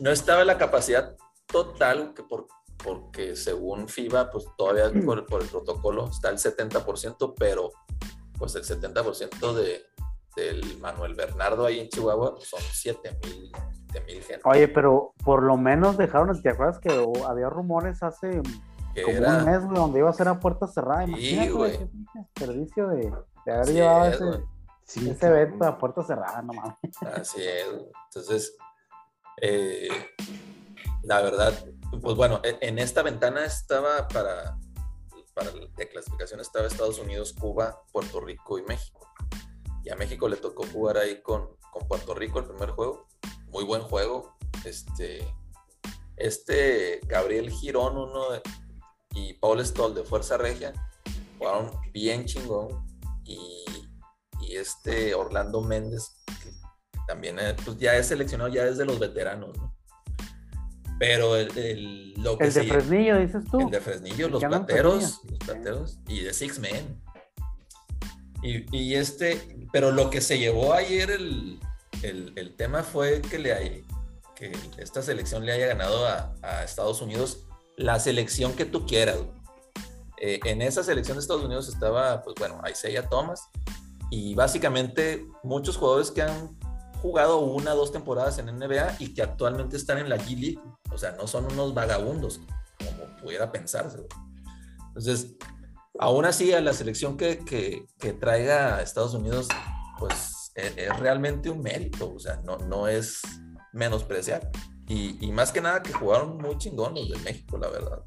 no 0.00 0.10
estaba 0.10 0.44
la 0.44 0.58
capacidad 0.58 1.16
total, 1.52 2.14
que 2.14 2.22
por, 2.24 2.46
porque 2.82 3.36
según 3.36 3.88
FIBA, 3.88 4.30
pues 4.30 4.44
todavía 4.56 4.90
por, 5.04 5.24
por 5.26 5.42
el 5.42 5.48
protocolo 5.48 6.08
está 6.08 6.30
el 6.30 6.38
70%, 6.38 7.34
pero 7.38 7.70
pues 8.38 8.54
el 8.56 8.64
70% 8.64 9.52
de, 9.54 9.82
del 10.34 10.78
Manuel 10.80 11.14
Bernardo 11.14 11.66
ahí 11.66 11.78
en 11.80 11.88
Chihuahua 11.88 12.34
son 12.40 12.60
7 12.72 13.18
mil 13.24 13.52
gente. 14.22 14.40
Oye, 14.44 14.68
pero 14.68 15.12
por 15.22 15.42
lo 15.42 15.56
menos 15.58 15.96
dejaron, 15.98 16.40
¿te 16.42 16.48
acuerdas 16.48 16.78
que 16.80 16.88
había 17.28 17.50
rumores 17.50 18.02
hace 18.02 18.40
como 19.04 19.16
era- 19.18 19.38
un 19.38 19.44
mes, 19.44 19.62
güey, 19.64 19.76
donde 19.76 19.98
iba 19.98 20.08
a 20.10 20.14
ser 20.14 20.28
a 20.28 20.40
puerta 20.40 20.66
cerrada? 20.66 21.04
Sí, 21.06 21.10
Imagínate, 21.34 21.50
güey. 21.52 21.78
qué 21.78 21.86
pinche 21.86 22.18
desperdicio 22.18 22.88
de, 22.88 22.96
de 23.44 23.52
haber 23.52 23.60
Así 23.60 23.72
llevado 23.74 24.04
es, 24.06 24.14
ese, 24.14 24.24
güey. 24.24 24.38
Sí, 24.84 25.10
ese 25.10 25.18
cabrón. 25.20 25.38
evento 25.40 25.64
a 25.66 25.78
puerta 25.78 26.02
cerrada, 26.02 26.42
no 26.42 26.52
mames. 26.54 26.76
Así 27.14 27.42
es. 27.42 27.70
güey. 27.70 27.86
Entonces, 28.06 28.56
eh, 29.40 29.88
la 31.02 31.20
verdad, 31.20 31.52
pues 32.00 32.16
bueno, 32.16 32.40
e- 32.44 32.58
en 32.60 32.78
esta 32.78 33.02
ventana 33.02 33.44
estaba 33.44 34.08
para, 34.08 34.58
para 35.34 35.50
de 35.50 35.88
clasificación 35.88 36.40
estaba 36.40 36.66
Estados 36.66 36.98
Unidos, 36.98 37.32
Cuba, 37.32 37.82
Puerto 37.92 38.20
Rico 38.20 38.58
y 38.58 38.62
México. 38.62 39.08
Y 39.84 39.90
a 39.90 39.96
México 39.96 40.28
le 40.28 40.36
tocó 40.36 40.64
jugar 40.66 40.96
ahí 40.98 41.20
con, 41.22 41.56
con 41.72 41.88
Puerto 41.88 42.14
Rico 42.14 42.38
el 42.38 42.46
primer 42.46 42.70
juego. 42.70 43.08
Muy 43.48 43.64
buen 43.64 43.82
juego. 43.82 44.36
Este, 44.64 45.26
este 46.16 47.00
Gabriel 47.06 47.50
Girón, 47.50 47.96
uno 47.96 48.26
y 49.14 49.34
Paul 49.34 49.64
Stoll 49.64 49.94
de 49.94 50.04
Fuerza 50.04 50.36
Regia, 50.36 50.72
jugaron 51.38 51.70
bien 51.92 52.24
chingón. 52.26 52.86
Y, 53.24 53.64
y 54.40 54.56
este 54.56 55.14
Orlando 55.14 55.60
Méndez, 55.60 56.22
que 56.42 56.50
también 57.06 57.38
eh, 57.38 57.56
pues 57.64 57.76
ya 57.76 57.96
es 57.96 58.08
seleccionado 58.08 58.50
ya 58.50 58.64
desde 58.64 58.84
los 58.84 58.98
veteranos, 58.98 59.56
¿no? 59.58 59.76
Pero 60.98 61.36
el, 61.36 61.56
el- 61.58 62.14
lo 62.14 62.38
que 62.38 62.44
El 62.44 62.52
de 62.52 62.62
se- 62.62 62.68
Fresnillo, 62.68 63.18
dices 63.18 63.42
tú. 63.50 63.60
el 63.60 63.70
de 63.70 63.80
Fresnillo, 63.80 64.28
los 64.28 64.42
plateros, 64.44 64.94
Fresnillo. 65.20 65.30
los 65.30 65.38
plateros, 65.38 65.98
y 66.08 66.20
de 66.20 66.32
Six 66.32 66.58
Men. 66.60 67.00
Y, 68.42 68.76
y 68.76 68.94
este, 68.96 69.66
pero 69.72 69.92
lo 69.92 70.10
que 70.10 70.20
se 70.20 70.38
llevó 70.38 70.72
ayer 70.74 71.10
el, 71.10 71.60
el- 72.02 72.32
el 72.36 72.54
tema 72.56 72.82
fue 72.82 73.20
que, 73.22 73.38
le 73.38 73.52
hay, 73.52 73.84
que 74.34 74.52
esta 74.78 75.02
selección 75.02 75.46
le 75.46 75.52
haya 75.52 75.66
ganado 75.66 76.06
a, 76.06 76.34
a 76.42 76.64
Estados 76.64 77.00
Unidos 77.02 77.44
la 77.76 77.98
selección 78.00 78.52
que 78.54 78.64
tú 78.64 78.86
quieras. 78.86 79.18
Eh, 80.20 80.38
en 80.44 80.62
esa 80.62 80.84
selección 80.84 81.16
de 81.16 81.20
Estados 81.22 81.44
Unidos 81.44 81.68
estaba, 81.68 82.22
pues 82.22 82.34
bueno, 82.38 82.60
Isaiah 82.70 83.08
Thomas 83.08 83.48
y 84.10 84.34
básicamente 84.34 85.26
muchos 85.42 85.76
jugadores 85.76 86.10
que 86.10 86.22
han 86.22 86.56
jugado 87.00 87.38
una 87.40 87.74
o 87.74 87.76
dos 87.76 87.90
temporadas 87.92 88.38
en 88.38 88.46
NBA 88.46 88.96
y 89.00 89.14
que 89.14 89.22
actualmente 89.22 89.76
están 89.76 89.98
en 89.98 90.08
la 90.08 90.18
G 90.18 90.38
League. 90.38 90.58
O 90.92 90.98
sea, 90.98 91.12
no 91.12 91.26
son 91.26 91.46
unos 91.52 91.74
vagabundos, 91.74 92.40
como 92.78 93.16
pudiera 93.22 93.50
pensarse. 93.50 94.06
Entonces, 94.88 95.36
aún 95.98 96.24
así, 96.24 96.52
a 96.52 96.60
la 96.60 96.72
selección 96.72 97.16
que, 97.16 97.38
que, 97.38 97.86
que 97.98 98.12
traiga 98.12 98.76
a 98.76 98.82
Estados 98.82 99.14
Unidos, 99.14 99.48
pues 99.98 100.52
es, 100.54 100.76
es 100.76 100.98
realmente 101.00 101.50
un 101.50 101.60
mérito, 101.62 102.12
o 102.14 102.18
sea, 102.18 102.36
no, 102.44 102.58
no 102.58 102.88
es 102.88 103.22
menospreciar. 103.72 104.50
Y, 104.88 105.32
más 105.32 105.52
que 105.52 105.62
nada 105.62 105.82
que 105.82 105.92
jugaron 105.92 106.36
muy 106.36 106.58
chingón 106.58 106.94
los 106.94 107.08
de 107.08 107.16
México, 107.20 107.56
la 107.56 107.68
verdad. 107.68 108.04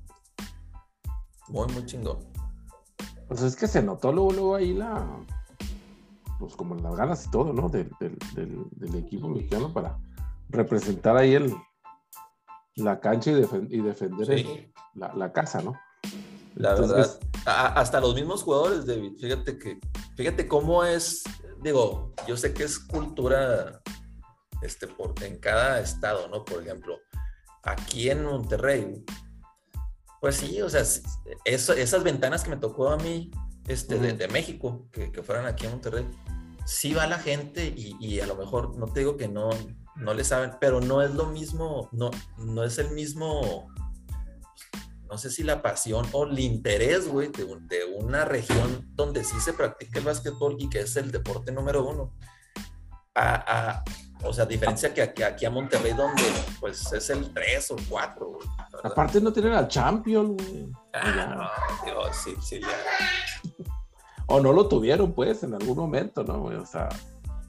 Muy, 1.47 1.67
muy 1.73 1.83
chingón. 1.85 2.19
Pues 3.27 3.41
es 3.41 3.55
que 3.55 3.67
se 3.67 3.81
notó 3.81 4.11
luego, 4.11 4.31
luego 4.31 4.55
ahí 4.55 4.73
la. 4.73 5.07
Pues 6.39 6.55
como 6.55 6.75
las 6.75 6.95
ganas 6.95 7.25
y 7.25 7.31
todo, 7.31 7.53
¿no? 7.53 7.69
Del- 7.69 7.89
del 8.35 8.95
equipo 8.95 9.27
mexicano 9.29 9.73
para 9.73 9.97
representar 10.49 11.17
ahí 11.17 11.33
el, 11.33 11.55
la 12.75 12.99
cancha 12.99 13.31
y, 13.31 13.35
defen- 13.35 13.67
y 13.69 13.81
defender 13.81 14.31
el- 14.31 14.71
la, 14.95 15.13
la 15.13 15.31
casa, 15.31 15.61
¿no? 15.61 15.73
la 16.55 16.71
Entonces- 16.71 17.19
verdad. 17.19 17.19
A- 17.47 17.79
hasta 17.79 17.99
los 17.99 18.15
mismos 18.15 18.41
jugadores, 18.43 18.85
David, 18.85 19.13
fíjate 19.19 19.59
que, 19.59 19.79
fíjate 20.15 20.47
cómo 20.47 20.83
es, 20.83 21.23
digo, 21.61 22.13
yo 22.27 22.35
sé 22.37 22.53
que 22.53 22.63
es 22.63 22.79
cultura 22.79 23.81
este, 24.61 24.87
por, 24.87 25.13
en 25.23 25.37
cada 25.37 25.79
estado, 25.79 26.27
¿no? 26.29 26.43
Por 26.43 26.63
ejemplo, 26.63 26.97
aquí 27.63 28.09
en 28.09 28.23
Monterrey, 28.25 29.03
pues 30.21 30.37
sí, 30.37 30.59
o 30.61 30.69
sea, 30.69 30.81
eso- 31.45 31.73
esas 31.73 32.03
ventanas 32.03 32.43
que 32.43 32.49
me 32.49 32.57
tocó 32.57 32.89
a 32.89 32.97
mí 32.97 33.29
este, 33.67 33.99
de, 33.99 34.13
de 34.13 34.27
México, 34.29 34.87
que, 34.91 35.11
que 35.11 35.21
fueran 35.23 35.45
aquí 35.45 35.65
en 35.65 35.71
Monterrey, 35.73 36.07
sí 36.65 36.93
va 36.93 37.05
la 37.05 37.19
gente 37.19 37.65
y, 37.75 37.95
y 37.99 38.19
a 38.21 38.25
lo 38.27 38.35
mejor, 38.35 38.75
no 38.77 38.87
te 38.87 39.01
digo 39.01 39.17
que 39.17 39.27
no, 39.27 39.49
no 39.95 40.13
le 40.13 40.23
saben, 40.23 40.51
pero 40.59 40.81
no 40.81 41.01
es 41.01 41.13
lo 41.13 41.25
mismo, 41.27 41.89
no, 41.91 42.11
no 42.37 42.63
es 42.63 42.77
el 42.79 42.91
mismo, 42.91 43.69
no 45.09 45.17
sé 45.17 45.29
si 45.31 45.43
la 45.43 45.61
pasión 45.61 46.05
o 46.11 46.25
el 46.25 46.37
interés, 46.39 47.07
güey, 47.07 47.29
de, 47.29 47.43
un- 47.43 47.67
de 47.67 47.85
una 47.97 48.25
región 48.25 48.89
donde 48.95 49.23
sí 49.23 49.39
se 49.39 49.53
practica 49.53 49.99
el 49.99 50.05
básquetbol 50.05 50.55
y 50.59 50.69
que 50.69 50.81
es 50.81 50.95
el 50.97 51.11
deporte 51.11 51.51
número 51.51 51.85
uno. 51.87 52.13
A, 53.13 53.75
a- 53.77 53.83
o 54.23 54.33
sea, 54.33 54.43
a 54.45 54.47
diferencia 54.47 54.93
que 54.93 55.01
aquí, 55.01 55.23
aquí 55.23 55.45
a 55.45 55.49
Monterrey, 55.51 55.93
donde 55.93 56.23
pues 56.59 56.91
es 56.91 57.09
el 57.09 57.31
3 57.33 57.71
o 57.71 57.75
4, 57.87 58.27
güey. 58.27 58.47
¿verdad? 58.71 58.91
Aparte 58.91 59.21
no 59.21 59.31
tienen 59.31 59.53
al 59.53 59.67
champion, 59.67 60.35
güey. 60.35 60.67
Ah, 60.93 61.51
no, 61.85 61.85
Dios, 61.85 62.15
sí, 62.23 62.35
sí, 62.41 62.59
ya. 62.61 62.67
O 64.27 64.39
no 64.39 64.51
lo 64.53 64.67
tuvieron, 64.67 65.13
pues, 65.13 65.43
en 65.43 65.53
algún 65.53 65.77
momento, 65.77 66.23
¿no, 66.23 66.41
güey? 66.41 66.57
O 66.57 66.65
sea, 66.65 66.89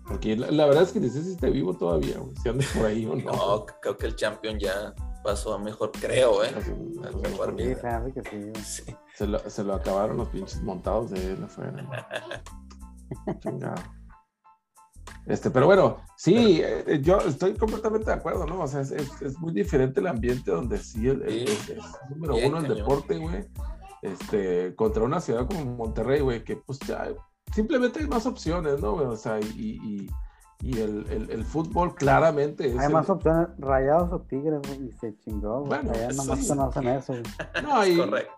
porque 0.08 0.36
la, 0.36 0.50
la 0.50 0.66
verdad 0.66 0.82
es 0.84 0.92
que 0.92 1.00
ni 1.00 1.08
sé 1.08 1.22
si 1.22 1.32
esté 1.32 1.50
vivo 1.50 1.74
todavía, 1.74 2.18
güey. 2.18 2.34
Si 2.36 2.48
anda 2.48 2.64
por 2.76 2.86
ahí 2.86 3.06
o 3.06 3.16
no. 3.16 3.32
No, 3.32 3.66
creo 3.80 3.96
que 3.96 4.06
el 4.06 4.16
champion 4.16 4.58
ya 4.58 4.94
pasó 5.24 5.54
a 5.54 5.58
mejor, 5.58 5.90
creo, 5.92 6.44
¿eh? 6.44 6.50
Así, 6.56 6.70
A 6.70 7.10
pues, 7.10 7.16
mejor 7.30 7.54
Sí, 7.58 7.64
me 7.82 7.88
hace 7.90 8.12
que 8.12 8.22
sí. 8.54 8.62
Sí. 8.84 8.96
Se 9.14 9.26
lo, 9.26 9.38
se 9.50 9.64
lo 9.64 9.74
acabaron 9.74 10.16
los 10.18 10.28
pinches 10.28 10.62
montados 10.62 11.10
de 11.10 11.32
él 11.32 11.42
afuera. 11.44 12.08
Chingado. 13.40 13.82
Este, 15.26 15.50
pero 15.50 15.66
bueno, 15.66 15.96
sí, 16.16 16.60
eh, 16.62 17.00
yo 17.02 17.18
estoy 17.18 17.54
completamente 17.54 18.06
de 18.10 18.16
acuerdo, 18.16 18.46
¿no? 18.46 18.60
O 18.62 18.66
sea, 18.68 18.80
es, 18.82 18.92
es- 18.92 19.20
es 19.22 19.38
muy 19.40 19.52
diferente 19.52 19.98
el 19.98 20.06
ambiente 20.06 20.52
donde 20.52 20.78
sí 20.78 21.08
el, 21.08 21.22
el- 21.22 21.48
Sí. 21.48 21.72
el- 21.72 21.78
es 21.78 21.84
número 22.10 22.34
uno 22.36 22.58
el 22.58 22.62
cañón. 22.62 22.76
deporte, 22.78 23.18
güey. 23.18 23.44
Este, 24.02 24.74
contra 24.76 25.02
una 25.02 25.20
ciudad 25.20 25.46
como 25.48 25.64
Monterrey, 25.64 26.20
güey, 26.20 26.44
que 26.44 26.56
pues 26.56 26.78
ya 26.80 27.08
simplemente 27.54 28.00
hay 28.00 28.06
más 28.06 28.26
opciones, 28.26 28.80
¿no? 28.80 28.94
O 28.94 29.16
sea, 29.16 29.38
y, 29.40 29.44
y, 29.82 30.10
y 30.60 30.78
el, 30.80 31.06
el- 31.10 31.30
el 31.30 31.44
fútbol 31.44 31.94
claramente 31.94 32.66
es. 32.66 32.78
Hay 32.78 32.86
el- 32.86 32.92
más 32.92 33.08
opciones, 33.10 33.48
rayados 33.58 34.12
o 34.12 34.20
tigres, 34.20 34.60
güey, 34.66 34.88
y 34.88 34.92
se 34.92 35.16
chingó, 35.18 35.60
güey. 35.64 35.80
Bueno, 35.82 35.92
eso 35.92 36.22
nomás 36.24 36.40
sí. 36.40 36.48
conocen 36.48 36.88
eso. 36.88 37.14
No, 37.62 37.86
y, 37.86 37.96
Correcto. 37.96 38.32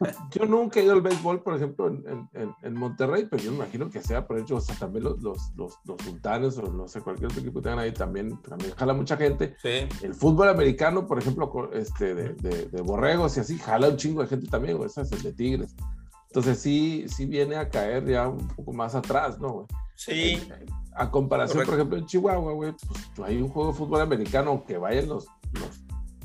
Yo 0.30 0.46
nunca 0.46 0.78
he 0.78 0.84
ido 0.84 0.92
al 0.92 1.00
béisbol, 1.00 1.42
por 1.42 1.56
ejemplo, 1.56 1.88
en, 1.88 2.28
en, 2.32 2.54
en 2.62 2.74
Monterrey, 2.74 3.26
pero 3.28 3.42
yo 3.42 3.50
me 3.50 3.56
imagino 3.56 3.90
que 3.90 4.00
sea, 4.00 4.28
por 4.28 4.38
hecho, 4.38 4.54
o 4.54 4.60
sea, 4.60 4.76
también 4.76 5.02
los, 5.02 5.20
los, 5.20 5.52
los, 5.56 5.76
los 5.84 6.00
sultanes 6.02 6.56
o 6.56 6.62
no 6.72 6.86
sé, 6.86 7.00
cualquier 7.00 7.26
otro 7.30 7.40
equipo 7.40 7.58
que 7.58 7.64
tengan 7.64 7.80
ahí 7.80 7.90
también, 7.92 8.40
también 8.42 8.70
jala 8.76 8.94
mucha 8.94 9.16
gente. 9.16 9.56
Sí. 9.60 9.88
El 10.00 10.14
fútbol 10.14 10.50
americano, 10.50 11.04
por 11.04 11.18
ejemplo, 11.18 11.50
este, 11.72 12.14
de, 12.14 12.34
de, 12.34 12.66
de 12.66 12.82
borregos 12.82 13.36
y 13.38 13.40
así, 13.40 13.58
jala 13.58 13.88
un 13.88 13.96
chingo 13.96 14.22
de 14.22 14.28
gente 14.28 14.46
también, 14.46 14.76
güey, 14.76 14.86
ese 14.88 15.00
es 15.00 15.10
el 15.10 15.20
de 15.20 15.32
Tigres. 15.32 15.74
Entonces 16.28 16.58
sí, 16.60 17.06
sí 17.08 17.26
viene 17.26 17.56
a 17.56 17.68
caer 17.68 18.06
ya 18.06 18.28
un 18.28 18.46
poco 18.48 18.72
más 18.72 18.94
atrás, 18.94 19.38
¿no, 19.40 19.48
güey? 19.48 19.66
Sí. 19.94 20.40
A 20.94 21.10
comparación, 21.10 21.64
Correcto. 21.64 21.70
por 21.70 21.78
ejemplo, 21.78 21.98
en 21.98 22.06
Chihuahua, 22.06 22.52
güey, 22.52 22.74
pues 23.16 23.28
hay 23.28 23.40
un 23.40 23.48
juego 23.48 23.72
de 23.72 23.78
fútbol 23.78 24.00
americano 24.00 24.64
que 24.66 24.76
vayan 24.78 25.08
los, 25.08 25.26
los 25.52 25.80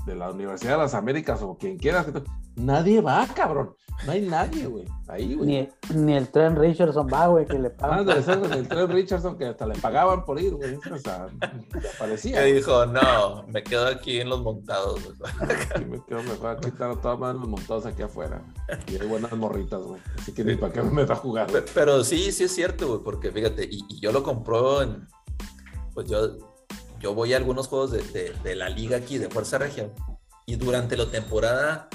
de 0.06 0.16
la 0.16 0.32
Universidad 0.32 0.74
de 0.74 0.78
las 0.80 0.94
Américas 0.94 1.42
o 1.42 1.58
quien 1.58 1.78
quiera. 1.78 2.06
que 2.06 2.12
to- 2.12 2.24
Nadie 2.56 3.02
va, 3.02 3.26
cabrón. 3.34 3.76
No 4.06 4.12
hay 4.12 4.22
nadie, 4.28 4.66
güey. 4.68 4.86
Ahí, 5.08 5.36
güey. 5.36 5.48
Ni, 5.92 5.96
ni 5.96 6.14
el 6.16 6.30
Trent 6.30 6.58
Richardson 6.58 7.08
va, 7.12 7.28
güey, 7.28 7.46
que 7.46 7.58
le 7.60 7.70
pagan. 7.70 8.10
Ese 8.10 8.40
con 8.40 8.52
el 8.52 8.68
Trent 8.68 8.92
Richardson 8.92 9.38
que 9.38 9.46
hasta 9.46 9.66
le 9.68 9.76
pagaban 9.76 10.26
por 10.26 10.40
ir, 10.42 10.54
güey. 10.56 10.76
O 10.76 10.98
sea, 10.98 11.28
le 11.82 11.90
aparecía. 11.90 12.44
Que 12.44 12.54
dijo, 12.54 12.86
no, 12.88 13.44
me 13.48 13.64
quedo 13.64 13.88
aquí 13.88 14.20
en 14.20 14.30
los 14.30 14.42
montados. 14.42 15.00
güey". 15.06 15.86
Me 15.86 16.04
quedo 16.06 16.24
mejor 16.24 16.58
aquí 16.58 16.70
están 16.70 17.00
todas 17.02 17.20
madres 17.20 17.40
los 17.42 17.50
montados 17.50 17.86
aquí 17.86 18.02
afuera. 18.02 18.42
Y 18.88 18.98
hay 18.98 19.08
buenas 19.08 19.32
morritas, 19.34 19.80
güey. 19.82 20.02
Así 20.20 20.34
que 20.34 20.44
ni 20.44 20.56
para 20.56 20.74
qué 20.74 20.82
me 20.82 20.92
meto 20.92 21.14
a 21.14 21.18
jugar. 21.18 21.48
Pe- 21.48 21.64
Pero 21.74 22.04
sí, 22.04 22.32
sí 22.32 22.44
es 22.46 22.54
cierto, 22.54 22.88
güey, 22.88 23.00
porque 23.04 23.32
fíjate, 23.32 23.64
y, 23.64 23.80
y 23.88 24.00
yo 24.00 24.12
lo 24.12 24.24
compro 24.24 24.82
en, 24.82 25.08
pues 25.94 26.10
yo, 26.10 26.20
yo 27.04 27.14
voy 27.14 27.34
a 27.34 27.38
algunos 27.38 27.68
juegos 27.68 27.92
de, 27.92 28.02
de- 28.02 28.34
de 28.44 28.56
la 28.56 28.70
liga 28.70 28.98
aquí, 28.98 29.18
de 29.20 29.30
Fuerza 29.30 29.58
Región, 29.60 29.94
y 30.48 30.56
durante 30.56 30.96
la 30.98 31.06
temporada, 31.12 31.90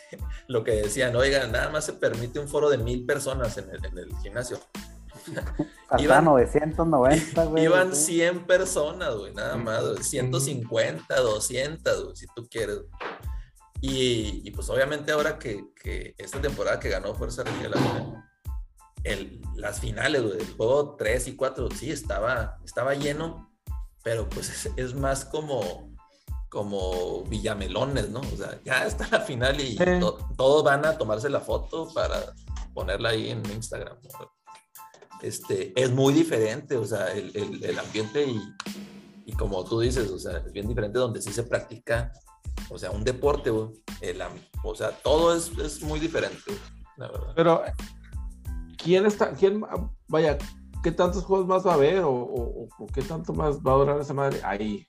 lo 0.48 0.64
que 0.64 0.72
decían, 0.72 1.14
oiga, 1.14 1.46
nada 1.46 1.68
más 1.70 1.84
se 1.84 1.92
permite 1.92 2.40
un 2.40 2.48
foro 2.48 2.70
de 2.70 2.78
mil 2.78 3.04
personas 3.06 3.56
en 3.58 3.68
el, 3.70 3.84
en 3.84 3.98
el 3.98 4.16
gimnasio. 4.22 4.58
Hasta 5.88 6.02
iban- 6.02 6.24
990, 6.24 7.44
güey. 7.46 7.64
Iban 7.64 7.94
sí. 7.94 8.14
100 8.16 8.46
personas, 8.46 9.14
güey, 9.14 9.34
nada 9.34 9.56
más, 9.56 9.82
güey, 9.84 10.02
150, 10.02 11.20
200, 11.20 12.04
güey, 12.04 12.16
si 12.16 12.26
tú 12.34 12.48
quieres. 12.50 12.80
Y, 13.82 14.40
y, 14.44 14.50
pues 14.52 14.70
obviamente 14.70 15.12
ahora 15.12 15.38
que, 15.38 15.62
que 15.80 16.14
esta 16.16 16.40
temporada 16.40 16.80
que 16.80 16.88
ganó 16.88 17.14
Fuerza 17.14 17.42
Regia 17.44 17.68
la 17.68 17.76
final, 17.76 18.24
el, 19.02 19.42
las 19.56 19.78
finales, 19.80 20.22
güey, 20.22 20.38
el 20.40 20.54
juego 20.56 20.96
3 20.96 21.28
y 21.28 21.36
4, 21.36 21.68
sí, 21.70 21.90
estaba, 21.90 22.58
estaba 22.64 22.94
lleno, 22.94 23.53
pero 24.04 24.28
pues 24.28 24.48
es, 24.50 24.70
es 24.76 24.94
más 24.94 25.24
como, 25.24 25.92
como 26.50 27.24
Villamelones, 27.24 28.10
¿no? 28.10 28.20
O 28.20 28.36
sea, 28.36 28.60
ya 28.64 28.86
está 28.86 29.08
la 29.10 29.20
final 29.20 29.60
y 29.60 29.76
Sí. 29.76 29.84
to- 29.98 30.18
todos 30.36 30.62
van 30.62 30.84
a 30.86 30.96
tomarse 30.96 31.28
la 31.28 31.40
foto 31.40 31.92
para 31.92 32.32
ponerla 32.74 33.08
ahí 33.10 33.30
en 33.30 33.42
Instagram. 33.50 33.96
Este, 35.22 35.72
es 35.80 35.90
muy 35.90 36.12
diferente, 36.12 36.76
o 36.76 36.84
sea, 36.84 37.08
el, 37.12 37.30
el- 37.34 37.64
el 37.64 37.78
ambiente 37.78 38.26
y, 38.26 38.38
y 39.26 39.32
como 39.32 39.64
tú 39.64 39.80
dices, 39.80 40.10
o 40.10 40.18
sea, 40.18 40.38
es 40.38 40.52
bien 40.52 40.68
diferente 40.68 40.98
donde 40.98 41.22
sí 41.22 41.32
se 41.32 41.44
practica, 41.44 42.12
o 42.68 42.78
sea, 42.78 42.90
un 42.90 43.04
deporte, 43.04 43.50
el 44.02 44.22
o 44.62 44.74
sea, 44.74 44.90
todo 44.90 45.34
es, 45.34 45.50
es 45.58 45.82
muy 45.82 45.98
diferente, 45.98 46.52
la 46.98 47.08
verdad. 47.08 47.32
Pero, 47.34 47.62
¿quién 48.76 49.06
está, 49.06 49.32
quién, 49.32 49.64
vaya, 50.08 50.36
qué 50.84 50.92
tantos 50.92 51.24
juegos 51.24 51.46
más 51.48 51.66
va 51.66 51.72
a 51.72 51.74
haber 51.74 52.00
o, 52.04 52.10
o- 52.12 52.68
o 52.78 52.86
qué 52.94 53.02
tanto 53.02 53.32
más 53.32 53.58
va 53.58 53.72
a 53.72 53.76
durar 53.76 54.00
esa 54.00 54.14
madre 54.14 54.40
ahí? 54.44 54.86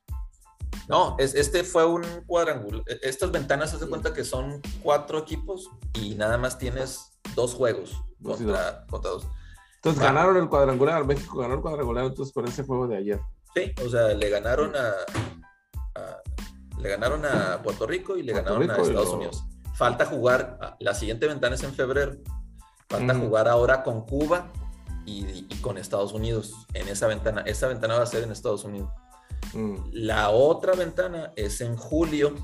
No, 0.87 1.15
es, 1.17 1.33
este 1.33 1.63
fue 1.63 1.85
un 1.85 2.03
cuadrangular. 2.27 2.83
e- 2.85 2.99
Estas 3.01 3.31
ventanas, 3.31 3.71
se 3.71 3.77
de 3.79 3.87
cuenta 3.87 4.13
que 4.13 4.23
son 4.23 4.61
cuatro 4.83 5.17
equipos 5.19 5.69
y 5.93 6.13
nada 6.15 6.37
más 6.37 6.57
tienes 6.59 7.17
dos 7.33 7.55
juegos 7.55 8.03
Dos 8.19 8.41
y 8.41 8.43
contra, 8.43 8.85
contra 8.87 9.11
dos. 9.11 9.27
Entonces 9.77 10.01
Va. 10.01 10.07
ganaron 10.07 10.37
el 10.37 10.49
cuadrangular, 10.49 11.05
México 11.05 11.39
ganó 11.39 11.55
el 11.55 11.61
cuadrangular 11.61 12.05
entonces 12.05 12.33
con 12.33 12.45
ese 12.47 12.63
juego 12.63 12.87
de 12.87 12.97
ayer. 12.97 13.19
Sí, 13.55 13.71
o 13.83 13.89
sea, 13.89 14.09
le 14.09 14.29
ganaron 14.29 14.75
a, 14.75 14.89
a- 15.99 16.21
le 16.79 16.89
ganaron 16.89 17.25
a 17.25 17.61
Puerto 17.63 17.87
Rico 17.87 18.17
y 18.17 18.23
le 18.23 18.33
Puerto 18.33 18.53
ganaron 18.53 18.69
a 18.69 18.73
Rico 18.75 18.87
Estados 18.87 19.09
lo- 19.09 19.15
Unidos. 19.15 19.43
Falta 19.75 20.05
jugar, 20.05 20.57
a- 20.61 20.75
la 20.79 20.93
siguiente 20.93 21.25
ventana 21.27 21.55
es 21.55 21.63
en 21.63 21.73
febrero. 21.73 22.17
Falta 22.89 23.13
Ujú. 23.15 23.25
jugar 23.27 23.47
ahora 23.47 23.81
con 23.81 24.05
Cuba 24.05 24.51
y, 25.05 25.45
y 25.49 25.55
con 25.61 25.77
Estados 25.77 26.13
Unidos 26.13 26.53
en 26.73 26.87
esa 26.87 27.07
ventana. 27.07 27.41
Esa 27.41 27.67
ventana 27.67 27.95
va 27.97 28.03
a 28.03 28.07
ser 28.07 28.23
en 28.23 28.31
Estados 28.31 28.63
Unidos. 28.63 28.89
Mm, 29.53 29.75
La 29.91 30.29
otra 30.29 30.73
ventana 30.73 31.31
es 31.35 31.61
en 31.61 31.75
julio 31.77 32.35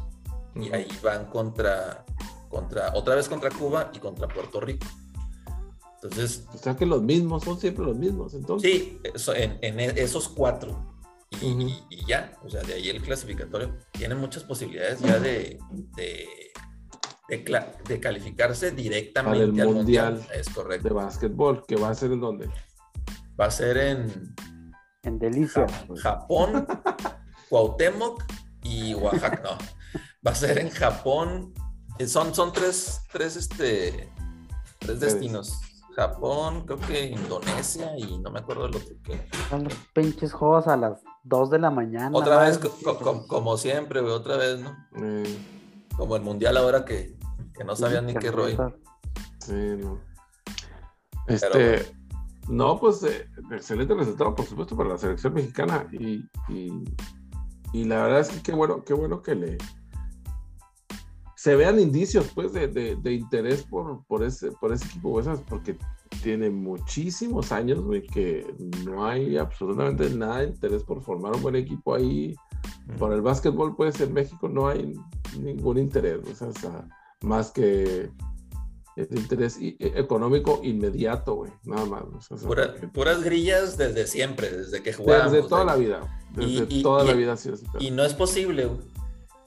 y 0.55 0.67
ujú. 0.67 0.75
ahí 0.75 0.87
van 1.03 1.25
contra, 1.25 2.05
contra, 2.49 2.93
otra 2.93 3.15
vez 3.15 3.27
contra 3.29 3.49
Cuba 3.49 3.91
y 3.93 3.99
contra 3.99 4.27
Puerto 4.27 4.59
Rico. 4.61 4.85
Entonces, 6.03 6.45
O 6.53 6.57
sea 6.57 6.75
que 6.75 6.85
los 6.85 7.01
mismos, 7.03 7.43
son 7.43 7.59
siempre 7.59 7.85
los 7.85 7.95
mismos, 7.95 8.33
entonces. 8.33 8.71
sí, 8.71 8.99
eso- 9.13 9.35
en, 9.35 9.59
en 9.61 9.79
e- 9.79 9.93
esos 10.01 10.27
cuatro. 10.29 10.89
Y, 11.41 11.45
y- 11.47 11.83
y 11.89 12.05
ya, 12.05 12.37
o 12.43 12.49
sea, 12.49 12.61
de 12.63 12.73
ahí 12.73 12.89
el 12.89 13.01
clasificatorio 13.01 13.75
tiene 13.91 14.15
muchas 14.15 14.43
posibilidades 14.43 14.99
ya 14.99 15.19
de, 15.19 15.59
de, 15.95 16.27
de 17.37 17.99
calificarse 17.99 18.71
directamente 18.71 19.39
Para 19.47 19.51
el 19.51 19.61
al 19.69 19.73
mundial. 19.75 20.13
Mundial. 20.15 20.27
Es 20.39 20.49
correcto. 20.49 20.87
De 20.89 20.93
básquetbol, 20.93 21.65
que 21.65 21.75
va 21.77 21.89
a 21.89 21.95
ser 21.95 22.11
en 22.11 22.19
donde. 22.21 22.49
Va 23.39 23.45
a 23.45 23.51
ser 23.51 23.77
en 23.77 24.35
En 25.03 25.17
Delicia. 25.17 25.65
Japón, 26.01 26.67
Cuauhtémoc 27.49 28.23
y 28.63 28.93
Oaxaca. 28.93 29.41
No, 29.43 29.57
va 30.25 30.31
a 30.31 30.35
ser 30.35 30.59
en 30.59 30.69
Japón. 30.69 31.53
Eh, 31.99 32.07
Son, 32.07 32.33
son 32.35 32.51
tres, 32.53 33.01
tres, 33.11 33.35
este, 33.35 34.09
tres 34.79 34.99
destinos. 34.99 35.59
Japón, 35.95 36.65
creo 36.65 36.79
que 36.79 37.05
Indonesia 37.07 37.91
y 37.97 38.17
no 38.19 38.31
me 38.31 38.39
acuerdo 38.39 38.65
el 38.65 38.75
otro 38.75 38.95
que. 39.03 39.27
Son 39.49 39.63
los 39.65 39.73
pinches 39.93 40.31
juegos 40.31 40.67
a 40.67 40.77
las 40.77 41.01
2 41.23 41.49
de 41.51 41.59
la 41.59 41.69
mañana. 41.69 42.11
Otra 42.13 42.39
vez, 42.39 42.57
co- 42.59 42.97
co- 42.97 43.27
como 43.27 43.57
siempre, 43.57 43.99
güey, 44.01 44.13
otra 44.13 44.37
vez, 44.37 44.59
¿no? 44.59 44.75
Eh, 45.03 45.37
Como 45.97 46.15
el 46.15 46.21
mundial 46.21 46.55
ahora 46.57 46.85
que, 46.85 47.17
que 47.53 47.63
no 47.63 47.75
sabían 47.75 48.05
ni 48.05 48.13
qué 48.15 48.31
rollo. 48.31 48.75
sí, 49.39 49.53
no. 49.79 49.99
Este, 51.27 51.85
no, 52.49 52.79
pues 52.79 53.03
eh, 53.03 53.27
excelente 53.51 53.93
resultado, 53.93 54.35
por 54.35 54.45
supuesto, 54.45 54.75
para 54.75 54.89
la 54.89 54.97
selección 54.97 55.33
mexicana. 55.33 55.87
Y, 55.91 56.25
y, 56.49 56.83
y 57.73 57.83
la 57.85 58.03
verdad 58.03 58.19
es 58.21 58.29
que 58.29 58.41
qué 58.41 58.51
bueno, 58.53 58.83
qué 58.83 58.93
bueno 58.93 59.21
que 59.21 59.35
le 59.35 59.57
se 61.35 61.55
vean 61.55 61.79
indicios 61.79 62.29
pues 62.35 62.53
de, 62.53 62.67
de- 62.67 62.95
de 62.97 63.13
interés 63.13 63.63
por, 63.63 64.05
por 64.05 64.21
ese, 64.23 64.51
por 64.51 64.71
ese 64.73 64.85
equipo, 64.85 65.19
esas, 65.19 65.39
porque 65.41 65.75
tiene 66.21 66.51
muchísimos 66.51 67.51
años, 67.51 67.81
güey, 67.81 68.05
que 68.05 68.45
no 68.85 69.05
hay 69.07 69.37
absolutamente 69.37 70.07
nada 70.11 70.39
de 70.41 70.49
interés 70.49 70.83
por 70.83 71.01
formar 71.01 71.35
un 71.35 71.41
buen 71.41 71.55
equipo 71.55 71.95
ahí. 71.95 72.35
Por 72.99 73.11
el 73.13 73.21
básquetbol, 73.21 73.75
pues 73.75 73.99
en 74.01 74.13
México 74.13 74.49
no 74.49 74.67
hay 74.67 74.93
ningún 75.39 75.79
interés, 75.79 76.19
o 76.29 76.35
sea, 76.35 76.47
o 76.49 76.53
sea, 76.53 76.87
más 77.21 77.51
que 77.51 78.09
el 78.97 79.07
interés 79.17 79.57
e- 79.61 79.77
económico 79.79 80.59
inmediato, 80.63 81.35
güey, 81.35 81.51
nada 81.63 81.85
más. 81.85 82.03
o 82.31 82.37
sea, 82.37 82.47
Pura- 82.47 82.75
puras 82.93 83.23
grillas 83.23 83.77
desde 83.77 84.05
siempre, 84.07 84.49
desde 84.51 84.83
que 84.83 84.93
jugábamos. 84.93 85.31
desde 85.31 85.47
toda 85.47 85.63
la 85.65 85.75
vida, 85.75 86.01
desde 86.35 86.65
Y- 86.69 86.79
y- 86.79 86.83
toda 86.83 87.03
la 87.03 87.13
vida 87.13 87.33
ha 87.33 87.37
sido 87.37 87.55
así. 87.55 87.65
Y 87.79 87.91
no 87.91 88.03
es 88.03 88.13
posible 88.13 88.65
güey, 88.65 88.79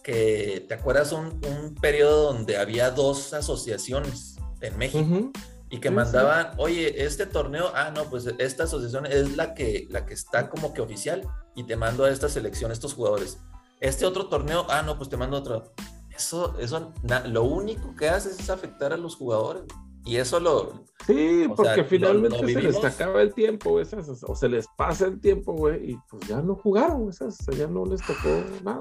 que, 0.03 0.65
¿te 0.69 0.75
acuerdas 0.75 1.13
un, 1.13 1.41
un 1.47 1.75
periodo 1.81 2.33
donde 2.33 2.57
había 2.57 2.91
dos 2.91 3.33
asociaciones 3.35 4.37
en 4.61 4.77
México 4.79 5.31
y 5.71 5.79
que 5.79 5.89
sí, 5.89 5.95
mandaban, 5.95 6.51
oye, 6.59 7.05
este 7.05 7.27
torneo, 7.27 7.71
ah, 7.75 7.91
no, 7.95 8.05
pues 8.05 8.27
esta 8.39 8.65
asociación 8.65 9.07
es 9.07 9.37
la 9.37 9.55
que, 9.55 9.87
la 9.91 10.07
que 10.07 10.15
está 10.15 10.49
como 10.49 10.73
que 10.73 10.81
oficial 10.81 11.23
y 11.55 11.65
te 11.65 11.77
mando 11.77 12.05
a 12.05 12.11
esta 12.11 12.29
selección, 12.29 12.71
estos 12.71 12.95
jugadores. 12.95 13.39
Este 13.81 14.07
otro 14.07 14.27
torneo, 14.29 14.67
ah, 14.71 14.83
no, 14.83 14.97
pues 14.97 15.09
te 15.11 15.17
mando 15.17 15.37
otro. 15.37 15.73
Eso, 16.17 16.57
eso, 16.59 16.93
na- 17.03 17.27
lo 17.27 17.45
único 17.45 17.95
que 17.97 18.09
hace 18.09 18.31
es 18.31 18.49
afectar 18.51 18.93
a 18.93 18.97
los 18.97 19.17
jugadores. 19.17 19.65
Y 20.07 20.17
eso 20.17 20.39
lo, 20.39 20.85
Sí, 21.07 21.45
porque 21.57 21.75
sea, 21.75 21.85
finalmente 21.85 22.41
lo 22.43 22.47
se 22.49 22.61
les 22.61 22.85
acaba 22.85 23.23
el 23.23 23.33
tiempo, 23.33 23.81
esas, 23.81 24.23
o 24.25 24.35
se 24.37 24.49
les 24.51 24.67
pasa 24.77 25.07
el 25.07 25.19
tiempo, 25.19 25.55
güey, 25.55 25.93
y 25.93 25.99
pues 26.11 26.29
ya 26.29 26.43
no 26.43 26.57
jugaron, 26.57 27.11
sea, 27.13 27.29
ya 27.57 27.67
no 27.67 27.87
les 27.87 28.03
tocó 28.03 28.45
nada. 28.63 28.81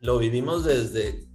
lo 0.00 0.18
vivimos 0.18 0.64
desde, 0.64 1.26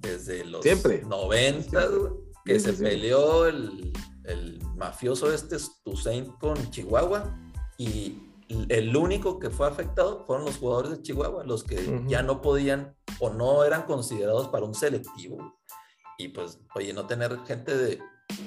desde 0.00 0.44
los 0.46 0.62
Siempre. 0.62 1.02
90, 1.06 1.86
güey, 1.88 2.12
que 2.46 2.58
Sí, 2.58 2.66
se 2.70 2.76
sí. 2.76 2.82
peleó 2.82 3.46
el, 3.46 3.92
el 4.24 4.60
mafioso 4.76 5.30
este 5.32 5.56
Toussaint 5.84 6.28
con 6.38 6.56
Chihuahua 6.70 7.38
y 7.76 8.23
el 8.48 8.96
único 8.96 9.38
que 9.38 9.50
fue 9.50 9.66
afectado 9.66 10.24
fueron 10.26 10.44
los 10.44 10.58
jugadores 10.58 10.90
de 10.92 11.02
Chihuahua, 11.02 11.44
los 11.44 11.64
que 11.64 12.02
ya 12.06 12.22
no 12.22 12.40
podían 12.42 12.94
o 13.20 13.30
no 13.30 13.64
eran 13.64 13.82
considerados 13.84 14.48
para 14.48 14.64
un 14.66 14.74
selectivo. 14.74 15.38
Y 16.18 16.28
pues, 16.28 16.60
oye, 16.74 16.92
no 16.92 17.06
tener 17.06 17.36
gente 17.46 17.76
de, 17.76 17.98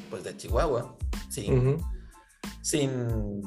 pues, 0.09 0.23
de 0.23 0.37
Chihuahua 0.37 0.95
sin, 1.29 1.77
sin 2.61 3.41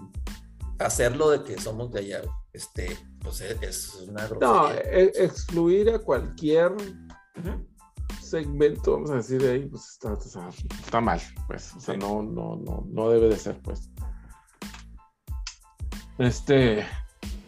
hacerlo 0.78 1.30
de 1.30 1.42
que 1.44 1.58
somos 1.60 1.90
de 1.92 2.00
allá, 2.00 2.22
este, 2.52 2.98
pues 3.20 3.40
es, 3.42 3.62
es 3.62 3.94
una 4.08 4.26
No, 4.28 4.64
grosería. 4.64 4.80
e- 4.90 5.12
excluir 5.24 5.90
a 5.90 5.98
cualquier 6.00 6.74
segmento, 8.20 8.92
vamos 8.92 9.10
a 9.10 9.16
decir, 9.16 9.40
de 9.42 9.50
ahí, 9.52 9.66
pues 9.66 9.88
está, 9.92 10.12
está 10.14 11.00
mal, 11.00 11.20
pues, 11.46 11.74
o 11.74 11.80
sea, 11.80 11.96
no, 11.96 12.22
no, 12.22 12.56
no, 12.56 12.84
no 12.88 13.10
debe 13.10 13.28
de 13.28 13.36
ser, 13.36 13.60
pues. 13.62 13.90
Este, 16.20 16.86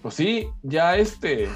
pues 0.00 0.14
sí, 0.14 0.48
ya 0.62 0.96
este, 0.96 1.46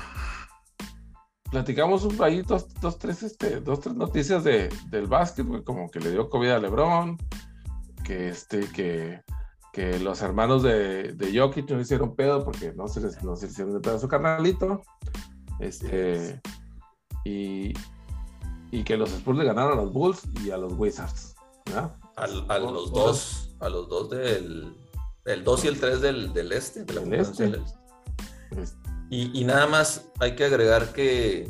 platicamos 1.51 2.05
un 2.05 2.23
ahí 2.23 2.43
dos, 2.43 2.69
dos, 2.83 2.99
tres, 2.99 3.23
este, 3.23 3.61
dos, 3.61 3.81
tres 3.81 3.95
noticias 3.95 4.45
de, 4.45 4.69
del 4.91 5.07
básquet, 5.07 5.47
güey, 5.47 5.65
como 5.65 5.89
que 5.91 5.99
le 5.99 6.11
dio 6.11 6.29
COVID 6.29 6.51
a 6.51 6.59
LeBron, 6.59 7.17
que 8.05 8.29
este, 8.29 8.71
que, 8.71 9.23
que 9.73 9.99
los 9.99 10.21
hermanos 10.21 10.63
de, 10.63 11.15
de 11.15 11.39
Jokic 11.39 11.71
no 11.71 11.81
hicieron 11.81 12.15
pedo 12.15 12.45
porque 12.45 12.75
no 12.75 12.87
se 12.87 13.01
les, 13.01 13.25
no 13.25 13.35
se 13.35 13.47
les 13.47 13.53
hicieron 13.53 13.73
de 13.73 13.81
pedo 13.81 13.97
a 13.97 14.01
su 14.01 14.09
carnalito, 14.09 14.83
este, 15.59 16.39
y, 17.25 17.73
y 18.71 18.85
que 18.85 18.99
los 18.99 19.11
Spurs 19.11 19.39
le 19.39 19.47
ganaron 19.47 19.79
a 19.79 19.83
los 19.83 19.91
Bulls 19.91 20.21
y 20.45 20.51
a 20.51 20.59
los 20.59 20.75
Wizards, 20.75 21.35
¿verdad? 21.65 21.97
A, 22.17 22.25
a 22.25 22.59
los 22.59 22.93
dos, 22.93 23.57
a 23.61 23.71
los 23.71 23.89
dos 23.89 24.11
del, 24.11 24.77
el 25.27 25.45
2 25.45 25.65
y 25.65 25.69
el 25.69 25.81
3 25.81 26.01
del, 26.01 26.33
del 26.33 26.53
este, 26.53 26.85
de 26.85 26.95
la 26.95 27.01
Del 27.01 27.11
conferencia 27.11 27.45
este. 27.47 27.59
del 27.59 28.63
este. 28.63 28.77
Y, 29.11 29.41
y 29.41 29.45
nada 29.45 29.67
más 29.67 30.09
hay 30.21 30.35
que 30.35 30.45
agregar 30.45 30.93
que 30.93 31.49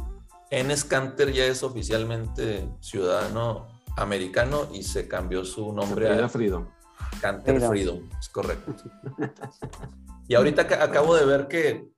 Enes 0.50 0.84
Kanter 0.84 1.32
ya 1.32 1.44
es 1.46 1.62
oficialmente 1.62 2.68
ciudadano 2.80 3.66
americano 3.96 4.68
y 4.72 4.82
se 4.82 5.08
cambió 5.08 5.44
su 5.44 5.72
nombre 5.72 6.08
a 6.22 6.28
Freedom. 6.28 6.68
Canter 7.20 7.54
Freedom. 7.56 7.70
Freedom, 7.70 8.10
es 8.20 8.28
correcto. 8.28 8.74
Y 10.28 10.34
ahorita 10.34 10.66
ca- 10.66 10.82
acabo 10.84 11.14
de 11.16 11.24
ver 11.24 11.48
que, 11.48 11.88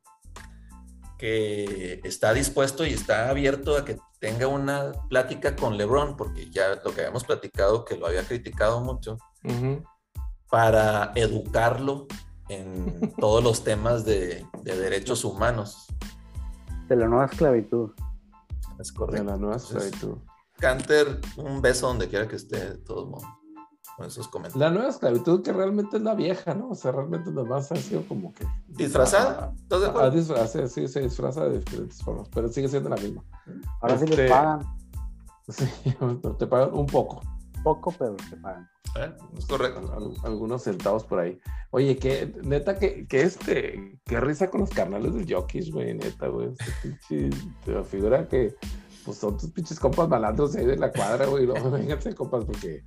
que 1.18 2.00
está 2.04 2.32
dispuesto 2.32 2.86
y 2.86 2.90
está 2.92 3.28
abierto 3.30 3.76
a 3.76 3.84
que 3.84 3.98
tenga 4.20 4.46
una 4.46 4.92
plática 5.08 5.56
con 5.56 5.76
LeBron, 5.76 6.16
porque 6.16 6.48
ya 6.50 6.76
lo 6.84 6.92
que 6.94 7.00
habíamos 7.00 7.24
platicado, 7.24 7.84
que 7.84 7.96
lo 7.96 8.06
había 8.06 8.22
criticado 8.24 8.80
mucho, 8.80 9.16
Ujú. 9.44 9.82
Para 10.50 11.12
educarlo 11.14 12.06
en 12.48 13.12
todos 13.20 13.42
los 13.44 13.62
temas 13.64 14.04
de, 14.04 14.46
de 14.62 14.76
derechos 14.76 15.24
humanos. 15.24 15.86
De 16.88 16.96
la 16.96 17.06
nueva 17.06 17.26
esclavitud. 17.26 17.90
Es 18.78 18.88
De 18.88 18.94
correcto. 18.94 19.24
la 19.24 19.36
nueva 19.36 19.56
Entonces, 19.56 19.84
esclavitud. 19.92 20.18
Canter, 20.58 21.20
un 21.36 21.60
beso 21.62 21.86
donde 21.88 22.08
quiera 22.08 22.26
que 22.26 22.36
esté, 22.36 22.56
de 22.70 22.78
todos 22.78 23.08
modos, 23.08 23.24
con 23.96 24.06
esos 24.06 24.26
comentarios. 24.28 24.60
La 24.60 24.70
nueva 24.74 24.88
esclavitud 24.88 25.42
que 25.42 25.52
realmente 25.52 25.98
es 25.98 26.02
la 26.02 26.14
vieja, 26.14 26.54
¿no? 26.54 26.70
O 26.70 26.74
sea, 26.74 26.92
realmente 26.92 27.30
nomás 27.30 27.70
ha 27.70 27.76
sido 27.76 28.02
como 28.08 28.32
que... 28.32 28.46
¿Disfrazada? 28.68 29.52
¿Estás 29.60 29.80
de 29.80 29.86
Ah, 29.86 29.90
acuerdo? 29.90 30.10
disfraza, 30.12 30.66
sí, 30.68 30.88
se 30.88 31.00
disfraza 31.00 31.44
de 31.44 31.58
diferentes 31.58 32.02
formas, 32.02 32.28
pero 32.34 32.48
sigue 32.48 32.68
siendo 32.68 32.88
la 32.88 32.96
misma. 32.96 33.22
Ahora 33.80 33.98
sí 33.98 34.04
Este- 34.04 34.16
les 34.22 34.30
pagan. 34.30 34.60
Sí, 35.50 35.64
te 36.38 36.46
pagan 36.46 36.74
un 36.74 36.84
poco, 36.86 37.22
Poco, 37.62 37.92
pero 37.98 38.16
te 38.30 38.36
pagan. 38.36 38.68
¿Eh? 38.96 39.12
Es 39.36 39.46
correcto. 39.46 39.80
al- 39.92 40.26
algunos 40.30 40.62
centavos 40.62 41.04
por 41.04 41.20
ahí. 41.20 41.38
Oye, 41.70 41.96
que 41.98 42.32
neta, 42.42 42.78
que, 42.78 43.06
que 43.06 43.20
este, 43.22 44.00
qué 44.06 44.20
risa 44.20 44.50
con 44.50 44.60
los 44.62 44.70
carnales 44.70 45.14
del 45.14 45.32
Jokic, 45.32 45.72
güey, 45.72 45.94
neta, 45.94 46.28
güey. 46.28 46.50
Pinche- 46.82 47.52
Te 47.64 47.82
figura 47.84 48.26
que 48.28 48.54
pues 49.04 49.18
son 49.18 49.36
tus 49.38 49.50
pinches 49.50 49.78
compas 49.78 50.08
malandros 50.08 50.54
ahí 50.56 50.64
de 50.66 50.76
la 50.76 50.90
cuadra, 50.92 51.26
güey. 51.26 51.46
No, 51.46 51.52
vénganse, 51.70 52.14
compas, 52.14 52.44
porque. 52.44 52.82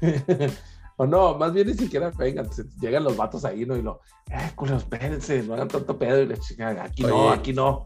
o 0.96 1.06
no, 1.06 1.36
más 1.38 1.52
bien 1.52 1.66
ni 1.68 1.74
siquiera 1.74 2.10
vengan, 2.10 2.52
se- 2.52 2.64
llegan 2.80 3.04
los 3.04 3.16
vatos 3.16 3.44
ahí, 3.44 3.64
¿no? 3.66 3.76
Y 3.76 3.82
lo, 3.82 4.00
eh, 4.30 4.52
culeros, 4.54 4.82
espérense, 4.82 5.42
no 5.42 5.54
hagan 5.54 5.68
tanto 5.68 5.98
pedo. 5.98 6.20
Y 6.22 6.26
la 6.26 6.36
chica, 6.38 6.82
aquí 6.82 7.02
no, 7.02 7.30
aquí 7.30 7.52
no. 7.52 7.84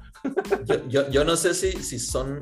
Yo, 0.64 0.86
yo, 0.88 1.10
yo 1.10 1.24
no 1.24 1.36
sé 1.36 1.54
si, 1.54 1.72
si 1.82 1.98
son 1.98 2.40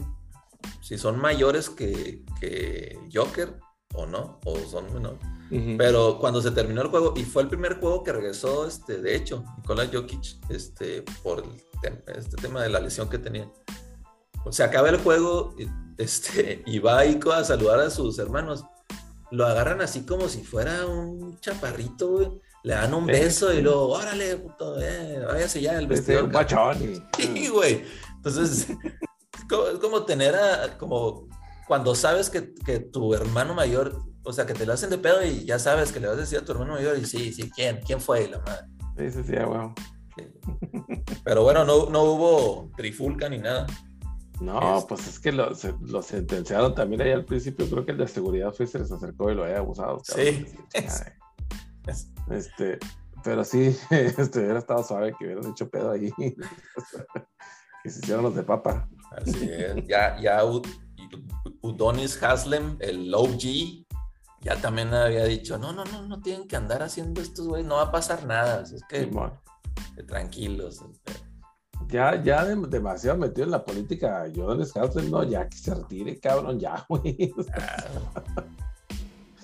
si 0.80 0.96
son 0.96 1.18
mayores 1.20 1.68
que, 1.68 2.22
que 2.40 2.98
Joker 3.12 3.58
o 3.94 4.06
no, 4.06 4.38
o 4.44 4.58
son 4.60 4.92
menores. 4.92 5.20
Ujú. 5.50 5.76
Pero 5.78 6.18
cuando 6.18 6.40
se 6.42 6.50
terminó 6.50 6.82
el 6.82 6.88
juego, 6.88 7.14
y 7.16 7.22
fue 7.24 7.42
el 7.42 7.48
primer 7.48 7.78
juego 7.80 8.02
que 8.02 8.12
regresó, 8.12 8.66
este, 8.66 8.98
de 8.98 9.14
hecho, 9.14 9.44
Nicolás 9.58 9.88
Jokic, 9.92 10.36
este, 10.50 11.02
por 11.22 11.40
el 11.40 11.44
tem- 11.82 12.02
este 12.16 12.36
tema 12.36 12.62
de 12.62 12.70
la 12.70 12.80
lesión 12.80 13.08
que 13.08 13.18
tenía. 13.18 13.48
Se 14.50 14.62
acaba 14.62 14.88
el 14.90 14.98
juego 14.98 15.54
y, 15.58 15.66
este, 16.02 16.62
y 16.66 16.78
va 16.78 16.98
ahí 16.98 17.18
co- 17.18 17.32
a 17.32 17.44
saludar 17.44 17.80
a 17.80 17.90
sus 17.90 18.18
hermanos. 18.18 18.64
Lo 19.30 19.46
agarran 19.46 19.80
así 19.80 20.04
como 20.04 20.28
si 20.28 20.42
fuera 20.44 20.86
un 20.86 21.38
chaparrito, 21.40 22.08
güey. 22.08 22.30
Le 22.62 22.74
dan 22.74 22.94
un 22.94 23.04
Sí. 23.06 23.12
beso 23.12 23.52
y 23.52 23.60
luego, 23.60 23.88
órale, 23.90 24.36
puto, 24.36 24.80
eh, 24.80 25.22
váyase 25.26 25.60
ya 25.60 25.78
el 25.78 25.86
vestido. 25.86 26.20
Sí, 27.18 27.48
güey. 27.48 27.84
Entonces, 28.16 28.68
es 29.38 29.44
como, 29.48 29.66
es 29.66 29.78
como 29.78 30.02
tener 30.04 30.34
a, 30.34 30.78
como 30.78 31.28
cuando 31.66 31.95
sabes 31.95 32.31
que, 32.31 32.55
que 32.55 32.78
tu 32.81 33.15
hermano 33.15 33.55
mayor, 33.55 34.03
o 34.23 34.32
sea, 34.32 34.47
que 34.47 34.55
te 34.55 34.66
lo 34.66 34.73
hacen 34.73 34.91
de 34.91 34.99
pedo 34.99 35.24
y 35.24 35.45
ya 35.45 35.59
sabes 35.59 35.93
que 35.93 36.01
le 36.01 36.09
vas 36.09 36.16
a 36.16 36.20
decir 36.20 36.39
a 36.39 36.45
tu 36.45 36.53
hermano 36.53 36.74
mayor 36.74 36.99
y 36.99 37.05
sí, 37.07 37.32
sí, 37.32 37.51
¿quién? 37.55 37.81
¿Quién 37.86 38.01
fue? 38.01 38.24
Y 38.24 38.28
la 38.28 38.39
madre. 38.41 38.66
Sí, 38.97 39.11
sí, 39.11 39.23
sí, 39.28 39.32
bueno. 39.47 39.74
Pero 41.24 41.43
bueno, 41.43 41.65
no, 41.65 41.91
no 41.91 42.03
hubo 42.05 42.70
trifulca 42.77 43.28
ni 43.28 43.39
nada. 43.39 43.66
No, 44.41 44.78
Es- 44.78 44.85
pues 44.85 45.07
es 45.09 45.19
que 45.20 45.32
lo, 45.32 45.55
se- 45.55 45.74
lo 45.82 46.03
sentenciaron 46.03 46.74
también 46.74 47.03
ahí 47.03 47.12
al 47.12 47.24
principio. 47.24 47.69
Creo 47.69 47.85
que 47.85 47.93
el 47.93 47.99
de 47.99 48.09
seguridad 48.09 48.53
fue 48.53 48.66
se 48.66 48.78
les 48.78 48.91
acercó 48.93 49.31
y 49.31 49.35
lo 49.35 49.45
había 49.45 49.59
abusado. 49.59 50.01
Sí. 50.05 50.47
Ay, 50.74 50.85
Es- 51.86 52.09
Este, 52.31 52.78
pero 53.23 53.45
sí, 53.45 53.77
este, 53.91 54.39
hubiera 54.41 54.59
estado 54.59 54.82
suave 54.82 55.15
que 55.19 55.24
hubieran 55.27 55.51
hecho 55.51 55.69
pedo 55.69 55.91
ahí. 55.93 56.11
que 57.82 57.91
se 57.91 57.99
hicieron 58.01 58.24
los 58.24 58.35
de 58.35 58.43
papa. 58.43 58.89
Así 59.12 59.49
es. 59.51 59.86
Ya, 59.86 60.19
ya 60.20 60.39
Udonis 61.62 62.23
Haslem, 62.23 62.77
el 62.81 63.12
OG, 63.15 63.85
ya 64.41 64.57
también 64.61 64.93
había 64.93 65.24
dicho, 65.24 65.57
no, 65.59 65.73
no, 65.73 65.85
no, 65.86 66.03
no 66.03 66.20
tienen 66.20 66.47
que 66.47 66.57
andar 66.57 66.82
haciendo 66.82 67.20
estos, 67.20 67.47
güey, 67.49 67.62
no 67.65 67.77
va 67.77 67.82
a 67.85 67.93
pasar 67.93 68.27
nada. 68.27 68.62
Es 68.62 68.82
que 68.89 69.07
tranquilos. 70.07 70.85
Ya, 71.89 72.23
ya 72.23 72.45
de- 72.45 72.57
demasiado 72.69 73.19
metido 73.19 73.45
en 73.45 73.51
la 73.51 73.65
política, 73.65 74.24
Jordan 74.35 74.66
Haslem, 74.74 75.11
no, 75.11 75.23
ya 75.23 75.49
que 75.49 75.57
se 75.57 75.74
retire, 75.74 76.19
cabrón, 76.19 76.59
ya, 76.59 76.85
güey. 76.89 77.32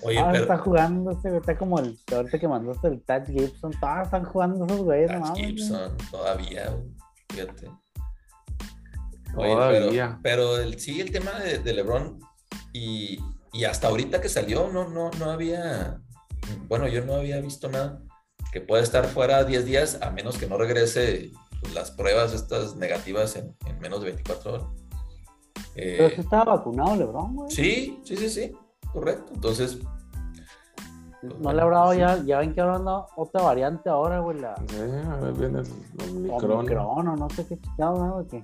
Oye, 0.03 0.17
Ah, 0.19 0.29
pero 0.31 0.43
está 0.43 0.57
jugando 0.57 1.11
este, 1.11 1.29
güey, 1.29 1.39
está 1.41 1.57
como 1.57 1.79
el 1.79 1.99
ahorita 2.11 2.39
que 2.39 2.47
mandaste 2.47 2.87
el 2.87 3.01
Tad 3.03 3.27
Gibson, 3.27 3.71
todos 3.79 4.01
están 4.03 4.25
jugando 4.25 4.65
esos 4.65 4.79
güeyes, 4.81 5.11
no 5.11 5.29
güey. 5.31 5.45
Gibson 5.45 5.91
todavía, 6.09 6.69
güey, 6.71 6.91
fíjate. 7.29 7.71
Oye. 9.35 9.55
Pero, 9.55 10.19
pero 10.21 10.57
el, 10.57 10.79
sí, 10.79 10.99
el 11.01 11.11
tema 11.11 11.31
de, 11.39 11.59
de 11.59 11.73
LeBron 11.73 12.19
y, 12.73 13.19
y 13.53 13.63
hasta 13.65 13.87
ahorita 13.87 14.19
que 14.21 14.29
salió, 14.29 14.69
no, 14.69 14.89
no, 14.89 15.09
no 15.19 15.31
había, 15.31 16.01
bueno, 16.67 16.87
yo 16.87 17.05
no 17.05 17.15
había 17.15 17.39
visto 17.41 17.69
nada 17.69 18.01
que 18.51 18.61
pueda 18.61 18.83
estar 18.83 19.05
fuera 19.05 19.43
10 19.43 19.65
días 19.65 19.99
a 20.01 20.09
menos 20.11 20.37
que 20.37 20.47
no 20.47 20.57
regrese 20.57 21.31
pues, 21.61 21.73
las 21.73 21.91
pruebas 21.91 22.33
estas 22.33 22.75
negativas 22.75 23.35
en, 23.35 23.55
en 23.65 23.79
menos 23.79 23.99
de 24.01 24.07
24 24.07 24.53
horas. 24.53 24.67
Eh, 25.75 25.95
Pero 25.97 26.09
sí 26.09 26.21
estaba 26.21 26.55
vacunado 26.57 26.95
LeBron, 26.97 27.35
güey. 27.35 27.51
sí, 27.51 28.01
sí, 28.03 28.17
sí, 28.17 28.29
sí, 28.29 28.51
correcto. 28.91 29.31
Entonces, 29.33 29.77
No 31.39 31.53
le 31.53 31.61
habrá 31.61 31.77
dado 31.77 31.93
ya, 31.93 32.21
ya 32.25 32.39
ven 32.39 32.53
que 32.53 32.59
habrán 32.59 32.83
dado 32.83 33.07
otra 33.15 33.41
variante 33.43 33.89
ahora, 33.89 34.19
güey, 34.19 34.39
la 34.39 34.55
Sí, 34.67 34.75
a 34.79 35.15
ver, 35.17 35.33
viene 35.33 35.59
el 35.59 36.31
Omicron. 36.31 36.51
Omicron 36.51 37.07
o 37.07 37.15
no 37.15 37.29
sé 37.29 37.47
qué 37.47 37.57
chingado, 37.59 38.05
¿no? 38.05 38.23
güey, 38.23 38.43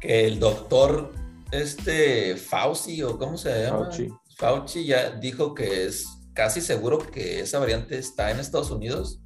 que- 0.00 0.26
el 0.26 0.38
doctor 0.40 1.12
este 1.50 2.36
Fauci 2.36 3.02
o 3.02 3.18
cómo 3.18 3.36
se 3.38 3.64
llama 3.64 3.84
Fauci. 3.86 4.08
Fauci 4.36 4.84
ya 4.86 5.10
dijo 5.12 5.54
que 5.54 5.86
es 5.86 6.06
casi 6.34 6.60
seguro 6.60 6.98
que 6.98 7.40
esa 7.40 7.58
variante 7.58 7.98
está 7.98 8.30
en 8.30 8.38
Estados 8.38 8.70
Unidos 8.70 9.20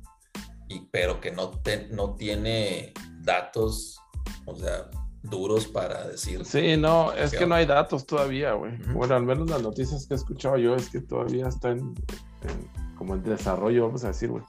y 0.69 0.87
pero 0.91 1.21
que 1.21 1.31
no 1.33 1.51
te- 1.51 1.89
no 1.89 2.15
tiene 2.15 2.93
datos 3.23 3.99
o 4.47 4.55
sea 4.57 4.89
duros 5.23 5.67
para 5.67 6.09
decir 6.09 6.45
Sí, 6.45 6.77
no, 6.77 7.13
es 7.13 7.31
que 7.33 7.47
no 7.47 7.55
hay 7.55 7.67
datos 7.67 8.07
todavía, 8.07 8.55
güey. 8.55 8.75
Ujú. 8.81 8.93
Bueno, 8.95 9.15
al 9.15 9.23
menos 9.25 9.49
las 9.51 9.63
noticias 9.63 10.07
que 10.07 10.15
he 10.15 10.17
escuchado 10.17 10.57
yo 10.59 10.75
es 10.75 10.89
que 10.89 11.01
todavía 11.01 11.47
está 11.49 11.71
en, 11.71 11.79
en- 11.79 12.95
como 12.97 13.15
en 13.15 13.23
desarrollo, 13.23 13.87
vamos 13.87 14.03
a 14.05 14.09
decir, 14.09 14.31
güey. 14.31 14.43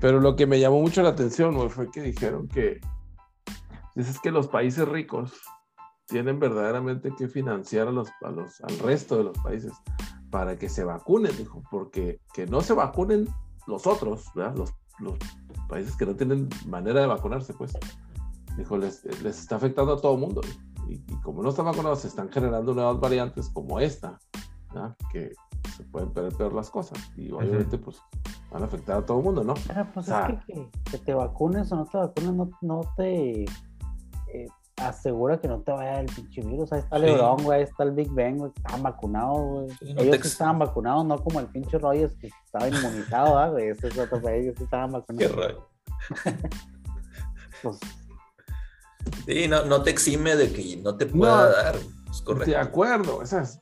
Pero 0.00 0.20
lo 0.20 0.36
que 0.36 0.46
me 0.46 0.60
llamó 0.60 0.80
mucho 0.80 1.02
la 1.02 1.10
atención, 1.10 1.54
güey, 1.56 1.68
fue 1.68 1.90
que 1.90 2.00
dijeron 2.02 2.48
que 2.48 2.80
dices 3.98 4.20
que 4.20 4.30
los 4.30 4.46
países 4.46 4.88
ricos 4.88 5.32
tienen 6.06 6.38
verdaderamente 6.38 7.12
que 7.16 7.26
financiar 7.26 7.88
a 7.88 7.90
los, 7.90 8.08
a 8.22 8.30
los, 8.30 8.60
al 8.60 8.78
resto 8.78 9.18
de 9.18 9.24
los 9.24 9.38
países 9.38 9.72
para 10.30 10.56
que 10.56 10.68
se 10.68 10.84
vacunen, 10.84 11.36
dijo, 11.36 11.62
porque 11.68 12.20
que 12.32 12.46
no 12.46 12.60
se 12.60 12.74
vacunen 12.74 13.28
los 13.66 13.88
otros, 13.88 14.26
¿verdad? 14.36 14.56
Los, 14.56 14.72
los 15.00 15.18
países 15.68 15.96
que 15.96 16.06
no 16.06 16.14
tienen 16.14 16.48
manera 16.66 17.00
de 17.00 17.08
vacunarse, 17.08 17.52
pues, 17.54 17.72
dijo, 18.56 18.78
les, 18.78 19.04
les 19.22 19.40
está 19.40 19.56
afectando 19.56 19.94
a 19.94 20.00
todo 20.00 20.14
el 20.14 20.20
mundo. 20.20 20.42
Y, 20.88 20.94
y 20.94 21.20
como 21.22 21.42
no 21.42 21.48
están 21.48 21.64
vacunados, 21.64 22.00
se 22.00 22.08
están 22.08 22.30
generando 22.30 22.74
nuevas 22.74 23.00
variantes 23.00 23.50
como 23.50 23.80
esta, 23.80 24.18
¿verdad? 24.72 24.96
que 25.12 25.32
se 25.76 25.82
pueden 25.84 26.12
perder 26.12 26.34
peor 26.34 26.52
las 26.52 26.70
cosas. 26.70 26.98
Y 27.16 27.32
obviamente, 27.32 27.78
pues, 27.78 28.00
van 28.52 28.62
a 28.62 28.66
afectar 28.66 28.98
a 28.98 29.04
todo 29.04 29.18
el 29.18 29.24
mundo, 29.24 29.42
¿no? 29.42 29.54
Pero 29.66 29.86
pues 29.92 30.06
O 30.06 30.10
sea, 30.10 30.28
es 30.28 30.44
que, 30.44 30.54
que, 30.54 30.70
que 30.92 30.98
te 30.98 31.14
vacunes 31.14 31.72
o 31.72 31.76
no 31.76 31.84
te 31.84 31.98
vacunes 31.98 32.32
no, 32.32 32.50
no 32.62 32.80
te 32.96 33.44
eh, 34.32 34.46
asegura 34.76 35.40
que 35.40 35.48
no 35.48 35.60
te 35.60 35.72
vaya 35.72 36.00
el 36.00 36.06
pinche 36.06 36.40
virus. 36.42 36.72
Ahí 36.72 36.80
está 36.80 36.96
Sí. 36.96 37.02
LeBron, 37.02 37.42
güey, 37.42 37.58
ahí 37.58 37.64
está 37.64 37.82
el 37.84 37.92
Big 37.92 38.10
Ben, 38.12 38.38
güey, 38.38 38.52
estaban 38.54 38.82
vacunados, 38.82 39.38
güey. 39.40 39.68
Sí, 39.80 39.94
no 39.94 40.02
ellos 40.02 40.20
te 40.20 40.28
estaban 40.28 40.58
vacunados, 40.58 41.04
no 41.04 41.18
como 41.22 41.40
el 41.40 41.46
pinche 41.46 41.78
Rogers 41.78 42.14
que 42.20 42.30
estaba 42.44 42.68
inmunizado, 42.68 43.38
¿ah, 43.38 43.48
güey. 43.48 43.68
Ese 43.70 43.88
es 43.88 43.98
otro 43.98 44.20
país, 44.22 44.44
ellos 44.44 44.60
estaban 44.60 44.90
Qué 44.90 45.26
vacunados. 45.28 45.36
raro. 45.36 45.68
Pues, 47.62 47.78
Sí, 49.26 49.48
no, 49.48 49.64
no 49.64 49.82
te 49.82 49.90
exime 49.90 50.36
de 50.36 50.52
que 50.52 50.76
no 50.76 50.96
te 50.96 51.06
pueda 51.06 51.36
No. 51.46 51.50
dar. 51.50 51.76
Es 52.10 52.20
correcto. 52.22 52.50
De 52.50 52.56
acuerdo, 52.56 53.22
esa 53.22 53.42
es. 53.42 53.60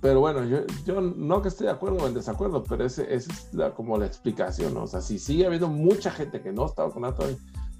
Pero 0.00 0.20
bueno, 0.20 0.44
yo, 0.44 0.58
yo 0.84 1.00
no 1.00 1.40
que 1.42 1.48
esté 1.48 1.64
de 1.64 1.70
acuerdo 1.70 1.98
o 2.04 2.06
en 2.08 2.14
desacuerdo, 2.14 2.62
pero 2.64 2.84
ese, 2.84 3.12
esa 3.14 3.32
es 3.32 3.54
la- 3.54 3.72
como 3.72 3.96
la 3.98 4.06
explicación, 4.06 4.74
¿no? 4.74 4.82
O 4.82 4.86
sea, 4.86 5.00
si 5.00 5.18
sigue 5.18 5.46
habiendo 5.46 5.68
mucha 5.68 6.10
gente 6.10 6.42
que 6.42 6.52
no 6.52 6.66
está 6.66 6.82
vacunada 6.84 7.14
todavía, 7.14 7.38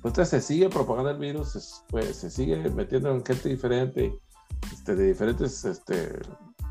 entonces 0.09 0.29
se 0.29 0.41
sigue 0.41 0.69
propagando 0.69 1.11
el 1.11 1.19
virus, 1.19 1.57
es- 1.57 1.85
pues, 1.89 2.17
se 2.17 2.31
sigue 2.31 2.57
metiendo 2.71 3.11
en 3.11 3.25
gente 3.25 3.49
diferente, 3.49 4.19
este, 4.73 4.95
de 4.97 5.07
diferentes 5.09 5.65
este, 5.65 6.19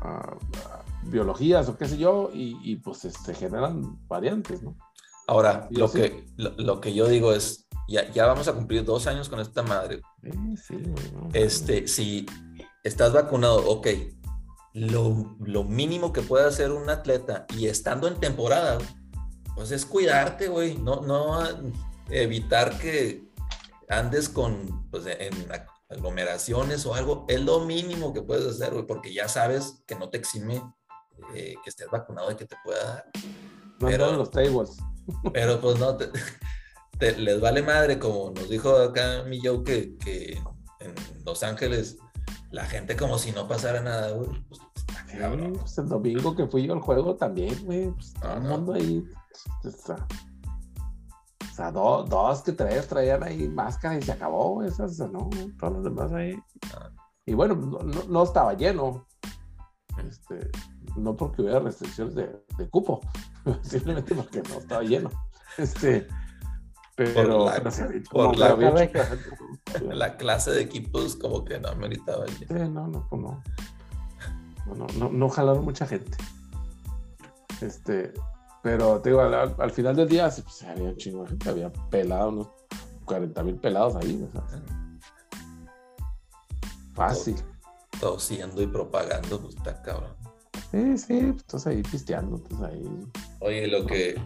ah, 0.02 0.36
ah, 0.66 0.82
biologías 1.04 1.68
o 1.68 1.76
qué 1.76 1.86
sé 1.86 1.98
yo, 1.98 2.30
y, 2.32 2.58
y, 2.62 2.76
pues 2.76 2.98
se 2.98 3.34
generan 3.34 3.98
variantes, 4.06 4.62
¿no? 4.62 4.76
Ahora, 5.26 5.68
lo 5.70 5.88
sí. 5.88 6.00
que, 6.00 6.26
lo, 6.36 6.50
lo 6.56 6.80
que 6.80 6.94
yo 6.94 7.06
digo 7.06 7.32
es, 7.32 7.66
ya, 7.88 8.10
ya 8.12 8.26
vamos 8.26 8.48
a 8.48 8.54
cumplir 8.54 8.84
dos 8.84 9.06
años 9.06 9.28
con 9.28 9.40
esta 9.40 9.62
madre. 9.62 10.02
Eh, 10.22 10.32
sí. 10.56 10.76
Este, 11.32 11.86
si 11.88 12.26
estás 12.84 13.12
vacunado, 13.12 13.68
ok, 13.68 13.88
lo, 14.74 15.36
lo 15.40 15.64
mínimo 15.64 16.12
que 16.12 16.22
puede 16.22 16.46
hacer 16.46 16.72
un 16.72 16.88
atleta 16.90 17.46
y 17.56 17.66
estando 17.66 18.08
en 18.08 18.18
temporada, 18.18 18.78
pues 19.54 19.70
es 19.70 19.84
cuidarte, 19.84 20.48
güey, 20.48 20.78
no, 20.78 21.02
no 21.02 21.40
evitar 22.12 22.78
que 22.78 23.24
andes 23.88 24.28
con, 24.28 24.88
pues, 24.90 25.04
en 25.06 25.32
aglomeraciones 25.90 26.86
o 26.86 26.94
algo, 26.94 27.24
es 27.28 27.40
lo 27.40 27.60
mínimo 27.60 28.12
que 28.12 28.22
puedes 28.22 28.46
hacer, 28.46 28.72
güey, 28.72 28.86
porque 28.86 29.12
ya 29.12 29.28
sabes 29.28 29.82
que 29.86 29.94
no 29.94 30.08
te 30.10 30.18
exime 30.18 30.62
eh, 31.34 31.54
que 31.62 31.70
estés 31.70 31.88
vacunado 31.90 32.30
y 32.32 32.36
que 32.36 32.46
te 32.46 32.56
pueda 32.64 32.84
dar. 32.84 33.04
No 33.80 33.86
pero- 33.88 34.12
los 34.12 34.30
tables. 34.30 34.76
Pero 35.32 35.60
pues 35.60 35.78
no, 35.80 35.96
te- 35.96 36.10
te- 36.98 37.16
les 37.18 37.40
vale 37.40 37.60
madre, 37.62 37.98
como 37.98 38.30
nos 38.30 38.48
dijo 38.48 38.74
acá 38.76 39.24
mi 39.26 39.40
Joe 39.44 39.64
que, 39.64 39.96
que 39.98 40.40
en 40.80 40.94
Los 41.26 41.42
Ángeles 41.42 41.98
la 42.52 42.64
gente 42.66 42.96
como 42.96 43.18
si 43.18 43.32
no 43.32 43.48
pasara 43.48 43.80
nada, 43.80 44.10
güey. 44.12 44.28
Pues, 44.48 44.60
Sí, 45.10 45.18
pues, 45.58 45.76
el 45.78 45.88
domingo 45.88 46.34
que 46.34 46.46
fui 46.46 46.66
yo 46.66 46.72
al 46.72 46.80
juego 46.80 47.16
también, 47.16 47.64
güey. 47.66 47.90
Pues, 47.90 48.14
todo 48.14 48.30
Ah, 48.30 48.36
el 48.36 48.42
no. 48.44 48.48
mundo 48.50 48.72
ahí. 48.74 49.04
pues, 49.62 49.74
está- 49.74 50.06
o 51.52 51.54
sea, 51.54 51.70
do- 51.70 52.02
dos 52.04 52.40
que 52.42 52.52
tres 52.52 52.88
traían 52.88 53.22
ahí 53.22 53.46
máscara 53.46 53.98
y 53.98 54.02
se 54.02 54.12
acabó, 54.12 54.62
esas, 54.62 54.98
no, 54.98 55.28
todos 55.60 55.74
los 55.74 55.84
demás 55.84 56.10
ahí. 56.12 56.34
Ah. 56.74 56.88
Y 57.26 57.34
bueno, 57.34 57.54
no, 57.54 57.78
no- 58.08 58.22
estaba 58.22 58.54
lleno. 58.54 59.06
Este, 60.08 60.50
no 60.96 61.14
porque 61.14 61.42
hubiera 61.42 61.60
restricciones 61.60 62.14
de, 62.14 62.34
de 62.56 62.68
cupo, 62.70 63.00
simplemente 63.62 64.14
porque 64.14 64.42
no 64.48 64.54
estaba 64.56 64.82
lleno. 64.82 65.10
Este, 65.58 66.08
pero, 66.96 67.44
la- 67.44 67.54
pero 67.56 67.70
sí, 67.70 67.82
por 68.10 68.36
la- 68.38 68.56
la- 69.94 70.16
clase 70.16 70.52
de 70.52 70.62
equipos 70.62 71.16
como 71.16 71.44
que 71.44 71.60
no 71.60 71.68
ameritaba. 71.68 72.24
el- 72.24 72.32
Sí, 72.32 72.46
no, 72.48 72.88
no, 72.88 73.06
pues 73.10 73.20
no. 73.22 73.42
No, 74.66 74.74
no, 74.74 74.86
no, 74.98 75.08
no 75.10 75.28
jalaron 75.28 75.64
mucha 75.64 75.86
gente. 75.86 76.16
Este, 77.60 78.14
pero 78.62 79.00
te 79.00 79.10
digo, 79.10 79.20
al, 79.22 79.34
al- 79.34 79.56
al 79.58 79.70
final 79.70 79.96
del 79.96 80.08
día 80.08 80.30
pues, 80.42 80.62
había 80.62 80.90
un 80.90 80.96
chingo 80.96 81.22
de 81.24 81.28
gente, 81.30 81.48
había 81.50 81.72
pelado, 81.90 82.28
unos 82.30 82.48
40 83.04 83.42
mil 83.42 83.56
pelados 83.56 83.96
ahí, 83.96 84.28
sea, 84.32 84.62
fácil. 86.94 87.36
Tosiendo 88.00 88.60
y 88.62 88.66
propagando, 88.66 89.40
pues 89.40 89.54
está 89.56 89.80
cabrón. 89.82 90.14
Sí, 90.70 90.98
sí, 90.98 91.20
pues, 91.20 91.36
estás 91.36 91.66
ahí 91.66 91.82
pisteando, 91.82 92.36
estás 92.36 92.60
ahí. 92.62 92.84
Oye, 93.40 93.66
lo 93.68 93.86
que, 93.86 94.20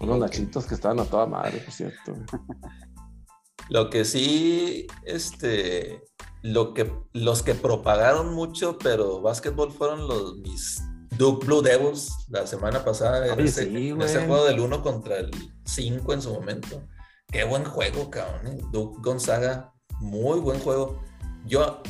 Unos 0.00 0.16
Ok. 0.16 0.22
nachitos 0.22 0.66
que 0.66 0.74
estaban 0.74 0.98
a 1.00 1.04
toda 1.04 1.26
madre, 1.26 1.58
por 1.60 1.72
cierto. 1.72 2.12
lo 3.70 3.88
que 3.90 4.04
sí, 4.04 4.86
este, 5.04 6.02
lo 6.42 6.74
que, 6.74 6.92
los 7.12 7.42
que 7.42 7.54
propagaron 7.54 8.34
mucho, 8.34 8.76
pero 8.78 9.22
básquetbol 9.22 9.72
fueron 9.72 10.06
los 10.08 10.36
mis 10.38 10.82
Duke 11.16 11.46
Blue 11.46 11.62
Devils 11.62 12.10
la 12.28 12.46
semana 12.46 12.84
pasada 12.84 13.32
Oye, 13.34 13.44
ese, 13.44 13.64
sí, 13.64 13.92
juego 13.92 14.44
del 14.44 14.60
1 14.60 14.82
contra 14.82 15.18
el 15.18 15.30
5 15.64 16.12
en 16.12 16.22
su 16.22 16.32
momento. 16.32 16.82
Qué 17.28 17.44
buen 17.44 17.64
juego, 17.64 18.10
cabrón. 18.10 18.46
¿eh? 18.46 18.58
Duke 18.72 18.98
Gonzaga, 19.00 19.72
muy 20.00 20.40
buen 20.40 20.60
juego. 20.60 21.02
Yo, 21.46 21.82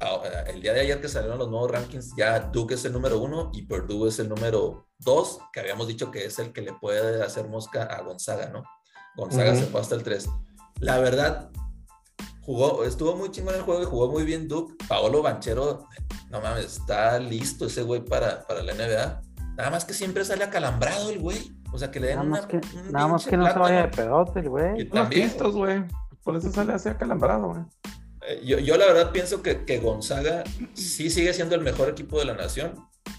ahora, 0.00 0.42
el 0.42 0.60
día 0.60 0.72
de 0.72 0.80
ayer 0.80 1.00
que 1.00 1.08
salieron 1.08 1.38
los 1.38 1.48
nuevos 1.48 1.70
rankings, 1.70 2.14
ya 2.16 2.40
Duke 2.40 2.74
es 2.74 2.84
el 2.84 2.92
número 2.92 3.18
uno 3.20 3.50
y 3.52 3.62
Purdue 3.62 4.08
es 4.08 4.18
el 4.18 4.28
número 4.28 4.88
dos, 4.98 5.38
que 5.52 5.60
habíamos 5.60 5.88
dicho 5.88 6.10
que 6.10 6.24
es 6.24 6.38
el 6.38 6.52
que 6.52 6.62
le 6.62 6.72
puede 6.72 7.22
hacer 7.22 7.48
mosca 7.48 7.84
a 7.84 8.02
Gonzaga, 8.02 8.48
¿no? 8.48 8.62
Gonzaga 9.16 9.54
se 9.54 9.66
fue 9.66 9.80
hasta 9.80 9.94
el 9.94 10.02
3. 10.02 10.28
La 10.80 10.98
verdad, 10.98 11.50
jugó, 12.44 12.84
estuvo 12.84 13.16
muy 13.16 13.30
chingón 13.30 13.54
el 13.54 13.62
juego 13.62 13.82
y 13.82 13.86
jugó 13.86 14.10
muy 14.10 14.24
bien 14.24 14.48
Duke. 14.48 14.74
Paolo 14.88 15.22
Banchero, 15.22 15.86
no 16.30 16.40
mames, 16.40 16.64
está 16.66 17.18
listo 17.18 17.66
ese 17.66 17.82
güey 17.82 18.04
para, 18.04 18.46
para 18.46 18.62
la 18.62 18.74
NBA. 18.74 19.22
Nada 19.56 19.70
más 19.70 19.84
que 19.84 19.94
siempre 19.94 20.24
sale 20.24 20.44
acalambrado 20.44 21.10
el 21.10 21.20
güey. 21.20 21.52
O 21.72 21.78
sea, 21.78 21.90
que 21.90 22.00
le 22.00 22.08
den 22.08 22.16
Nada 22.16 22.28
una, 22.28 22.36
más 22.38 22.46
que, 22.46 22.56
un 22.56 22.92
nada 22.92 23.08
más 23.08 23.26
que 23.26 23.36
no 23.36 23.46
se 23.46 23.54
plátano. 23.54 23.64
vaya 23.64 23.82
de 23.82 23.88
pedote, 23.88 24.40
el 24.40 24.48
güey. 24.48 24.88
También, 24.90 25.28
pistos, 25.28 25.54
güey. 25.54 25.84
Por 26.22 26.36
eso 26.36 26.50
sale 26.52 26.72
así 26.72 26.88
acalambrado, 26.88 27.48
güey. 27.48 27.62
eh, 28.28 28.40
yo, 28.44 28.58
yo 28.58 28.76
la 28.76 28.86
verdad 28.86 29.10
pienso 29.12 29.42
que, 29.42 29.64
que 29.64 29.78
Gonzaga 29.78 30.44
sí 30.74 31.10
sigue 31.10 31.32
siendo 31.34 31.54
el 31.54 31.60
mejor 31.62 31.88
equipo 31.88 32.18
de 32.18 32.24
la 32.26 32.34
nación 32.34 32.74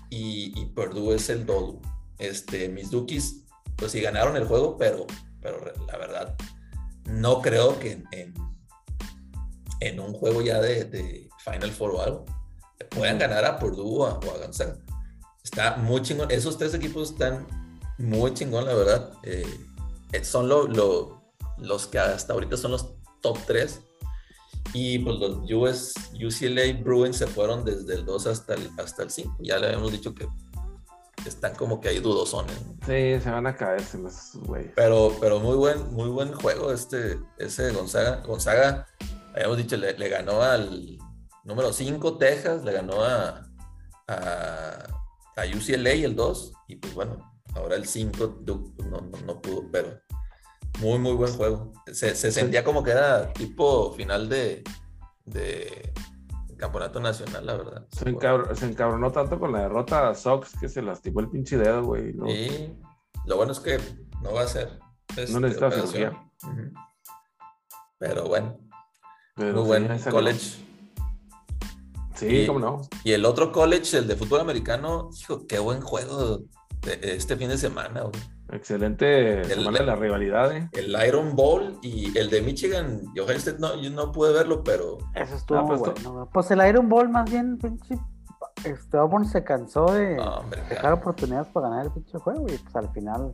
y, 0.10 0.54
y 0.60 0.66
Purdue 0.68 1.16
es 1.16 1.30
el 1.30 1.46
dodo. 1.46 1.80
Este, 2.18 2.70
mis 2.70 2.92
Dukis, 2.92 3.44
pues 3.76 3.92
sí 3.92 4.02
ganaron 4.02 4.36
el 4.38 4.46
juego, 4.46 4.78
pero, 4.78 5.06
pero 5.42 5.58
la 5.88 5.98
verdad, 5.98 6.36
no 7.06 7.42
creo 7.42 7.78
que 7.80 7.92
en, 7.94 8.06
en, 8.12 8.34
en 9.82 10.00
un 10.00 10.14
juego 10.14 10.42
ya 10.42 10.60
de, 10.62 10.86
de 10.86 11.30
Final 11.44 11.72
Four 11.72 11.92
o 11.92 12.02
algo 12.02 12.26
puedan 12.90 13.18
ganar 13.20 13.46
a 13.46 13.58
Purdue 13.60 13.84
o 13.86 14.06
a, 14.06 14.14
o 14.20 14.36
a 14.36 14.38
Gonzaga. 14.46 14.78
Está 15.44 15.78
muy 15.78 16.02
chingón. 16.02 16.30
Esos 16.32 16.58
tres 16.58 16.74
equipos 16.74 17.12
están 17.12 17.46
muy 17.98 18.34
chingón, 18.34 18.66
la 18.66 18.74
verdad. 18.74 19.12
Eh, 19.24 19.46
son 20.24 20.48
lo, 20.50 20.68
lo- 20.68 21.22
los 21.58 21.88
que 21.88 22.00
hasta 22.00 22.34
ahorita 22.34 22.58
son 22.58 22.72
los 22.72 22.88
top 23.22 23.38
3. 23.48 23.80
Y 24.74 25.00
pues 25.00 25.18
los 25.20 25.38
US, 25.52 25.94
UCLA 26.14 26.82
Bruins 26.84 27.18
se 27.18 27.28
fueron 27.28 27.64
desde 27.64 27.94
el 27.96 28.06
2 28.06 28.28
hasta 28.28 28.56
el, 28.56 28.70
hasta 28.78 29.04
el 29.04 29.10
5. 29.12 29.38
Ya 29.40 29.58
le 29.58 29.68
habíamos 29.68 29.92
dicho 29.92 30.14
que 30.14 30.28
están 31.26 31.56
como 31.56 31.80
que 31.80 31.90
ahí 31.90 32.00
dudosones. 32.00 32.58
Sí, 32.86 33.20
se 33.24 33.30
van 33.30 33.48
a 33.48 33.56
caer 33.56 33.82
güeyes. 34.44 34.72
Pero, 34.76 35.16
pero 35.22 35.40
muy 35.40 35.56
buen, 35.56 35.94
muy 35.94 36.10
buen 36.10 36.34
juego 36.34 36.72
este, 36.74 37.18
ese 37.38 37.64
de 37.64 37.72
Gonzaga. 37.74 38.22
Gonzaga, 38.26 38.88
habíamos 39.36 39.58
dicho, 39.58 39.78
le, 39.78 39.98
le 39.98 40.10
ganó 40.10 40.42
al 40.42 40.98
número 41.44 41.72
5 41.74 42.18
Texas, 42.18 42.64
le 42.64 42.72
ganó 42.72 43.04
a, 43.04 43.46
a, 44.08 44.88
a 45.36 45.42
UCLA 45.56 45.92
el 45.92 46.16
2, 46.16 46.54
y 46.70 46.76
pues 46.78 46.94
bueno, 46.96 47.18
ahora 47.56 47.76
el 47.76 47.86
5 47.86 48.28
Duke 48.42 48.84
no, 48.86 49.02
no, 49.02 49.18
no 49.26 49.42
pudo, 49.42 49.70
pero 49.72 50.00
muy, 50.80 50.98
muy 51.00 51.14
buen 51.14 51.34
juego. 51.34 51.72
Se, 51.92 52.16
se 52.16 52.32
sentía 52.32 52.64
como 52.64 52.84
que 52.84 52.92
era 52.92 53.32
tipo 53.34 53.92
final 53.94 54.28
de, 54.28 54.64
de 55.26 55.94
campeonato 56.58 57.00
nacional, 57.00 57.46
la 57.46 57.56
verdad. 57.58 57.88
Se, 57.92 58.06
encabr- 58.06 58.54
se 58.56 58.66
encabronó 58.66 59.12
tanto 59.12 59.40
con 59.40 59.52
la 59.54 59.62
derrota 59.62 60.10
a 60.10 60.16
Sox 60.16 60.54
que 60.60 60.68
se 60.70 60.82
lastimó 60.82 61.20
el 61.22 61.30
pinche 61.30 61.58
dedo, 61.58 61.84
güey. 61.84 62.14
¿no? 62.14 62.30
Y 62.30 62.76
lo 63.26 63.38
bueno 63.38 63.52
es 63.54 63.60
que 63.60 63.78
no 64.22 64.34
va 64.34 64.42
a 64.44 64.48
ser. 64.48 64.80
este, 65.16 65.32
No 65.34 65.40
necesita 65.42 65.68
operación. 65.68 66.32
Ujú. 66.44 66.74
Pero 67.98 68.28
bueno, 68.28 68.58
Pero 69.36 69.54
muy 69.54 69.66
buen 69.68 70.00
college. 70.10 70.64
Sí, 72.16 72.28
Y- 72.28 72.48
cómo 72.48 72.60
no. 72.60 72.82
Y 73.04 73.12
el 73.12 73.26
otro 73.26 73.52
college, 73.52 73.98
el 73.98 74.08
de 74.08 74.16
fútbol 74.16 74.40
americano, 74.40 75.10
hijo, 75.20 75.46
qué 75.48 75.60
buen 75.60 75.82
juego 75.82 76.38
de- 76.82 77.00
este 77.16 77.36
fin 77.36 77.50
de 77.50 77.58
semana. 77.58 78.02
güey. 78.04 78.14
Excelente 78.52 79.44
semana 79.46 79.80
de 79.80 79.86
la 79.86 79.96
rivalidad, 79.96 80.56
eh. 80.56 80.70
El 80.74 80.96
Iron 81.08 81.36
Bowl 81.36 81.80
y 81.82 82.16
el 82.18 82.30
de 82.30 82.42
Michigan 82.44 83.02
y 83.16 83.20
Ohio 83.20 83.36
State, 83.38 83.58
no, 83.60 83.76
yo 83.82 83.90
no 83.90 84.12
pude 84.12 84.32
verlo, 84.32 84.64
pero 84.64 85.00
Eso 85.16 85.36
estuvo 85.36 85.58
Ah, 85.58 85.64
muy 85.64 85.78
pues, 85.80 86.04
bueno. 86.04 86.30
Pues 86.32 86.52
el 86.52 86.66
Iron 86.68 86.88
Ball 86.88 87.10
más 87.10 87.30
bien, 87.30 87.58
pinche. 87.58 87.98
Este 88.64 88.98
Auburn 88.98 89.26
se 89.26 89.44
cansó 89.44 89.86
de 89.92 90.16
no, 90.16 90.38
hombre, 90.38 90.62
dejar 90.70 90.94
oportunidades 90.94 91.48
para 91.50 91.70
ganar 91.70 91.86
el 91.88 91.92
pinche 91.92 92.18
juego 92.20 92.46
y 92.48 92.58
pues 92.58 92.76
al 92.76 92.90
final 92.94 93.34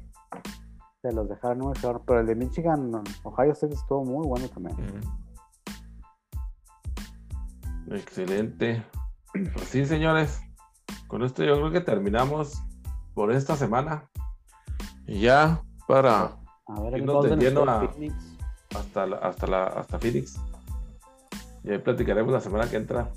se 1.01 1.11
los 1.11 1.29
dejaron 1.29 1.59
muy 1.59 1.73
mejor. 1.73 2.01
Pero 2.07 2.21
el 2.21 2.25
de 2.25 2.35
Michigan, 2.35 2.91
Ohio 3.23 3.51
State 3.51 3.73
estuvo 3.75 4.03
muy 4.03 4.25
bueno 4.25 4.47
también. 4.47 4.77
Excelente. 7.91 8.83
Pues 9.33 9.67
sí, 9.67 9.85
señores. 9.85 10.41
Con 11.07 11.23
esto 11.23 11.43
yo 11.43 11.55
creo 11.57 11.71
que 11.71 11.81
terminamos 11.81 12.61
por 13.13 13.31
esta 13.31 13.55
semana. 13.55 14.09
Y 15.07 15.21
ya 15.21 15.61
para 15.87 16.37
A 16.67 16.79
ver, 16.81 16.97
Irnos 16.99 17.23
de 17.29 17.35
lleno 17.37 17.63
a- 17.69 17.89
hasta 18.75 19.05
la, 19.05 19.17
hasta 19.17 19.47
la 19.47 19.63
hasta 19.65 19.99
Phoenix. 19.99 20.39
Y 21.63 21.71
ahí 21.71 21.77
platicaremos 21.79 22.31
la 22.31 22.41
semana 22.41 22.69
que 22.69 22.77
entra. 22.77 23.11